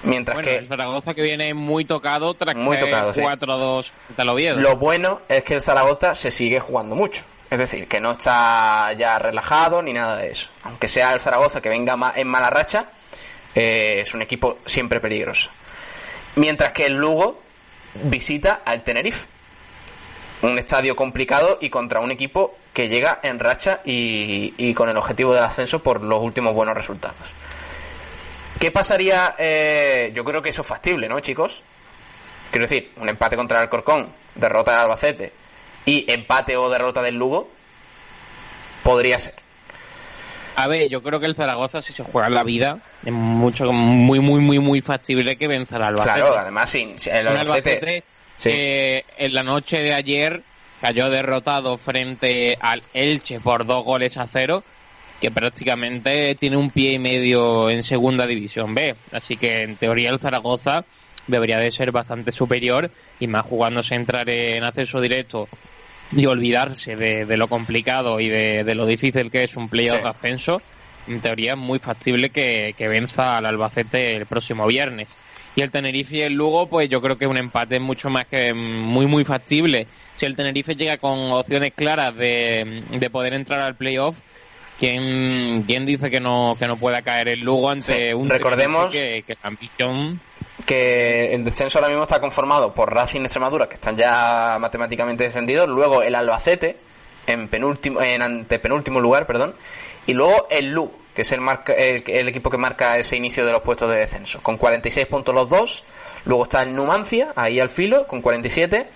Mientras 0.05 0.35
Bueno, 0.35 0.49
que 0.49 0.57
el 0.57 0.67
Zaragoza 0.67 1.13
que 1.13 1.21
viene 1.21 1.53
muy 1.53 1.85
tocado 1.85 2.33
tras 2.33 2.55
Muy 2.55 2.77
tocado, 2.77 3.13
sí. 3.13 3.21
4-2 3.21 3.85
frente 4.05 4.21
al 4.21 4.29
Oviedo. 4.29 4.59
Lo 4.59 4.77
bueno 4.77 5.21
es 5.27 5.43
que 5.43 5.55
el 5.55 5.61
Zaragoza 5.61 6.15
se 6.15 6.31
sigue 6.31 6.59
jugando 6.59 6.95
mucho. 6.95 7.23
Es 7.49 7.59
decir, 7.59 7.87
que 7.87 7.99
no 7.99 8.11
está 8.11 8.93
ya 8.93 9.19
relajado 9.19 9.81
ni 9.81 9.93
nada 9.93 10.17
de 10.17 10.31
eso. 10.31 10.49
Aunque 10.63 10.87
sea 10.87 11.13
el 11.13 11.19
Zaragoza 11.19 11.61
que 11.61 11.69
venga 11.69 12.13
en 12.15 12.27
mala 12.27 12.49
racha, 12.49 12.87
eh, 13.53 14.01
es 14.01 14.13
un 14.13 14.21
equipo 14.21 14.59
siempre 14.65 14.99
peligroso. 14.99 15.51
Mientras 16.35 16.71
que 16.71 16.85
el 16.85 16.93
Lugo 16.93 17.41
visita 18.03 18.61
al 18.65 18.83
Tenerife. 18.83 19.27
Un 20.41 20.59
estadio 20.59 20.95
complicado 20.95 21.57
y 21.61 21.69
contra 21.69 22.01
un 22.01 22.11
equipo 22.11 22.55
que 22.73 22.89
llega 22.89 23.19
en 23.23 23.39
racha 23.39 23.81
y, 23.85 24.53
y 24.57 24.73
con 24.73 24.89
el 24.89 24.97
objetivo 24.97 25.33
del 25.33 25.43
ascenso 25.43 25.81
por 25.81 26.03
los 26.03 26.21
últimos 26.21 26.53
buenos 26.53 26.75
resultados. 26.75 27.31
¿Qué 28.59 28.71
pasaría? 28.71 29.35
eh, 29.37 30.11
yo 30.13 30.23
creo 30.23 30.41
que 30.41 30.49
eso 30.49 30.61
es 30.61 30.67
factible, 30.67 31.07
¿no, 31.09 31.19
chicos? 31.19 31.61
Quiero 32.51 32.65
decir, 32.67 32.91
un 32.97 33.09
empate 33.09 33.35
contra 33.35 33.61
el 33.61 33.69
Corcón, 33.69 34.11
derrota 34.35 34.71
del 34.71 34.81
Albacete 34.81 35.33
y 35.85 36.09
empate 36.11 36.55
o 36.57 36.69
derrota 36.69 37.01
del 37.01 37.15
Lugo, 37.15 37.49
podría 38.83 39.19
ser. 39.19 39.35
A 40.57 40.67
ver, 40.67 40.87
yo 40.89 41.03
creo 41.03 41.19
que 41.19 41.25
el 41.25 41.35
Zaragoza, 41.35 41.81
si 41.81 41.91
se 41.91 42.03
juega 42.03 42.29
la 42.29 42.43
vida, 42.43 42.79
es 43.05 43.11
mucho, 43.11 43.71
muy, 43.73 44.19
muy, 44.21 44.39
muy, 44.39 44.59
muy 44.59 44.79
factible 44.81 45.35
que 45.37 45.47
venza 45.49 45.75
al 45.75 45.83
Albacete. 45.83 46.15
Claro, 46.15 46.37
además, 46.37 46.69
sin, 46.69 46.97
sin- 46.97 47.13
el 47.13 47.27
Albacete. 47.27 47.69
Albacete 47.71 48.03
Sí. 48.37 48.49
que 48.49 49.05
en 49.17 49.33
la 49.33 49.43
noche 49.43 49.79
de 49.79 49.93
ayer 49.93 50.41
cayó 50.81 51.09
derrotado 51.09 51.77
frente 51.77 52.57
al 52.59 52.83
Elche 52.93 53.39
por 53.39 53.65
dos 53.65 53.83
goles 53.85 54.17
a 54.17 54.27
cero, 54.27 54.63
que 55.21 55.31
prácticamente 55.31 56.35
tiene 56.35 56.57
un 56.57 56.69
pie 56.69 56.93
y 56.93 56.99
medio 56.99 57.69
en 57.69 57.83
segunda 57.83 58.27
división 58.27 58.75
B. 58.75 58.95
Así 59.11 59.37
que 59.37 59.63
en 59.63 59.75
teoría 59.75 60.09
el 60.09 60.19
Zaragoza 60.19 60.85
debería 61.27 61.57
de 61.57 61.71
ser 61.71 61.91
bastante 61.91 62.31
superior 62.31 62.91
y 63.19 63.27
más 63.27 63.43
jugándose 63.43 63.95
a 63.95 63.97
entrar 63.97 64.29
en 64.29 64.63
acceso 64.63 65.01
directo 65.01 65.47
y 66.15 66.25
olvidarse 66.27 66.95
de, 66.95 67.25
de 67.25 67.37
lo 67.37 67.47
complicado 67.47 68.19
y 68.19 68.29
de, 68.29 68.63
de 68.63 68.75
lo 68.75 68.85
difícil 68.85 69.31
que 69.31 69.43
es 69.43 69.55
un 69.57 69.69
playoff 69.69 69.97
Sí. 69.97 70.03
de 70.03 70.09
ascenso. 70.09 70.61
En 71.07 71.21
teoría 71.21 71.53
es 71.53 71.57
muy 71.57 71.79
factible 71.79 72.29
que, 72.29 72.73
que 72.77 72.87
venza 72.87 73.37
al 73.37 73.45
Albacete 73.45 74.15
el 74.15 74.25
próximo 74.25 74.67
viernes. 74.67 75.07
Y 75.55 75.61
el 75.61 75.71
Tenerife 75.71 76.17
y 76.17 76.21
el 76.21 76.33
Lugo, 76.33 76.67
pues 76.67 76.89
yo 76.89 76.99
creo 76.99 77.17
que 77.17 77.25
un 77.27 77.37
empate 77.37 77.75
es 77.77 77.81
mucho 77.81 78.09
más 78.09 78.25
que 78.27 78.53
muy, 78.53 79.05
muy 79.05 79.23
factible. 79.23 79.87
Si 80.15 80.25
el 80.25 80.35
Tenerife 80.35 80.75
llega 80.75 80.97
con 80.97 81.17
opciones 81.31 81.73
claras 81.73 82.15
de, 82.15 82.83
de 82.91 83.09
poder 83.09 83.33
entrar 83.33 83.61
al 83.61 83.75
playoff, 83.75 84.19
¿quién, 84.79 85.63
quién 85.63 85.85
dice 85.85 86.09
que 86.09 86.19
no, 86.19 86.55
que 86.59 86.67
no 86.67 86.77
pueda 86.77 87.01
caer 87.01 87.29
el 87.29 87.39
Lugo 87.41 87.69
ante 87.69 88.09
Sí. 88.09 88.13
un 88.13 88.29
Recordemos- 88.29 88.91
que, 88.91 89.23
que 89.25 89.37
ambición 89.43 90.19
que 90.65 91.33
el 91.33 91.43
descenso 91.43 91.77
ahora 91.79 91.89
mismo 91.89 92.03
está 92.03 92.19
conformado 92.19 92.73
por 92.73 92.93
Racing 92.93 93.21
Extremadura, 93.21 93.67
que 93.67 93.75
están 93.75 93.95
ya 93.95 94.57
matemáticamente 94.59 95.23
descendidos, 95.23 95.67
luego 95.67 96.01
el 96.01 96.15
Albacete 96.15 96.77
en 97.27 97.47
penúltimo, 97.49 98.01
en 98.01 98.21
antepenúltimo 98.21 98.99
lugar, 98.99 99.25
perdón, 99.25 99.55
y 100.07 100.13
luego 100.13 100.47
el 100.49 100.71
Lugo, 100.71 100.91
que 101.13 101.23
es 101.23 101.31
el, 101.33 101.41
marca, 101.41 101.73
el, 101.73 102.03
el 102.07 102.29
equipo 102.29 102.49
que 102.49 102.57
marca 102.57 102.97
ese 102.97 103.15
inicio 103.17 103.45
de 103.45 103.51
los 103.51 103.61
puestos 103.61 103.89
de 103.91 103.97
descenso, 103.97 104.41
con 104.41 104.57
46 104.57 105.07
puntos 105.07 105.35
los 105.35 105.49
dos, 105.49 105.83
luego 106.25 106.43
está 106.43 106.63
el 106.63 106.73
Numancia, 106.75 107.33
ahí 107.35 107.59
al 107.59 107.69
filo, 107.69 108.07
con 108.07 108.21
47, 108.21 108.87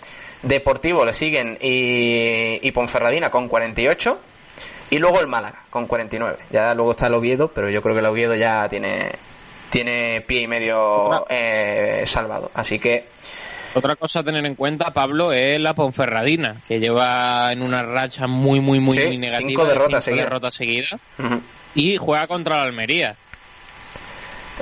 Deportivo 0.42 1.04
le 1.04 1.14
siguen 1.14 1.58
y, 1.60 2.60
y 2.66 2.72
Ponferradina 2.72 3.30
con 3.30 3.48
48, 3.50 4.20
y 4.90 4.98
luego 4.98 5.20
el 5.20 5.28
Málaga, 5.28 5.64
con 5.70 5.86
49. 5.88 6.38
Ya 6.50 6.74
luego 6.74 6.92
está 6.92 7.08
el 7.08 7.14
Oviedo, 7.14 7.50
pero 7.54 7.70
yo 7.70 7.82
creo 7.82 7.96
que 7.96 8.00
el 8.00 8.06
Oviedo 8.08 8.36
ya 8.36 8.68
tiene, 8.70 9.12
tiene 9.70 10.22
pie 10.22 10.42
y 10.42 10.48
medio 10.48 11.26
eh, 11.30 12.04
salvado. 12.06 12.50
Así 12.54 12.80
que, 12.80 13.08
Otra 13.76 13.96
cosa 13.96 14.20
a 14.22 14.24
tener 14.24 14.46
en 14.46 14.56
cuenta, 14.56 14.92
Pablo, 14.92 15.32
es 15.32 15.60
la 15.60 15.74
Ponferradina, 15.76 16.62
que 16.68 16.80
lleva 16.80 17.52
en 17.52 17.62
una 17.62 17.84
racha 17.84 18.26
muy, 18.28 18.60
muy, 18.60 18.80
muy, 18.80 18.94
Sí, 18.98 19.06
muy 19.06 19.18
negativa. 19.18 19.48
cinco 19.50 19.64
de 19.66 19.70
derrotas 19.74 20.04
cinco 20.04 20.16
seguidas. 20.16 20.26
derrotas 20.30 20.54
seguidas, 20.56 21.02
ujú, 21.20 21.42
y 21.76 21.98
juega 21.98 22.26
contra 22.28 22.58
la 22.58 22.64
Almería. 22.64 23.16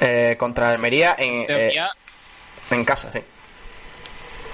eh, 0.01 0.35
contra 0.37 0.69
Almería 0.71 1.15
en, 1.17 1.33
En 1.49 1.57
eh, 1.71 1.73
en 2.71 2.83
casa, 2.85 3.09
sí. 3.11 3.19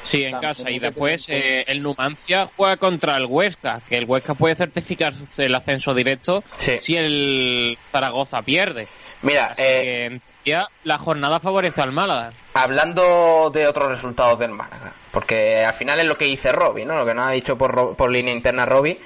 Sí, 0.04 0.24
en 0.24 0.40
casa. 0.40 0.70
Y 0.70 0.80
después 0.80 1.26
eh, 1.30 1.64
el 1.68 1.82
Numancia 1.82 2.48
juega 2.56 2.78
contra 2.78 3.18
el 3.18 3.26
Huesca, 3.26 3.82
que 3.88 3.98
el 3.98 4.06
Huesca 4.06 4.34
puede 4.36 4.56
certificar 4.56 5.14
el 5.38 5.56
ascenso 5.56 5.94
directo 5.94 6.44
Sí. 6.58 6.78
si 6.82 6.96
el 6.96 7.78
Zaragoza 7.92 8.42
pierde. 8.42 8.88
Mira, 9.22 9.48
Así 9.48 9.62
eh, 9.64 9.82
que 9.82 10.06
en 10.06 10.20
teoría 10.44 10.68
la 10.84 10.98
jornada 10.98 11.40
favorece 11.40 11.82
al 11.82 11.92
Málaga. 11.94 12.30
hablando 12.54 13.50
de 13.54 13.66
otros 13.68 13.88
resultados 13.88 14.38
del 14.40 14.52
Málaga, 14.52 14.92
porque 15.12 15.64
al 15.64 15.74
final 15.74 16.00
es 16.02 16.06
lo 16.06 16.18
que 16.18 16.26
dice 16.26 16.52
Robbie, 16.52 16.86
¿no? 16.86 16.98
Lo 16.98 17.06
que 17.06 17.14
nos 17.14 17.28
ha 17.28 17.32
dicho 17.32 17.58
por, 17.58 17.72
Ro- 17.74 17.94
por 17.96 18.12
línea 18.12 18.34
interna 18.34 18.66
Robbie. 18.66 19.00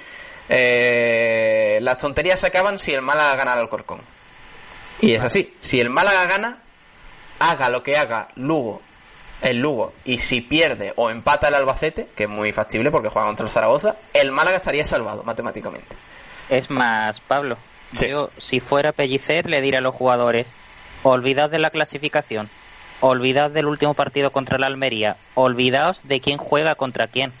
eh, 0.72 1.78
las 1.82 1.98
tonterías 1.98 2.40
se 2.40 2.48
acaban 2.48 2.78
si 2.78 2.92
el 2.92 3.02
Málaga 3.02 3.36
gana 3.36 3.52
al 3.54 3.68
Corcón. 3.68 4.00
Y 5.00 5.12
es 5.12 5.22
así. 5.22 5.54
Si 5.60 5.80
el 5.80 5.90
Málaga 5.90 6.26
gana, 6.26 6.58
haga 7.38 7.68
lo 7.68 7.82
que 7.84 7.96
haga 7.96 8.28
Lugo, 8.34 8.82
el 9.42 9.58
Lugo, 9.58 9.92
y 10.04 10.18
si 10.18 10.40
pierde 10.40 10.92
o 10.96 11.10
empata 11.10 11.48
el 11.48 11.54
Albacete, 11.54 12.08
que 12.16 12.24
es 12.24 12.28
muy 12.28 12.52
factible 12.52 12.90
porque 12.90 13.08
juega 13.08 13.26
contra 13.28 13.46
el 13.46 13.50
Zaragoza, 13.52 13.96
el 14.12 14.32
Málaga 14.32 14.56
estaría 14.56 14.84
salvado 14.84 15.22
matemáticamente. 15.22 15.96
Es 16.48 16.70
más, 16.70 17.20
Pablo, 17.20 17.56
Sí. 17.92 18.08
yo 18.08 18.30
si 18.36 18.60
fuera 18.60 18.92
Pellicer 18.92 19.48
le 19.48 19.60
diría 19.60 19.78
a 19.78 19.82
los 19.82 19.94
jugadores, 19.94 20.52
olvidad 21.02 21.48
de 21.50 21.58
la 21.58 21.70
clasificación, 21.70 22.50
olvidad 23.00 23.50
del 23.50 23.66
último 23.66 23.94
partido 23.94 24.32
contra 24.32 24.58
la 24.58 24.66
Almería, 24.66 25.16
olvidaos 25.34 26.00
de 26.08 26.20
quién 26.20 26.38
juega 26.38 26.74
contra 26.74 27.06
quién. 27.06 27.32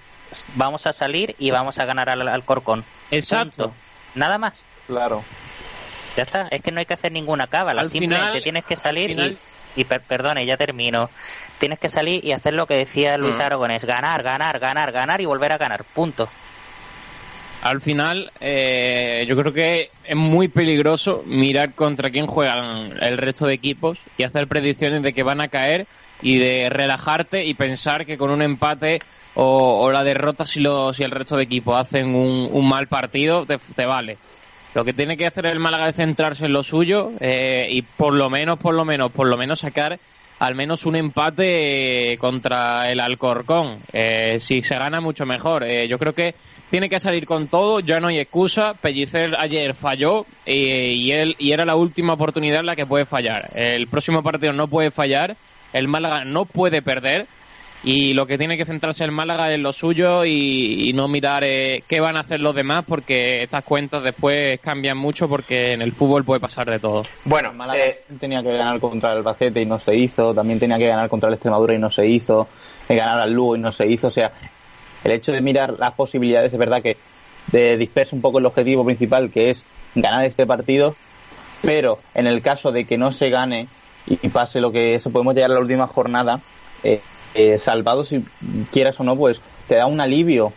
Vamos 0.54 0.86
a 0.86 0.92
salir 0.92 1.34
y 1.38 1.50
vamos 1.50 1.78
a 1.78 1.84
ganar 1.84 2.10
al, 2.10 2.28
al 2.28 2.44
Corcón. 2.44 2.84
Exacto. 3.10 3.64
Punto. 3.64 3.74
Nada 4.14 4.38
más. 4.38 4.54
Claro. 4.86 5.24
Ya 6.16 6.22
está, 6.22 6.48
es 6.50 6.62
que 6.62 6.70
no 6.70 6.80
hay 6.80 6.86
que 6.86 6.94
hacer 6.94 7.12
ninguna 7.12 7.46
cábala, 7.46 7.80
Al 7.82 7.90
simplemente 7.90 8.26
final- 8.28 8.42
tienes 8.42 8.64
que 8.64 8.76
salir 8.76 9.08
final- 9.10 9.32
y, 9.32 9.38
y 9.76 9.84
per- 9.84 10.00
perdone, 10.02 10.44
ya 10.46 10.56
termino. 10.56 11.10
Tienes 11.58 11.78
que 11.78 11.88
salir 11.88 12.24
y 12.24 12.32
hacer 12.32 12.54
lo 12.54 12.66
que 12.66 12.74
decía 12.74 13.16
Luis 13.18 13.36
Mm. 13.36 13.40
Aragonés, 13.42 13.84
ganar, 13.84 14.22
ganar, 14.22 14.58
ganar, 14.58 14.92
ganar 14.92 15.20
y 15.20 15.24
volver 15.26 15.52
a 15.52 15.58
ganar, 15.58 15.84
punto. 15.84 16.28
Al 17.62 17.80
final, 17.80 18.30
eh, 18.40 19.24
yo 19.28 19.36
creo 19.36 19.52
que 19.52 19.90
es 20.04 20.14
muy 20.16 20.46
peligroso 20.46 21.24
mirar 21.26 21.74
contra 21.74 22.10
quién 22.10 22.28
juegan 22.28 22.92
el 23.00 23.18
resto 23.18 23.46
de 23.46 23.54
equipos 23.54 23.98
y 24.16 24.22
hacer 24.22 24.46
predicciones 24.46 25.02
de 25.02 25.12
que 25.12 25.24
van 25.24 25.40
a 25.40 25.48
caer 25.48 25.86
y 26.22 26.38
de 26.38 26.68
relajarte 26.70 27.44
y 27.44 27.54
pensar 27.54 28.06
que 28.06 28.16
con 28.16 28.30
un 28.30 28.42
empate 28.42 29.00
o, 29.34 29.80
o 29.82 29.90
la 29.90 30.04
derrota 30.04 30.46
si, 30.46 30.60
lo, 30.60 30.92
si 30.94 31.02
el 31.02 31.10
resto 31.10 31.36
de 31.36 31.44
equipos 31.44 31.76
hacen 31.80 32.14
un, 32.14 32.48
un 32.50 32.68
mal 32.68 32.86
partido, 32.86 33.44
te, 33.44 33.58
te 33.58 33.86
vale. 33.86 34.18
Lo 34.78 34.84
que 34.84 34.92
tiene 34.92 35.16
que 35.16 35.26
hacer 35.26 35.44
el 35.46 35.58
Málaga 35.58 35.88
es 35.88 35.96
centrarse 35.96 36.46
en 36.46 36.52
lo 36.52 36.62
suyo 36.62 37.10
eh, 37.18 37.66
y 37.68 37.82
por 37.82 38.14
lo 38.14 38.30
menos, 38.30 38.60
por 38.60 38.76
lo 38.76 38.84
menos, 38.84 39.10
por 39.10 39.26
lo 39.26 39.36
menos 39.36 39.58
sacar 39.58 39.98
al 40.38 40.54
menos 40.54 40.86
un 40.86 40.94
empate 40.94 42.16
contra 42.20 42.88
el 42.88 43.00
Alcorcón. 43.00 43.80
Eh, 43.92 44.36
si 44.38 44.62
se 44.62 44.78
gana, 44.78 45.00
mucho 45.00 45.26
mejor. 45.26 45.64
Eh, 45.64 45.88
yo 45.88 45.98
creo 45.98 46.14
que 46.14 46.36
tiene 46.70 46.88
que 46.88 47.00
salir 47.00 47.26
con 47.26 47.48
todo, 47.48 47.80
ya 47.80 47.98
no 47.98 48.06
hay 48.06 48.20
excusa. 48.20 48.74
Pellicer 48.74 49.34
ayer 49.36 49.74
falló 49.74 50.26
eh, 50.46 50.92
y, 50.94 51.10
él, 51.10 51.34
y 51.40 51.50
era 51.50 51.64
la 51.64 51.74
última 51.74 52.12
oportunidad 52.12 52.60
en 52.60 52.66
la 52.66 52.76
que 52.76 52.86
puede 52.86 53.04
fallar. 53.04 53.50
El 53.56 53.88
próximo 53.88 54.22
partido 54.22 54.52
no 54.52 54.68
puede 54.68 54.92
fallar, 54.92 55.36
el 55.72 55.88
Málaga 55.88 56.24
no 56.24 56.44
puede 56.44 56.82
perder 56.82 57.26
y 57.84 58.12
lo 58.12 58.26
que 58.26 58.38
tiene 58.38 58.56
que 58.56 58.64
centrarse 58.64 59.04
el 59.04 59.12
Málaga 59.12 59.52
es 59.52 59.60
lo 59.60 59.72
suyo 59.72 60.24
y, 60.24 60.88
y 60.88 60.92
no 60.92 61.06
mirar 61.06 61.44
eh, 61.44 61.84
qué 61.86 62.00
van 62.00 62.16
a 62.16 62.20
hacer 62.20 62.40
los 62.40 62.54
demás 62.54 62.84
porque 62.86 63.42
estas 63.42 63.62
cuentas 63.64 64.02
después 64.02 64.58
cambian 64.60 64.98
mucho 64.98 65.28
porque 65.28 65.74
en 65.74 65.82
el 65.82 65.92
fútbol 65.92 66.24
puede 66.24 66.40
pasar 66.40 66.68
de 66.68 66.80
todo. 66.80 67.04
Bueno, 67.24 67.52
Málaga 67.52 67.82
tenía 68.18 68.42
que 68.42 68.56
ganar 68.56 68.80
contra 68.80 69.12
el 69.12 69.18
Albacete 69.18 69.62
y 69.62 69.66
no 69.66 69.78
se 69.78 69.94
hizo, 69.94 70.34
también 70.34 70.58
tenía 70.58 70.76
que 70.76 70.88
ganar 70.88 71.08
contra 71.08 71.28
el 71.28 71.34
Extremadura 71.34 71.74
y 71.74 71.78
no 71.78 71.90
se 71.90 72.06
hizo, 72.06 72.48
que 72.86 72.96
ganar 72.96 73.20
al 73.20 73.32
Lugo 73.32 73.54
y 73.56 73.60
no 73.60 73.70
se 73.70 73.86
hizo, 73.86 74.08
o 74.08 74.12
sea, 74.12 74.32
el 75.04 75.12
hecho 75.12 75.30
de 75.30 75.40
mirar 75.40 75.78
las 75.78 75.92
posibilidades 75.92 76.52
es 76.52 76.58
verdad 76.58 76.82
que 76.82 76.96
de 77.52 77.76
dispersa 77.76 78.16
un 78.16 78.22
poco 78.22 78.40
el 78.40 78.46
objetivo 78.46 78.84
principal 78.84 79.30
que 79.30 79.50
es 79.50 79.64
ganar 79.94 80.24
este 80.24 80.46
partido, 80.46 80.96
pero 81.62 82.00
en 82.14 82.26
el 82.26 82.42
caso 82.42 82.72
de 82.72 82.84
que 82.84 82.98
no 82.98 83.12
se 83.12 83.30
gane 83.30 83.68
y 84.06 84.28
pase 84.28 84.60
lo 84.60 84.72
que 84.72 84.98
se 84.98 85.10
podemos 85.10 85.34
llegar 85.34 85.50
a 85.52 85.54
la 85.54 85.60
última 85.60 85.86
jornada, 85.86 86.40
eh, 86.82 87.00
eh, 87.34 87.58
salvado 87.58 88.04
si 88.04 88.24
quieras 88.72 88.98
o 89.00 89.04
no, 89.04 89.16
pues 89.16 89.40
te 89.68 89.74
da 89.76 89.86
un 89.86 90.00
alivio 90.00 90.52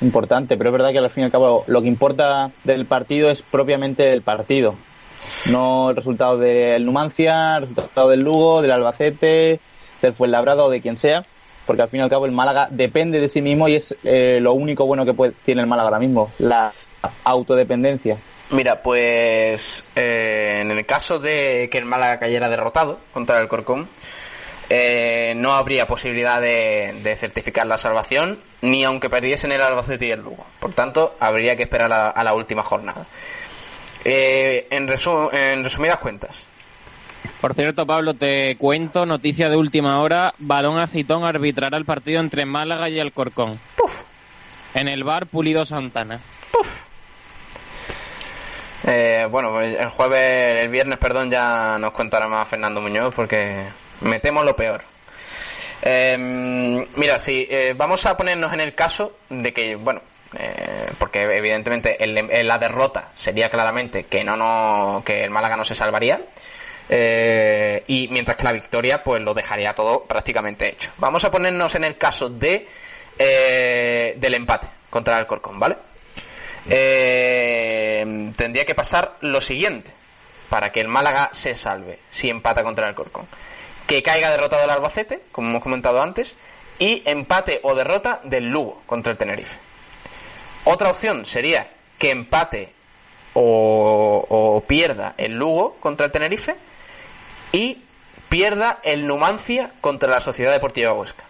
importante, 0.00 0.56
pero 0.56 0.70
es 0.70 0.72
verdad 0.72 0.90
que 0.92 0.98
al 0.98 1.10
fin 1.10 1.22
y 1.22 1.24
al 1.26 1.30
cabo 1.32 1.64
lo 1.66 1.80
que 1.82 1.88
importa 1.88 2.50
del 2.64 2.86
partido 2.86 3.30
es 3.30 3.42
propiamente 3.42 4.12
el 4.12 4.22
partido, 4.22 4.74
no 5.50 5.90
el 5.90 5.96
resultado 5.96 6.38
del 6.38 6.84
Numancia, 6.84 7.56
el 7.58 7.68
resultado 7.68 8.08
del 8.08 8.20
Lugo, 8.22 8.62
del 8.62 8.72
Albacete, 8.72 9.60
del 10.00 10.12
Fuenlabrada 10.14 10.64
o 10.64 10.70
de 10.70 10.80
quien 10.80 10.96
sea, 10.96 11.22
porque 11.66 11.82
al 11.82 11.88
fin 11.88 12.00
y 12.00 12.02
al 12.02 12.10
cabo 12.10 12.26
el 12.26 12.32
Málaga 12.32 12.66
depende 12.70 13.20
de 13.20 13.28
sí 13.28 13.40
mismo 13.42 13.68
y 13.68 13.76
es 13.76 13.94
eh, 14.02 14.38
lo 14.40 14.52
único 14.54 14.86
bueno 14.86 15.04
que 15.04 15.14
puede- 15.14 15.34
tiene 15.44 15.60
el 15.60 15.68
Málaga 15.68 15.88
ahora 15.88 16.00
mismo, 16.00 16.32
la 16.40 16.72
autodependencia. 17.24 18.16
Mira, 18.50 18.82
pues 18.82 19.84
eh, 19.96 20.58
en 20.60 20.70
el 20.72 20.84
caso 20.84 21.18
de 21.18 21.68
que 21.70 21.78
el 21.78 21.84
Málaga 21.86 22.18
cayera 22.18 22.48
derrotado 22.48 22.98
contra 23.14 23.40
el 23.40 23.48
Corcón, 23.48 23.88
eh, 24.74 25.34
no 25.36 25.52
habría 25.52 25.86
posibilidad 25.86 26.40
de, 26.40 26.98
de 27.02 27.14
certificar 27.16 27.66
la 27.66 27.76
salvación, 27.76 28.38
ni 28.62 28.84
aunque 28.84 29.10
perdiesen 29.10 29.52
el 29.52 29.60
Albacete 29.60 30.06
y 30.06 30.10
el 30.12 30.20
Lugo. 30.20 30.46
Por 30.60 30.72
tanto, 30.72 31.14
habría 31.20 31.56
que 31.56 31.64
esperar 31.64 31.92
a, 31.92 32.08
a 32.08 32.24
la 32.24 32.32
última 32.32 32.62
jornada. 32.62 33.06
Eh, 34.04 34.66
en, 34.70 34.88
resu- 34.88 35.30
en 35.32 35.62
resumidas 35.62 35.98
cuentas, 35.98 36.48
Por 37.42 37.54
cierto, 37.54 37.84
Pablo, 37.86 38.14
te 38.14 38.56
cuento, 38.56 39.04
noticia 39.04 39.50
de 39.50 39.56
última 39.56 40.00
hora, 40.00 40.32
Balón 40.38 40.78
Aceitón 40.78 41.24
arbitrará 41.24 41.76
el 41.76 41.84
partido 41.84 42.20
entre 42.20 42.46
Málaga 42.46 42.88
y 42.88 42.98
Alcorcón. 42.98 43.60
En 44.74 44.88
el 44.88 45.04
bar 45.04 45.26
Pulido 45.26 45.66
Santana. 45.66 46.18
Eh, 48.84 49.28
bueno, 49.30 49.60
el 49.60 49.88
jueves, 49.90 50.62
el 50.62 50.68
viernes, 50.68 50.98
perdón, 50.98 51.30
ya 51.30 51.76
nos 51.78 51.92
contará 51.92 52.26
más 52.26 52.48
Fernando 52.48 52.80
Muñoz 52.80 53.14
porque 53.14 53.64
me 54.02 54.20
temo 54.20 54.42
lo 54.42 54.54
peor. 54.56 54.82
Eh, 55.82 56.16
mira, 56.96 57.18
sí, 57.18 57.46
eh, 57.50 57.74
vamos 57.76 58.06
a 58.06 58.16
ponernos 58.16 58.52
en 58.52 58.60
el 58.60 58.74
caso 58.74 59.16
de 59.28 59.52
que, 59.52 59.74
bueno, 59.76 60.00
eh, 60.38 60.90
porque 60.98 61.22
evidentemente 61.22 62.02
el- 62.02 62.46
la 62.46 62.58
derrota 62.58 63.10
sería 63.14 63.50
claramente 63.50 64.04
que 64.04 64.22
no, 64.24 64.36
no, 64.36 65.02
que 65.04 65.24
el 65.24 65.30
Málaga 65.30 65.56
no 65.56 65.64
se 65.64 65.74
salvaría. 65.74 66.20
eh, 66.88 67.84
y 67.86 68.08
mientras 68.08 68.36
que 68.36 68.44
la 68.44 68.52
victoria, 68.52 69.02
pues 69.02 69.22
lo 69.22 69.32
dejaría 69.34 69.72
todo 69.74 70.04
prácticamente 70.04 70.68
hecho. 70.68 70.90
Vamos 70.98 71.24
a 71.24 71.30
ponernos 71.30 71.74
en 71.76 71.84
el 71.84 71.96
caso 71.96 72.28
de 72.28 72.66
del 74.16 74.34
empate 74.34 74.68
contra 74.90 75.18
el 75.18 75.26
Corcón, 75.26 75.58
¿vale? 75.60 75.76
Eh, 76.68 78.32
tendría 78.36 78.64
que 78.64 78.74
pasar 78.74 79.16
lo 79.20 79.40
siguiente 79.40 79.92
para 80.48 80.70
que 80.70 80.80
el 80.80 80.88
Málaga 80.88 81.30
se 81.32 81.54
salve 81.54 81.98
si 82.10 82.28
empata 82.28 82.62
contra 82.62 82.88
el 82.88 82.94
Corcón. 82.94 83.26
Que 83.92 84.02
caiga 84.02 84.30
derrotado 84.30 84.64
el 84.64 84.70
Albacete, 84.70 85.20
como 85.32 85.50
hemos 85.50 85.62
comentado 85.62 86.00
antes, 86.00 86.38
y 86.78 87.02
empate 87.04 87.60
o 87.62 87.74
derrota 87.74 88.22
del 88.24 88.48
Lugo 88.50 88.80
contra 88.86 89.12
el 89.12 89.18
Tenerife. 89.18 89.58
Otra 90.64 90.88
opción 90.88 91.26
sería 91.26 91.68
que 91.98 92.10
empate 92.10 92.72
o, 93.34 94.64
pierda 94.66 95.12
el 95.18 95.32
Lugo 95.32 95.76
contra 95.78 96.06
el 96.06 96.12
Tenerife 96.12 96.56
y 97.52 97.82
pierda 98.30 98.80
el 98.82 99.06
Numancia 99.06 99.70
contra 99.82 100.08
la 100.08 100.22
Sociedad 100.22 100.52
Deportiva 100.52 100.94
Huesca. 100.94 101.24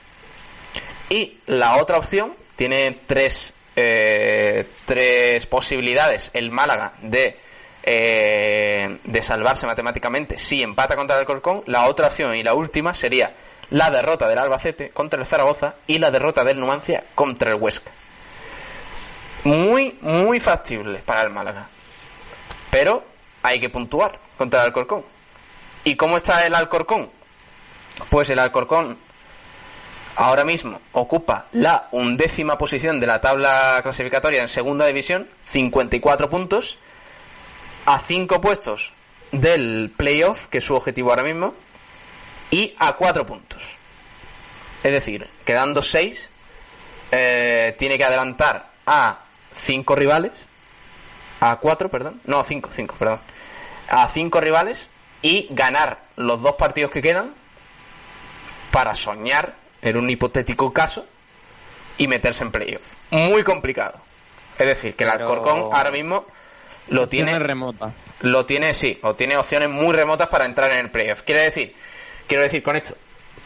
Y 1.11 1.39
la 1.47 1.79
otra 1.79 1.99
opción 1.99 2.37
tiene 2.55 2.97
tres, 3.09 3.55
eh, 3.75 4.69
tres 4.85 5.47
posibilidades 5.47 6.31
el 6.33 6.53
Málaga 6.53 6.93
de, 7.03 7.41
eh, 7.83 8.99
de 9.03 9.23
salvarse 9.23 9.67
matemáticamente 9.67 10.39
si 10.39 10.63
empata 10.63 10.97
contra 10.97 11.19
el 11.19 11.27
Corcón. 11.27 11.63
La 11.67 11.87
otra 11.87 12.07
opción 12.09 12.35
y 12.35 12.43
la 12.43 12.55
última 12.55 12.95
sería 12.95 13.35
la 13.71 13.91
derrota 13.91 14.29
del 14.29 14.39
Albacete 14.39 14.91
contra 14.91 15.21
el 15.21 15.27
Zaragoza 15.27 15.77
y 15.87 15.99
la 15.99 16.11
derrota 16.11 16.45
del 16.45 16.61
Numancia 16.61 17.05
contra 17.15 17.51
el 17.51 17.57
Huesca. 17.57 17.93
Muy, 19.45 19.99
muy 20.01 20.39
factible 20.39 21.01
para 21.01 21.23
el 21.23 21.31
Málaga. 21.31 21.69
Pero 22.71 23.05
hay 23.43 23.59
que 23.59 23.71
puntuar 23.71 24.19
contra 24.39 24.61
el 24.61 24.67
Alcorcón. 24.67 25.05
¿Y 25.85 25.97
cómo 25.97 26.17
está 26.17 26.47
el 26.47 26.55
Alcorcón? 26.55 27.11
Pues 28.09 28.31
el 28.31 28.39
Alcorcón 28.39 28.99
ahora 30.17 30.45
mismo 30.45 30.81
ocupa 30.93 31.47
la 31.53 31.89
undécima 31.93 32.59
posición 32.59 33.01
de 33.01 33.07
la 33.07 33.21
tabla 33.21 33.81
clasificatoria 33.83 34.41
en 34.41 34.49
segunda 34.49 34.87
división, 34.87 35.29
54 35.45 36.31
puntos, 36.31 36.79
a 37.87 37.99
5 37.99 38.41
puestos 38.41 38.93
del 39.31 39.93
playoff, 39.97 40.47
que 40.47 40.59
es 40.59 40.65
su 40.65 40.75
objetivo 40.75 41.11
ahora 41.11 41.23
mismo, 41.23 41.55
y 42.51 42.75
a 42.79 42.93
4 42.95 43.25
puntos. 43.27 43.77
Es 44.83 44.93
decir, 44.93 45.29
quedando 45.45 45.83
6, 45.83 46.31
tiene 47.11 47.99
que 47.99 48.05
adelantar 48.05 48.71
a 48.87 49.21
5 49.53 49.95
rivales, 49.97 50.49
a 51.41 51.57
4, 51.57 51.91
perdón, 51.91 52.21
no, 52.25 52.43
5, 52.43 52.71
5, 52.73 52.95
perdón, 52.99 53.21
a 53.89 54.09
5 54.09 54.41
rivales 54.41 54.91
y 55.23 55.47
ganar 55.51 56.03
los 56.17 56.41
dos 56.43 56.55
partidos 56.57 56.91
que 56.91 57.01
quedan 57.01 57.35
para 58.71 58.95
soñar 58.95 59.55
en 59.83 59.97
un 59.97 60.09
hipotético 60.09 60.73
caso 60.73 61.07
y 61.99 62.09
meterse 62.09 62.45
en 62.45 62.53
playoff. 62.53 62.95
Muy 63.11 63.43
complicado. 63.43 64.01
Es 64.59 64.67
decir, 64.67 64.95
que 64.97 65.05
el 65.05 65.11
Pero- 65.11 65.25
Alcorcón 65.29 65.69
ahora 65.75 65.91
mismo 65.91 66.27
lo 66.89 67.09
tiene 67.09 67.39
remotas. 67.39 67.93
lo 68.21 68.47
tiene 68.47 68.75
sí, 68.75 68.99
o 69.03 69.15
tiene 69.15 69.37
opciones 69.37 69.69
muy 69.69 69.95
remotas 69.95 70.29
para 70.29 70.47
entrar 70.47 70.71
en 70.73 70.79
el 70.79 70.91
playoff. 70.91 71.23
Quiere 71.23 71.43
decir, 71.43 71.75
quiero 72.27 72.43
decir 72.43 72.63
con 72.63 72.77
esto 72.77 72.97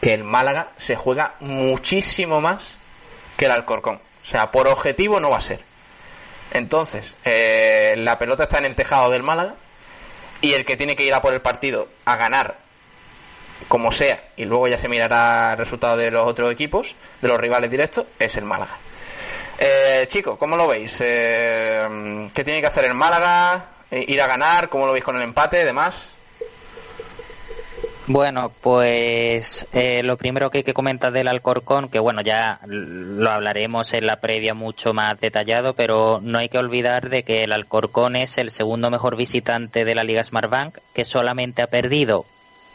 que 0.01 0.13
el 0.13 0.23
Málaga 0.23 0.71
se 0.77 0.95
juega 0.95 1.35
muchísimo 1.39 2.41
más 2.41 2.77
que 3.35 3.45
el 3.45 3.51
Alcorcón. 3.51 3.95
O 3.95 4.25
sea, 4.25 4.51
por 4.51 4.67
objetivo 4.67 5.19
no 5.19 5.29
va 5.29 5.37
a 5.37 5.41
ser. 5.41 5.61
Entonces, 6.51 7.17
eh, 7.23 7.93
la 7.97 8.17
pelota 8.17 8.43
está 8.43 8.57
en 8.57 8.65
el 8.65 8.75
tejado 8.75 9.09
del 9.09 9.23
Málaga 9.23 9.55
y 10.41 10.53
el 10.53 10.65
que 10.65 10.77
tiene 10.77 10.95
que 10.95 11.05
ir 11.05 11.13
a 11.13 11.21
por 11.21 11.33
el 11.33 11.41
partido 11.41 11.87
a 12.05 12.15
ganar 12.15 12.57
como 13.67 13.91
sea 13.91 14.23
y 14.37 14.45
luego 14.45 14.67
ya 14.67 14.77
se 14.77 14.87
mirará 14.87 15.51
el 15.51 15.57
resultado 15.57 15.97
de 15.97 16.11
los 16.11 16.25
otros 16.25 16.51
equipos, 16.51 16.95
de 17.21 17.27
los 17.27 17.39
rivales 17.39 17.71
directos, 17.71 18.05
es 18.19 18.37
el 18.37 18.45
Málaga. 18.45 18.77
Eh, 19.59 20.05
chicos, 20.07 20.37
¿cómo 20.37 20.55
lo 20.55 20.67
veis? 20.67 21.01
Eh, 21.03 22.27
¿Qué 22.33 22.43
tiene 22.43 22.61
que 22.61 22.67
hacer 22.67 22.85
el 22.85 22.93
Málaga? 22.93 23.71
Eh, 23.89 24.05
¿Ir 24.07 24.21
a 24.21 24.27
ganar? 24.27 24.69
¿Cómo 24.69 24.85
lo 24.85 24.91
veis 24.91 25.03
con 25.03 25.15
el 25.15 25.23
empate? 25.23 25.65
Demás. 25.65 26.13
Bueno, 28.09 28.53
pues 28.61 29.67
eh, 29.73 30.01
lo 30.01 30.15
primero 30.15 30.49
que 30.49 30.59
hay 30.59 30.63
que 30.63 30.73
comentar 30.73 31.11
del 31.11 31.27
Alcorcón, 31.27 31.89
que 31.89 31.99
bueno, 31.99 32.21
ya 32.21 32.61
lo 32.65 33.29
hablaremos 33.29 33.93
en 33.93 34.05
la 34.05 34.21
previa 34.21 34.53
mucho 34.53 34.93
más 34.93 35.19
detallado, 35.19 35.73
pero 35.73 36.21
no 36.21 36.39
hay 36.39 36.47
que 36.47 36.57
olvidar 36.57 37.09
de 37.09 37.23
que 37.23 37.43
el 37.43 37.51
Alcorcón 37.51 38.15
es 38.15 38.37
el 38.37 38.51
segundo 38.51 38.89
mejor 38.89 39.17
visitante 39.17 39.83
de 39.83 39.93
la 39.93 40.05
Liga 40.05 40.23
Smartbank, 40.23 40.77
que 40.93 41.03
solamente 41.03 41.61
ha 41.61 41.67
perdido 41.67 42.25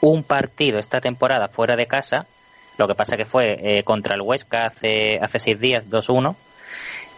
un 0.03 0.23
partido 0.23 0.79
esta 0.79 1.01
temporada 1.01 1.49
fuera 1.49 1.77
de 1.77 1.87
casa, 1.87 2.27
lo 2.77 2.87
que 2.87 2.95
pasa 2.95 3.17
que 3.17 3.25
fue 3.25 3.79
eh, 3.79 3.85
contra 3.85 4.15
el 4.15 4.21
Huesca 4.21 4.67
hace, 4.67 5.19
hace 5.23 5.39
seis 5.39 5.59
días, 5.59 5.89
2-1. 5.89 6.35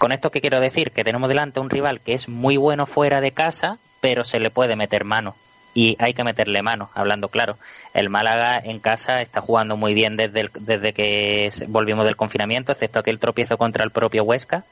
Con 0.04 0.12
esto 0.12 0.30
que 0.30 0.42
quiero 0.42 0.60
decir, 0.60 0.90
que 0.90 1.02
tenemos 1.02 1.30
delante 1.30 1.60
un 1.60 1.70
rival 1.70 1.98
que 1.98 2.12
es 2.12 2.28
muy 2.28 2.58
bueno 2.58 2.84
fuera 2.84 3.22
de 3.22 3.30
casa, 3.30 3.78
pero 4.02 4.22
se 4.22 4.38
le 4.38 4.50
puede 4.50 4.76
meter 4.76 5.02
mano 5.02 5.34
y 5.72 5.96
hay 5.98 6.12
que 6.12 6.24
meterle 6.24 6.60
mano, 6.60 6.90
hablando 6.92 7.30
claro. 7.30 7.56
El 7.94 8.10
Málaga 8.10 8.60
en 8.62 8.80
casa 8.80 9.22
está 9.22 9.40
jugando 9.40 9.78
muy 9.78 9.94
bien 9.94 10.18
desde, 10.18 10.50
desde 10.60 10.92
que 10.92 11.48
volvimos 11.68 12.04
del 12.04 12.16
confinamiento, 12.16 12.72
excepto 12.72 12.98
aquel 12.98 13.18
tropiezo 13.18 13.56
contra 13.56 13.82
el 13.82 13.92
propio 13.92 14.24
Huesca. 14.24 14.66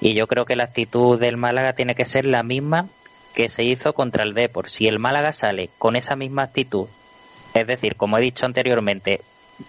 Y 0.00 0.14
yo 0.14 0.28
creo 0.28 0.44
que 0.44 0.54
la 0.54 0.62
actitud 0.62 1.18
del 1.18 1.36
Málaga 1.36 1.72
tiene 1.72 1.96
que 1.96 2.04
ser 2.04 2.24
la 2.24 2.44
misma 2.44 2.86
que 3.34 3.48
se 3.48 3.64
hizo 3.64 3.92
contra 3.92 4.22
el 4.22 4.34
Depor. 4.34 4.70
Si 4.70 4.86
el 4.86 5.00
Málaga 5.00 5.32
sale 5.32 5.70
con 5.78 5.96
esa 5.96 6.14
misma 6.14 6.44
actitud, 6.44 6.86
es 7.54 7.66
decir, 7.66 7.96
como 7.96 8.18
he 8.18 8.22
dicho 8.22 8.46
anteriormente, 8.46 9.20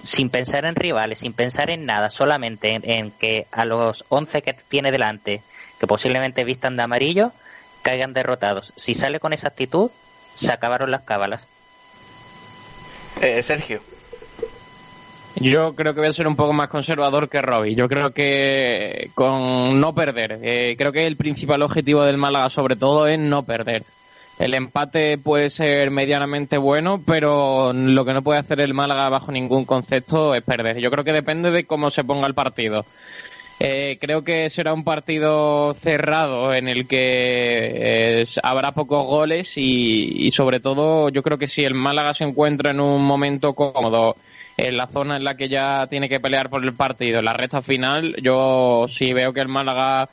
sin 0.04 0.30
pensar 0.30 0.66
en 0.66 0.76
rivales, 0.76 1.20
sin 1.20 1.34
pensar 1.34 1.70
en 1.70 1.86
nada, 1.86 2.10
solamente 2.10 2.74
en, 2.74 2.90
en 2.90 3.12
que 3.12 3.48
a 3.52 3.66
los 3.66 4.06
11 4.10 4.42
que 4.42 4.54
tiene 4.54 4.92
delante, 4.92 5.42
que 5.80 5.88
posiblemente 5.88 6.44
vistan 6.44 6.78
de 6.78 6.84
amarillo, 6.84 7.32
caigan 7.82 8.14
derrotados. 8.14 8.74
Si 8.76 8.96
sale 8.96 9.20
con 9.20 9.34
esa 9.34 9.50
actitud, 9.50 9.92
se 10.34 10.52
acabaron 10.52 10.92
las 10.92 11.02
cábalas. 11.02 11.48
Eh, 13.22 13.42
Sergio. 13.42 13.82
Yo 15.36 15.76
creo 15.76 15.94
que 15.94 16.00
voy 16.00 16.10
a 16.10 16.14
ser 16.14 16.28
un 16.28 16.36
poco 16.36 16.54
más 16.54 16.70
conservador 16.70 17.30
que 17.30 17.42
Robbie. 17.42 17.76
Yo 17.76 17.90
creo 17.90 18.12
que 18.12 19.12
con 19.14 19.80
no 19.80 19.94
perder. 19.94 20.40
Eh, 20.42 20.76
creo 20.78 20.92
que 20.92 21.06
el 21.06 21.18
principal 21.18 21.62
objetivo 21.62 22.04
del 22.04 22.18
Málaga 22.18 22.50
sobre 22.50 22.76
todo 22.76 23.08
es 23.08 23.20
no 23.20 23.44
perder. 23.44 23.84
El 24.38 24.54
empate 24.54 25.18
puede 25.18 25.50
ser 25.50 25.92
medianamente 25.92 26.58
bueno, 26.58 27.02
pero 27.06 27.72
lo 27.72 28.04
que 28.04 28.14
no 28.14 28.22
puede 28.22 28.40
hacer 28.40 28.60
el 28.60 28.74
Málaga 28.74 29.08
bajo 29.08 29.32
ningún 29.32 29.64
concepto 29.66 30.36
es 30.36 30.44
perder. 30.44 30.80
Yo 30.80 30.92
creo 30.92 31.06
que 31.06 31.14
depende 31.14 31.52
de 31.52 31.66
cómo 31.66 31.90
se 31.90 32.04
ponga 32.04 32.28
el 32.28 32.34
partido. 32.34 32.86
Eh, 33.58 33.98
creo 34.02 34.26
que 34.26 34.50
será 34.50 34.74
un 34.74 34.84
partido 34.84 35.74
cerrado 35.76 36.54
en 36.54 36.68
el 36.68 36.88
que 36.88 38.20
eh, 38.22 38.26
habrá 38.44 38.74
pocos 38.74 39.08
goles 39.08 39.54
y, 39.56 40.30
sobre 40.32 40.60
todo 40.60 41.08
yo 41.08 41.24
creo 41.24 41.38
que 41.38 41.48
si 41.48 41.64
el 41.64 41.74
Málaga 41.74 42.14
se 42.14 42.26
encuentra 42.26 42.72
en 42.72 42.82
un 42.82 43.02
momento 43.04 43.54
cómodo 43.54 44.18
en 44.58 44.76
la 44.76 44.88
zona 44.88 45.16
en 45.16 45.24
la 45.24 45.36
que 45.38 45.48
ya 45.48 45.88
tiene 45.88 46.10
que 46.10 46.20
pelear 46.20 46.50
por 46.50 46.64
el 46.66 46.74
partido, 46.74 47.20
en 47.20 47.26
la 47.26 47.34
recta 47.34 47.62
final, 47.62 48.18
yo 48.22 48.88
sí 48.90 49.14
veo 49.14 49.32
que 49.32 49.42
el 49.42 49.48
Málaga 49.48 50.10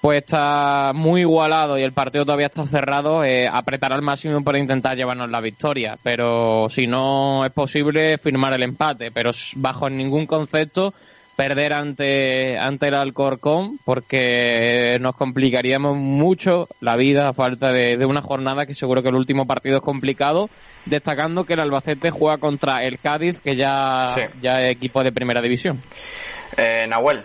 pues 0.00 0.18
está 0.18 0.92
muy 0.94 1.22
igualado 1.22 1.78
y 1.78 1.82
el 1.82 1.92
partido 1.92 2.24
todavía 2.24 2.46
está 2.46 2.66
cerrado, 2.66 3.24
eh, 3.24 3.48
apretará 3.48 3.96
al 3.96 4.02
máximo 4.02 4.42
para 4.44 4.58
intentar 4.58 4.96
llevarnos 4.96 5.30
la 5.30 5.40
victoria. 5.40 5.98
Pero 6.02 6.68
si 6.70 6.86
no 6.86 7.44
es 7.44 7.52
posible, 7.52 8.18
firmar 8.18 8.52
el 8.52 8.62
empate. 8.62 9.10
Pero 9.10 9.30
bajo 9.56 9.90
ningún 9.90 10.26
concepto 10.26 10.94
perder 11.38 11.72
ante, 11.72 12.58
ante 12.58 12.88
el 12.88 12.96
Alcorcón 12.96 13.78
porque 13.84 14.98
nos 15.00 15.14
complicaríamos 15.14 15.96
mucho 15.96 16.66
la 16.80 16.96
vida 16.96 17.28
a 17.28 17.32
falta 17.32 17.72
de, 17.72 18.04
una 18.04 18.22
jornada 18.22 18.66
que 18.66 18.74
seguro 18.74 19.04
que 19.04 19.10
el 19.10 19.14
último 19.14 19.46
partido 19.46 19.76
es 19.76 19.82
complicado, 19.82 20.50
destacando 20.84 21.44
que 21.44 21.52
el 21.52 21.60
Albacete 21.60 22.10
juega 22.10 22.38
contra 22.38 22.82
el 22.82 22.98
Cádiz, 22.98 23.38
que 23.38 23.54
ya, 23.54 24.08
ya 24.42 24.62
es 24.64 24.70
equipo 24.72 25.04
de 25.04 25.12
primera 25.12 25.40
división. 25.40 25.80
Eh, 26.56 26.86
Nahuel. 26.88 27.22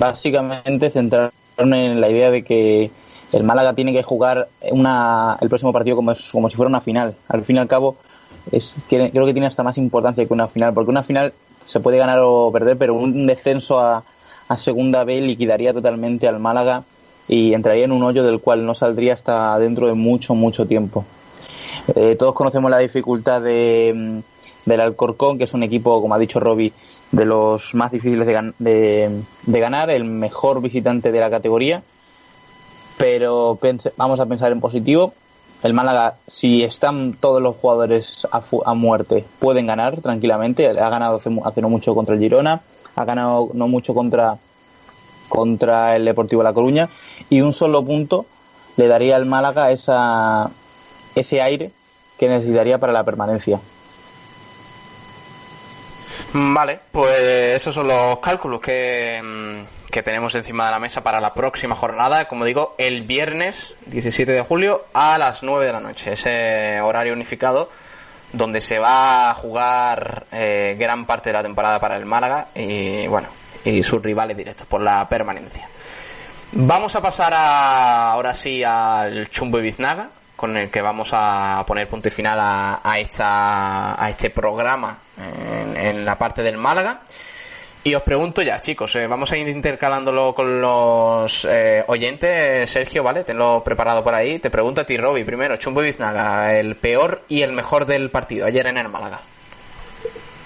Básicamente 0.00 0.90
centrarme 0.90 1.32
en 1.58 2.00
la 2.00 2.08
idea 2.08 2.30
de 2.30 2.42
que 2.42 2.90
el 3.32 3.44
Málaga 3.44 3.74
tiene 3.74 3.92
que 3.92 4.02
jugar 4.02 4.48
una, 4.70 5.36
el 5.42 5.50
próximo 5.50 5.74
partido 5.74 5.94
como 5.94 6.14
si 6.14 6.56
fuera 6.56 6.70
una 6.70 6.80
final. 6.80 7.14
Al 7.28 7.44
fin 7.44 7.56
y 7.56 7.58
al 7.58 7.68
cabo, 7.68 7.96
es, 8.50 8.76
creo 8.88 9.26
que 9.26 9.32
tiene 9.32 9.46
hasta 9.46 9.62
más 9.62 9.76
importancia 9.76 10.24
que 10.26 10.32
una 10.32 10.48
final, 10.48 10.72
porque 10.72 10.90
una 10.90 11.02
final 11.02 11.34
se 11.66 11.80
puede 11.80 11.98
ganar 11.98 12.20
o 12.22 12.50
perder, 12.50 12.78
pero 12.78 12.94
un 12.94 13.26
descenso 13.26 13.78
a, 13.78 14.02
segunda 14.56 15.04
B 15.04 15.20
liquidaría 15.20 15.74
totalmente 15.74 16.26
al 16.26 16.40
Málaga 16.40 16.82
y 17.28 17.52
entraría 17.52 17.84
en 17.84 17.92
un 17.92 18.02
hoyo 18.02 18.24
del 18.24 18.40
cual 18.40 18.64
no 18.64 18.74
saldría 18.74 19.12
hasta 19.12 19.56
dentro 19.58 19.86
de 19.86 19.94
mucho, 19.94 20.34
mucho 20.34 20.66
tiempo. 20.66 21.04
Eh, 21.94 22.16
todos 22.18 22.34
conocemos 22.34 22.70
la 22.70 22.78
dificultad 22.78 23.42
de, 23.42 23.92
mm, 23.94 24.18
del 24.64 24.80
Alcorcón, 24.80 25.36
que 25.36 25.44
es 25.44 25.52
un 25.52 25.62
equipo, 25.62 26.00
como 26.00 26.14
ha 26.14 26.18
dicho 26.18 26.40
Robbie, 26.40 26.72
de 27.12 27.24
los 27.24 27.74
más 27.74 27.90
difíciles 27.90 28.26
de, 28.26 29.22
de 29.46 29.60
ganar, 29.60 29.90
el 29.90 30.04
mejor 30.04 30.60
visitante 30.60 31.12
de 31.12 31.20
la 31.20 31.30
categoría. 31.30 31.82
Pero 32.96 33.58
vamos 33.96 34.20
a 34.20 34.26
pensar 34.26 34.52
en 34.52 34.60
positivo 34.60 35.14
el 35.62 35.74
Málaga, 35.74 36.16
si 36.26 36.62
están 36.62 37.12
todos 37.20 37.42
los 37.42 37.56
jugadores 37.56 38.26
a, 38.30 38.74
muerte, 38.74 39.26
pueden 39.38 39.66
ganar 39.66 40.00
tranquilamente. 40.00 40.66
Ha 40.66 40.88
ganado 40.88 41.20
hace, 41.44 41.60
no 41.60 41.68
mucho 41.68 41.94
contra 41.94 42.14
el 42.14 42.20
Girona, 42.20 42.62
ha 42.96 43.04
ganado 43.04 43.50
no 43.52 43.68
mucho 43.68 43.92
contra, 43.92 44.38
contra 45.28 45.96
el 45.96 46.06
Deportivo 46.06 46.42
La 46.42 46.54
Coruña 46.54 46.88
y 47.28 47.42
un 47.42 47.52
solo 47.52 47.84
punto 47.84 48.24
le 48.78 48.88
daría 48.88 49.16
al 49.16 49.26
Málaga 49.26 49.70
esa, 49.70 50.50
ese 51.14 51.42
aire 51.42 51.72
que 52.18 52.28
necesitaría 52.28 52.78
para 52.78 52.94
la 52.94 53.04
permanencia. 53.04 53.60
Vale, 56.32 56.78
pues 56.92 57.20
esos 57.56 57.74
son 57.74 57.88
los 57.88 58.18
cálculos 58.20 58.60
que, 58.60 59.20
mm, 59.22 59.90
que 59.90 60.02
tenemos 60.02 60.34
encima 60.34 60.66
de 60.66 60.70
la 60.70 60.78
mesa 60.78 61.02
para 61.02 61.20
la 61.20 61.34
próxima 61.34 61.74
jornada, 61.74 62.28
como 62.28 62.44
digo, 62.44 62.74
el 62.78 63.02
viernes 63.02 63.74
17 63.86 64.30
de 64.32 64.42
julio 64.42 64.86
a 64.92 65.18
las 65.18 65.42
9 65.42 65.66
de 65.66 65.72
la 65.72 65.80
noche, 65.80 66.12
ese 66.12 66.80
horario 66.80 67.12
unificado 67.12 67.68
donde 68.32 68.60
se 68.60 68.78
va 68.78 69.30
a 69.30 69.34
jugar 69.34 70.26
eh, 70.30 70.76
gran 70.78 71.04
parte 71.04 71.30
de 71.30 71.34
la 71.34 71.42
temporada 71.42 71.80
para 71.80 71.96
el 71.96 72.06
Málaga 72.06 72.48
y 72.54 73.06
bueno, 73.08 73.28
y 73.64 73.82
sus 73.82 74.00
rivales 74.02 74.36
directos 74.36 74.66
por 74.66 74.80
la 74.80 75.08
permanencia. 75.08 75.68
Vamos 76.52 76.94
a 76.96 77.02
pasar 77.02 77.32
ahora 77.34 78.34
sí 78.34 78.62
al 78.62 79.28
Chumbo 79.28 79.58
y 79.58 79.62
Biznaga, 79.62 80.10
con 80.40 80.56
el 80.56 80.70
que 80.70 80.80
vamos 80.80 81.10
a 81.12 81.62
poner 81.66 81.86
punto 81.86 82.08
y 82.08 82.10
final 82.10 82.38
a, 82.40 82.98
esta, 82.98 84.02
a 84.02 84.08
este 84.08 84.30
programa 84.30 84.96
en, 85.18 85.76
en 85.76 86.02
la 86.02 86.16
parte 86.16 86.42
del 86.42 86.56
Málaga. 86.56 87.02
Y 87.84 87.94
os 87.94 88.02
pregunto 88.02 88.40
ya, 88.40 88.58
chicos, 88.58 88.96
eh, 88.96 89.06
vamos 89.06 89.30
a 89.32 89.36
ir 89.36 89.46
intercalándolo 89.48 90.34
con 90.34 90.62
los 90.62 91.44
eh, 91.44 91.84
oyentes. 91.88 92.70
Sergio, 92.70 93.02
¿vale? 93.02 93.22
Tenlo 93.22 93.62
preparado 93.62 94.02
por 94.02 94.14
ahí. 94.14 94.38
Te 94.38 94.48
pregunto 94.48 94.80
a 94.80 94.84
ti, 94.84 94.96
Roby, 94.96 95.24
primero, 95.24 95.56
Chumbo 95.56 95.82
y 95.82 95.86
Biznaga, 95.86 96.58
el 96.58 96.76
peor 96.76 97.22
y 97.28 97.42
el 97.42 97.52
mejor 97.52 97.84
del 97.84 98.10
partido 98.10 98.46
ayer 98.46 98.66
en 98.66 98.78
el 98.78 98.88
Málaga. 98.88 99.20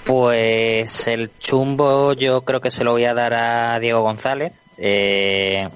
Pues 0.03 1.07
el 1.07 1.39
chumbo 1.39 2.15
yo 2.15 2.43
creo 2.43 2.61
que 2.61 2.73
se 2.73 2.83
lo 2.83 2.93
voy 2.93 3.05
a 3.05 3.15
dar 3.15 3.33
a 3.33 3.79
Diego 3.79 4.03
González. 4.03 4.53
Eh, 4.77 5.69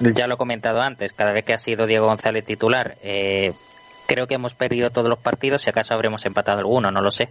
ya 0.00 0.26
lo 0.26 0.34
he 0.34 0.38
comentado 0.38 0.80
antes, 0.80 1.12
cada 1.12 1.32
vez 1.32 1.44
que 1.44 1.54
ha 1.54 1.58
sido 1.58 1.86
Diego 1.86 2.06
González 2.06 2.44
titular, 2.44 2.96
eh, 3.02 3.52
creo 4.06 4.26
que 4.26 4.34
hemos 4.34 4.54
perdido 4.54 4.90
todos 4.90 5.08
los 5.08 5.18
partidos, 5.18 5.62
si 5.62 5.70
acaso 5.70 5.94
habremos 5.94 6.24
empatado 6.24 6.60
alguno, 6.60 6.90
no 6.90 7.00
lo 7.00 7.10
sé. 7.10 7.28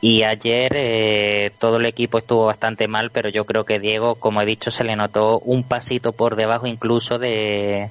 Y 0.00 0.24
ayer 0.24 0.72
eh, 0.74 1.52
todo 1.58 1.76
el 1.76 1.86
equipo 1.86 2.18
estuvo 2.18 2.46
bastante 2.46 2.88
mal, 2.88 3.10
pero 3.10 3.28
yo 3.28 3.44
creo 3.44 3.64
que 3.64 3.78
Diego, 3.78 4.16
como 4.16 4.42
he 4.42 4.46
dicho, 4.46 4.70
se 4.70 4.84
le 4.84 4.96
notó 4.96 5.38
un 5.38 5.64
pasito 5.64 6.12
por 6.12 6.36
debajo 6.36 6.66
incluso 6.66 7.18
de, 7.18 7.90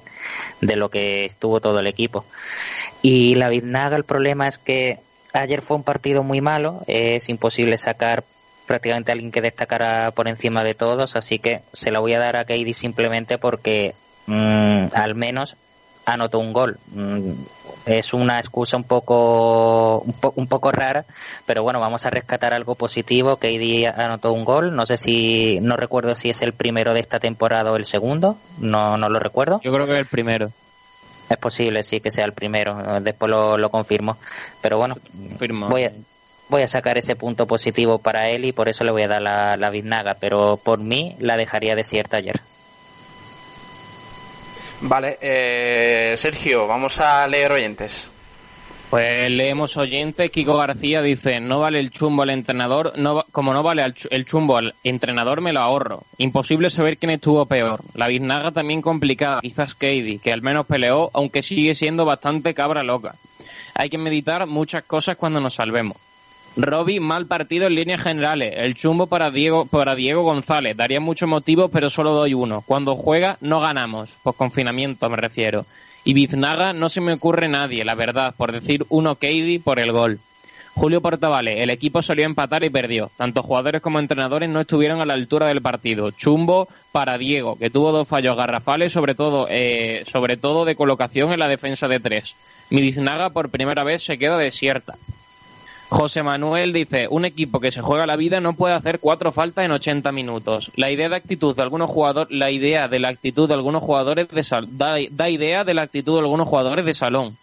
de 0.61 0.75
lo 0.75 0.89
que 0.89 1.25
estuvo 1.25 1.59
todo 1.59 1.79
el 1.79 1.87
equipo. 1.87 2.25
Y 3.01 3.35
la 3.35 3.49
Biznaga, 3.49 3.95
el 3.95 4.03
problema 4.03 4.47
es 4.47 4.57
que 4.57 4.99
ayer 5.33 5.61
fue 5.61 5.77
un 5.77 5.83
partido 5.83 6.23
muy 6.23 6.41
malo, 6.41 6.81
es 6.87 7.29
imposible 7.29 7.77
sacar 7.77 8.23
prácticamente 8.65 9.11
alguien 9.11 9.31
que 9.31 9.41
destacara 9.41 10.11
por 10.11 10.27
encima 10.27 10.63
de 10.63 10.73
todos, 10.73 11.15
así 11.15 11.39
que 11.39 11.61
se 11.73 11.91
la 11.91 11.99
voy 11.99 12.13
a 12.13 12.19
dar 12.19 12.37
a 12.37 12.45
Katie 12.45 12.73
simplemente 12.73 13.37
porque 13.37 13.93
mm, 14.27 14.87
al 14.93 15.15
menos 15.15 15.55
anotó 16.05 16.39
un 16.39 16.53
gol. 16.53 16.77
Mm, 16.93 17.31
es 17.85 18.13
una 18.13 18.37
excusa 18.37 18.77
un 18.77 18.83
poco, 18.83 19.99
un, 19.99 20.47
poco 20.47 20.71
rara, 20.71 21.05
pero 21.45 21.63
bueno, 21.63 21.79
vamos 21.79 22.05
a 22.05 22.09
rescatar 22.09 22.53
algo 22.53 22.75
positivo. 22.75 23.37
KD 23.37 23.87
anotó 23.87 24.31
un 24.31 24.45
gol, 24.45 24.75
no 24.75 24.85
sé 24.85 24.97
si, 24.97 25.59
no 25.59 25.75
recuerdo 25.75 26.15
si 26.15 26.29
es 26.29 26.41
el 26.41 26.53
primero 26.53 26.93
de 26.93 27.01
esta 27.01 27.19
temporada 27.19 27.71
o 27.71 27.75
el 27.75 27.85
segundo, 27.85 28.37
no, 28.59 28.97
no 28.97 29.09
lo 29.09 29.19
recuerdo. 29.19 29.59
Yo 29.63 29.73
creo 29.73 29.85
que 29.85 29.93
es 29.93 29.99
el 29.99 30.05
primero. 30.05 30.49
Es 31.29 31.37
posible, 31.37 31.83
sí, 31.83 31.99
que 31.99 32.11
sea 32.11 32.25
el 32.25 32.33
primero, 32.33 32.99
después 33.01 33.31
lo, 33.31 33.57
lo 33.57 33.69
confirmo. 33.69 34.17
Pero 34.61 34.77
bueno, 34.77 34.95
voy 35.69 35.83
a, 35.83 35.91
voy 36.49 36.61
a 36.61 36.67
sacar 36.67 36.97
ese 36.97 37.15
punto 37.15 37.47
positivo 37.47 37.97
para 37.97 38.29
él 38.29 38.45
y 38.45 38.51
por 38.51 38.69
eso 38.69 38.83
le 38.83 38.91
voy 38.91 39.03
a 39.03 39.07
dar 39.07 39.21
la, 39.21 39.57
la 39.57 39.69
biznaga, 39.69 40.15
pero 40.19 40.57
por 40.57 40.79
mí 40.79 41.15
la 41.19 41.37
dejaría 41.37 41.75
desierta 41.75 42.17
ayer. 42.17 42.41
Vale, 44.85 45.17
eh, 45.21 46.13
Sergio, 46.17 46.67
vamos 46.67 46.99
a 46.99 47.25
leer 47.27 47.53
oyentes. 47.53 48.11
Pues 48.89 49.31
leemos 49.31 49.77
oyentes, 49.77 50.29
Kiko 50.29 50.57
García 50.57 51.01
dice, 51.01 51.39
no 51.39 51.59
vale 51.59 51.79
el 51.79 51.89
chumbo 51.89 52.23
al 52.23 52.29
entrenador, 52.29 52.91
no, 52.97 53.23
como 53.31 53.53
no 53.53 53.63
vale 53.63 53.81
el 54.11 54.25
chumbo 54.25 54.57
al 54.57 54.75
entrenador 54.83 55.39
me 55.39 55.53
lo 55.53 55.61
ahorro. 55.61 56.03
Imposible 56.17 56.69
saber 56.69 56.97
quién 56.97 57.11
estuvo 57.11 57.45
peor. 57.45 57.81
La 57.95 58.07
biznaga 58.07 58.51
también 58.51 58.81
complicada, 58.81 59.39
quizás 59.39 59.73
Katie, 59.73 60.19
que 60.19 60.33
al 60.33 60.41
menos 60.41 60.65
peleó, 60.65 61.09
aunque 61.13 61.43
sigue 61.43 61.75
siendo 61.75 62.03
bastante 62.03 62.53
cabra 62.53 62.83
loca. 62.83 63.15
Hay 63.73 63.89
que 63.89 63.97
meditar 63.97 64.45
muchas 64.47 64.83
cosas 64.83 65.15
cuando 65.15 65.39
nos 65.39 65.55
salvemos. 65.55 65.97
Robbie, 66.55 66.99
mal 66.99 67.25
partido 67.25 67.67
en 67.67 67.75
líneas 67.75 68.01
generales. 68.01 68.53
El 68.55 68.75
chumbo 68.75 69.07
para 69.07 69.31
Diego, 69.31 69.65
para 69.65 69.95
Diego 69.95 70.21
González. 70.21 70.77
Daría 70.77 70.99
muchos 70.99 71.27
motivos, 71.27 71.71
pero 71.71 71.89
solo 71.89 72.11
doy 72.11 72.33
uno. 72.33 72.63
Cuando 72.65 72.95
juega, 72.95 73.37
no 73.41 73.59
ganamos. 73.59 74.11
Por 74.21 74.35
confinamiento 74.35 75.09
me 75.09 75.17
refiero. 75.17 75.65
Y 76.05 76.13
Biznaga 76.13 76.73
no 76.73 76.89
se 76.89 77.01
me 77.01 77.13
ocurre 77.13 77.47
nadie, 77.47 77.85
la 77.85 77.95
verdad, 77.95 78.35
por 78.35 78.51
decir 78.51 78.85
uno 78.89 79.15
Cady 79.15 79.59
por 79.59 79.79
el 79.79 79.91
gol. 79.91 80.19
Julio 80.75 81.01
Portavale, 81.01 81.61
el 81.61 81.69
equipo 81.69 82.01
salió 82.01 82.25
a 82.25 82.29
empatar 82.29 82.63
y 82.63 82.69
perdió. 82.69 83.11
Tanto 83.15 83.43
jugadores 83.43 83.81
como 83.81 83.99
entrenadores 83.99 84.49
no 84.49 84.61
estuvieron 84.61 85.01
a 85.01 85.05
la 85.05 85.13
altura 85.13 85.47
del 85.47 85.61
partido. 85.61 86.11
Chumbo 86.11 86.67
para 86.91 87.17
Diego, 87.17 87.57
que 87.57 87.69
tuvo 87.69 87.91
dos 87.91 88.07
fallos 88.07 88.35
garrafales, 88.35 88.91
sobre 88.91 89.13
todo, 89.13 89.47
eh, 89.49 90.03
sobre 90.11 90.35
todo 90.35 90.65
de 90.65 90.75
colocación 90.75 91.31
en 91.31 91.39
la 91.39 91.47
defensa 91.47 91.87
de 91.87 91.99
tres. 91.99 92.35
Mi 92.69 92.81
Biznaga 92.81 93.29
por 93.29 93.49
primera 93.49 93.83
vez 93.83 94.03
se 94.03 94.17
queda 94.17 94.37
desierta. 94.37 94.95
José 95.93 96.23
Manuel 96.23 96.73
dice, 96.73 97.07
un 97.09 97.23
equipo 97.23 97.59
que 97.59 97.71
se 97.71 97.81
juega 97.81 98.07
la 98.07 98.15
vida 98.15 98.41
no 98.41 98.53
puede 98.53 98.73
hacer 98.73 98.99
cuatro 98.99 99.31
faltas 99.31 99.63
en 99.65 99.71
80 99.71 100.11
minutos. 100.11 100.71
La 100.75 100.89
idea 100.89 101.07
de 101.07 101.15
actitud 101.15 101.55
de 101.55 101.61
algunos 101.61 101.89
jugadores, 101.89 102.35
la 102.35 102.49
idea 102.49 102.87
de 102.87 102.99
la 102.99 103.09
actitud 103.09 103.47
de 103.47 103.53
algunos 103.53 103.83
jugadores 103.83 104.27
de 104.29 104.41
sal- 104.43 104.67
da, 104.71 104.95
da 105.11 105.29
idea 105.29 105.63
de 105.63 105.73
la 105.75 105.83
actitud 105.83 106.13
de 106.15 106.19
algunos 106.21 106.47
jugadores 106.49 106.83
de 106.85 106.93
salón. 106.93 107.37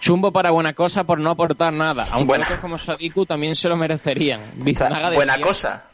Chumbo 0.00 0.32
para 0.32 0.50
buena 0.50 0.74
cosa 0.74 1.04
por 1.04 1.18
no 1.20 1.30
aportar 1.30 1.72
nada, 1.72 2.06
aunque 2.12 2.26
Buena. 2.26 2.44
otros 2.46 2.58
como 2.60 2.78
Sadiku 2.78 3.26
también 3.26 3.54
se 3.56 3.68
lo 3.68 3.76
merecerían. 3.76 4.40
Buena 4.56 5.10
decía- 5.10 5.40
cosa. 5.40 5.84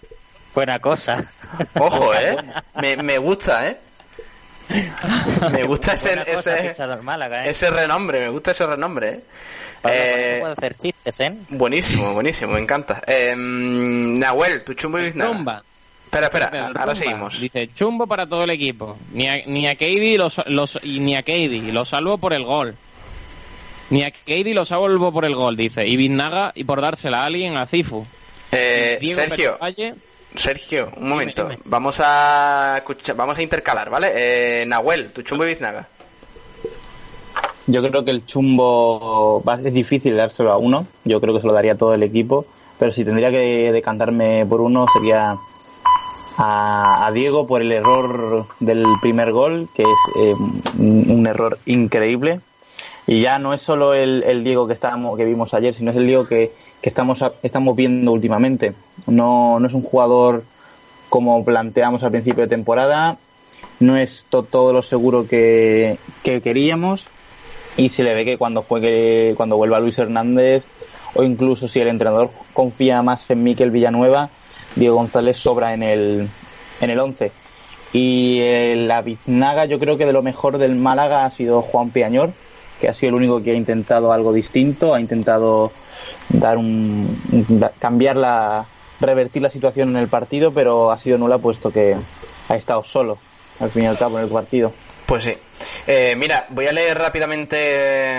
Buena 0.54 0.78
cosa. 0.78 1.30
Ojo, 1.80 2.14
¿eh? 2.14 2.36
Me, 2.80 2.96
me 3.02 3.18
gusta, 3.18 3.68
¿eh? 3.68 3.78
Me 5.52 5.64
gusta 5.64 5.92
ese, 5.92 6.16
Málaga, 7.02 7.44
¿eh? 7.46 7.50
ese 7.50 7.70
renombre, 7.70 8.20
me 8.20 8.28
gusta 8.30 8.52
ese 8.52 8.66
renombre, 8.66 9.08
¿eh? 9.10 9.20
Eh, 9.84 10.24
esto 10.30 10.40
puedo 10.40 10.52
hacer 10.52 10.76
chistes, 10.76 11.20
¿eh? 11.20 11.36
Buenísimo, 11.50 12.14
buenísimo, 12.14 12.52
me 12.52 12.60
encanta. 12.60 13.02
Eh, 13.06 13.34
Nahuel, 13.36 14.64
tu 14.64 14.74
chumbo 14.74 14.98
y 14.98 15.04
biznaga. 15.04 15.32
Rumba. 15.32 15.62
Espera, 16.04 16.26
espera, 16.26 16.72
ahora 16.76 16.94
seguimos. 16.94 17.40
Dice, 17.40 17.70
chumbo 17.74 18.06
para 18.06 18.26
todo 18.26 18.44
el 18.44 18.50
equipo. 18.50 18.96
Ni 19.12 19.26
a, 19.26 19.44
ni 19.46 19.66
a 19.66 19.72
Katie 19.74 20.16
los, 20.16 20.46
los, 20.46 20.78
y 20.82 21.00
ni 21.00 21.16
a 21.16 21.22
Katie, 21.22 21.72
lo 21.72 21.84
salvo 21.84 22.18
por 22.18 22.32
el 22.32 22.44
gol. 22.44 22.76
Ni 23.90 24.02
a 24.04 24.12
Katie 24.12 24.54
lo 24.54 24.64
salvo 24.64 25.12
por 25.12 25.24
el 25.24 25.34
gol, 25.34 25.56
dice. 25.56 25.84
Y 25.86 25.96
Biznaga 25.96 26.52
y 26.54 26.64
por 26.64 26.80
dársela 26.80 27.22
a 27.22 27.24
alguien 27.24 27.56
a 27.56 27.66
Cifu. 27.66 28.06
Eh, 28.52 28.98
Sergio, 29.12 29.58
Valle, 29.60 29.94
Sergio, 30.36 30.92
un 30.96 31.08
momento. 31.08 31.48
Vamos 31.64 32.00
a 32.02 32.74
escuchar, 32.78 33.16
vamos 33.16 33.36
a 33.38 33.42
intercalar, 33.42 33.90
¿vale? 33.90 34.12
Eh, 34.14 34.66
Nahuel, 34.66 35.12
tu 35.12 35.22
chumbo 35.22 35.44
y 35.44 35.48
biznaga. 35.48 35.88
Yo 37.66 37.82
creo 37.82 38.04
que 38.04 38.10
el 38.10 38.26
chumbo 38.26 39.42
es 39.50 39.72
difícil 39.72 40.16
dárselo 40.16 40.52
a 40.52 40.58
uno. 40.58 40.86
Yo 41.04 41.20
creo 41.20 41.34
que 41.34 41.40
se 41.40 41.46
lo 41.46 41.52
daría 41.52 41.72
a 41.72 41.78
todo 41.78 41.94
el 41.94 42.02
equipo. 42.02 42.44
Pero 42.78 42.92
si 42.92 43.04
tendría 43.04 43.30
que 43.30 43.72
decantarme 43.72 44.44
por 44.46 44.60
uno 44.60 44.86
sería 44.92 45.36
a, 46.36 47.10
Diego 47.14 47.46
por 47.46 47.62
el 47.62 47.72
error 47.72 48.46
del 48.60 48.84
primer 49.00 49.32
gol, 49.32 49.68
que 49.74 49.82
es 49.82 49.88
eh, 50.16 50.34
un 50.78 51.26
error 51.26 51.58
increíble. 51.66 52.40
Y 53.06 53.20
ya 53.20 53.38
no 53.38 53.52
es 53.54 53.60
solo 53.60 53.94
el, 53.94 54.44
Diego 54.44 54.66
que 54.66 54.72
estábamos, 54.72 55.16
que 55.16 55.24
vimos 55.24 55.54
ayer, 55.54 55.74
sino 55.74 55.90
es 55.90 55.96
el 55.96 56.06
Diego 56.06 56.26
que, 56.26 56.52
que 56.80 56.88
estamos, 56.88 57.24
estamos 57.42 57.76
viendo 57.76 58.12
últimamente. 58.12 58.74
No, 59.06 59.60
no 59.60 59.66
es 59.66 59.74
un 59.74 59.82
jugador 59.82 60.42
como 61.08 61.44
planteamos 61.44 62.02
al 62.02 62.10
principio 62.10 62.42
de 62.44 62.48
temporada, 62.48 63.18
no 63.78 63.96
es 63.96 64.26
to- 64.30 64.42
todo 64.42 64.72
lo 64.72 64.82
seguro 64.82 65.28
que, 65.28 65.98
que 66.22 66.40
queríamos 66.40 67.08
y 67.76 67.88
se 67.88 68.02
le 68.02 68.14
ve 68.14 68.24
que 68.24 68.38
cuando 68.38 68.62
juegue, 68.62 69.34
cuando 69.36 69.56
vuelva 69.56 69.80
Luis 69.80 69.98
Hernández 69.98 70.64
o 71.14 71.22
incluso 71.22 71.68
si 71.68 71.80
el 71.80 71.88
entrenador 71.88 72.30
confía 72.52 73.02
más 73.02 73.28
en 73.30 73.42
Miquel 73.42 73.70
Villanueva, 73.70 74.30
Diego 74.76 74.96
González 74.96 75.36
sobra 75.36 75.74
en 75.74 75.82
el, 75.82 76.28
en 76.80 76.90
el 76.90 76.98
11. 76.98 77.32
Y 77.92 78.40
eh, 78.40 78.74
la 78.76 79.02
biznaga, 79.02 79.66
yo 79.66 79.78
creo 79.78 79.96
que 79.96 80.06
de 80.06 80.12
lo 80.12 80.22
mejor 80.22 80.58
del 80.58 80.74
Málaga 80.74 81.24
ha 81.24 81.30
sido 81.30 81.62
Juan 81.62 81.90
Piañor, 81.90 82.32
que 82.80 82.88
ha 82.88 82.94
sido 82.94 83.10
el 83.10 83.14
único 83.14 83.42
que 83.42 83.52
ha 83.52 83.54
intentado 83.54 84.12
algo 84.12 84.32
distinto, 84.32 84.94
ha 84.94 85.00
intentado 85.00 85.70
dar 86.28 86.58
un, 86.58 87.20
cambiar 87.78 88.16
la, 88.16 88.66
revertir 89.00 89.42
la 89.42 89.50
situación 89.50 89.90
en 89.90 89.96
el 89.96 90.08
partido, 90.08 90.52
pero 90.52 90.90
ha 90.90 90.98
sido 90.98 91.18
nula 91.18 91.38
puesto 91.38 91.70
que 91.70 91.96
ha 92.48 92.56
estado 92.56 92.82
solo, 92.82 93.18
al 93.60 93.70
fin 93.70 93.84
y 93.84 93.86
al 93.86 93.98
cabo, 93.98 94.18
en 94.18 94.24
el 94.24 94.30
partido. 94.30 94.72
Pues 95.06 95.24
sí. 95.24 95.36
Eh, 95.86 96.14
mira, 96.16 96.46
voy 96.48 96.66
a 96.66 96.72
leer 96.72 96.98
rápidamente 96.98 97.56
eh, 97.58 98.16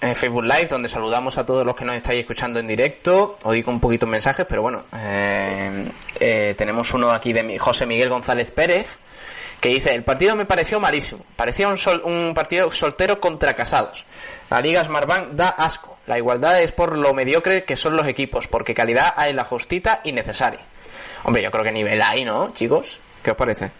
en 0.00 0.14
Facebook 0.16 0.44
Live, 0.44 0.66
donde 0.66 0.88
saludamos 0.88 1.38
a 1.38 1.46
todos 1.46 1.64
los 1.64 1.76
que 1.76 1.84
nos 1.84 1.94
estáis 1.96 2.20
escuchando 2.20 2.58
en 2.58 2.66
directo. 2.66 3.38
Os 3.42 3.52
digo 3.52 3.70
un 3.70 3.80
poquito 3.80 4.06
mensajes, 4.06 4.44
pero 4.48 4.62
bueno, 4.62 4.84
eh, 4.96 5.88
eh, 6.18 6.54
tenemos 6.58 6.92
uno 6.92 7.12
aquí 7.12 7.32
de 7.32 7.42
mi- 7.44 7.56
José 7.58 7.86
Miguel 7.86 8.08
González 8.08 8.50
Pérez, 8.50 8.98
que 9.60 9.68
dice, 9.68 9.94
el 9.94 10.02
partido 10.02 10.34
me 10.34 10.44
pareció 10.44 10.80
malísimo. 10.80 11.24
Parecía 11.36 11.68
un, 11.68 11.78
sol- 11.78 12.02
un 12.04 12.32
partido 12.34 12.68
soltero 12.70 13.20
contra 13.20 13.54
casados. 13.54 14.04
La 14.50 14.60
Liga 14.60 14.82
Smartbank 14.82 15.30
da 15.30 15.50
asco. 15.50 15.98
La 16.06 16.18
igualdad 16.18 16.60
es 16.60 16.72
por 16.72 16.98
lo 16.98 17.14
mediocre 17.14 17.64
que 17.64 17.76
son 17.76 17.96
los 17.96 18.06
equipos, 18.08 18.48
porque 18.48 18.74
calidad 18.74 19.14
hay 19.16 19.32
la 19.32 19.44
justita 19.44 20.00
y 20.04 20.10
necesaria. 20.12 20.60
Hombre, 21.22 21.42
yo 21.42 21.50
creo 21.52 21.64
que 21.64 21.72
nivel 21.72 22.02
hay, 22.02 22.24
¿no, 22.24 22.52
chicos? 22.52 22.98
¿Qué 23.22 23.30
os 23.30 23.36
parece? 23.36 23.70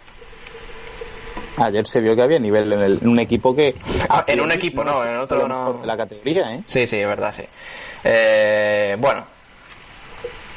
Ayer 1.57 1.87
se 1.87 2.01
vio 2.01 2.15
que 2.15 2.21
había 2.21 2.39
nivel 2.39 2.71
en, 2.73 2.79
el- 2.81 2.99
en 3.01 3.07
un 3.07 3.19
equipo 3.19 3.55
que... 3.55 3.75
Ah, 4.09 4.23
en 4.27 4.41
un 4.41 4.51
equipo, 4.51 4.83
no, 4.83 5.05
en 5.05 5.15
otro 5.17 5.47
no. 5.47 5.81
La 5.85 5.95
categoría, 5.95 6.53
¿eh? 6.53 6.61
Sí, 6.65 6.85
sí, 6.85 6.97
es 6.97 7.07
verdad, 7.07 7.31
sí. 7.31 7.43
Eh, 8.03 8.95
bueno, 8.99 9.25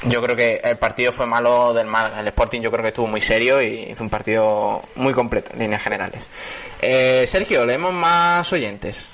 yo 0.08 0.20
creo 0.22 0.34
que 0.36 0.56
el 0.62 0.76
partido 0.78 1.12
fue 1.12 1.26
malo 1.26 1.72
del 1.72 1.86
Málaga. 1.86 2.20
El 2.20 2.26
Sporting 2.28 2.60
yo 2.60 2.70
creo 2.70 2.82
que 2.82 2.88
estuvo 2.88 3.06
muy 3.06 3.20
serio 3.20 3.62
y 3.62 3.86
hizo 3.90 4.02
un 4.02 4.10
partido 4.10 4.82
muy 4.96 5.12
completo 5.12 5.52
en 5.52 5.60
líneas 5.60 5.82
generales. 5.82 6.28
Eh, 6.82 7.24
Sergio, 7.26 7.64
leemos 7.64 7.92
más 7.92 8.52
oyentes. 8.52 9.10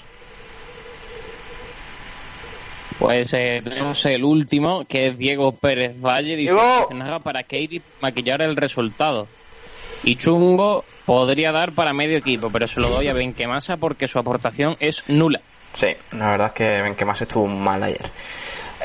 Pues 2.98 3.34
eh, 3.34 3.60
tenemos 3.64 4.04
el 4.06 4.22
último, 4.24 4.84
que 4.86 5.08
es 5.08 5.18
Diego 5.18 5.52
Pérez 5.52 6.00
Valle. 6.00 6.36
Dice 6.36 6.54
que 6.88 6.94
nada 6.94 7.18
para 7.18 7.42
Katie 7.42 7.82
maquillar 8.00 8.40
el 8.42 8.56
resultado. 8.56 9.26
Y 10.04 10.16
Chumbo 10.16 10.84
podría 11.06 11.50
dar 11.50 11.72
para 11.72 11.92
medio 11.92 12.18
equipo, 12.18 12.50
pero 12.50 12.68
se 12.68 12.80
lo 12.80 12.88
doy 12.88 13.08
a 13.08 13.14
Benquemasa 13.14 13.76
porque 13.78 14.08
su 14.08 14.18
aportación 14.18 14.76
es 14.80 15.08
nula. 15.08 15.40
Sí, 15.72 15.88
la 16.12 16.30
verdad 16.32 16.46
es 16.48 16.52
que 16.52 16.82
ven 16.82 16.94
que 16.94 17.04
más 17.04 17.20
estuvo 17.20 17.46
mal 17.46 17.82
ayer. 17.82 18.10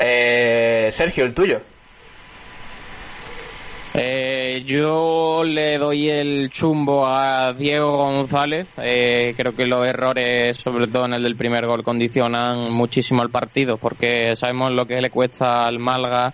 Eh, 0.00 0.88
Sergio, 0.90 1.24
el 1.24 1.34
tuyo. 1.34 1.60
Eh, 3.92 4.62
yo 4.66 5.42
le 5.44 5.76
doy 5.76 6.08
el 6.08 6.50
chumbo 6.50 7.06
a 7.06 7.52
Diego 7.52 7.96
González. 7.96 8.66
Eh, 8.78 9.34
creo 9.36 9.54
que 9.54 9.66
los 9.66 9.86
errores, 9.86 10.56
sobre 10.56 10.86
todo 10.86 11.06
en 11.06 11.14
el 11.14 11.22
del 11.22 11.36
primer 11.36 11.66
gol, 11.66 11.82
condicionan 11.82 12.72
muchísimo 12.72 13.22
el 13.22 13.30
partido, 13.30 13.76
porque 13.76 14.34
sabemos 14.36 14.72
lo 14.72 14.86
que 14.86 15.00
le 15.00 15.10
cuesta 15.10 15.66
al 15.66 15.78
Malga 15.78 16.32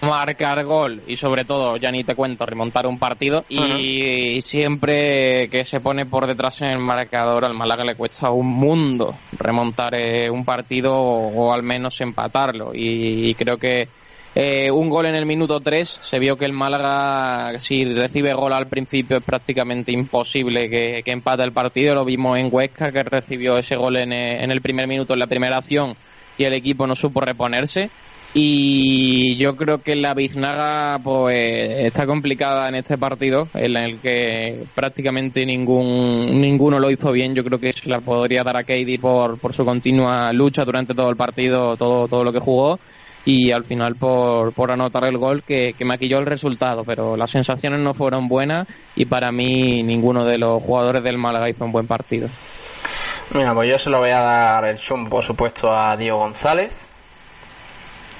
marcar 0.00 0.64
gol 0.64 1.00
y 1.06 1.16
sobre 1.16 1.44
todo, 1.44 1.76
ya 1.76 1.90
ni 1.90 2.04
te 2.04 2.14
cuento, 2.14 2.46
remontar 2.46 2.86
un 2.86 2.98
partido 2.98 3.44
y, 3.48 4.40
siempre 4.42 5.48
que 5.48 5.64
se 5.64 5.80
pone 5.80 6.06
por 6.06 6.26
detrás 6.26 6.62
en 6.62 6.70
el 6.70 6.78
marcador 6.78 7.44
al 7.44 7.54
Málaga 7.54 7.84
le 7.84 7.94
cuesta 7.94 8.30
un 8.30 8.46
mundo 8.46 9.14
remontar 9.38 9.94
eh, 9.94 10.30
un 10.30 10.44
partido 10.44 10.94
o, 10.94 11.48
o 11.48 11.52
al 11.52 11.62
menos 11.62 12.00
empatarlo. 12.00 12.72
Y, 12.74 13.28
y 13.28 13.34
creo 13.34 13.56
que 13.56 13.88
eh, 14.34 14.70
un 14.70 14.88
gol 14.88 15.06
en 15.06 15.16
el 15.16 15.26
minuto 15.26 15.58
3 15.58 16.00
se 16.02 16.18
vio 16.18 16.36
que 16.36 16.44
el 16.44 16.52
Málaga 16.52 17.58
si 17.58 17.84
recibe 17.84 18.34
gol 18.34 18.52
al 18.52 18.68
principio 18.68 19.16
es 19.16 19.24
prácticamente 19.24 19.90
imposible 19.90 20.68
que, 20.70 21.02
que 21.04 21.10
empate 21.10 21.42
el 21.42 21.52
partido. 21.52 21.94
Lo 21.94 22.04
vimos 22.04 22.38
en 22.38 22.48
Huesca 22.50 22.92
que 22.92 23.02
recibió 23.02 23.56
ese 23.56 23.76
gol 23.76 23.96
en, 23.96 24.12
eh, 24.12 24.44
en 24.44 24.50
el 24.50 24.60
primer 24.60 24.86
minuto 24.86 25.14
en 25.14 25.18
la 25.18 25.26
primera 25.26 25.58
acción 25.58 25.96
y 26.36 26.44
el 26.44 26.52
equipo 26.52 26.86
no 26.86 26.94
supo 26.94 27.20
reponerse 27.20 27.90
y 28.34 29.36
yo 29.36 29.56
creo 29.56 29.78
que 29.78 29.96
la 29.96 30.12
biznaga 30.14 30.98
pues 31.02 31.86
está 31.86 32.06
complicada 32.06 32.68
en 32.68 32.74
este 32.74 32.98
partido 32.98 33.48
en 33.54 33.76
el 33.76 33.98
que 34.00 34.64
prácticamente 34.74 35.46
ningún 35.46 36.40
ninguno 36.40 36.78
lo 36.78 36.90
hizo 36.90 37.10
bien. 37.10 37.34
Yo 37.34 37.42
creo 37.42 37.58
que 37.58 37.72
se 37.72 37.88
la 37.88 38.00
podría 38.00 38.44
dar 38.44 38.56
a 38.56 38.64
Katie 38.64 38.98
por, 38.98 39.38
por 39.38 39.54
su 39.54 39.64
continua 39.64 40.32
lucha 40.32 40.64
durante 40.64 40.94
todo 40.94 41.08
el 41.08 41.16
partido 41.16 41.76
todo 41.76 42.06
todo 42.06 42.22
lo 42.22 42.32
que 42.32 42.40
jugó. 42.40 42.78
Y 43.24 43.50
al 43.50 43.64
final 43.64 43.96
por, 43.96 44.52
por 44.52 44.70
anotar 44.70 45.04
el 45.04 45.18
gol 45.18 45.42
que, 45.42 45.74
que 45.76 45.84
maquilló 45.84 46.18
el 46.18 46.26
resultado. 46.26 46.84
Pero 46.84 47.16
las 47.16 47.30
sensaciones 47.30 47.80
no 47.80 47.92
fueron 47.92 48.28
buenas 48.28 48.68
y 48.94 49.06
para 49.06 49.32
mí 49.32 49.82
ninguno 49.82 50.24
de 50.24 50.38
los 50.38 50.62
jugadores 50.62 51.02
del 51.02 51.18
Málaga 51.18 51.50
hizo 51.50 51.64
un 51.64 51.72
buen 51.72 51.86
partido. 51.86 52.28
Mira, 53.34 53.52
pues 53.52 53.68
yo 53.68 53.78
se 53.78 53.90
lo 53.90 53.98
voy 53.98 54.10
a 54.10 54.20
dar 54.20 54.64
el 54.64 54.78
zoom, 54.78 55.08
por 55.08 55.22
supuesto, 55.22 55.70
a 55.70 55.94
Diego 55.98 56.18
González, 56.18 56.90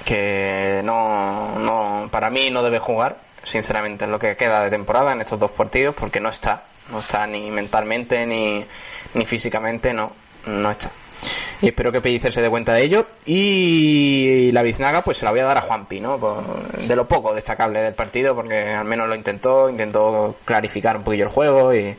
que 0.09 0.81
no, 0.83 1.59
no, 1.59 2.09
para 2.09 2.31
mí 2.31 2.49
no 2.49 2.63
debe 2.63 2.79
jugar, 2.79 3.19
sinceramente, 3.43 4.05
en 4.05 4.11
lo 4.11 4.17
que 4.17 4.35
queda 4.35 4.63
de 4.63 4.71
temporada 4.71 5.13
en 5.13 5.21
estos 5.21 5.37
dos 5.37 5.51
partidos, 5.51 5.93
porque 5.93 6.19
no 6.19 6.29
está, 6.29 6.63
no 6.89 6.97
está 6.99 7.27
ni 7.27 7.51
mentalmente 7.51 8.25
ni, 8.25 8.65
ni 9.13 9.25
físicamente, 9.27 9.93
no, 9.93 10.11
no 10.47 10.71
está. 10.71 10.89
Y 11.61 11.67
espero 11.67 11.91
que 11.91 12.01
Pellicer 12.01 12.33
se 12.33 12.41
dé 12.41 12.49
cuenta 12.49 12.73
de 12.73 12.81
ello. 12.81 13.05
Y 13.27 14.51
la 14.51 14.63
biznaga, 14.63 15.03
pues 15.03 15.17
se 15.17 15.25
la 15.25 15.31
voy 15.31 15.41
a 15.41 15.45
dar 15.45 15.57
a 15.57 15.61
Juanpi, 15.61 15.99
¿no? 15.99 16.17
De 16.87 16.95
lo 16.95 17.07
poco 17.07 17.35
destacable 17.35 17.81
del 17.81 17.93
partido, 17.93 18.33
porque 18.33 18.71
al 18.71 18.85
menos 18.85 19.07
lo 19.07 19.13
intentó, 19.13 19.69
intentó 19.69 20.37
clarificar 20.43 20.97
un 20.97 21.03
poquillo 21.03 21.25
el 21.25 21.31
juego 21.31 21.71
y. 21.71 21.95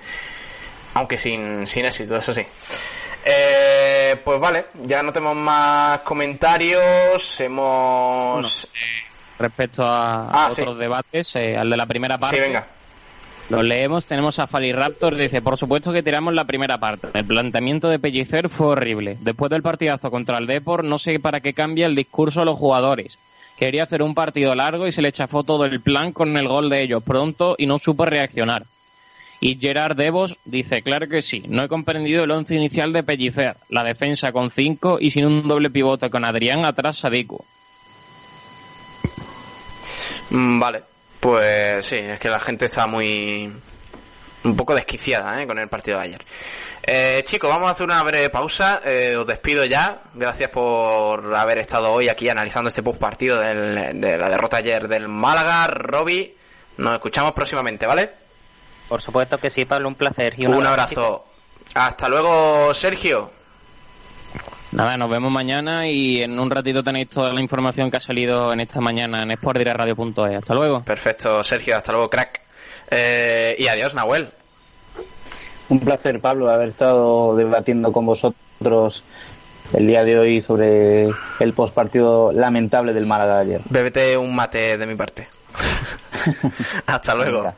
Aunque 0.94 1.16
sin, 1.16 1.64
sin 1.68 1.84
éxito, 1.84 2.16
eso 2.16 2.32
sí. 2.32 2.44
Eh, 3.24 4.16
pues 4.24 4.40
vale, 4.40 4.66
ya 4.84 5.02
no 5.02 5.12
tenemos 5.12 5.36
más 5.36 6.00
comentarios. 6.00 7.40
Hemos. 7.40 8.68
Respecto 9.38 9.82
a, 9.84 10.28
Ah, 10.30 10.46
a 10.46 10.52
sí. 10.52 10.62
otros 10.62 10.78
debates, 10.78 11.34
eh, 11.36 11.56
al 11.56 11.70
de 11.70 11.76
la 11.76 11.86
primera 11.86 12.18
parte. 12.18 12.36
Sí, 12.36 12.42
venga. 12.42 12.66
Lo 13.48 13.62
leemos, 13.62 14.06
tenemos 14.06 14.38
a 14.38 14.46
Faliraptor, 14.46 15.16
dice, 15.16 15.42
por 15.42 15.56
supuesto 15.56 15.92
que 15.92 16.04
tiramos 16.04 16.34
la 16.34 16.44
primera 16.44 16.78
parte. 16.78 17.08
El 17.14 17.24
planteamiento 17.24 17.88
de 17.88 17.98
Pellicer 17.98 18.48
fue 18.48 18.68
horrible. 18.68 19.16
Después 19.20 19.50
del 19.50 19.62
partidazo 19.62 20.08
contra 20.10 20.38
el 20.38 20.46
Depor, 20.46 20.84
no 20.84 20.98
sé 20.98 21.18
para 21.18 21.40
qué 21.40 21.52
cambia 21.52 21.86
el 21.86 21.96
discurso 21.96 22.42
a 22.42 22.44
los 22.44 22.56
jugadores. 22.56 23.18
Quería 23.58 23.82
hacer 23.82 24.02
un 24.02 24.14
partido 24.14 24.54
largo 24.54 24.86
y 24.86 24.92
se 24.92 25.02
le 25.02 25.10
chafó 25.10 25.42
todo 25.42 25.64
el 25.64 25.80
plan 25.80 26.12
con 26.12 26.36
el 26.36 26.46
gol 26.46 26.70
de 26.70 26.82
ellos 26.82 27.02
pronto 27.02 27.56
y 27.58 27.66
no 27.66 27.80
supo 27.80 28.04
reaccionar. 28.04 28.66
Y 29.42 29.58
Gerard 29.58 29.96
Devos 29.96 30.36
dice, 30.44 30.82
claro 30.82 31.08
que 31.08 31.22
sí, 31.22 31.42
no 31.48 31.64
he 31.64 31.68
comprendido 31.68 32.24
el 32.24 32.30
once 32.30 32.54
inicial 32.54 32.92
de 32.92 33.02
Pellicer, 33.02 33.56
la 33.70 33.82
defensa 33.82 34.32
con 34.32 34.50
cinco 34.50 34.98
y 35.00 35.10
sin 35.10 35.24
un 35.24 35.48
doble 35.48 35.70
pivote 35.70 36.10
con 36.10 36.24
Adrián 36.26 36.64
atrás 36.66 36.98
Sadiku. 36.98 37.42
Mm, 40.30 40.60
Vale, 40.60 40.82
pues 41.18 41.84
sí, 41.86 41.96
es 41.96 42.18
que 42.18 42.28
la 42.28 42.40
gente 42.40 42.66
está 42.66 42.86
muy. 42.86 43.50
un 44.44 44.56
poco 44.56 44.74
desquiciada 44.74 45.42
¿eh? 45.42 45.46
con 45.46 45.58
el 45.58 45.68
partido 45.68 45.98
de 45.98 46.04
ayer. 46.04 46.24
Eh, 46.82 47.22
chicos, 47.24 47.50
vamos 47.50 47.68
a 47.68 47.72
hacer 47.72 47.84
una 47.86 48.02
breve 48.02 48.30
pausa. 48.30 48.80
eh, 48.84 49.16
os 49.16 49.26
despido 49.26 49.64
ya. 49.64 50.02
Gracias 50.14 50.50
por 50.50 51.34
haber 51.34 51.58
estado 51.58 51.92
hoy 51.92 52.08
aquí 52.08 52.28
analizando 52.28 52.68
este 52.68 52.82
post 52.82 52.98
partido 53.00 53.38
de 53.40 53.94
la 54.18 54.28
derrota 54.28 54.58
ayer 54.58 54.86
del 54.88 55.08
Málaga. 55.08 55.66
Roby, 55.66 56.34
nos 56.78 56.94
escuchamos 56.94 57.32
próximamente, 57.32 57.86
¿vale? 57.86 58.19
Por 58.90 59.00
supuesto 59.00 59.38
que 59.38 59.50
sí, 59.50 59.64
Pablo, 59.64 59.86
un 59.86 59.94
placer. 59.94 60.34
Y 60.36 60.46
Un, 60.46 60.66
abrazo. 60.66 61.24
Hasta 61.76 62.08
luego, 62.08 62.74
Sergio. 62.74 63.30
Nada, 64.72 64.96
nos 64.96 65.08
vemos 65.08 65.30
mañana 65.30 65.86
y 65.86 66.20
en 66.20 66.36
un 66.36 66.50
ratito 66.50 66.82
tenéis 66.82 67.08
toda 67.08 67.32
la 67.32 67.40
información 67.40 67.88
que 67.88 67.98
ha 67.98 68.00
salido 68.00 68.52
en 68.52 68.58
esta 68.58 68.80
mañana 68.80 69.22
en 69.22 69.30
sportdireradio.es. 69.36 70.38
Hasta 70.38 70.54
luego. 70.54 70.82
Perfecto, 70.82 71.44
Sergio. 71.44 71.76
Hasta 71.76 71.92
luego, 71.92 72.10
crack. 72.10 72.40
Eh, 72.90 73.54
y 73.60 73.68
adiós, 73.68 73.94
Nahuel. 73.94 74.28
Un 75.68 75.78
placer, 75.78 76.18
Pablo, 76.18 76.50
haber 76.50 76.70
estado 76.70 77.36
debatiendo 77.36 77.92
con 77.92 78.06
vosotros 78.06 79.04
el 79.72 79.86
día 79.86 80.02
de 80.02 80.18
hoy 80.18 80.42
sobre 80.42 81.10
el 81.38 81.52
postpartido 81.54 82.32
lamentable 82.32 82.92
del 82.92 83.06
Málaga 83.06 83.36
de 83.36 83.40
ayer. 83.42 83.60
Bébete 83.70 84.16
un 84.16 84.34
mate 84.34 84.76
de 84.76 84.84
mi 84.84 84.96
parte. 84.96 85.28
Hasta 86.86 87.14
luego. 87.14 87.54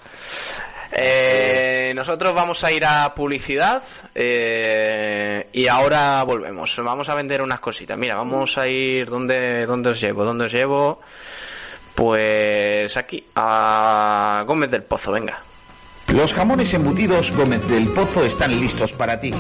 Eh, 0.95 1.93
nosotros 1.95 2.35
vamos 2.35 2.63
a 2.65 2.71
ir 2.71 2.85
a 2.85 3.15
publicidad 3.15 3.83
eh, 4.15 5.49
y 5.53 5.67
ahora 5.67 6.23
volvemos. 6.25 6.77
Vamos 6.85 7.09
a 7.09 7.15
vender 7.15 7.41
unas 7.41 7.61
cositas. 7.61 7.97
Mira, 7.97 8.15
vamos 8.15 8.59
a 8.59 8.69
ir. 8.69 9.07
¿Dónde, 9.07 9.65
dónde 9.65 9.91
os 9.91 10.01
llevo? 10.01 10.25
¿Dónde 10.25 10.45
os 10.45 10.53
llevo? 10.53 11.01
Pues 11.95 12.97
aquí, 12.97 13.25
a 13.35 14.45
Gómez 14.47 14.71
del 14.71 14.83
Pozo, 14.83 15.13
venga. 15.13 15.52
Los 16.13 16.35
jamones 16.35 16.75
embutidos 16.75 17.33
Gómez 17.33 17.67
del 17.69 17.89
Pozo 17.89 18.23
están 18.23 18.61
listos 18.61 18.93
para 18.93 19.19
ti. 19.19 19.31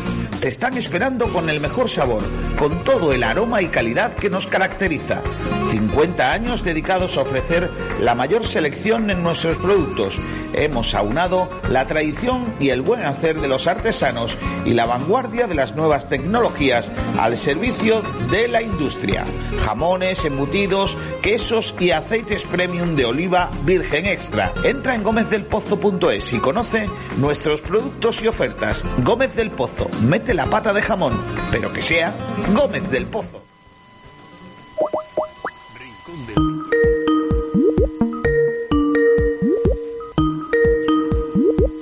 Te 0.40 0.48
están 0.48 0.74
esperando 0.78 1.28
con 1.28 1.50
el 1.50 1.60
mejor 1.60 1.90
sabor, 1.90 2.22
con 2.58 2.82
todo 2.82 3.12
el 3.12 3.24
aroma 3.24 3.60
y 3.60 3.66
calidad 3.66 4.14
que 4.14 4.30
nos 4.30 4.46
caracteriza. 4.46 5.20
50 5.70 6.32
años 6.32 6.64
dedicados 6.64 7.18
a 7.18 7.22
ofrecer 7.22 7.70
la 8.00 8.14
mayor 8.14 8.46
selección 8.46 9.10
en 9.10 9.22
nuestros 9.22 9.56
productos. 9.56 10.18
Hemos 10.54 10.94
aunado 10.94 11.48
la 11.70 11.86
tradición 11.86 12.54
y 12.60 12.70
el 12.70 12.82
buen 12.82 13.04
hacer 13.04 13.40
de 13.40 13.48
los 13.48 13.66
artesanos 13.66 14.36
y 14.64 14.70
la 14.74 14.84
vanguardia 14.84 15.46
de 15.46 15.54
las 15.54 15.74
nuevas 15.74 16.08
tecnologías 16.08 16.90
al 17.18 17.38
servicio 17.38 18.02
de 18.30 18.48
la 18.48 18.60
industria. 18.60 19.24
Jamones, 19.64 20.24
embutidos, 20.24 20.96
quesos 21.22 21.74
y 21.80 21.90
aceites 21.90 22.42
premium 22.42 22.94
de 22.96 23.06
oliva 23.06 23.50
virgen 23.64 24.04
extra. 24.04 24.52
Entra 24.62 24.94
en 24.94 25.02
gómezdelpozo.es 25.02 26.32
y 26.34 26.38
conoce 26.38 26.61
nuestros 27.18 27.60
productos 27.60 28.22
y 28.22 28.28
ofertas. 28.28 28.82
Gómez 28.98 29.34
del 29.34 29.50
Pozo, 29.50 29.88
mete 30.02 30.34
la 30.34 30.46
pata 30.46 30.72
de 30.72 30.82
jamón, 30.82 31.12
pero 31.50 31.72
que 31.72 31.82
sea 31.82 32.14
Gómez 32.54 32.88
del 32.90 33.06
Pozo. 33.06 33.42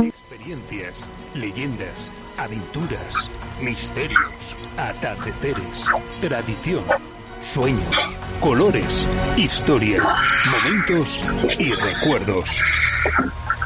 Experiencias, 0.00 0.94
leyendas, 1.34 2.10
aventuras, 2.38 3.30
misterios, 3.60 4.56
atardeceres, 4.76 5.84
tradición, 6.20 6.84
sueños, 7.52 8.16
colores, 8.40 9.06
historia, 9.36 10.02
momentos 10.52 11.20
y 11.58 11.70
recuerdos. 11.72 12.50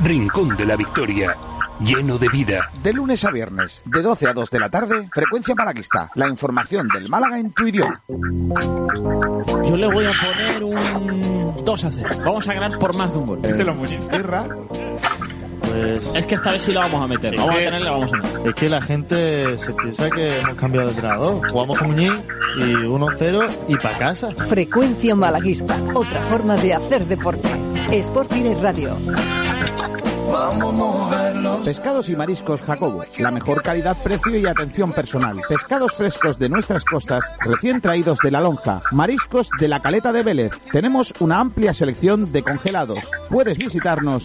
Rincón 0.00 0.56
de 0.56 0.64
la 0.66 0.76
Victoria, 0.76 1.36
lleno 1.80 2.18
de 2.18 2.28
vida. 2.28 2.70
De 2.82 2.92
lunes 2.92 3.24
a 3.24 3.30
viernes, 3.30 3.82
de 3.86 4.02
12 4.02 4.28
a 4.28 4.32
2 4.32 4.50
de 4.50 4.60
la 4.60 4.68
tarde, 4.68 5.08
Frecuencia 5.12 5.54
Malaguista. 5.54 6.10
La 6.14 6.28
información 6.28 6.86
del 6.88 7.08
Málaga 7.08 7.38
en 7.38 7.52
tu 7.52 7.66
idioma. 7.66 8.00
Yo 8.08 9.76
le 9.76 9.86
voy 9.92 10.04
a 10.06 10.10
poner 10.10 10.64
un 10.64 11.64
2 11.64 11.84
a 11.84 11.90
0. 11.90 12.08
Vamos 12.24 12.48
a 12.48 12.52
ganar 12.54 12.78
por 12.78 12.96
más 12.96 13.12
de 13.12 13.18
un 13.18 13.26
gol. 13.26 13.42
Dice 13.42 13.64
muñeca. 13.64 14.46
Pues 15.60 16.02
es 16.14 16.26
que 16.26 16.34
esta 16.34 16.52
vez 16.52 16.62
sí 16.62 16.72
la 16.72 16.80
vamos 16.82 17.02
a 17.02 17.06
meter. 17.08 17.34
Vamos 17.36 17.54
a 17.54 17.58
que- 17.58 17.64
tenerla, 17.64 17.90
vamos 17.92 18.12
a 18.12 18.16
meter. 18.18 18.48
Es 18.48 18.54
que 18.54 18.68
la 18.68 18.82
gente 18.82 19.58
se 19.58 19.72
piensa 19.72 20.10
que 20.10 20.38
hemos 20.40 20.54
cambiado 20.56 20.88
de 20.88 20.94
entrenador. 20.94 21.50
Jugamos 21.50 21.78
con 21.78 21.88
Muñiz 21.90 22.12
y 22.58 22.72
1-0 22.84 23.48
y 23.68 23.76
para 23.76 23.98
casa. 23.98 24.30
Frecuencia 24.30 25.14
malaguista, 25.14 25.76
otra 25.94 26.20
forma 26.30 26.56
de 26.56 26.74
hacer 26.74 27.06
deporte. 27.06 27.48
Sport 27.90 28.32
Direct 28.32 28.60
Radio. 28.62 28.96
Pescados 31.64 32.08
y 32.08 32.16
mariscos 32.16 32.62
Jacobo. 32.62 33.04
La 33.18 33.30
mejor 33.30 33.62
calidad, 33.62 33.96
precio 34.02 34.38
y 34.38 34.46
atención 34.46 34.92
personal. 34.92 35.40
Pescados 35.48 35.92
frescos 35.92 36.38
de 36.38 36.48
nuestras 36.48 36.84
costas, 36.84 37.34
recién 37.40 37.80
traídos 37.80 38.18
de 38.22 38.30
la 38.30 38.40
lonja. 38.40 38.82
Mariscos 38.92 39.48
de 39.58 39.68
la 39.68 39.80
caleta 39.80 40.12
de 40.12 40.22
Vélez. 40.22 40.52
Tenemos 40.70 41.14
una 41.20 41.40
amplia 41.40 41.72
selección 41.72 42.30
de 42.32 42.42
congelados. 42.42 42.98
Puedes 43.30 43.58
visitarnos 43.58 44.24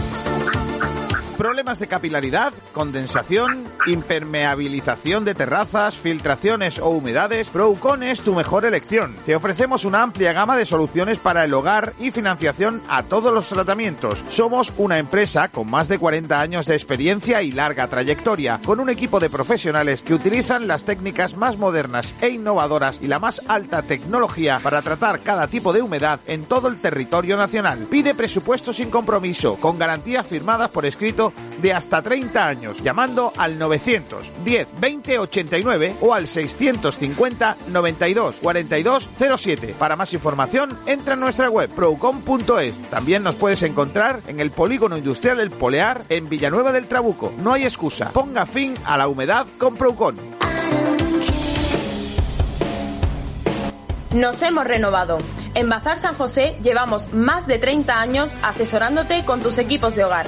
Problemas 1.41 1.79
de 1.79 1.87
capilaridad, 1.87 2.53
condensación, 2.71 3.63
impermeabilización 3.87 5.25
de 5.25 5.33
terrazas, 5.33 5.95
filtraciones 5.95 6.77
o 6.77 6.89
humedades, 6.89 7.49
Procon 7.49 8.03
es 8.03 8.21
tu 8.21 8.35
mejor 8.35 8.63
elección. 8.63 9.15
Te 9.25 9.35
ofrecemos 9.35 9.83
una 9.83 10.03
amplia 10.03 10.33
gama 10.33 10.55
de 10.55 10.67
soluciones 10.67 11.17
para 11.17 11.43
el 11.43 11.55
hogar 11.55 11.93
y 11.99 12.11
financiación 12.11 12.79
a 12.87 13.01
todos 13.01 13.33
los 13.33 13.49
tratamientos. 13.49 14.23
Somos 14.29 14.71
una 14.77 14.99
empresa 14.99 15.47
con 15.47 15.67
más 15.67 15.87
de 15.87 15.97
40 15.97 16.39
años 16.39 16.67
de 16.67 16.75
experiencia 16.75 17.41
y 17.41 17.51
larga 17.51 17.87
trayectoria, 17.87 18.61
con 18.63 18.79
un 18.79 18.91
equipo 18.91 19.19
de 19.19 19.31
profesionales 19.31 20.03
que 20.03 20.13
utilizan 20.13 20.67
las 20.67 20.83
técnicas 20.83 21.35
más 21.35 21.57
modernas 21.57 22.13
e 22.21 22.29
innovadoras 22.29 22.99
y 23.01 23.07
la 23.07 23.17
más 23.17 23.41
alta 23.47 23.81
tecnología 23.81 24.59
para 24.61 24.83
tratar 24.83 25.21
cada 25.21 25.47
tipo 25.47 25.73
de 25.73 25.81
humedad 25.81 26.19
en 26.27 26.45
todo 26.45 26.67
el 26.67 26.79
territorio 26.79 27.35
nacional. 27.35 27.87
Pide 27.89 28.13
presupuesto 28.13 28.71
sin 28.71 28.91
compromiso, 28.91 29.55
con 29.55 29.79
garantías 29.79 30.27
firmadas 30.27 30.69
por 30.69 30.85
escrito 30.85 31.30
de 31.61 31.73
hasta 31.73 32.01
30 32.01 32.47
años 32.47 32.81
llamando 32.81 33.31
al 33.37 33.57
910 33.57 34.67
20 34.79 35.19
89 35.19 35.95
o 36.01 36.13
al 36.13 36.27
650 36.27 37.57
92 37.67 38.37
42 38.41 39.09
07. 39.37 39.75
Para 39.77 39.95
más 39.95 40.13
información, 40.13 40.77
entra 40.85 41.13
en 41.13 41.19
nuestra 41.19 41.49
web 41.49 41.69
procom.es. 41.69 42.81
También 42.89 43.23
nos 43.23 43.35
puedes 43.35 43.63
encontrar 43.63 44.21
en 44.27 44.39
el 44.39 44.51
Polígono 44.51 44.97
Industrial 44.97 45.39
El 45.39 45.51
Polear 45.51 46.03
en 46.09 46.29
Villanueva 46.29 46.71
del 46.71 46.87
Trabuco. 46.87 47.33
No 47.37 47.53
hay 47.53 47.63
excusa. 47.63 48.11
Ponga 48.11 48.45
fin 48.45 48.73
a 48.85 48.97
la 48.97 49.07
humedad 49.07 49.45
con 49.57 49.75
Procon. 49.75 50.15
Nos 54.13 54.41
hemos 54.41 54.65
renovado. 54.65 55.19
En 55.53 55.69
Bazar 55.69 56.01
San 56.01 56.15
José 56.15 56.57
llevamos 56.61 57.13
más 57.13 57.47
de 57.47 57.59
30 57.59 57.99
años 57.99 58.35
asesorándote 58.41 59.23
con 59.23 59.41
tus 59.41 59.57
equipos 59.57 59.95
de 59.95 60.03
hogar. 60.03 60.27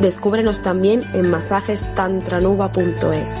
Descúbrenos 0.00 0.62
también 0.62 1.02
en 1.14 1.30
masajestantranuba.es, 1.30 3.40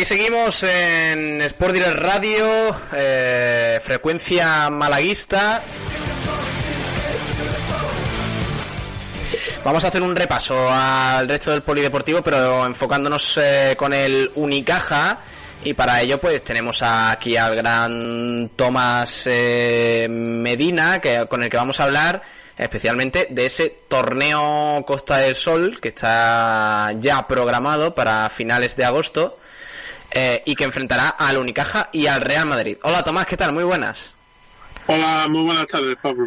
aquí 0.00 0.06
seguimos 0.06 0.62
en 0.62 1.42
Sport 1.42 1.74
Direct 1.74 1.98
Radio, 1.98 2.74
eh, 2.94 3.78
frecuencia 3.82 4.70
malaguista. 4.70 5.62
Vamos 9.62 9.84
a 9.84 9.88
hacer 9.88 10.00
un 10.00 10.16
repaso 10.16 10.56
al 10.70 11.28
resto 11.28 11.50
del 11.50 11.60
polideportivo, 11.60 12.22
pero 12.22 12.64
enfocándonos 12.64 13.36
eh, 13.42 13.74
con 13.76 13.92
el 13.92 14.30
Unicaja. 14.36 15.18
Y 15.64 15.74
para 15.74 16.00
ello, 16.00 16.16
pues 16.16 16.42
tenemos 16.44 16.80
aquí 16.82 17.36
al 17.36 17.54
gran 17.54 18.52
Tomás 18.56 19.24
eh, 19.26 20.06
Medina, 20.08 20.98
que, 20.98 21.26
con 21.28 21.42
el 21.42 21.50
que 21.50 21.58
vamos 21.58 21.78
a 21.78 21.84
hablar 21.84 22.22
especialmente 22.56 23.26
de 23.28 23.44
ese 23.44 23.68
torneo 23.86 24.82
Costa 24.86 25.18
del 25.18 25.34
Sol 25.34 25.78
que 25.78 25.88
está 25.88 26.92
ya 26.98 27.26
programado 27.26 27.94
para 27.94 28.30
finales 28.30 28.76
de 28.76 28.84
agosto 28.86 29.36
eh, 30.10 30.42
y 30.44 30.54
que 30.54 30.64
enfrentará 30.64 31.08
al 31.08 31.38
Unicaja 31.38 31.88
y 31.92 32.06
al 32.06 32.20
Real 32.20 32.46
Madrid. 32.46 32.76
Hola 32.82 33.02
Tomás, 33.02 33.26
¿qué 33.26 33.36
tal? 33.36 33.52
Muy 33.52 33.64
buenas. 33.64 34.12
Hola, 34.86 35.26
muy 35.28 35.44
buenas 35.44 35.66
tardes, 35.66 35.96
Pablo. 36.02 36.26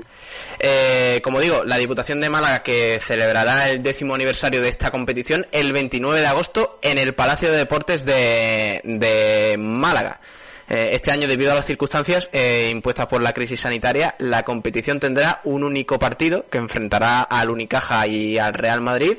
Eh, 0.58 1.20
como 1.22 1.42
digo, 1.42 1.66
la 1.66 1.78
Diputación 1.78 2.22
de 2.22 2.30
Málaga 2.30 2.64
que 2.64 3.02
celebrará 3.06 3.70
el 3.70 3.84
décimo 3.84 4.16
aniversario 4.16 4.62
de 4.62 4.70
esta 4.70 4.90
competición 4.90 5.46
el 5.52 5.74
29 5.74 6.22
de 6.22 6.28
agosto 6.28 6.80
en 6.82 6.98
el 6.98 7.14
Palacio 7.14 7.52
de 7.52 7.58
Deportes 7.58 8.06
de, 8.06 8.80
de 8.86 9.58
Málaga. 9.58 10.22
Eh, 10.70 10.92
este 10.94 11.12
año, 11.12 11.28
debido 11.28 11.52
a 11.52 11.56
las 11.56 11.66
circunstancias 11.66 12.30
eh, 12.32 12.70
impuestas 12.72 13.08
por 13.08 13.22
la 13.22 13.34
crisis 13.34 13.60
sanitaria, 13.60 14.16
la 14.20 14.44
competición 14.44 15.00
tendrá 15.00 15.42
un 15.44 15.64
único 15.64 16.00
partido 16.00 16.46
que 16.50 16.58
enfrentará 16.58 17.22
al 17.22 17.50
Unicaja 17.50 18.08
y 18.08 18.38
al 18.38 18.54
Real 18.54 18.82
Madrid. 18.82 19.18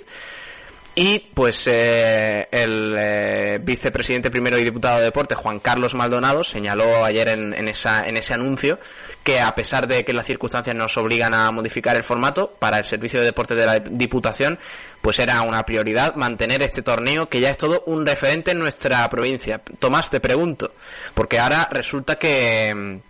Y 0.96 1.18
pues 1.18 1.66
eh, 1.66 2.46
el 2.52 2.94
eh, 2.96 3.58
vicepresidente 3.60 4.30
primero 4.30 4.56
y 4.58 4.64
diputado 4.64 4.98
de 4.98 5.06
deporte, 5.06 5.34
Juan 5.34 5.58
Carlos 5.58 5.94
Maldonado, 5.94 6.44
señaló 6.44 7.04
ayer 7.04 7.30
en, 7.30 7.52
en, 7.52 7.66
esa, 7.66 8.06
en 8.06 8.16
ese 8.16 8.34
anuncio 8.34 8.78
que 9.24 9.40
a 9.40 9.52
pesar 9.56 9.88
de 9.88 10.04
que 10.04 10.12
las 10.12 10.26
circunstancias 10.26 10.76
nos 10.76 10.96
obligan 10.96 11.34
a 11.34 11.50
modificar 11.50 11.96
el 11.96 12.04
formato 12.04 12.54
para 12.60 12.78
el 12.78 12.84
servicio 12.84 13.18
de 13.18 13.26
deporte 13.26 13.56
de 13.56 13.66
la 13.66 13.80
Diputación, 13.80 14.58
pues 15.00 15.18
era 15.18 15.42
una 15.42 15.64
prioridad 15.64 16.14
mantener 16.14 16.62
este 16.62 16.82
torneo 16.82 17.28
que 17.28 17.40
ya 17.40 17.50
es 17.50 17.58
todo 17.58 17.82
un 17.86 18.06
referente 18.06 18.52
en 18.52 18.60
nuestra 18.60 19.08
provincia. 19.08 19.62
Tomás, 19.80 20.10
te 20.10 20.20
pregunto, 20.20 20.74
porque 21.14 21.40
ahora 21.40 21.68
resulta 21.72 22.16
que 22.16 23.00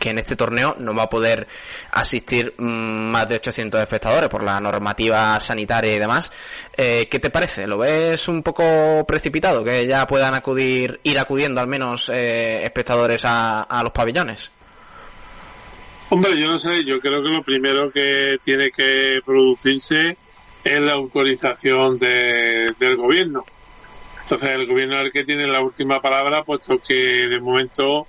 que 0.00 0.10
en 0.10 0.18
este 0.18 0.34
torneo 0.34 0.74
no 0.78 0.94
va 0.94 1.04
a 1.04 1.08
poder 1.08 1.46
asistir 1.92 2.54
mm, 2.56 3.10
más 3.10 3.28
de 3.28 3.36
800 3.36 3.80
espectadores 3.80 4.28
por 4.28 4.42
la 4.42 4.58
normativa 4.58 5.38
sanitaria 5.38 5.94
y 5.94 5.98
demás. 5.98 6.32
Eh, 6.76 7.06
¿Qué 7.08 7.20
te 7.20 7.30
parece? 7.30 7.66
¿Lo 7.66 7.78
ves 7.78 8.26
un 8.26 8.42
poco 8.42 9.04
precipitado 9.06 9.62
que 9.62 9.86
ya 9.86 10.06
puedan 10.06 10.34
acudir, 10.34 10.98
ir 11.04 11.18
acudiendo 11.18 11.60
al 11.60 11.68
menos 11.68 12.10
eh, 12.12 12.64
espectadores 12.64 13.22
a, 13.24 13.80
los 13.82 13.92
pabellones? 13.92 14.50
Hombre, 16.08 16.36
yo 16.40 16.48
no 16.48 16.58
sé, 16.58 16.84
yo 16.84 16.98
creo 16.98 17.22
que 17.22 17.28
lo 17.28 17.42
primero 17.44 17.90
que 17.92 18.38
tiene 18.42 18.70
que 18.70 19.20
producirse 19.24 20.16
es 20.64 20.80
la 20.80 20.94
autorización 20.94 21.98
de, 21.98 22.74
del 22.78 22.96
gobierno. 22.96 23.44
Entonces 24.22 24.50
el 24.50 24.66
gobierno 24.66 24.96
es 24.96 25.02
el 25.02 25.12
que 25.12 25.24
tiene 25.24 25.46
la 25.46 25.60
última 25.60 26.00
palabra, 26.00 26.42
puesto 26.42 26.78
que 26.78 26.94
de 26.94 27.40
momento 27.40 28.06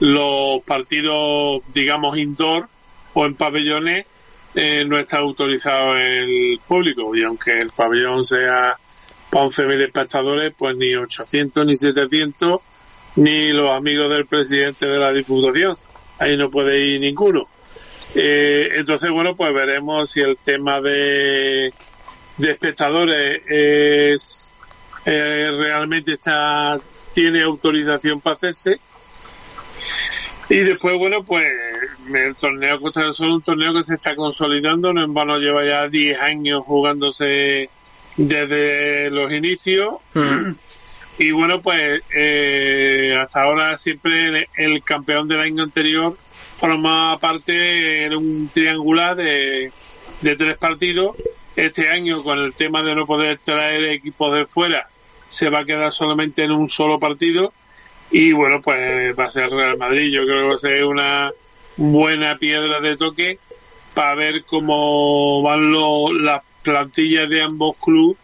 los 0.00 0.62
partidos, 0.64 1.62
digamos, 1.72 2.16
indoor 2.16 2.68
o 3.14 3.26
en 3.26 3.34
pabellones 3.34 4.06
eh, 4.54 4.84
no 4.84 4.98
está 4.98 5.18
autorizado 5.18 5.96
el 5.96 6.60
público. 6.66 7.14
Y 7.16 7.22
aunque 7.22 7.60
el 7.60 7.70
pabellón 7.70 8.24
sea 8.24 8.76
para 9.30 9.46
11.000 9.46 9.80
espectadores, 9.80 10.52
pues 10.56 10.76
ni 10.76 10.94
800 10.94 11.66
ni 11.66 11.74
700 11.74 12.60
ni 13.16 13.50
los 13.50 13.72
amigos 13.72 14.10
del 14.10 14.26
presidente 14.26 14.86
de 14.86 14.98
la 14.98 15.12
Diputación. 15.12 15.76
Ahí 16.18 16.36
no 16.36 16.50
puede 16.50 16.78
ir 16.78 17.00
ninguno. 17.00 17.48
Eh, 18.14 18.72
entonces, 18.74 19.10
bueno, 19.10 19.34
pues 19.34 19.54
veremos 19.54 20.10
si 20.10 20.20
el 20.20 20.36
tema 20.36 20.80
de, 20.80 21.72
de 22.36 22.50
espectadores 22.50 23.42
es 23.46 24.52
eh, 25.04 25.48
realmente 25.50 26.12
está 26.12 26.76
tiene 27.12 27.42
autorización 27.42 28.20
para 28.20 28.36
hacerse 28.36 28.80
y 30.48 30.58
después, 30.58 30.94
bueno, 30.98 31.24
pues 31.24 31.48
el 32.12 32.34
torneo 32.34 32.80
Costa 32.80 33.02
del 33.02 33.14
Sol 33.14 33.30
un 33.30 33.42
torneo 33.42 33.72
que 33.72 33.82
se 33.82 33.94
está 33.94 34.14
consolidando, 34.14 34.92
no 34.92 35.02
en 35.02 35.14
vano 35.14 35.36
lleva 35.36 35.64
ya 35.64 35.88
10 35.88 36.20
años 36.20 36.62
jugándose 36.64 37.70
desde 38.16 39.10
los 39.10 39.32
inicios. 39.32 39.94
Y 41.18 41.30
bueno, 41.30 41.60
pues 41.62 42.02
eh, 42.14 43.16
hasta 43.20 43.42
ahora 43.42 43.76
siempre 43.76 44.48
el, 44.56 44.82
campeón 44.82 45.28
del 45.28 45.40
año 45.40 45.62
anterior 45.62 46.16
forma 46.56 47.18
parte 47.18 48.06
en 48.06 48.16
un 48.16 48.48
triangular 48.52 49.16
de, 49.16 49.72
de 50.20 50.36
tres 50.36 50.56
partidos. 50.56 51.16
Este 51.54 51.88
año, 51.88 52.22
con 52.22 52.38
el 52.38 52.54
tema 52.54 52.82
de 52.82 52.94
no 52.94 53.06
poder 53.06 53.38
traer 53.38 53.84
equipos 53.84 54.34
de 54.34 54.46
fuera, 54.46 54.88
se 55.28 55.50
va 55.50 55.60
a 55.60 55.64
quedar 55.64 55.92
solamente 55.92 56.44
en 56.44 56.50
un 56.50 56.66
solo 56.66 56.98
partido 56.98 57.52
y 58.12 58.32
bueno, 58.32 58.60
pues 58.60 59.18
va 59.18 59.24
a 59.24 59.30
ser 59.30 59.48
Real 59.50 59.78
Madrid. 59.78 60.12
Yo 60.12 60.24
creo 60.24 60.42
que 60.42 60.48
va 60.48 60.54
a 60.54 60.58
ser 60.58 60.84
una 60.84 61.32
buena 61.78 62.36
piedra 62.36 62.80
de 62.80 62.96
toque 62.98 63.38
para 63.94 64.14
ver 64.14 64.44
cómo 64.44 65.42
van 65.42 65.70
lo, 65.70 66.12
las 66.12 66.42
plantillas 66.62 67.28
de 67.28 67.42
ambos 67.42 67.76
clubes 67.76 68.18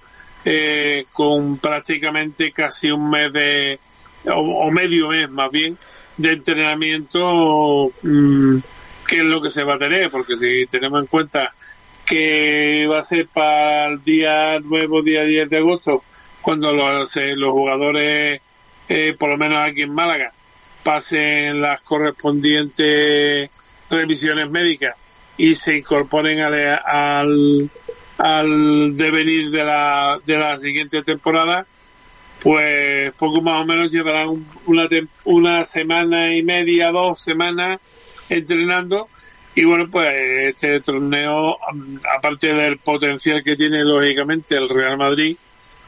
eh, 0.45 1.07
con 1.13 1.59
prácticamente 1.59 2.53
casi 2.53 2.91
un 2.91 3.11
mes 3.11 3.33
de, 3.33 3.81
o, 4.33 4.71
medio 4.71 5.09
mes 5.09 5.29
más 5.31 5.51
bien, 5.51 5.77
de 6.17 6.33
entrenamiento, 6.33 7.91
mmm, 8.03 8.59
qué 9.07 9.17
es 9.17 9.25
lo 9.25 9.41
que 9.41 9.51
se 9.51 9.65
va 9.65 9.75
a 9.75 9.79
tener, 9.79 10.11
porque 10.11 10.37
si 10.37 10.67
tenemos 10.67 11.01
en 11.01 11.07
cuenta 11.07 11.53
que 12.07 12.87
va 12.91 12.99
a 12.99 13.03
ser 13.03 13.27
para 13.29 13.87
el 13.87 14.05
día 14.05 14.59
nuevo, 14.61 15.03
día 15.03 15.25
10 15.25 15.51
de 15.51 15.59
agosto, 15.59 16.05
cuando 16.41 16.73
los, 16.73 17.15
los 17.17 17.53
jugadores 17.53 18.41
eh, 18.89 19.15
por 19.19 19.31
lo 19.31 19.37
menos 19.37 19.61
aquí 19.61 19.83
en 19.83 19.93
Málaga, 19.93 20.33
pasen 20.83 21.61
las 21.61 21.81
correspondientes 21.83 23.51
revisiones 23.91 24.51
médicas 24.51 24.97
y 25.37 25.55
se 25.55 25.79
incorporen 25.79 26.41
al, 26.41 26.55
al, 26.85 27.71
al 28.19 28.97
devenir 28.97 29.51
de 29.51 29.65
la, 29.65 30.19
de 30.25 30.39
la 30.39 30.59
siguiente 30.59 31.03
temporada, 31.03 31.67
pues 32.43 33.13
poco 33.13 33.41
más 33.43 33.63
o 33.63 33.65
menos 33.67 33.93
llevarán 33.93 34.47
una, 34.67 34.89
una 35.25 35.65
semana 35.65 36.35
y 36.35 36.43
media, 36.43 36.91
dos 36.91 37.21
semanas 37.21 37.81
entrenando. 38.29 39.09
Y 39.55 39.65
bueno, 39.65 39.89
pues 39.91 40.11
este 40.49 40.81
torneo, 40.81 41.59
aparte 42.17 42.53
del 42.53 42.79
potencial 42.79 43.43
que 43.43 43.57
tiene 43.57 43.83
lógicamente 43.83 44.57
el 44.57 44.69
Real 44.69 44.97
Madrid, 44.97 45.37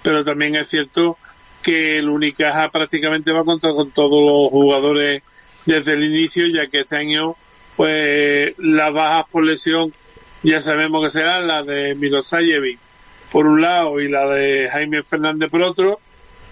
pero 0.03 0.25
también 0.25 0.57
es 0.57 0.69
cierto 0.69 1.19
que 1.63 1.99
el 1.99 2.09
Unicaja 2.09 2.71
prácticamente 2.71 3.33
va 3.33 3.41
a 3.41 3.45
contar 3.45 3.73
con 3.73 3.91
todos 3.91 4.23
los 4.23 4.51
jugadores 4.51 5.23
desde 5.67 5.95
el 5.95 6.05
inicio, 6.05 6.47
ya 6.47 6.67
que 6.69 6.81
este 6.81 6.97
año, 6.97 7.37
pues, 7.77 8.55
las 8.59 8.93
bajas 8.93 9.27
por 9.31 9.45
lesión 9.45 9.93
ya 10.43 10.61
sabemos 10.61 11.03
que 11.03 11.11
serán 11.11 11.47
las 11.47 11.67
de 11.67 11.95
Milosayevic 11.95 12.79
por 13.31 13.47
un 13.47 13.61
lado 13.61 14.01
y 14.01 14.09
la 14.09 14.27
de 14.27 14.69
Jaime 14.71 15.03
Fernández 15.03 15.51
por 15.51 15.63
otro, 15.63 16.01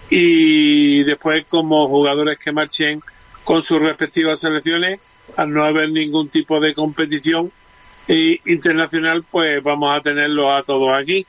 y 0.09 1.03
después 1.03 1.45
como 1.49 1.87
jugadores 1.87 2.37
que 2.37 2.51
marchen 2.51 3.01
con 3.43 3.61
sus 3.61 3.81
respectivas 3.81 4.39
selecciones, 4.39 4.99
al 5.35 5.51
no 5.51 5.63
haber 5.63 5.91
ningún 5.91 6.29
tipo 6.29 6.59
de 6.59 6.73
competición 6.73 7.51
internacional, 8.07 9.23
pues 9.29 9.61
vamos 9.61 9.97
a 9.97 10.01
tenerlos 10.01 10.47
a 10.51 10.63
todos 10.63 10.91
aquí. 10.93 11.25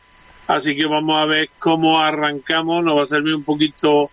Así 0.51 0.75
que 0.75 0.85
vamos 0.85 1.17
a 1.17 1.27
ver 1.27 1.49
cómo 1.61 2.01
arrancamos. 2.01 2.83
Nos 2.83 2.99
va 2.99 3.03
a 3.03 3.07
servir 3.07 3.37
un 3.37 3.45
poquito, 3.45 4.11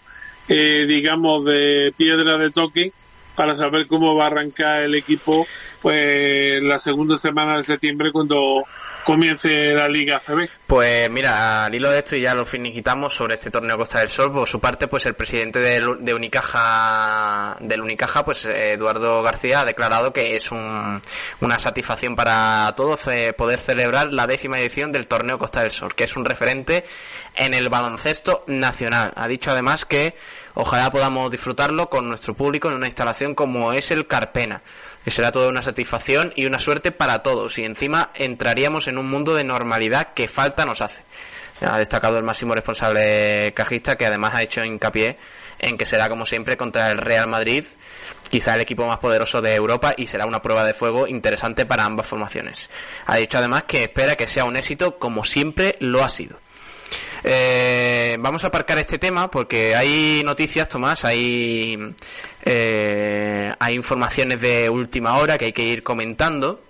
eh, 0.47 0.85
digamos, 0.88 1.43
de 1.45 1.91
piedra 1.97 2.38
de 2.38 2.51
toque 2.51 2.93
para 3.35 3.55
saber 3.55 3.88
cómo 3.88 4.15
va 4.15 4.26
a 4.26 4.27
arrancar 4.27 4.84
el 4.84 4.93
equipo 4.93 5.47
pues 5.81 6.61
la 6.61 6.80
segunda 6.80 7.15
semana 7.18 7.57
de 7.57 7.64
septiembre 7.64 8.11
cuando 8.11 8.64
comience 9.07 9.47
la 9.73 9.88
Liga 9.88 10.19
CB. 10.19 10.49
Pues 10.67 11.09
mira, 11.09 11.63
al 11.63 11.73
hilo 11.73 11.89
de 11.89 11.99
esto 11.99 12.17
y 12.17 12.21
ya 12.23 12.34
lo 12.34 12.43
finiquitamos 12.43 13.13
sobre 13.13 13.35
este 13.35 13.49
torneo 13.49 13.77
Costa 13.77 13.99
del 13.99 14.09
Sol, 14.09 14.34
por 14.34 14.45
su 14.49 14.59
parte, 14.59 14.89
pues 14.89 15.05
el 15.05 15.13
presidente 15.13 15.59
de, 15.59 16.13
Unicaja, 16.13 17.55
del 17.61 17.79
Unicaja, 17.79 18.25
pues 18.25 18.43
Eduardo 18.43 19.23
García 19.23 19.61
ha 19.61 19.65
declarado 19.65 20.11
que 20.11 20.35
es 20.35 20.51
un, 20.51 21.01
una 21.39 21.57
satisfacción 21.57 22.17
para 22.17 22.73
todos 22.75 23.07
eh, 23.07 23.31
poder 23.31 23.59
celebrar 23.59 24.11
la 24.11 24.27
décima 24.27 24.59
edición 24.59 24.91
del 24.91 25.07
torneo 25.07 25.38
Costa 25.38 25.61
del 25.61 25.71
Sol, 25.71 25.95
que 25.95 26.03
es 26.03 26.17
un 26.17 26.25
referente 26.25 26.84
en 27.34 27.53
el 27.53 27.69
baloncesto 27.69 28.43
nacional. 28.47 29.13
Ha 29.15 29.29
dicho 29.29 29.51
además 29.51 29.85
que 29.85 30.15
ojalá 30.53 30.91
podamos 30.91 31.31
disfrutarlo 31.31 31.89
con 31.89 32.09
nuestro 32.09 32.34
público 32.34 32.67
en 32.67 32.75
una 32.75 32.88
instalación 32.88 33.35
como 33.35 33.71
es 33.71 33.89
el 33.91 34.05
Carpena 34.05 34.61
que 35.07 35.11
será 35.11 35.31
toda 35.31 35.47
una 35.47 35.61
satisfacción 35.61 36.34
y 36.35 36.47
una 36.47 36.59
suerte 36.59 36.91
para 36.91 37.23
todos 37.23 37.57
y 37.59 37.63
encima 37.63 38.11
entraríamos 38.13 38.89
en 38.89 38.97
un 38.97 39.09
mundo 39.09 39.35
de 39.35 39.45
normalidad 39.45 40.09
que 40.13 40.27
falta 40.27 40.65
nos 40.65 40.81
hace. 40.81 41.05
Ha 41.61 41.77
destacado 41.77 42.17
el 42.17 42.25
máximo 42.25 42.53
responsable 42.53 43.53
cajista 43.53 43.95
que 43.95 44.05
además 44.05 44.34
ha 44.35 44.43
hecho 44.43 44.65
hincapié 44.65 45.17
en 45.59 45.77
que 45.77 45.85
será 45.85 46.09
como 46.09 46.25
siempre 46.25 46.57
contra 46.57 46.91
el 46.91 46.97
Real 46.97 47.25
Madrid, 47.29 47.63
quizá 48.29 48.55
el 48.55 48.59
equipo 48.59 48.85
más 48.85 48.97
poderoso 48.97 49.41
de 49.41 49.55
Europa 49.55 49.93
y 49.95 50.07
será 50.07 50.25
una 50.25 50.41
prueba 50.41 50.65
de 50.65 50.73
fuego 50.73 51.07
interesante 51.07 51.65
para 51.65 51.85
ambas 51.85 52.05
formaciones. 52.05 52.69
Ha 53.05 53.15
dicho 53.15 53.38
además 53.38 53.63
que 53.63 53.84
espera 53.84 54.17
que 54.17 54.27
sea 54.27 54.43
un 54.43 54.57
éxito 54.57 54.99
como 54.99 55.23
siempre 55.23 55.77
lo 55.79 56.03
ha 56.03 56.09
sido. 56.09 56.38
Eh, 57.23 58.18
vamos 58.19 58.43
a 58.43 58.47
aparcar 58.47 58.77
este 58.77 58.97
tema 58.97 59.30
porque 59.30 59.76
hay 59.76 60.22
noticias, 60.23 60.69
Tomás, 60.69 61.03
hay, 61.05 61.77
eh, 62.43 63.53
hay 63.59 63.76
informaciones 63.76 64.39
de 64.39 64.69
última 64.69 65.18
hora 65.18 65.38
que 65.38 65.45
hay 65.45 65.53
que 65.53 65.64
ir 65.64 65.84
comentando. 65.84 66.61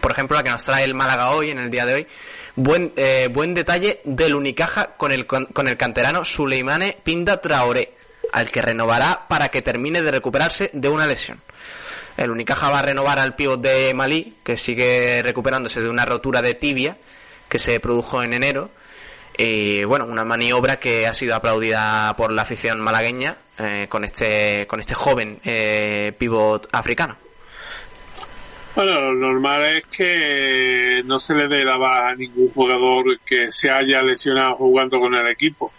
Por 0.00 0.10
ejemplo, 0.10 0.36
la 0.36 0.42
que 0.42 0.50
nos 0.50 0.64
trae 0.64 0.84
el 0.84 0.94
Málaga 0.94 1.30
hoy, 1.30 1.50
en 1.50 1.58
el 1.58 1.70
día 1.70 1.86
de 1.86 1.94
hoy. 1.94 2.06
Buen, 2.54 2.92
eh, 2.96 3.28
buen 3.32 3.54
detalle 3.54 4.00
del 4.04 4.34
Unicaja 4.34 4.94
con 4.96 5.10
el, 5.10 5.26
con 5.26 5.68
el 5.68 5.76
canterano 5.76 6.24
Suleimane 6.24 6.98
Pinda 7.02 7.40
Traoré. 7.40 7.94
al 8.32 8.50
que 8.50 8.62
renovará 8.62 9.26
para 9.28 9.48
que 9.48 9.62
termine 9.62 10.02
de 10.02 10.10
recuperarse 10.10 10.70
de 10.72 10.88
una 10.88 11.06
lesión. 11.06 11.40
El 12.16 12.30
Unicaja 12.30 12.68
va 12.68 12.80
a 12.80 12.82
renovar 12.82 13.18
al 13.18 13.34
pívot 13.34 13.60
de 13.60 13.94
Malí, 13.94 14.36
que 14.42 14.56
sigue 14.56 15.22
recuperándose 15.22 15.80
de 15.80 15.88
una 15.88 16.04
rotura 16.04 16.42
de 16.42 16.54
tibia 16.54 16.98
que 17.48 17.58
se 17.58 17.80
produjo 17.80 18.22
en 18.22 18.34
enero. 18.34 18.70
Y 19.36 19.84
bueno, 19.84 20.04
una 20.06 20.24
maniobra 20.24 20.78
que 20.78 21.06
ha 21.06 21.14
sido 21.14 21.34
aplaudida 21.34 22.14
por 22.16 22.32
la 22.32 22.42
afición 22.42 22.80
malagueña 22.80 23.36
eh, 23.58 23.86
con 23.88 24.04
este 24.04 24.66
con 24.66 24.80
este 24.80 24.94
joven 24.94 25.40
eh, 25.44 26.12
pívot 26.18 26.68
africano. 26.72 27.16
Bueno, 28.74 29.00
lo 29.00 29.14
normal 29.14 29.64
es 29.64 29.84
que 29.86 31.02
no 31.04 31.18
se 31.20 31.34
le 31.34 31.46
dé 31.46 31.62
la 31.62 31.76
baja 31.76 32.08
a 32.10 32.14
ningún 32.14 32.50
jugador 32.50 33.18
que 33.20 33.52
se 33.52 33.70
haya 33.70 34.02
lesionado 34.02 34.56
jugando 34.56 34.98
con 34.98 35.14
el 35.14 35.26
equipo. 35.28 35.72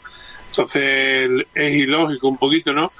Entonces 0.50 1.28
es 1.56 1.76
ilógico 1.76 2.28
un 2.28 2.38
poquito, 2.38 2.72
¿no? 2.74 2.92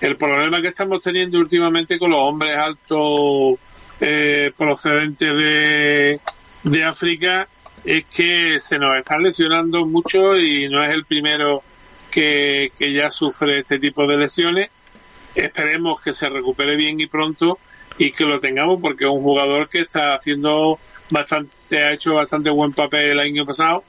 El 0.00 0.16
problema 0.16 0.62
que 0.62 0.68
estamos 0.68 1.02
teniendo 1.02 1.38
últimamente 1.38 1.98
con 1.98 2.10
los 2.10 2.20
hombres 2.20 2.56
altos 2.56 3.58
eh, 4.00 4.52
procedentes 4.56 5.34
de, 5.34 6.20
de 6.62 6.84
África 6.84 7.48
es 7.84 8.04
que 8.06 8.58
se 8.60 8.78
nos 8.78 8.96
están 8.96 9.22
lesionando 9.22 9.84
mucho 9.86 10.38
y 10.38 10.68
no 10.68 10.82
es 10.82 10.94
el 10.94 11.04
primero 11.04 11.62
que, 12.10 12.72
que 12.78 12.92
ya 12.92 13.10
sufre 13.10 13.60
este 13.60 13.78
tipo 13.78 14.06
de 14.06 14.18
lesiones. 14.18 14.70
Esperemos 15.34 16.02
que 16.02 16.12
se 16.12 16.28
recupere 16.28 16.76
bien 16.76 17.00
y 17.00 17.06
pronto 17.06 17.58
y 17.98 18.12
que 18.12 18.24
lo 18.24 18.40
tengamos 18.40 18.80
porque 18.80 19.04
es 19.04 19.10
un 19.10 19.22
jugador 19.22 19.68
que 19.68 19.80
está 19.80 20.14
haciendo 20.14 20.78
bastante, 21.10 21.78
ha 21.78 21.92
hecho 21.92 22.14
bastante 22.14 22.50
buen 22.50 22.72
papel 22.72 23.10
el 23.10 23.20
año 23.20 23.44
pasado 23.44 23.84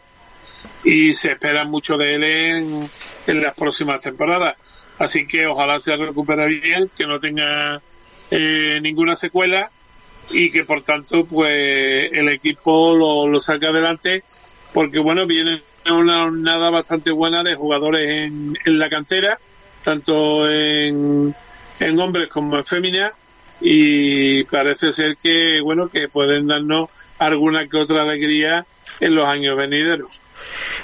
y 0.83 1.13
se 1.13 1.31
espera 1.31 1.63
mucho 1.63 1.97
de 1.97 2.15
él 2.15 2.23
en, 2.23 2.89
en 3.27 3.41
las 3.41 3.53
próximas 3.55 4.01
temporadas. 4.01 4.55
Así 4.99 5.25
que 5.25 5.47
ojalá 5.47 5.79
se 5.79 5.95
recupere 5.95 6.45
bien, 6.47 6.91
que 6.95 7.07
no 7.07 7.19
tenga 7.19 7.81
eh, 8.29 8.79
ninguna 8.81 9.15
secuela 9.15 9.71
y 10.33 10.51
que 10.51 10.63
por 10.63 10.81
tanto 10.83 11.25
pues 11.25 12.11
el 12.11 12.29
equipo 12.29 12.95
lo, 12.95 13.39
saque 13.39 13.67
adelante 13.67 14.23
porque 14.73 14.99
bueno 14.99 15.25
viene 15.25 15.61
una 15.89 16.29
nada 16.29 16.69
bastante 16.69 17.11
buena 17.11 17.43
de 17.43 17.55
jugadores 17.55 18.07
en, 18.07 18.57
en 18.65 18.79
la 18.79 18.89
cantera 18.89 19.39
tanto 19.83 20.49
en, 20.49 21.35
en 21.79 21.99
hombres 21.99 22.27
como 22.27 22.57
en 22.57 22.65
féminas 22.65 23.13
y 23.59 24.43
parece 24.45 24.91
ser 24.91 25.17
que 25.17 25.61
bueno 25.61 25.89
que 25.89 26.07
pueden 26.07 26.47
darnos 26.47 26.89
alguna 27.19 27.67
que 27.67 27.77
otra 27.77 28.01
alegría 28.01 28.65
en 28.99 29.15
los 29.15 29.27
años 29.27 29.55
venideros. 29.55 30.19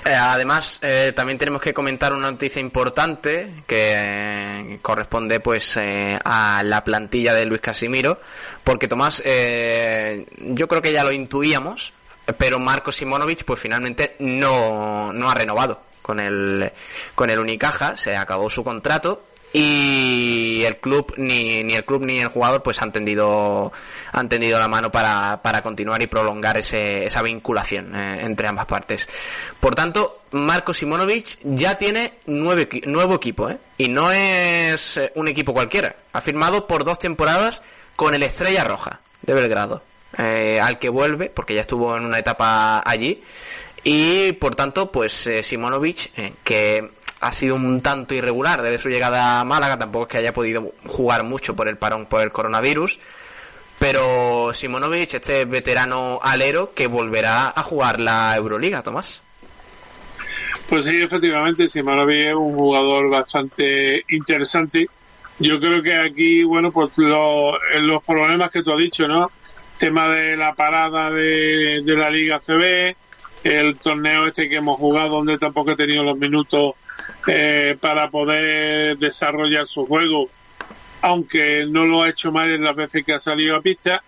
Eh, 0.06 0.14
además, 0.14 0.80
eh, 0.82 1.14
también 1.16 1.38
tenemos 1.38 1.62
que 1.62 1.74
comentar 1.74 2.14
una 2.14 2.32
noticia 2.32 2.60
importante 2.60 3.64
que 3.66 3.94
eh, 3.96 4.80
corresponde 4.82 5.40
pues 5.40 5.78
eh, 5.78 6.18
a 6.24 6.64
la 6.64 6.84
plantilla 6.84 7.34
de 7.34 7.46
Luis 7.46 7.62
Casimiro, 7.62 8.20
porque 8.64 8.88
Tomás, 8.88 9.22
eh, 9.26 10.26
yo 10.38 10.68
creo 10.68 10.82
que 10.82 10.92
ya 10.92 11.04
lo 11.04 11.12
intuíamos, 11.12 11.94
pero 12.38 12.60
Marco 12.60 12.92
Simonovic 12.92 13.44
pues 13.46 13.60
finalmente 13.60 14.16
no, 14.20 15.12
no 15.14 15.30
ha 15.30 15.34
renovado 15.34 15.82
con 16.02 16.20
el, 16.20 16.72
con 17.16 17.30
el 17.30 17.40
Unicaja, 17.40 17.96
se 17.96 18.16
acabó 18.16 18.50
su 18.50 18.64
contrato 18.64 19.24
y 19.60 20.64
el 20.66 20.78
club 20.78 21.16
ni, 21.18 21.64
ni 21.64 21.74
el 21.74 21.84
club 21.84 22.06
ni 22.06 22.20
el 22.20 22.28
jugador 22.28 22.62
pues 22.62 22.80
han 22.80 22.92
tendido 22.92 23.72
han 24.12 24.30
tendido 24.30 24.60
la 24.60 24.68
mano 24.68 24.92
para, 24.92 25.42
para 25.42 25.64
continuar 25.64 26.00
y 26.04 26.06
prolongar 26.06 26.58
ese, 26.58 27.06
esa 27.06 27.24
vinculación 27.24 27.96
eh, 27.96 28.20
entre 28.22 28.48
ambas 28.48 28.68
partes 28.68 29.10
por 29.60 29.74
tanto 29.74 30.22
Marco 30.32 30.76
Simonovic 30.76 31.40
ya 31.44 31.76
tiene 31.76 32.20
nueve, 32.28 32.70
nuevo 32.86 33.16
equipo 33.16 33.50
¿eh? 33.50 33.58
y 33.80 33.88
no 33.88 34.12
es 34.12 34.98
eh, 34.98 35.12
un 35.16 35.28
equipo 35.28 35.54
cualquiera 35.54 35.96
ha 36.14 36.22
firmado 36.22 36.68
por 36.68 36.84
dos 36.84 37.00
temporadas 37.00 37.64
con 37.96 38.14
el 38.14 38.22
Estrella 38.22 38.64
Roja 38.64 39.00
de 39.24 39.34
Belgrado 39.34 39.82
eh, 40.20 40.60
al 40.62 40.78
que 40.78 40.90
vuelve 40.90 41.32
porque 41.32 41.56
ya 41.56 41.62
estuvo 41.62 41.98
en 41.98 42.06
una 42.06 42.20
etapa 42.20 42.84
allí 42.86 43.24
y 43.84 44.34
por 44.34 44.54
tanto 44.54 44.92
pues 44.92 45.30
Simonovic 45.42 46.12
que 46.44 46.92
ha 47.20 47.32
sido 47.32 47.56
un 47.56 47.82
tanto 47.82 48.14
irregular 48.16 48.62
desde 48.62 48.80
su 48.80 48.90
llegada 48.90 49.40
a 49.40 49.44
Málaga, 49.46 49.78
tampoco 49.78 50.06
es 50.06 50.12
que 50.12 50.18
haya 50.20 50.34
podido 50.34 50.74
jugar 50.86 51.24
mucho 51.24 51.56
por 51.56 51.68
el 51.68 51.78
parón 51.78 52.06
por 52.06 52.22
el 52.22 52.32
coronavirus, 52.32 53.00
pero 53.80 54.52
Simonovic, 54.54 55.14
este 55.16 55.46
veterano 55.46 56.20
alero 56.22 56.74
que 56.74 56.88
volverá 56.88 57.54
a 57.56 57.64
jugar 57.64 58.00
la 58.00 58.36
Euroliga, 58.36 58.82
Tomás. 58.84 59.22
Pues 60.70 60.86
sí, 60.86 60.98
efectivamente, 61.02 61.68
Simonovic 61.68 62.28
es 62.30 62.36
un 62.36 62.56
jugador 62.58 63.10
bastante 63.10 64.04
interesante. 64.10 64.88
Yo 65.40 65.60
creo 65.60 65.82
que 65.84 65.96
aquí, 65.96 66.44
bueno, 66.44 66.72
pues 66.72 66.90
lo- 66.98 67.58
los 67.80 68.04
problemas 68.04 68.50
que 68.52 68.64
tú 68.64 68.72
has 68.74 68.80
dicho, 68.80 69.08
¿no? 69.08 69.32
Tema 69.78 70.10
de 70.10 70.36
la 70.36 70.54
parada 70.56 71.12
de, 71.12 71.82
de 71.86 71.96
la 71.96 72.10
Liga 72.10 72.40
CB, 72.40 72.96
el 73.44 73.78
torneo 73.78 74.26
este 74.28 74.50
que 74.50 74.56
hemos 74.56 74.78
jugado 74.78 75.10
donde 75.18 75.38
tampoco 75.38 75.72
he 75.72 75.76
tenido 75.76 76.04
los 76.04 76.18
minutos 76.18 76.74
eh, 77.28 77.78
para 77.80 78.10
poder 78.10 78.98
desarrollar 78.98 79.66
su 79.66 79.86
juego, 79.86 80.30
aunque 81.02 81.66
no 81.68 81.86
lo 81.86 82.04
ha 82.04 82.10
hecho 82.10 82.32
mal 82.32 82.50
en 82.50 82.64
las 82.64 82.76
veces 82.76 83.06
que 83.06 83.14
ha 83.14 83.20
salido 83.20 83.56
a 83.56 83.62
pista. 83.62 84.02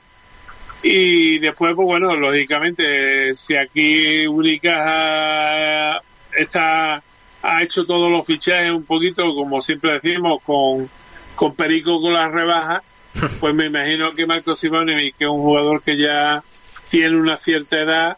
Y 0.82 1.40
después, 1.40 1.74
pues 1.76 1.86
bueno, 1.86 2.16
lógicamente, 2.16 3.36
si 3.36 3.56
aquí 3.58 4.26
Unicaja 4.28 6.02
está, 6.38 7.04
ha 7.42 7.64
hecho 7.64 7.86
todos 7.86 8.10
los 8.12 8.26
fichajes 8.26 8.70
un 8.72 8.84
poquito, 8.86 9.34
como 9.36 9.60
siempre 9.62 9.94
decimos, 10.00 10.42
con, 10.44 10.90
con 11.36 11.56
Perico 11.56 12.02
con 12.02 12.14
las 12.14 12.32
rebajas, 12.32 12.82
pues 13.40 13.54
me 13.54 13.66
imagino 13.66 14.12
que 14.14 14.26
Marco 14.26 14.56
Simonovic, 14.56 15.18
que 15.18 15.26
es 15.26 15.30
un 15.30 15.42
jugador 15.42 15.82
que 15.82 15.98
ya 15.98 16.44
tiene 16.90 17.18
una 17.18 17.36
cierta 17.38 17.82
edad, 17.82 18.18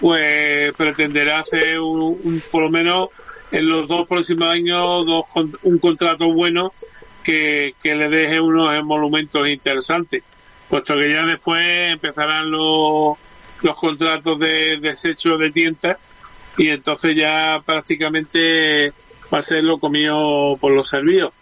pues 0.00 0.72
pretenderá 0.74 1.40
hacer 1.40 1.78
un, 1.80 2.18
un- 2.22 2.42
por 2.50 2.62
lo 2.62 2.70
menos 2.70 3.10
en 3.52 3.68
los 3.68 3.88
dos 3.88 4.06
próximos 4.06 4.48
años 4.48 5.06
dos, 5.06 5.24
un 5.62 5.78
contrato 5.78 6.32
bueno 6.32 6.72
que, 7.22 7.74
que 7.82 7.94
le 7.94 8.08
deje 8.08 8.40
unos 8.40 8.74
emolumentos 8.74 9.48
interesantes, 9.48 10.22
puesto 10.68 10.94
que 10.94 11.12
ya 11.12 11.24
después 11.24 11.66
empezarán 11.92 12.50
los, 12.50 13.18
los 13.62 13.76
contratos 13.76 14.38
de 14.38 14.78
desecho 14.78 15.36
de 15.36 15.50
tientas 15.50 15.98
y 16.56 16.68
entonces 16.68 17.16
ya 17.16 17.62
prácticamente 17.64 18.92
va 19.32 19.38
a 19.38 19.42
ser 19.42 19.64
lo 19.64 19.78
comido 19.78 20.56
por 20.60 20.72
los 20.72 20.88
servidos. 20.88 21.32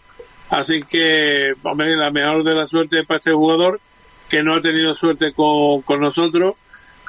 Así 0.49 0.81
que, 0.81 1.53
hombre, 1.63 1.95
la 1.95 2.11
mejor 2.11 2.43
de 2.43 2.55
la 2.55 2.65
suerte 2.65 3.03
para 3.03 3.19
este 3.19 3.31
jugador, 3.31 3.79
que 4.27 4.41
no 4.43 4.55
ha 4.55 4.61
tenido 4.61 4.93
suerte 4.93 5.31
con, 5.33 5.81
con 5.83 5.99
nosotros, 5.99 6.55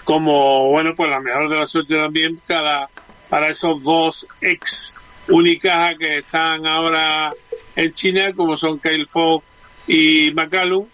como, 0.05 0.69
bueno, 0.71 0.95
pues 0.95 1.11
la 1.11 1.21
mejor 1.21 1.49
de 1.49 1.57
la 1.57 1.67
suerte 1.67 1.95
también 1.95 2.41
para, 2.47 2.89
para 3.31 3.49
esos 3.49 3.83
dos 3.83 4.27
ex 4.43 4.95
Unicaja 5.29 5.97
que 5.97 6.19
están 6.19 6.67
ahora 6.67 7.33
en 7.77 7.93
China, 7.93 8.33
como 8.35 8.57
son 8.57 8.81
Kyle 8.81 9.07
Fogg 9.07 9.43
y 9.87 10.33
McCallum, 10.33 10.87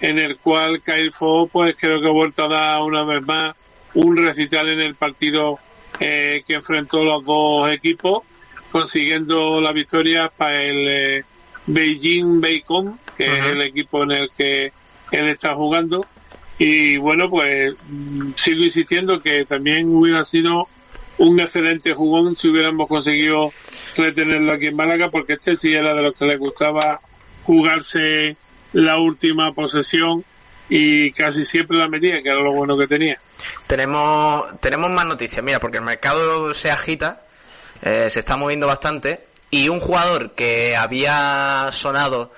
en 0.00 0.18
el 0.18 0.38
cual 0.38 0.82
Kyle 0.82 1.12
Fogg, 1.12 1.50
pues 1.50 1.76
creo 1.78 2.00
que 2.00 2.08
ha 2.08 2.12
vuelto 2.12 2.44
a 2.44 2.48
dar 2.48 2.82
una 2.82 3.04
vez 3.04 3.22
más 3.22 3.54
un 3.94 4.16
recital 4.16 4.68
en 4.70 4.80
el 4.80 4.94
partido 4.94 5.58
eh, 6.00 6.42
que 6.46 6.54
enfrentó 6.54 7.04
los 7.04 7.24
dos 7.24 7.70
equipos, 7.70 8.24
consiguiendo 8.70 9.60
la 9.60 9.72
victoria 9.72 10.32
para 10.34 10.62
el 10.62 10.88
eh, 10.88 11.24
Beijing 11.66 12.40
Beicon, 12.40 12.98
que 13.16 13.24
es 13.26 13.44
el 13.44 13.60
equipo 13.60 14.02
en 14.04 14.12
el 14.12 14.30
que 14.30 14.72
él 15.10 15.28
está 15.28 15.54
jugando. 15.54 16.06
Y 16.58 16.96
bueno, 16.96 17.28
pues 17.28 17.74
mm, 17.88 18.30
sigo 18.36 18.64
insistiendo 18.64 19.20
que 19.20 19.44
también 19.44 19.94
hubiera 19.94 20.24
sido 20.24 20.68
un 21.18 21.40
excelente 21.40 21.94
jugón 21.94 22.36
si 22.36 22.48
hubiéramos 22.48 22.88
conseguido 22.88 23.52
retenerlo 23.96 24.52
aquí 24.52 24.66
en 24.66 24.76
Málaga, 24.76 25.10
porque 25.10 25.34
este 25.34 25.56
sí 25.56 25.72
era 25.72 25.94
de 25.94 26.02
los 26.02 26.14
que 26.14 26.26
le 26.26 26.36
gustaba 26.36 27.00
jugarse 27.44 28.36
la 28.72 28.98
última 28.98 29.52
posesión 29.52 30.24
y 30.68 31.12
casi 31.12 31.44
siempre 31.44 31.76
la 31.76 31.88
metía, 31.88 32.22
que 32.22 32.28
era 32.28 32.40
lo 32.40 32.52
bueno 32.52 32.78
que 32.78 32.86
tenía. 32.86 33.18
Tenemos, 33.66 34.58
tenemos 34.60 34.90
más 34.90 35.06
noticias, 35.06 35.44
mira, 35.44 35.60
porque 35.60 35.78
el 35.78 35.84
mercado 35.84 36.54
se 36.54 36.70
agita, 36.70 37.22
eh, 37.82 38.08
se 38.08 38.20
está 38.20 38.36
moviendo 38.36 38.66
bastante, 38.66 39.26
y 39.50 39.68
un 39.68 39.80
jugador 39.80 40.34
que 40.34 40.74
había 40.74 41.68
sonado 41.72 42.32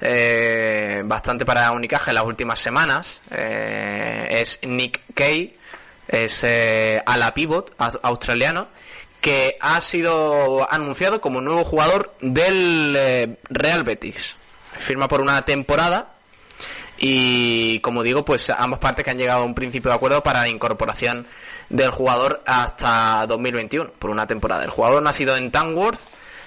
eh, 0.00 1.02
bastante 1.04 1.44
para 1.44 1.70
Unicaja 1.70 2.10
en 2.10 2.16
las 2.16 2.24
últimas 2.24 2.58
semanas 2.58 3.22
eh, 3.30 4.26
es 4.30 4.58
Nick 4.62 5.00
Kay, 5.14 5.56
es 6.08 6.44
eh, 6.44 7.02
ala 7.06 7.34
pivot 7.34 7.74
aus- 7.78 7.98
australiano, 8.02 8.68
que 9.20 9.56
ha 9.60 9.80
sido 9.80 10.70
anunciado 10.72 11.20
como 11.20 11.40
nuevo 11.40 11.64
jugador 11.64 12.14
del 12.20 12.94
eh, 12.96 13.36
Real 13.48 13.82
Betis. 13.82 14.36
Firma 14.78 15.08
por 15.08 15.20
una 15.20 15.44
temporada 15.44 16.12
y 16.98 17.80
como 17.80 18.02
digo, 18.02 18.24
pues 18.24 18.48
ambas 18.50 18.78
partes 18.80 19.04
que 19.04 19.10
han 19.10 19.18
llegado 19.18 19.42
a 19.42 19.44
un 19.44 19.54
principio 19.54 19.90
de 19.90 19.96
acuerdo 19.96 20.22
para 20.22 20.40
la 20.42 20.48
incorporación 20.48 21.26
del 21.68 21.90
jugador 21.90 22.42
hasta 22.46 23.26
2021 23.26 23.90
por 23.98 24.10
una 24.10 24.26
temporada. 24.26 24.64
El 24.64 24.70
jugador 24.70 25.02
nacido 25.02 25.36
en 25.36 25.50
Tamworth 25.50 26.00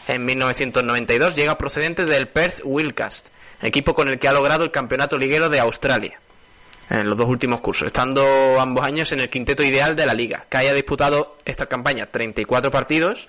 en 0.07 0.25
1992, 0.25 1.35
llega 1.35 1.57
procedente 1.57 2.05
del 2.05 2.27
Perth 2.29 2.61
Wildcast, 2.63 3.27
equipo 3.61 3.93
con 3.93 4.07
el 4.07 4.17
que 4.17 4.27
ha 4.27 4.31
logrado 4.33 4.63
el 4.63 4.71
campeonato 4.71 5.17
liguero 5.19 5.49
de 5.49 5.59
Australia 5.59 6.19
en 6.89 7.09
los 7.09 7.17
dos 7.17 7.27
últimos 7.27 7.61
cursos, 7.61 7.87
estando 7.87 8.59
ambos 8.59 8.83
años 8.85 9.11
en 9.11 9.19
el 9.19 9.29
quinteto 9.29 9.63
ideal 9.63 9.95
de 9.95 10.05
la 10.05 10.13
liga, 10.13 10.45
que 10.49 10.57
haya 10.57 10.73
disputado 10.73 11.35
esta 11.45 11.67
campaña 11.67 12.07
34 12.07 12.71
partidos, 12.71 13.27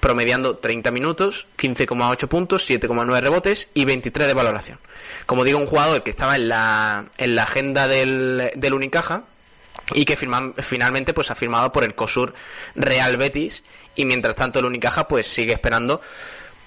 promediando 0.00 0.58
30 0.58 0.90
minutos, 0.90 1.46
15,8 1.58 2.28
puntos, 2.28 2.68
7,9 2.68 3.20
rebotes 3.20 3.68
y 3.74 3.84
23 3.84 4.28
de 4.28 4.34
valoración. 4.34 4.78
Como 5.26 5.44
digo, 5.44 5.58
un 5.58 5.66
jugador 5.66 6.02
que 6.02 6.10
estaba 6.10 6.36
en 6.36 6.48
la, 6.48 7.06
en 7.16 7.34
la 7.36 7.44
agenda 7.44 7.88
del, 7.88 8.50
del 8.54 8.74
Unicaja 8.74 9.24
y 9.94 10.04
que 10.04 10.16
firma- 10.16 10.52
finalmente 10.62 11.12
pues 11.14 11.30
ha 11.30 11.34
firmado 11.34 11.72
por 11.72 11.84
el 11.84 11.94
COSUR 11.94 12.34
Real 12.74 13.16
Betis 13.16 13.64
y 13.96 14.04
mientras 14.04 14.36
tanto 14.36 14.58
el 14.58 14.66
Unicaja 14.66 15.08
pues 15.08 15.26
sigue 15.26 15.52
esperando 15.52 16.00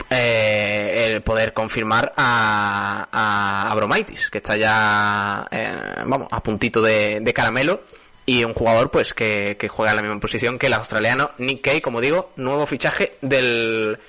eh, 0.10 1.07
el 1.07 1.22
poder 1.22 1.53
confirmar 1.53 2.14
a, 2.15 3.07
a 3.11 3.72
Abromaitis, 3.72 4.30
que 4.30 4.38
está 4.38 4.56
ya, 4.56 5.48
eh, 5.52 6.03
vamos, 6.06 6.28
a 6.32 6.41
puntito 6.41 6.82
de, 6.82 7.32
caramelo, 7.36 7.82
y 8.26 8.44
un 8.44 8.53
jugador 8.53 8.91
pues 8.91 9.14
que, 9.14 9.57
que 9.60 9.68
juega 9.68 9.91
en 9.91 9.98
la 9.98 10.02
misma 10.03 10.19
posición 10.19 10.60
que 10.60 10.68
el 10.68 10.74
australiano 10.74 11.32
Nick 11.38 11.61
Kay, 11.61 11.82
como 11.82 12.02
digo, 12.02 12.32
nuevo 12.36 12.65
fichaje 12.65 13.18
del, 13.22 13.99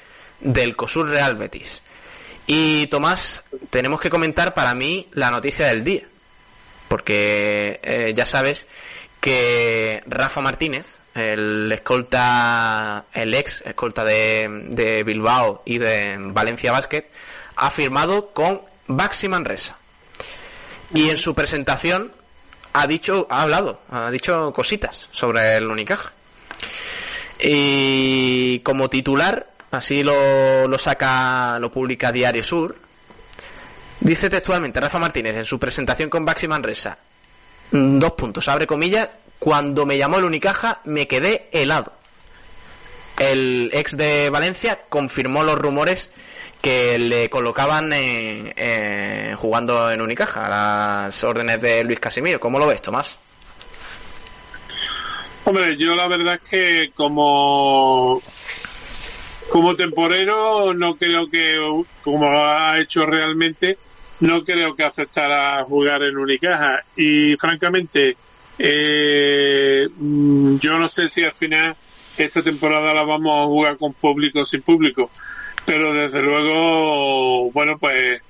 del 0.40 0.76
COSUR 0.76 1.08
Real 1.08 1.36
Betis. 1.36 1.82
Y 2.46 2.86
Tomás, 2.86 3.44
tenemos 3.70 4.00
que 4.00 4.08
comentar 4.08 4.54
para 4.54 4.74
mí 4.74 5.08
la 5.12 5.30
noticia 5.30 5.66
del 5.66 5.84
día, 5.84 6.08
porque 6.88 7.78
eh, 7.82 8.12
ya 8.14 8.24
sabes 8.24 8.66
que 9.20 10.02
Rafa 10.06 10.40
Martínez, 10.40 11.00
el 11.14 11.70
escolta, 11.72 13.06
el 13.12 13.34
ex 13.34 13.62
escolta 13.66 14.04
de, 14.04 14.66
de 14.70 15.02
Bilbao 15.02 15.62
y 15.64 15.78
de 15.78 16.16
Valencia 16.18 16.72
Basket, 16.72 17.10
ha 17.56 17.70
firmado 17.70 18.30
con 18.30 18.62
Baxi 18.86 19.28
Manresa. 19.28 19.76
Y 20.94 21.10
en 21.10 21.16
su 21.16 21.34
presentación 21.34 22.12
ha 22.72 22.86
dicho, 22.86 23.26
ha 23.30 23.42
hablado, 23.42 23.80
ha 23.90 24.10
dicho 24.10 24.52
cositas 24.52 25.08
sobre 25.10 25.56
el 25.56 25.66
Unicaja. 25.66 26.12
Y 27.40 28.60
como 28.60 28.88
titular, 28.88 29.50
así 29.70 30.02
lo, 30.02 30.66
lo 30.66 30.78
saca, 30.78 31.58
lo 31.58 31.70
publica 31.70 32.12
Diario 32.12 32.42
Sur, 32.42 32.76
dice 34.00 34.30
textualmente 34.30 34.80
Rafa 34.80 34.98
Martínez 34.98 35.36
en 35.36 35.44
su 35.44 35.58
presentación 35.58 36.08
con 36.08 36.24
Baxi 36.24 36.48
Manresa, 36.48 36.98
dos 37.70 38.12
puntos, 38.12 38.48
abre 38.48 38.66
comillas, 38.66 39.08
cuando 39.38 39.86
me 39.86 39.96
llamó 39.98 40.18
el 40.18 40.24
Unicaja 40.24 40.80
me 40.84 41.06
quedé 41.06 41.48
helado. 41.52 41.92
El 43.18 43.70
ex 43.72 43.96
de 43.96 44.30
Valencia 44.30 44.80
confirmó 44.88 45.42
los 45.42 45.58
rumores 45.58 46.10
que 46.60 46.98
le 46.98 47.28
colocaban 47.30 47.92
en- 47.92 48.52
en- 48.56 49.36
jugando 49.36 49.90
en 49.90 50.00
Unicaja, 50.00 50.46
a 50.46 50.50
las 51.06 51.24
órdenes 51.24 51.60
de 51.60 51.84
Luis 51.84 52.00
Casimiro. 52.00 52.40
¿Cómo 52.40 52.58
lo 52.58 52.66
ves, 52.66 52.82
Tomás? 52.82 53.18
Hombre, 55.44 55.76
yo 55.76 55.94
la 55.94 56.08
verdad 56.08 56.34
es 56.42 56.50
que 56.50 56.90
como 56.94 58.20
como 59.50 59.74
temporero 59.74 60.74
no 60.74 60.96
creo 60.96 61.28
que 61.30 61.58
como 62.04 62.28
ha 62.30 62.78
hecho 62.78 63.06
realmente 63.06 63.78
no 64.20 64.44
creo 64.44 64.74
que 64.74 64.84
aceptara 64.84 65.62
jugar 65.64 66.02
en 66.02 66.16
Unicaja 66.16 66.82
y 66.96 67.36
francamente 67.36 68.16
eh, 68.58 69.88
mm, 69.96 70.56
yo 70.58 70.78
no 70.78 70.88
sé 70.88 71.08
si 71.08 71.22
al 71.24 71.32
final 71.32 71.76
esta 72.16 72.42
temporada 72.42 72.92
la 72.94 73.04
vamos 73.04 73.44
a 73.44 73.46
jugar 73.46 73.76
con 73.76 73.92
público 73.94 74.40
o 74.40 74.44
sin 74.44 74.62
público 74.62 75.10
pero 75.64 75.92
desde 75.92 76.22
luego 76.22 77.50
bueno 77.52 77.78
pues 77.78 78.20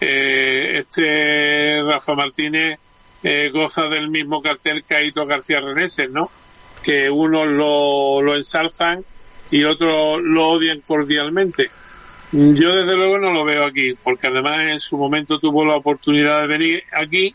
eh, 0.00 0.78
este 0.78 1.82
Rafa 1.82 2.14
Martínez 2.14 2.78
eh, 3.22 3.50
goza 3.52 3.88
del 3.88 4.08
mismo 4.08 4.40
cartel 4.40 4.84
que 4.84 4.94
Aito 4.94 5.26
García 5.26 5.60
Reneses, 5.60 6.10
¿no? 6.10 6.30
Que 6.82 7.10
unos 7.10 7.48
lo, 7.48 8.22
lo 8.22 8.36
ensalzan 8.36 9.04
y 9.50 9.64
otros 9.64 10.20
lo 10.22 10.50
odian 10.50 10.80
cordialmente. 10.86 11.70
Yo 12.32 12.76
desde 12.76 12.94
luego 12.94 13.18
no 13.18 13.32
lo 13.32 13.44
veo 13.44 13.64
aquí, 13.64 13.94
porque 13.94 14.26
además 14.26 14.58
en 14.60 14.80
su 14.80 14.98
momento 14.98 15.38
tuvo 15.38 15.64
la 15.64 15.76
oportunidad 15.76 16.42
de 16.42 16.46
venir 16.46 16.84
aquí 16.92 17.32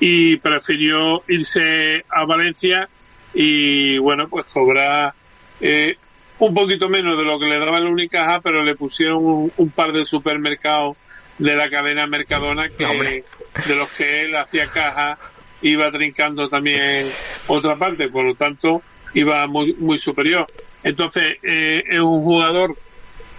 y 0.00 0.36
prefirió 0.36 1.22
irse 1.28 2.04
a 2.08 2.24
Valencia 2.24 2.88
y 3.34 3.98
bueno, 3.98 4.28
pues 4.28 4.46
cobrar 4.46 5.12
eh, 5.60 5.96
un 6.38 6.54
poquito 6.54 6.88
menos 6.88 7.18
de 7.18 7.24
lo 7.24 7.38
que 7.38 7.46
le 7.46 7.58
daba 7.58 7.78
el 7.78 7.86
Unicaja, 7.86 8.40
pero 8.40 8.64
le 8.64 8.74
pusieron 8.74 9.24
un, 9.24 9.52
un 9.56 9.70
par 9.70 9.92
de 9.92 10.04
supermercados 10.04 10.96
de 11.38 11.56
la 11.56 11.70
cadena 11.70 12.06
Mercadona 12.06 12.68
que 12.68 13.24
de 13.66 13.74
los 13.74 13.90
que 13.90 14.22
él 14.22 14.36
hacía 14.36 14.66
caja 14.68 15.18
iba 15.62 15.90
trincando 15.90 16.48
también 16.48 17.06
otra 17.46 17.76
parte, 17.76 18.08
por 18.08 18.24
lo 18.24 18.34
tanto 18.34 18.82
iba 19.14 19.46
muy 19.46 19.74
muy 19.74 19.98
superior. 19.98 20.46
Entonces 20.82 21.36
eh, 21.42 21.82
es 21.88 22.00
un 22.00 22.22
jugador. 22.22 22.76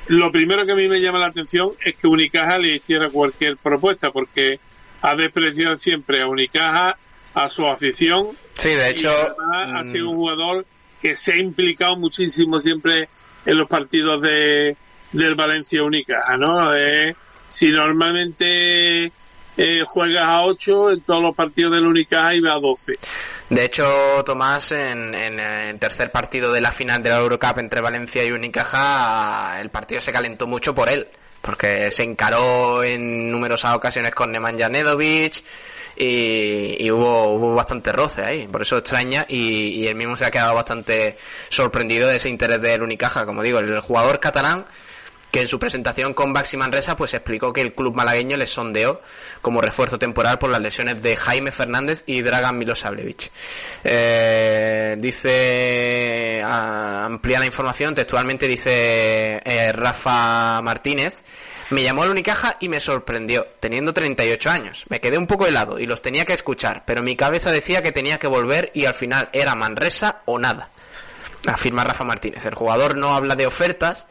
Lo 0.07 0.31
primero 0.31 0.65
que 0.65 0.73
a 0.73 0.75
mí 0.75 0.87
me 0.87 0.99
llama 0.99 1.19
la 1.19 1.27
atención 1.27 1.71
es 1.83 1.95
que 1.95 2.07
Unicaja 2.07 2.57
le 2.57 2.75
hiciera 2.75 3.09
cualquier 3.09 3.57
propuesta, 3.57 4.11
porque 4.11 4.59
ha 5.01 5.15
despreciado 5.15 5.75
siempre 5.77 6.21
a 6.21 6.27
Unicaja, 6.27 6.97
a 7.33 7.49
su 7.49 7.67
afición. 7.67 8.27
Sí, 8.53 8.69
de 8.69 8.89
hecho, 8.89 9.11
ha 9.53 9.83
mm, 9.83 9.91
sido 9.91 10.09
un 10.09 10.15
jugador 10.15 10.65
que 11.01 11.15
se 11.15 11.33
ha 11.33 11.37
implicado 11.37 11.97
muchísimo 11.97 12.59
siempre 12.59 13.09
en 13.45 13.57
los 13.57 13.67
partidos 13.67 14.21
de 14.21 14.77
del 15.13 15.35
Valencia 15.35 15.83
Unicaja, 15.83 16.37
¿no? 16.37 16.75
Eh, 16.75 17.15
si 17.47 17.69
normalmente 17.69 19.11
eh, 19.55 19.83
juegas 19.85 20.25
a 20.25 20.43
8, 20.43 20.91
en 20.91 21.01
todos 21.01 21.21
los 21.21 21.35
partidos 21.35 21.73
del 21.73 21.85
Unicaja 21.85 22.35
iba 22.35 22.53
a 22.53 22.59
12. 22.59 22.93
De 23.53 23.65
hecho, 23.65 24.23
Tomás, 24.25 24.71
en, 24.71 25.13
en 25.13 25.39
el 25.39 25.77
tercer 25.77 26.11
partido 26.11 26.51
de 26.51 26.59
la 26.59 26.71
final 26.71 27.03
de 27.03 27.11
la 27.11 27.19
Eurocup 27.19 27.59
entre 27.59 27.81
Valencia 27.81 28.25
y 28.25 28.31
Unicaja, 28.31 29.61
el 29.61 29.69
partido 29.69 30.01
se 30.01 30.11
calentó 30.11 30.47
mucho 30.47 30.73
por 30.73 30.89
él, 30.89 31.07
porque 31.39 31.91
se 31.91 32.01
encaró 32.01 32.83
en 32.83 33.29
numerosas 33.29 33.75
ocasiones 33.75 34.09
con 34.15 34.31
Nemanja 34.31 34.69
Nedovic 34.69 35.43
y, 35.95 36.83
y 36.83 36.89
hubo, 36.89 37.35
hubo 37.35 37.53
bastante 37.53 37.91
roce 37.91 38.23
ahí, 38.23 38.47
por 38.47 38.63
eso 38.63 38.77
extraña 38.77 39.23
y, 39.29 39.83
y 39.83 39.87
él 39.87 39.95
mismo 39.97 40.15
se 40.15 40.25
ha 40.25 40.31
quedado 40.31 40.55
bastante 40.55 41.15
sorprendido 41.49 42.07
de 42.07 42.15
ese 42.15 42.29
interés 42.29 42.59
del 42.59 42.81
Unicaja, 42.81 43.23
como 43.27 43.43
digo, 43.43 43.59
el 43.59 43.79
jugador 43.81 44.19
catalán 44.19 44.65
que 45.33 45.39
en 45.41 45.47
su 45.47 45.57
presentación 45.57 46.13
con 46.13 46.31
Baxi 46.31 46.57
Manresa 46.57 46.95
pues 46.95 47.11
explicó 47.15 47.51
que 47.51 47.61
el 47.61 47.73
club 47.73 47.95
malagueño 47.95 48.37
le 48.37 48.45
sondeó 48.45 49.01
como 49.41 49.61
refuerzo 49.61 49.97
temporal 49.97 50.37
por 50.37 50.51
las 50.51 50.61
lesiones 50.61 51.01
de 51.01 51.15
Jaime 51.15 51.51
Fernández 51.51 52.03
y 52.05 52.21
Dragan 52.21 52.55
Milosavljevic. 52.55 53.31
Eh, 53.83 54.95
dice, 54.99 56.39
a- 56.45 57.05
amplía 57.05 57.39
la 57.39 57.47
información, 57.47 57.95
textualmente 57.95 58.47
dice 58.47 59.41
eh, 59.43 59.71
Rafa 59.71 60.61
Martínez, 60.61 61.23
me 61.71 61.81
llamó 61.81 62.03
el 62.03 62.11
Unicaja 62.11 62.57
y 62.59 62.69
me 62.69 62.79
sorprendió, 62.79 63.47
teniendo 63.59 63.91
38 63.91 64.51
años. 64.51 64.85
Me 64.89 64.99
quedé 64.99 65.17
un 65.17 65.25
poco 65.25 65.47
helado 65.47 65.79
y 65.79 65.87
los 65.87 66.03
tenía 66.03 66.25
que 66.25 66.33
escuchar, 66.33 66.83
pero 66.85 67.01
mi 67.01 67.15
cabeza 67.15 67.51
decía 67.51 67.81
que 67.81 67.91
tenía 67.91 68.19
que 68.19 68.27
volver 68.27 68.69
y 68.75 68.85
al 68.85 68.93
final 68.93 69.29
era 69.33 69.55
Manresa 69.55 70.21
o 70.25 70.37
nada. 70.37 70.69
Afirma 71.47 71.83
Rafa 71.83 72.03
Martínez. 72.03 72.45
El 72.45 72.53
jugador 72.53 72.95
no 72.97 73.15
habla 73.15 73.35
de 73.35 73.47
ofertas, 73.47 74.05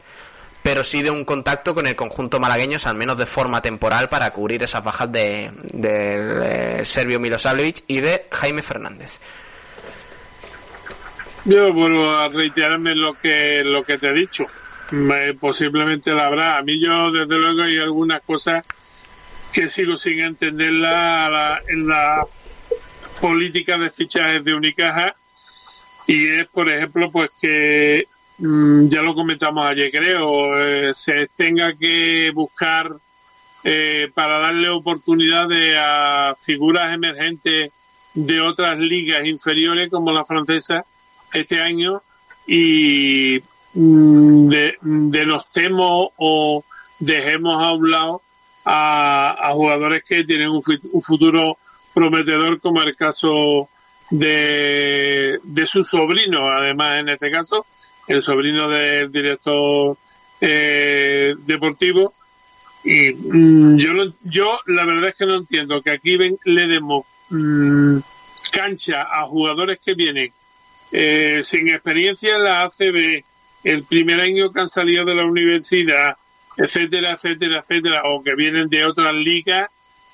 pero 0.63 0.83
sí 0.83 1.01
de 1.03 1.11
un 1.11 1.25
contacto 1.25 1.75
con 1.75 1.85
el 1.85 1.95
conjunto 1.95 2.39
malagueño, 2.39 2.77
al 2.85 2.95
menos 2.95 3.17
de 3.17 3.25
forma 3.25 3.61
temporal, 3.61 4.07
para 4.09 4.31
cubrir 4.31 4.63
esas 4.63 4.83
bajas 4.83 5.11
de, 5.11 5.51
del 5.73 6.39
eh, 6.41 6.85
serbio 6.85 7.19
Milosavljevic 7.19 7.83
y 7.87 7.99
de 8.01 8.27
Jaime 8.31 8.61
Fernández. 8.63 9.19
Yo 11.45 11.73
vuelvo 11.73 12.09
a 12.11 12.29
reiterarme 12.29 12.95
lo 12.95 13.15
que 13.19 13.61
lo 13.65 13.83
que 13.83 13.97
te 13.97 14.09
he 14.09 14.13
dicho. 14.13 14.45
Me- 14.91 15.33
posiblemente 15.33 16.11
la 16.13 16.27
habrá. 16.27 16.57
A 16.57 16.61
mí 16.63 16.79
yo, 16.83 17.11
desde 17.11 17.35
luego, 17.35 17.63
hay 17.63 17.77
algunas 17.79 18.21
cosas 18.23 18.63
que 19.51 19.67
sigo 19.67 19.95
sin 19.97 20.19
entenderla 20.21 21.29
la- 21.29 21.61
en 21.67 21.87
la 21.87 22.25
política 23.19 23.77
de 23.77 23.89
fichajes 23.89 24.43
de 24.43 24.53
Unicaja 24.53 25.15
y 26.07 26.27
es, 26.29 26.47
por 26.47 26.69
ejemplo, 26.69 27.11
pues 27.11 27.29
que 27.41 28.07
ya 28.37 29.01
lo 29.01 29.13
comentamos 29.13 29.65
ayer, 29.65 29.91
creo, 29.91 30.59
eh, 30.59 30.93
se 30.93 31.27
tenga 31.35 31.73
que 31.73 32.31
buscar 32.33 32.89
eh, 33.63 34.09
para 34.13 34.39
darle 34.39 34.69
oportunidades 34.69 35.77
a 35.79 36.35
figuras 36.39 36.93
emergentes 36.93 37.71
de 38.13 38.41
otras 38.41 38.77
ligas 38.79 39.25
inferiores 39.25 39.89
como 39.89 40.11
la 40.11 40.25
francesa 40.25 40.85
este 41.31 41.61
año 41.61 42.01
y 42.45 43.39
mm, 43.73 44.47
de, 44.49 44.77
denostemos 44.81 46.07
o 46.17 46.63
dejemos 46.99 47.63
a 47.63 47.73
un 47.73 47.89
lado 47.89 48.21
a, 48.65 49.51
jugadores 49.53 50.03
que 50.03 50.23
tienen 50.23 50.49
un 50.49 51.01
futuro 51.01 51.57
prometedor 51.93 52.59
como 52.59 52.81
el 52.81 52.95
caso 52.95 53.69
de, 54.09 55.39
de 55.43 55.65
su 55.65 55.83
sobrino 55.83 56.49
además 56.49 56.99
en 56.99 57.09
este 57.09 57.31
caso 57.31 57.65
el 58.07 58.21
sobrino 58.21 58.69
del 58.69 59.11
director 59.11 59.97
eh, 60.41 61.33
deportivo. 61.45 62.13
Y 62.83 63.13
mm, 63.13 63.77
yo, 63.77 63.93
no- 63.93 64.13
yo 64.23 64.59
la 64.67 64.85
verdad 64.85 65.09
es 65.09 65.15
que 65.15 65.25
no 65.25 65.37
entiendo 65.37 65.81
que 65.81 65.91
aquí 65.91 66.17
ven, 66.17 66.37
le 66.43 66.67
demos 66.67 67.05
mm, 67.29 67.97
cancha 68.51 69.03
a 69.03 69.23
jugadores 69.25 69.79
que 69.83 69.93
vienen 69.93 70.31
eh, 70.91 71.39
sin 71.43 71.69
experiencia 71.69 72.35
en 72.35 72.43
la 72.43 72.63
ACB, 72.63 73.23
el 73.63 73.83
primer 73.83 74.19
año 74.19 74.51
que 74.51 74.59
han 74.59 74.69
salido 74.69 75.05
de 75.05 75.15
la 75.15 75.23
universidad, 75.25 76.17
etcétera, 76.57 77.13
etcétera, 77.13 77.59
etcétera, 77.59 78.01
o 78.05 78.21
que 78.21 78.35
vienen 78.35 78.67
de 78.69 78.85
otras 78.85 79.13
ligas 79.13 79.69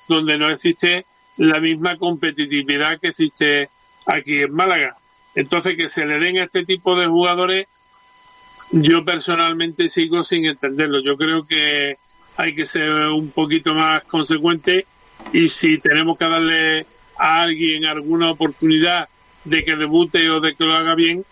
donde 0.08 0.38
no 0.38 0.48
existe 0.50 1.04
la 1.36 1.58
misma 1.60 1.96
competitividad 1.98 2.98
que 3.00 3.08
existe 3.08 3.68
aquí 4.06 4.38
en 4.38 4.52
Málaga. 4.54 4.96
Entonces, 5.34 5.76
que 5.76 5.88
se 5.88 6.04
le 6.06 6.18
den 6.18 6.38
a 6.38 6.44
este 6.44 6.64
tipo 6.64 6.96
de 6.98 7.06
jugadores, 7.06 7.66
yo 8.72 9.04
personalmente 9.04 9.88
sigo 9.88 10.22
sin 10.22 10.44
entenderlo. 10.44 11.00
Yo 11.02 11.16
creo 11.16 11.46
que 11.46 11.96
hay 12.36 12.54
que 12.54 12.66
ser 12.66 12.90
un 13.08 13.30
poquito 13.30 13.74
más 13.74 14.04
consecuente 14.04 14.86
y 15.32 15.48
si 15.48 15.78
tenemos 15.78 16.16
que 16.18 16.24
darle 16.28 16.86
a 17.18 17.42
alguien 17.42 17.84
alguna 17.84 18.30
oportunidad 18.30 19.08
de 19.44 19.64
que 19.64 19.76
debute 19.76 20.28
o 20.30 20.40
de 20.40 20.54
que 20.54 20.64
lo 20.64 20.74
haga 20.74 20.94
bien, 20.94 21.24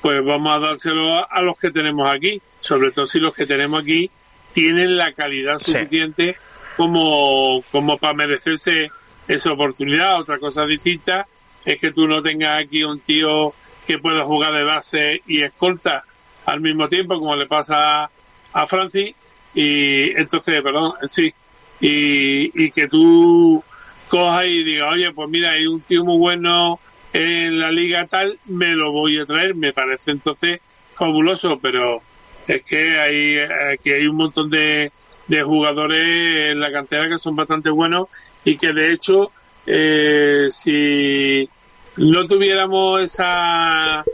pues 0.00 0.24
vamos 0.24 0.54
a 0.54 0.58
dárselo 0.58 1.14
a, 1.16 1.20
a 1.30 1.42
los 1.42 1.58
que 1.58 1.70
tenemos 1.70 2.12
aquí, 2.12 2.40
sobre 2.60 2.90
todo 2.92 3.06
si 3.06 3.20
los 3.20 3.34
que 3.34 3.46
tenemos 3.46 3.82
aquí 3.82 4.10
tienen 4.52 4.96
la 4.96 5.12
calidad 5.12 5.58
Sí. 5.58 5.72
suficiente 5.72 6.36
como, 6.76 7.62
como 7.72 7.98
para 7.98 8.14
merecerse 8.14 8.90
esa 9.28 9.52
oportunidad. 9.52 10.20
Otra 10.20 10.38
cosa 10.38 10.66
distinta 10.66 11.26
es 11.64 11.80
que 11.80 11.92
tú 11.92 12.06
no 12.06 12.22
tengas 12.22 12.60
aquí 12.60 12.84
un 12.84 13.00
tío 13.00 13.54
que 13.86 13.98
pueda 13.98 14.24
jugar 14.24 14.52
de 14.54 14.64
base 14.64 15.22
y 15.26 15.42
escolta 15.42 16.04
al 16.46 16.60
mismo 16.60 16.88
tiempo, 16.88 17.18
como 17.18 17.36
le 17.36 17.46
pasa 17.46 18.10
a 18.52 18.66
Francis, 18.66 19.14
y 19.54 20.18
entonces, 20.18 20.62
perdón, 20.62 20.94
sí, 21.06 21.32
y, 21.80 22.64
y 22.64 22.70
que 22.70 22.88
tú 22.88 23.62
cojas 24.08 24.46
y 24.46 24.64
digas, 24.64 24.92
oye, 24.92 25.12
pues 25.12 25.28
mira, 25.28 25.52
hay 25.52 25.66
un 25.66 25.80
tío 25.80 26.04
muy 26.04 26.18
bueno 26.18 26.78
en 27.12 27.60
la 27.60 27.70
liga 27.70 28.06
tal, 28.06 28.38
me 28.46 28.74
lo 28.74 28.92
voy 28.92 29.18
a 29.18 29.26
traer, 29.26 29.54
me 29.54 29.72
parece 29.72 30.10
entonces 30.10 30.60
fabuloso, 30.94 31.58
pero 31.60 32.02
es 32.46 32.62
que 32.62 32.98
hay, 32.98 33.38
aquí 33.72 33.90
hay 33.92 34.06
un 34.06 34.16
montón 34.16 34.50
de, 34.50 34.92
de 35.28 35.42
jugadores 35.42 36.50
en 36.50 36.60
la 36.60 36.72
cantera 36.72 37.08
que 37.08 37.18
son 37.18 37.36
bastante 37.36 37.70
buenos 37.70 38.08
y 38.44 38.56
que 38.56 38.72
de 38.72 38.92
hecho, 38.92 39.30
eh, 39.66 40.48
si 40.50 41.48
no 41.96 42.26
tuviéramos 42.26 43.00
esa 43.00 44.04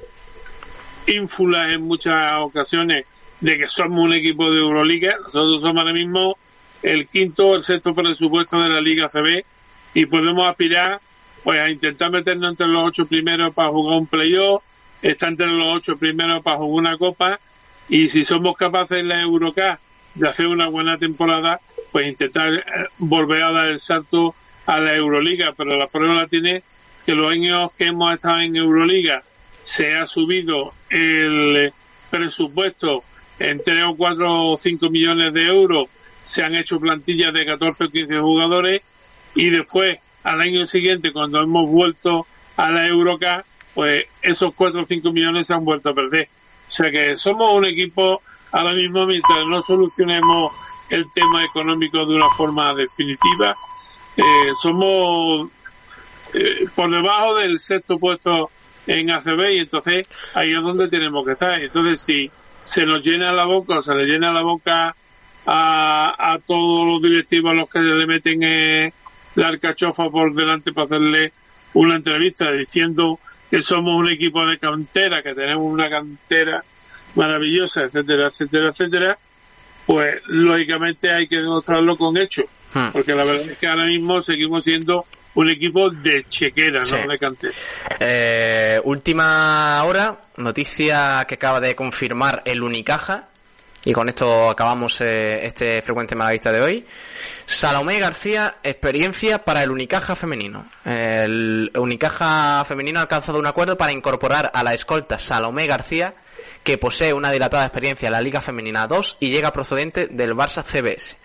ínfula 1.10 1.72
en 1.72 1.82
muchas 1.82 2.32
ocasiones 2.38 3.04
de 3.40 3.58
que 3.58 3.68
somos 3.68 4.04
un 4.04 4.12
equipo 4.12 4.50
de 4.50 4.58
Euroliga, 4.58 5.16
nosotros 5.22 5.62
somos 5.62 5.78
ahora 5.78 5.92
mismo 5.92 6.36
el 6.82 7.08
quinto 7.08 7.48
o 7.48 7.56
el 7.56 7.62
sexto 7.62 7.94
presupuesto 7.94 8.60
de 8.60 8.68
la 8.68 8.80
Liga 8.80 9.08
CB 9.08 9.44
y 9.94 10.06
podemos 10.06 10.46
aspirar 10.46 11.00
pues 11.42 11.58
a 11.58 11.70
intentar 11.70 12.10
meternos 12.10 12.50
entre 12.50 12.66
los 12.66 12.86
ocho 12.86 13.06
primeros 13.06 13.54
para 13.54 13.70
jugar 13.70 13.98
un 13.98 14.06
playoff, 14.06 14.62
estar 15.00 15.30
entre 15.30 15.46
los 15.46 15.66
ocho 15.66 15.96
primeros 15.96 16.42
para 16.42 16.58
jugar 16.58 16.90
una 16.90 16.98
copa 16.98 17.40
y 17.88 18.08
si 18.08 18.22
somos 18.22 18.56
capaces 18.56 18.98
en 18.98 19.08
la 19.08 19.20
Eurocup 19.20 19.78
de 20.14 20.28
hacer 20.28 20.46
una 20.46 20.68
buena 20.68 20.98
temporada, 20.98 21.60
pues 21.92 22.08
intentar 22.08 22.52
eh, 22.52 22.62
volver 22.98 23.42
a 23.42 23.52
dar 23.52 23.66
el 23.68 23.78
salto 23.78 24.34
a 24.66 24.80
la 24.80 24.94
Euroliga, 24.94 25.54
pero 25.56 25.76
la 25.76 25.86
prueba 25.86 26.14
la 26.14 26.26
tiene 26.26 26.62
que 27.06 27.14
los 27.14 27.32
años 27.32 27.70
que 27.76 27.86
hemos 27.86 28.12
estado 28.14 28.40
en 28.40 28.56
Euroliga 28.56 29.22
se 29.70 29.94
ha 29.94 30.04
subido 30.04 30.72
el 30.88 31.72
presupuesto 32.10 33.04
en 33.38 33.62
3 33.62 33.84
o 33.84 33.96
4 33.96 34.46
o 34.48 34.56
5 34.56 34.90
millones 34.90 35.32
de 35.32 35.44
euros, 35.44 35.88
se 36.24 36.42
han 36.42 36.56
hecho 36.56 36.80
plantillas 36.80 37.32
de 37.32 37.46
14 37.46 37.84
o 37.84 37.88
15 37.88 38.18
jugadores 38.18 38.82
y 39.36 39.48
después 39.50 39.98
al 40.24 40.40
año 40.40 40.66
siguiente 40.66 41.12
cuando 41.12 41.40
hemos 41.40 41.70
vuelto 41.70 42.26
a 42.56 42.72
la 42.72 42.88
Eurocup 42.88 43.44
pues 43.72 44.06
esos 44.22 44.52
4 44.56 44.82
o 44.82 44.84
5 44.84 45.12
millones 45.12 45.46
se 45.46 45.54
han 45.54 45.64
vuelto 45.64 45.90
a 45.90 45.94
perder. 45.94 46.28
O 46.68 46.72
sea 46.72 46.90
que 46.90 47.16
somos 47.16 47.52
un 47.52 47.64
equipo 47.64 48.22
ahora 48.50 48.74
mismo 48.74 49.06
mientras 49.06 49.46
no 49.46 49.62
solucionemos 49.62 50.52
el 50.88 51.06
tema 51.12 51.44
económico 51.44 52.04
de 52.06 52.16
una 52.16 52.28
forma 52.30 52.74
definitiva, 52.74 53.54
eh, 54.16 54.50
somos 54.60 55.48
eh, 56.34 56.66
por 56.74 56.90
debajo 56.90 57.36
del 57.36 57.60
sexto 57.60 58.00
puesto 58.00 58.50
en 58.86 59.10
ACB 59.10 59.52
y 59.52 59.58
entonces 59.58 60.06
ahí 60.34 60.50
es 60.50 60.62
donde 60.62 60.88
tenemos 60.88 61.24
que 61.24 61.32
estar. 61.32 61.60
Entonces 61.60 62.00
si 62.00 62.30
se 62.62 62.84
nos 62.84 63.04
llena 63.04 63.32
la 63.32 63.44
boca 63.44 63.78
o 63.78 63.82
se 63.82 63.94
le 63.94 64.06
llena 64.06 64.32
la 64.32 64.42
boca 64.42 64.94
a, 65.46 66.32
a 66.32 66.38
todos 66.38 66.86
los 66.86 67.02
directivos 67.02 67.52
a 67.52 67.54
los 67.54 67.68
que 67.68 67.80
le 67.80 68.06
meten 68.06 68.42
eh, 68.42 68.92
la 69.36 69.48
alcachofa 69.48 70.08
por 70.10 70.34
delante 70.34 70.72
para 70.72 70.86
hacerle 70.86 71.32
una 71.74 71.96
entrevista 71.96 72.50
diciendo 72.52 73.18
que 73.50 73.62
somos 73.62 73.98
un 73.98 74.10
equipo 74.10 74.46
de 74.46 74.58
cantera, 74.58 75.22
que 75.22 75.34
tenemos 75.34 75.64
una 75.64 75.88
cantera 75.88 76.64
maravillosa, 77.14 77.82
etcétera, 77.82 78.26
etcétera, 78.26 78.68
etcétera, 78.68 79.18
pues 79.86 80.22
lógicamente 80.26 81.10
hay 81.10 81.26
que 81.26 81.40
demostrarlo 81.40 81.96
con 81.96 82.16
hechos, 82.16 82.46
Hmm. 82.72 82.90
porque 82.92 83.14
la 83.14 83.24
verdad 83.24 83.50
es 83.50 83.58
que 83.58 83.66
ahora 83.66 83.84
mismo 83.84 84.22
seguimos 84.22 84.64
siendo 84.64 85.04
un 85.34 85.48
equipo 85.50 85.90
de 85.90 86.24
chequera, 86.28 86.82
Sí. 86.82 86.94
no 87.04 87.10
de 87.12 87.18
cantera. 87.18 87.52
Eh, 87.98 88.80
última 88.84 89.82
hora, 89.84 90.16
noticia 90.36 91.24
que 91.28 91.34
acaba 91.36 91.60
de 91.60 91.74
confirmar 91.74 92.42
el 92.44 92.62
Unicaja. 92.62 93.26
Y 93.82 93.92
con 93.94 94.10
esto 94.10 94.50
acabamos 94.50 95.00
eh, 95.00 95.38
este 95.46 95.80
frecuente 95.80 96.14
malaguista 96.14 96.52
de 96.52 96.60
hoy. 96.60 96.86
Salomé 97.46 97.98
García, 97.98 98.56
experiencia 98.62 99.42
para 99.42 99.62
el 99.62 99.70
Unicaja 99.70 100.14
femenino. 100.14 100.68
El 100.84 101.70
Unicaja 101.74 102.62
femenino 102.66 102.98
ha 102.98 103.02
alcanzado 103.02 103.38
un 103.38 103.46
acuerdo 103.46 103.78
para 103.78 103.92
incorporar 103.92 104.50
a 104.52 104.62
la 104.62 104.74
escolta 104.74 105.16
Salomé 105.16 105.66
García, 105.66 106.12
que 106.62 106.76
posee 106.76 107.14
una 107.14 107.30
dilatada 107.32 107.64
experiencia 107.64 108.06
en 108.08 108.12
la 108.12 108.20
Liga 108.20 108.42
Femenina 108.42 108.86
2 108.86 109.16
y 109.20 109.30
llega 109.30 109.50
procedente 109.50 110.08
del 110.08 110.34
Barça 110.34 110.62
CBS. 110.62 111.16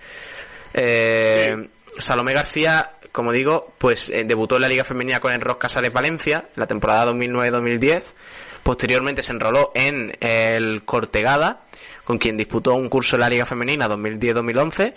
Eh, 0.74 1.68
Salomé 1.98 2.34
García, 2.34 2.95
como 3.16 3.32
digo, 3.32 3.72
pues 3.78 4.10
eh, 4.10 4.26
debutó 4.26 4.58
en 4.58 4.64
la 4.64 4.68
Liga 4.68 4.84
Femenina 4.84 5.22
con 5.22 5.32
el 5.32 5.40
Ross 5.40 5.56
Casales 5.56 5.94
Valencia, 5.94 6.50
la 6.58 6.68
temporada 6.68 7.14
2009-2010. 7.14 8.04
Posteriormente 8.62 9.24
se 9.24 9.32
enroló 9.32 9.72
en 9.74 10.18
el 10.20 10.84
Cortegada, 10.84 11.62
con 12.04 12.18
quien 12.18 12.36
disputó 12.36 12.76
un 12.76 12.90
curso 12.90 13.16
en 13.16 13.22
la 13.22 13.30
Liga 13.30 13.46
Femenina 13.46 13.88
2010-2011. 13.88 14.94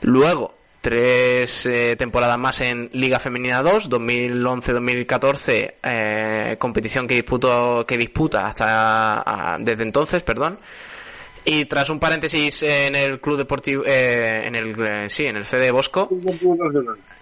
Luego, 0.00 0.54
tres 0.80 1.66
eh, 1.66 1.94
temporadas 1.98 2.38
más 2.38 2.58
en 2.62 2.88
Liga 2.94 3.18
Femenina 3.18 3.60
2, 3.60 3.90
2011-2014, 3.90 5.74
eh, 5.82 6.56
competición 6.58 7.06
que 7.06 7.16
disputó, 7.16 7.84
que 7.86 7.98
disputa 7.98 8.46
hasta 8.46 9.58
desde 9.60 9.82
entonces, 9.82 10.22
perdón. 10.22 10.58
Y 11.44 11.64
tras 11.64 11.90
un 11.90 11.98
paréntesis 11.98 12.62
en 12.62 12.94
el 12.94 13.20
club 13.20 13.38
deportivo, 13.38 13.82
eh, 13.86 14.42
en 14.44 14.54
el, 14.54 14.86
eh, 14.86 15.08
sí, 15.08 15.24
en 15.24 15.36
el 15.36 15.44
CD 15.44 15.70
Bosco, 15.70 16.08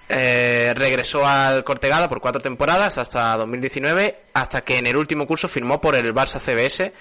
eh, 0.09 0.73
regresó 0.75 1.27
al 1.27 1.65
Cortegada 1.65 2.09
por 2.09 2.21
cuatro 2.21 2.41
temporadas 2.41 2.99
hasta 2.99 3.37
2019, 3.37 4.17
hasta 4.35 4.63
que 4.63 4.79
en 4.79 4.87
el 4.87 4.97
último 4.97 5.27
curso 5.27 5.49
firmó 5.49 5.81
por 5.81 5.95
el 5.95 6.15
Barça 6.15 6.39
CBS. 6.39 6.93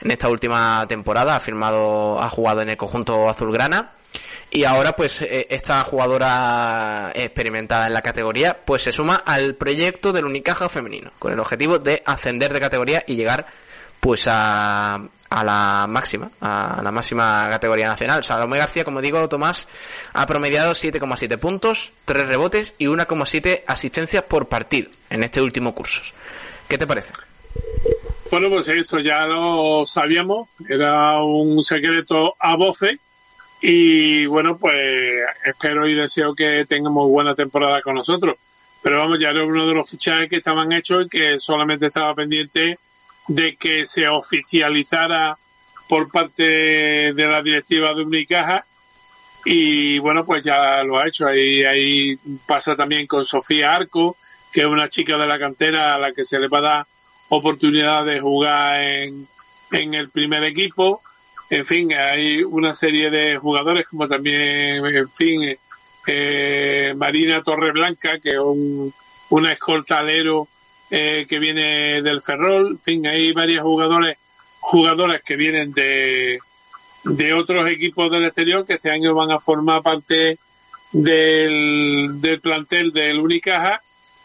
En 0.00 0.10
esta 0.10 0.28
última 0.28 0.84
temporada 0.86 1.36
ha 1.36 1.40
firmado, 1.40 2.20
ha 2.20 2.28
jugado 2.28 2.62
en 2.62 2.70
el 2.70 2.76
conjunto 2.76 3.28
azulgrana. 3.28 3.92
Y 4.50 4.64
ahora, 4.64 4.94
pues, 4.94 5.22
eh, 5.22 5.46
esta 5.50 5.82
jugadora 5.82 7.10
experimentada 7.14 7.88
en 7.88 7.92
la 7.92 8.02
categoría, 8.02 8.56
pues 8.64 8.82
se 8.82 8.92
suma 8.92 9.16
al 9.16 9.56
proyecto 9.56 10.12
del 10.12 10.24
Unicaja 10.26 10.68
femenino, 10.68 11.10
con 11.18 11.32
el 11.32 11.40
objetivo 11.40 11.78
de 11.78 12.02
ascender 12.06 12.52
de 12.52 12.60
categoría 12.60 13.02
y 13.06 13.16
llegar, 13.16 13.46
pues, 14.04 14.28
a, 14.28 14.96
a 14.96 15.44
la 15.44 15.86
máxima, 15.88 16.30
a 16.38 16.82
la 16.84 16.92
máxima 16.92 17.48
categoría 17.48 17.88
nacional. 17.88 18.22
Salomé 18.22 18.58
García, 18.58 18.84
como 18.84 19.00
digo, 19.00 19.26
Tomás, 19.30 19.66
ha 20.12 20.26
promediado 20.26 20.72
7,7 20.72 21.38
puntos, 21.38 21.90
3 22.04 22.28
rebotes 22.28 22.74
y 22.76 22.84
1,7 22.84 23.62
asistencias 23.66 24.24
por 24.24 24.46
partido 24.46 24.90
en 25.08 25.24
este 25.24 25.40
último 25.40 25.74
curso. 25.74 26.02
¿Qué 26.68 26.76
te 26.76 26.86
parece? 26.86 27.14
Bueno, 28.30 28.50
pues 28.50 28.68
esto 28.68 28.98
ya 28.98 29.24
lo 29.24 29.86
sabíamos, 29.86 30.50
era 30.68 31.22
un 31.22 31.62
secreto 31.64 32.36
a 32.38 32.56
voces 32.56 32.98
y 33.62 34.26
bueno, 34.26 34.58
pues 34.58 34.76
espero 35.46 35.88
y 35.88 35.94
deseo 35.94 36.34
que 36.34 36.66
tengamos 36.66 37.08
buena 37.08 37.34
temporada 37.34 37.80
con 37.80 37.94
nosotros. 37.94 38.36
Pero 38.82 38.98
vamos, 38.98 39.18
ya 39.18 39.30
era 39.30 39.44
uno 39.44 39.66
de 39.66 39.72
los 39.72 39.88
fichajes 39.88 40.28
que 40.28 40.36
estaban 40.36 40.72
hechos 40.72 41.06
y 41.06 41.08
que 41.08 41.38
solamente 41.38 41.86
estaba 41.86 42.14
pendiente 42.14 42.78
de 43.28 43.56
que 43.56 43.86
se 43.86 44.08
oficializara 44.08 45.36
por 45.88 46.10
parte 46.10 46.42
de 47.12 47.26
la 47.26 47.42
directiva 47.42 47.94
de 47.94 48.02
Unicaja 48.02 48.64
y 49.44 49.98
bueno, 49.98 50.24
pues 50.24 50.44
ya 50.44 50.82
lo 50.82 50.98
ha 50.98 51.06
hecho. 51.06 51.26
Ahí, 51.26 51.62
ahí 51.64 52.18
pasa 52.46 52.74
también 52.74 53.06
con 53.06 53.24
Sofía 53.24 53.74
Arco, 53.74 54.16
que 54.52 54.60
es 54.60 54.66
una 54.66 54.88
chica 54.88 55.18
de 55.18 55.26
la 55.26 55.38
cantera 55.38 55.94
a 55.94 55.98
la 55.98 56.12
que 56.12 56.24
se 56.24 56.40
le 56.40 56.48
va 56.48 56.58
a 56.58 56.62
dar 56.62 56.86
oportunidad 57.28 58.04
de 58.04 58.20
jugar 58.20 58.80
en, 58.80 59.28
en 59.72 59.94
el 59.94 60.08
primer 60.10 60.44
equipo. 60.44 61.02
En 61.50 61.66
fin, 61.66 61.92
hay 61.92 62.42
una 62.42 62.72
serie 62.72 63.10
de 63.10 63.36
jugadores 63.36 63.86
como 63.86 64.08
también, 64.08 64.84
en 64.84 65.10
fin, 65.10 65.56
eh, 66.06 66.94
Marina 66.96 67.42
Torreblanca, 67.42 68.18
que 68.18 68.30
es 68.30 68.38
un, 68.38 68.94
una 69.28 69.52
escoltalero 69.52 70.48
eh, 70.90 71.26
que 71.28 71.38
viene 71.38 72.02
del 72.02 72.20
Ferrol. 72.20 72.72
En 72.72 72.80
fin, 72.80 73.06
hay 73.06 73.32
varios 73.32 73.62
jugadores, 73.62 74.16
jugadoras 74.60 75.22
que 75.22 75.36
vienen 75.36 75.72
de, 75.72 76.38
de 77.04 77.34
otros 77.34 77.68
equipos 77.70 78.10
del 78.10 78.24
exterior 78.24 78.66
que 78.66 78.74
este 78.74 78.90
año 78.90 79.14
van 79.14 79.30
a 79.30 79.38
formar 79.38 79.82
parte 79.82 80.38
del, 80.92 82.20
del 82.20 82.40
plantel 82.40 82.92
del 82.92 83.18
Unicaja. 83.18 83.82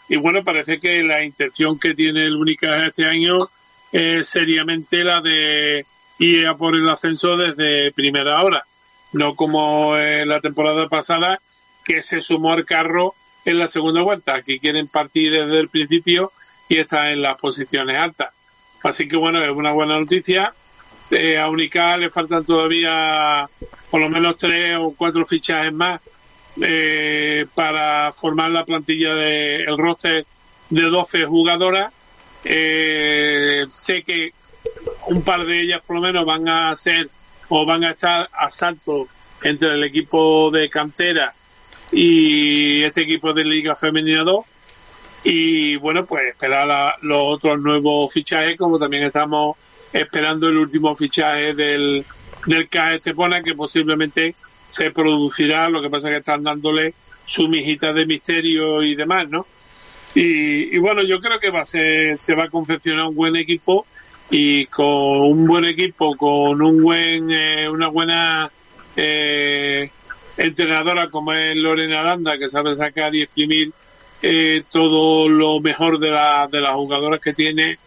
Y 0.08 0.18
bueno, 0.18 0.44
parece 0.44 0.80
que 0.80 1.04
la 1.04 1.24
intención 1.24 1.80
que 1.80 1.94
tiene 1.94 2.26
el 2.26 2.36
Unicaja 2.36 2.88
este 2.88 3.06
año 3.06 3.38
es 3.92 4.28
seriamente 4.28 5.04
la 5.04 5.22
de 5.22 5.86
ir 6.20 6.48
a 6.48 6.56
por 6.56 6.76
el 6.76 6.88
ascenso 6.90 7.38
desde 7.38 7.92
primera 7.92 8.44
hora. 8.44 8.66
No 9.14 9.36
como 9.36 9.98
en 9.98 10.30
la 10.30 10.40
temporada 10.40 10.88
pasada, 10.88 11.40
que 11.84 12.02
se 12.02 12.22
sumó 12.22 12.54
al 12.54 12.66
carro 12.66 13.16
en 13.46 13.58
la 13.58 13.68
segunda 13.68 14.02
vuelta. 14.04 14.36
Aquí 14.36 14.60
quieren 14.60 14.88
partir 14.88 15.32
desde 15.32 15.60
el 15.60 15.70
principio 15.70 16.32
y 16.70 16.80
estar 16.80 17.08
en 17.08 17.22
las 17.22 17.36
posiciones 17.38 17.98
altas. 17.98 18.30
Así 18.84 19.08
que 19.08 19.18
bueno, 19.18 19.44
es 19.44 19.50
una 19.50 19.74
buena 19.74 20.00
noticia. 20.00 20.54
Eh, 21.12 21.38
a 21.38 21.50
Unicaja 21.50 21.98
le 21.98 22.12
faltan 22.12 22.46
todavía 22.46 23.50
por 23.90 24.00
lo 24.00 24.10
menos 24.10 24.38
tres 24.38 24.76
o 24.78 24.94
cuatro 24.96 25.26
fichajes 25.26 25.74
más 25.74 26.00
eh, 26.62 27.48
para 27.56 28.14
formar 28.14 28.52
la 28.52 28.64
plantilla 28.64 29.16
del 29.16 29.68
el 29.68 29.78
roster 29.78 30.26
de 30.70 30.82
12 30.84 31.26
jugadoras. 31.26 31.92
Eh, 32.46 33.66
sé 33.72 34.04
que 34.04 34.32
un 35.08 35.24
par 35.24 35.46
de 35.46 35.64
ellas 35.64 35.82
por 35.86 35.96
lo 35.96 36.02
menos 36.04 36.26
van 36.26 36.48
a 36.48 36.76
ser 36.76 37.10
o 37.50 37.66
van 37.66 37.84
a 37.84 37.92
estar 37.92 38.30
a 38.32 38.50
salto 38.52 39.08
entre 39.42 39.70
el 39.70 39.84
equipo 39.84 40.52
de 40.52 40.70
cantera 40.70 41.34
y 41.92 42.84
este 42.84 43.02
equipo 43.02 43.34
de 43.34 43.44
Liga 43.44 43.76
Femenina 43.76 44.24
2 44.24 44.46
y 45.24 45.76
bueno 45.78 46.06
pues 46.06 46.24
esperar 46.28 46.70
a 46.72 46.96
los 47.02 47.22
otros 47.36 47.60
nuevos 47.60 48.12
fichajes 48.12 48.58
como 48.58 48.80
también 48.80 49.04
estamos 49.04 49.58
esperando 49.92 50.48
el 50.48 50.58
último 50.58 50.96
fichaje 50.96 51.54
del 51.54 52.06
del 52.46 52.70
CAE 52.70 52.96
Estepona 52.98 53.44
que 53.44 53.54
posiblemente 53.54 54.36
se 54.68 54.92
producirá. 54.92 55.68
Lo 55.68 55.82
que 55.82 55.90
pasa 55.90 56.08
es 56.08 56.14
que 56.14 56.20
están 56.20 56.44
dándole 56.44 56.94
su 57.26 57.48
mijita 57.48 57.92
de 57.92 58.06
misterio 58.06 58.82
y 58.82 58.96
demás 58.96 59.30
no 59.30 59.46
y, 60.16 60.76
y 60.76 60.78
bueno 60.80 61.04
yo 61.04 61.20
creo 61.20 61.40
que 61.40 61.50
va 61.50 61.62
a 61.62 61.66
ser 61.66 62.18
se 62.18 62.36
va 62.36 62.46
a 62.46 62.50
confeccionar 62.50 63.06
un 63.06 63.16
buen 63.16 63.36
equipo 63.36 63.86
y 64.30 64.66
con 64.68 64.86
un 64.86 65.48
buen 65.48 65.66
equipo, 65.66 66.16
con 66.16 66.62
un 66.62 66.82
buen, 66.84 67.32
eh, 67.32 67.68
una 67.70 67.88
buena 67.88 68.52
eh, 68.96 69.90
entrenadora 70.38 71.10
como 71.10 71.34
es 71.34 71.56
Lorena 71.56 72.02
Aranda, 72.02 72.38
que 72.38 72.48
sabe 72.48 72.76
sacar 72.76 73.16
y 73.16 73.24
exprimir 73.24 73.72
eh, 74.22 74.64
todo 74.70 75.30
lo 75.30 75.60
mejor 75.60 76.00
de, 76.00 76.12
la, 76.12 76.48
de 76.52 76.62
las 76.62 76.74
jugadoras 76.74 77.20
que 77.20 77.34
tiene 77.34 77.78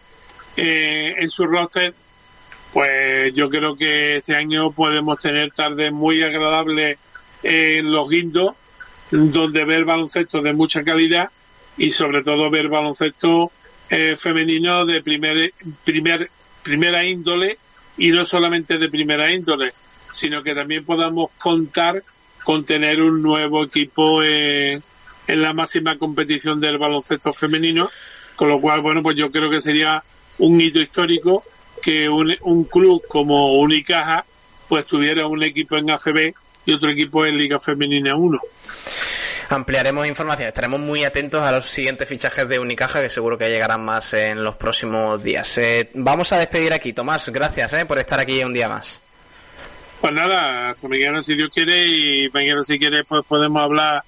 eh, 0.57 1.15
en 1.17 1.29
su 1.29 1.45
roster, 1.45 1.93
pues 2.71 3.33
yo 3.33 3.49
creo 3.49 3.75
que 3.75 4.17
este 4.17 4.35
año 4.35 4.71
podemos 4.71 5.19
tener 5.19 5.51
tardes 5.51 5.91
muy 5.91 6.23
agradables 6.23 6.97
en 7.43 7.91
los 7.91 8.09
guindos, 8.09 8.55
donde 9.11 9.63
ver 9.65 9.85
baloncesto 9.85 10.41
de 10.41 10.53
mucha 10.53 10.83
calidad 10.83 11.29
y 11.77 11.91
sobre 11.91 12.23
todo 12.23 12.49
ver 12.49 12.69
baloncesto 12.69 13.51
eh, 13.89 14.15
femenino 14.17 14.85
de 14.85 15.03
primer, 15.03 15.53
primer, 15.83 16.31
primera 16.63 17.05
índole 17.05 17.57
y 17.97 18.09
no 18.09 18.23
solamente 18.23 18.79
de 18.79 18.89
primera 18.89 19.31
índole, 19.31 19.73
sino 20.11 20.41
que 20.41 20.55
también 20.55 20.83
podamos 20.83 21.29
contar 21.37 22.03
con 22.43 22.65
tener 22.65 23.01
un 23.01 23.21
nuevo 23.21 23.63
equipo 23.63 24.23
eh, 24.23 24.81
en 25.27 25.41
la 25.41 25.53
máxima 25.53 25.97
competición 25.97 26.59
del 26.59 26.77
baloncesto 26.77 27.33
femenino, 27.33 27.89
con 28.35 28.49
lo 28.49 28.59
cual, 28.59 28.81
bueno, 28.81 29.01
pues 29.01 29.15
yo 29.15 29.31
creo 29.31 29.49
que 29.49 29.61
sería 29.61 30.03
un 30.39 30.59
hito 30.59 30.79
histórico 30.79 31.43
que 31.81 32.09
un, 32.09 32.35
un 32.41 32.63
club 32.65 33.03
como 33.07 33.59
Unicaja 33.59 34.25
pues 34.67 34.85
tuviera 34.85 35.27
un 35.27 35.43
equipo 35.43 35.77
en 35.77 35.91
ACB 35.91 36.33
y 36.65 36.73
otro 36.73 36.89
equipo 36.89 37.25
en 37.25 37.37
Liga 37.37 37.59
Femenina 37.59 38.15
1 38.15 38.39
ampliaremos 39.49 40.07
información. 40.07 40.47
Estaremos 40.47 40.79
muy 40.79 41.03
atentos 41.03 41.41
a 41.41 41.51
los 41.51 41.65
siguientes 41.65 42.07
fichajes 42.07 42.47
de 42.47 42.59
Unicaja, 42.59 43.01
que 43.01 43.09
seguro 43.09 43.37
que 43.37 43.49
llegarán 43.49 43.83
más 43.83 44.13
en 44.13 44.43
los 44.43 44.55
próximos 44.55 45.23
días. 45.23 45.57
Eh, 45.57 45.91
vamos 45.93 46.31
a 46.33 46.39
despedir 46.39 46.73
aquí. 46.73 46.93
Tomás, 46.93 47.29
gracias 47.29 47.73
eh, 47.73 47.85
por 47.85 47.99
estar 47.99 48.19
aquí 48.19 48.43
un 48.43 48.53
día 48.53 48.69
más. 48.69 49.01
Pues 50.01 50.13
nada, 50.13 50.71
hasta 50.71 50.87
mañana 50.87 51.21
si 51.21 51.35
Dios 51.35 51.49
quiere 51.53 51.87
y 51.87 52.29
mañana 52.29 52.63
si 52.63 52.77
quiere 52.77 53.05
pues 53.05 53.23
podemos 53.25 53.63
hablar 53.63 54.03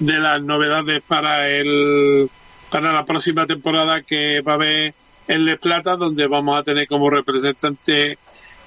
de 0.00 0.18
las 0.18 0.42
novedades 0.42 1.02
para 1.06 1.48
el 1.48 2.28
para 2.70 2.92
la 2.92 3.04
próxima 3.04 3.46
temporada 3.46 4.02
que 4.02 4.40
va 4.40 4.52
a 4.52 4.54
haber 4.56 4.94
en 5.28 5.44
Les 5.44 5.58
Plata, 5.58 5.96
donde 5.96 6.26
vamos 6.26 6.58
a 6.58 6.62
tener 6.62 6.88
como 6.88 7.08
representante 7.10 8.18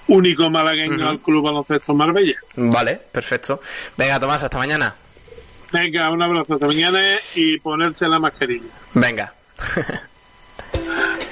único 0.08 0.50
malagueño 0.50 1.10
al 1.10 1.20
Club 1.20 1.44
Baloncesto 1.44 1.94
Marbella. 1.94 2.38
Vale, 2.56 2.96
perfecto. 2.96 3.60
Venga, 3.98 4.20
Tomás, 4.20 4.44
hasta 4.44 4.58
mañana. 4.58 4.96
Venga, 5.72 6.10
un 6.12 6.22
abrazo 6.22 6.54
hasta 6.54 6.68
mañana 6.68 7.00
y 7.36 7.60
ponerse 7.60 8.08
la 8.08 8.20
mascarilla. 8.20 8.68
Venga. 8.94 9.34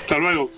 Hasta 0.02 0.18
luego. 0.18 0.50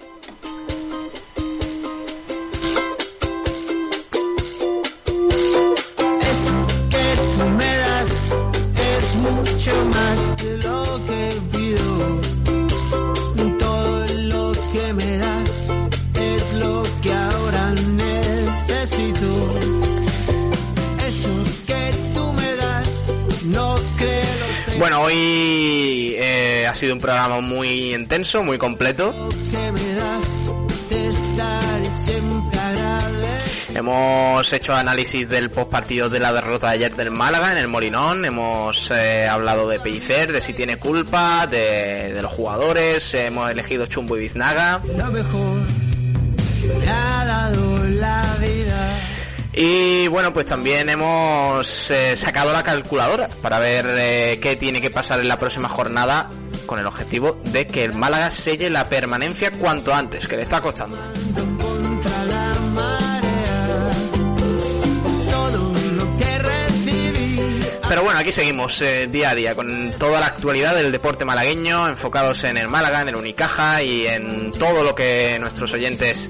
Mucho 9.65 9.85
más 9.85 10.37
de 10.43 10.57
lo 10.57 11.05
que 11.07 11.57
pido. 11.57 12.21
Todo 13.59 14.05
lo 14.07 14.51
que 14.73 14.93
me 14.93 15.17
das 15.17 15.49
es 16.15 16.53
lo 16.53 16.83
que 17.01 17.13
ahora 17.13 17.71
necesito. 17.71 19.59
Eso 21.07 21.29
que 21.65 21.91
tú 22.13 22.33
me 22.33 22.55
das 22.55 22.87
no 23.45 23.75
creo 23.97 24.79
Bueno, 24.79 25.01
hoy 25.03 26.15
eh, 26.17 26.67
ha 26.69 26.75
sido 26.75 26.93
un 26.93 26.99
programa 26.99 27.39
muy 27.39 27.93
intenso, 27.93 28.43
muy 28.43 28.57
completo. 28.57 29.13
que 29.51 29.71
me 29.71 29.93
das. 29.95 30.32
Hemos 33.75 34.53
hecho 34.53 34.75
análisis 34.75 35.27
del 35.27 35.49
postpartido 35.49 36.09
de 36.09 36.19
la 36.19 36.31
derrota 36.31 36.67
de 36.67 36.73
ayer 36.73 36.95
del 36.95 37.09
Málaga 37.11 37.51
en 37.51 37.57
el 37.57 37.67
Molinón. 37.67 38.23
Hemos 38.23 38.91
eh, 38.91 39.27
hablado 39.27 39.67
de 39.67 39.79
Pellicer, 39.79 40.31
de 40.31 40.41
si 40.41 40.53
tiene 40.53 40.77
culpa, 40.77 41.47
de, 41.47 42.13
de 42.13 42.21
los 42.21 42.31
jugadores. 42.31 43.13
Hemos 43.15 43.49
elegido 43.49 43.85
Chumbo 43.87 44.15
y 44.15 44.21
Biznaga. 44.21 44.81
Lo 44.85 45.07
mejor 45.07 45.59
que 46.61 46.67
me 46.67 46.87
ha 46.87 47.25
dado 47.25 47.83
la 47.85 48.37
vida. 48.39 48.89
Y 49.55 50.07
bueno, 50.07 50.33
pues 50.33 50.45
también 50.45 50.89
hemos 50.89 51.91
eh, 51.91 52.15
sacado 52.15 52.51
la 52.53 52.63
calculadora 52.63 53.27
para 53.41 53.59
ver 53.59 53.85
eh, 53.89 54.39
qué 54.41 54.55
tiene 54.55 54.81
que 54.81 54.89
pasar 54.89 55.19
en 55.19 55.27
la 55.27 55.37
próxima 55.37 55.69
jornada 55.69 56.29
con 56.65 56.79
el 56.79 56.87
objetivo 56.87 57.39
de 57.43 57.67
que 57.67 57.83
el 57.83 57.93
Málaga 57.93 58.31
selle 58.31 58.69
la 58.69 58.89
permanencia 58.89 59.51
cuanto 59.51 59.93
antes, 59.93 60.27
que 60.27 60.37
le 60.37 60.43
está 60.43 60.61
costando. 60.61 60.97
Pero 67.87 68.01
bueno, 68.01 68.17
aquí 68.17 68.31
seguimos 68.31 68.81
eh, 68.81 69.07
día 69.07 69.31
a 69.31 69.35
día 69.35 69.55
con 69.55 69.91
toda 69.99 70.19
la 70.19 70.27
actualidad 70.27 70.73
del 70.75 70.91
deporte 70.91 71.25
malagueño, 71.25 71.87
enfocados 71.87 72.43
en 72.45 72.57
el 72.57 72.67
Málaga, 72.67 73.01
en 73.01 73.09
el 73.09 73.15
Unicaja 73.15 73.83
y 73.83 74.07
en 74.07 74.51
todo 74.51 74.83
lo 74.83 74.95
que 74.95 75.37
nuestros 75.39 75.73
oyentes 75.73 76.29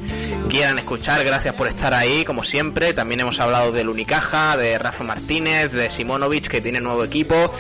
quieran 0.50 0.80
escuchar. 0.80 1.24
Gracias 1.24 1.54
por 1.56 1.68
estar 1.68 1.94
ahí, 1.94 2.26
como 2.26 2.44
siempre. 2.44 2.94
También 2.94 3.22
hemos 3.22 3.40
hablado 3.40 3.72
del 3.72 3.88
Unicaja, 3.88 4.58
de 4.58 4.78
Rafa 4.78 5.04
Martínez, 5.04 5.72
de 5.72 5.90
Simonovic, 5.90 6.48
que 6.48 6.60
tiene 6.60 6.82
nuevo 6.82 7.04
equipo, 7.04 7.54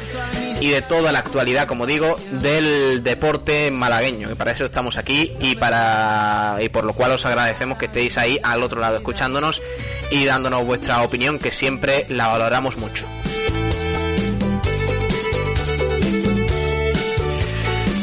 y 0.59 0.69
de 0.69 0.81
toda 0.81 1.11
la 1.11 1.19
actualidad, 1.19 1.67
como 1.67 1.85
digo, 1.85 2.19
del 2.31 3.03
deporte 3.03 3.69
malagueño. 3.71 4.31
Y 4.31 4.35
para 4.35 4.51
eso 4.51 4.65
estamos 4.65 4.97
aquí 4.97 5.33
y 5.39 5.55
para 5.55 6.57
y 6.61 6.69
por 6.69 6.83
lo 6.83 6.93
cual 6.93 7.11
os 7.11 7.25
agradecemos 7.25 7.77
que 7.77 7.85
estéis 7.85 8.17
ahí 8.17 8.39
al 8.43 8.63
otro 8.63 8.81
lado 8.81 8.97
escuchándonos 8.97 9.61
y 10.11 10.25
dándonos 10.25 10.65
vuestra 10.65 11.01
opinión, 11.03 11.39
que 11.39 11.51
siempre 11.51 12.05
la 12.09 12.27
valoramos 12.27 12.77
mucho. 12.77 13.05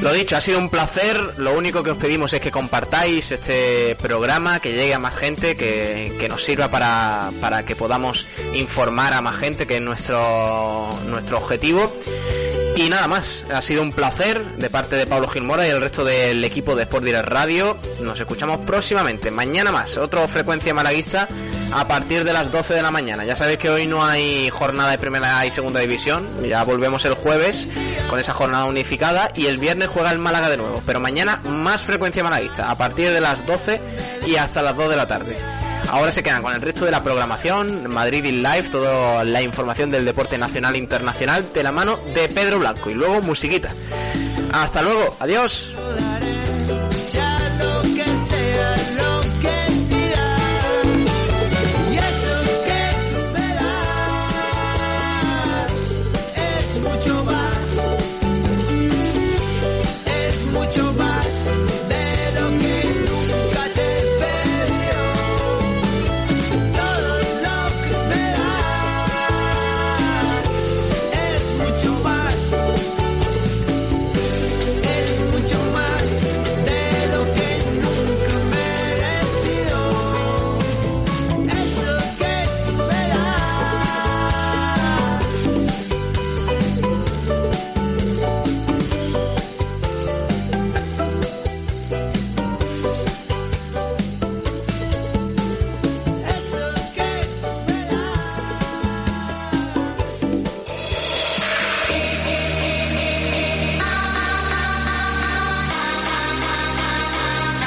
Lo 0.03 0.15
dicho, 0.15 0.35
ha 0.37 0.41
sido 0.41 0.59
un 0.59 0.71
placer. 0.71 1.35
Lo 1.37 1.53
único 1.53 1.83
que 1.83 1.91
os 1.91 1.99
pedimos 1.99 2.33
es 2.33 2.41
que 2.41 2.51
compartáis 2.51 3.33
este 3.33 3.95
programa, 3.97 4.59
que 4.59 4.73
llegue 4.73 4.95
a 4.95 4.99
más 4.99 5.15
gente, 5.15 5.57
que, 5.57 6.17
que 6.19 6.27
nos 6.27 6.43
sirva 6.43 6.71
para, 6.71 7.31
para 7.41 7.65
que 7.65 7.77
podamos 7.77 8.27
informar 8.55 9.13
a 9.13 9.21
más 9.21 9.37
gente, 9.37 9.67
que 9.67 9.77
es 9.77 9.83
nuestro, 9.83 10.89
nuestro 11.07 11.37
objetivo. 11.37 11.93
Y 12.81 12.89
nada 12.89 13.09
más, 13.09 13.45
ha 13.53 13.61
sido 13.61 13.83
un 13.83 13.93
placer 13.93 14.57
de 14.57 14.71
parte 14.71 14.97
de 14.97 15.07
Pablo 15.07 15.29
Gilmora 15.29 15.67
y 15.67 15.71
el 15.71 15.83
resto 15.83 16.03
del 16.03 16.43
equipo 16.43 16.75
de 16.75 16.85
Sport 16.85 17.05
Direct 17.05 17.29
Radio. 17.29 17.77
Nos 18.01 18.19
escuchamos 18.19 18.61
próximamente, 18.61 19.31
mañana 19.31 19.71
más, 19.71 19.99
otro 19.99 20.27
frecuencia 20.27 20.73
malaguista 20.73 21.29
a 21.75 21.87
partir 21.87 22.25
de 22.25 22.33
las 22.33 22.51
12 22.51 22.73
de 22.73 22.81
la 22.81 22.91
mañana. 22.91 23.27
Ya 23.27 23.37
sabéis 23.37 23.59
que 23.59 23.69
hoy 23.69 23.87
no 23.87 24.03
hay 24.03 24.49
jornada 24.49 24.93
de 24.93 24.99
primera 24.99 25.45
y 25.45 25.51
segunda 25.51 25.81
división, 25.81 26.27
ya 26.43 26.65
volvemos 26.65 27.05
el 27.05 27.13
jueves 27.13 27.69
con 28.09 28.19
esa 28.19 28.33
jornada 28.33 28.65
unificada 28.65 29.31
y 29.35 29.45
el 29.45 29.59
viernes 29.59 29.91
juega 29.91 30.11
el 30.11 30.19
Málaga 30.19 30.49
de 30.49 30.57
nuevo, 30.57 30.83
pero 30.87 31.01
mañana 31.01 31.43
más 31.45 31.83
frecuencia 31.83 32.25
malaguista, 32.25 32.71
a 32.71 32.79
partir 32.79 33.13
de 33.13 33.21
las 33.21 33.47
12 33.47 33.79
y 34.27 34.37
hasta 34.37 34.63
las 34.63 34.75
2 34.75 34.89
de 34.89 34.97
la 34.97 35.07
tarde. 35.07 35.37
Ahora 35.89 36.13
se 36.13 36.23
quedan 36.23 36.43
con 36.43 36.55
el 36.55 36.61
resto 36.61 36.85
de 36.85 36.91
la 36.91 37.03
programación, 37.03 37.89
Madrid 37.89 38.25
in 38.25 38.43
Live, 38.43 38.69
toda 38.71 39.25
la 39.25 39.43
información 39.43 39.91
del 39.91 40.05
deporte 40.05 40.39
nacional 40.39 40.75
e 40.75 40.79
internacional 40.79 41.53
de 41.53 41.63
la 41.63 41.73
mano 41.73 41.99
de 42.15 42.29
Pedro 42.29 42.59
Blanco 42.59 42.91
y 42.91 42.95
luego 42.95 43.21
musiquita. 43.23 43.75
Hasta 44.53 44.83
luego, 44.83 45.17
adiós. 45.19 45.75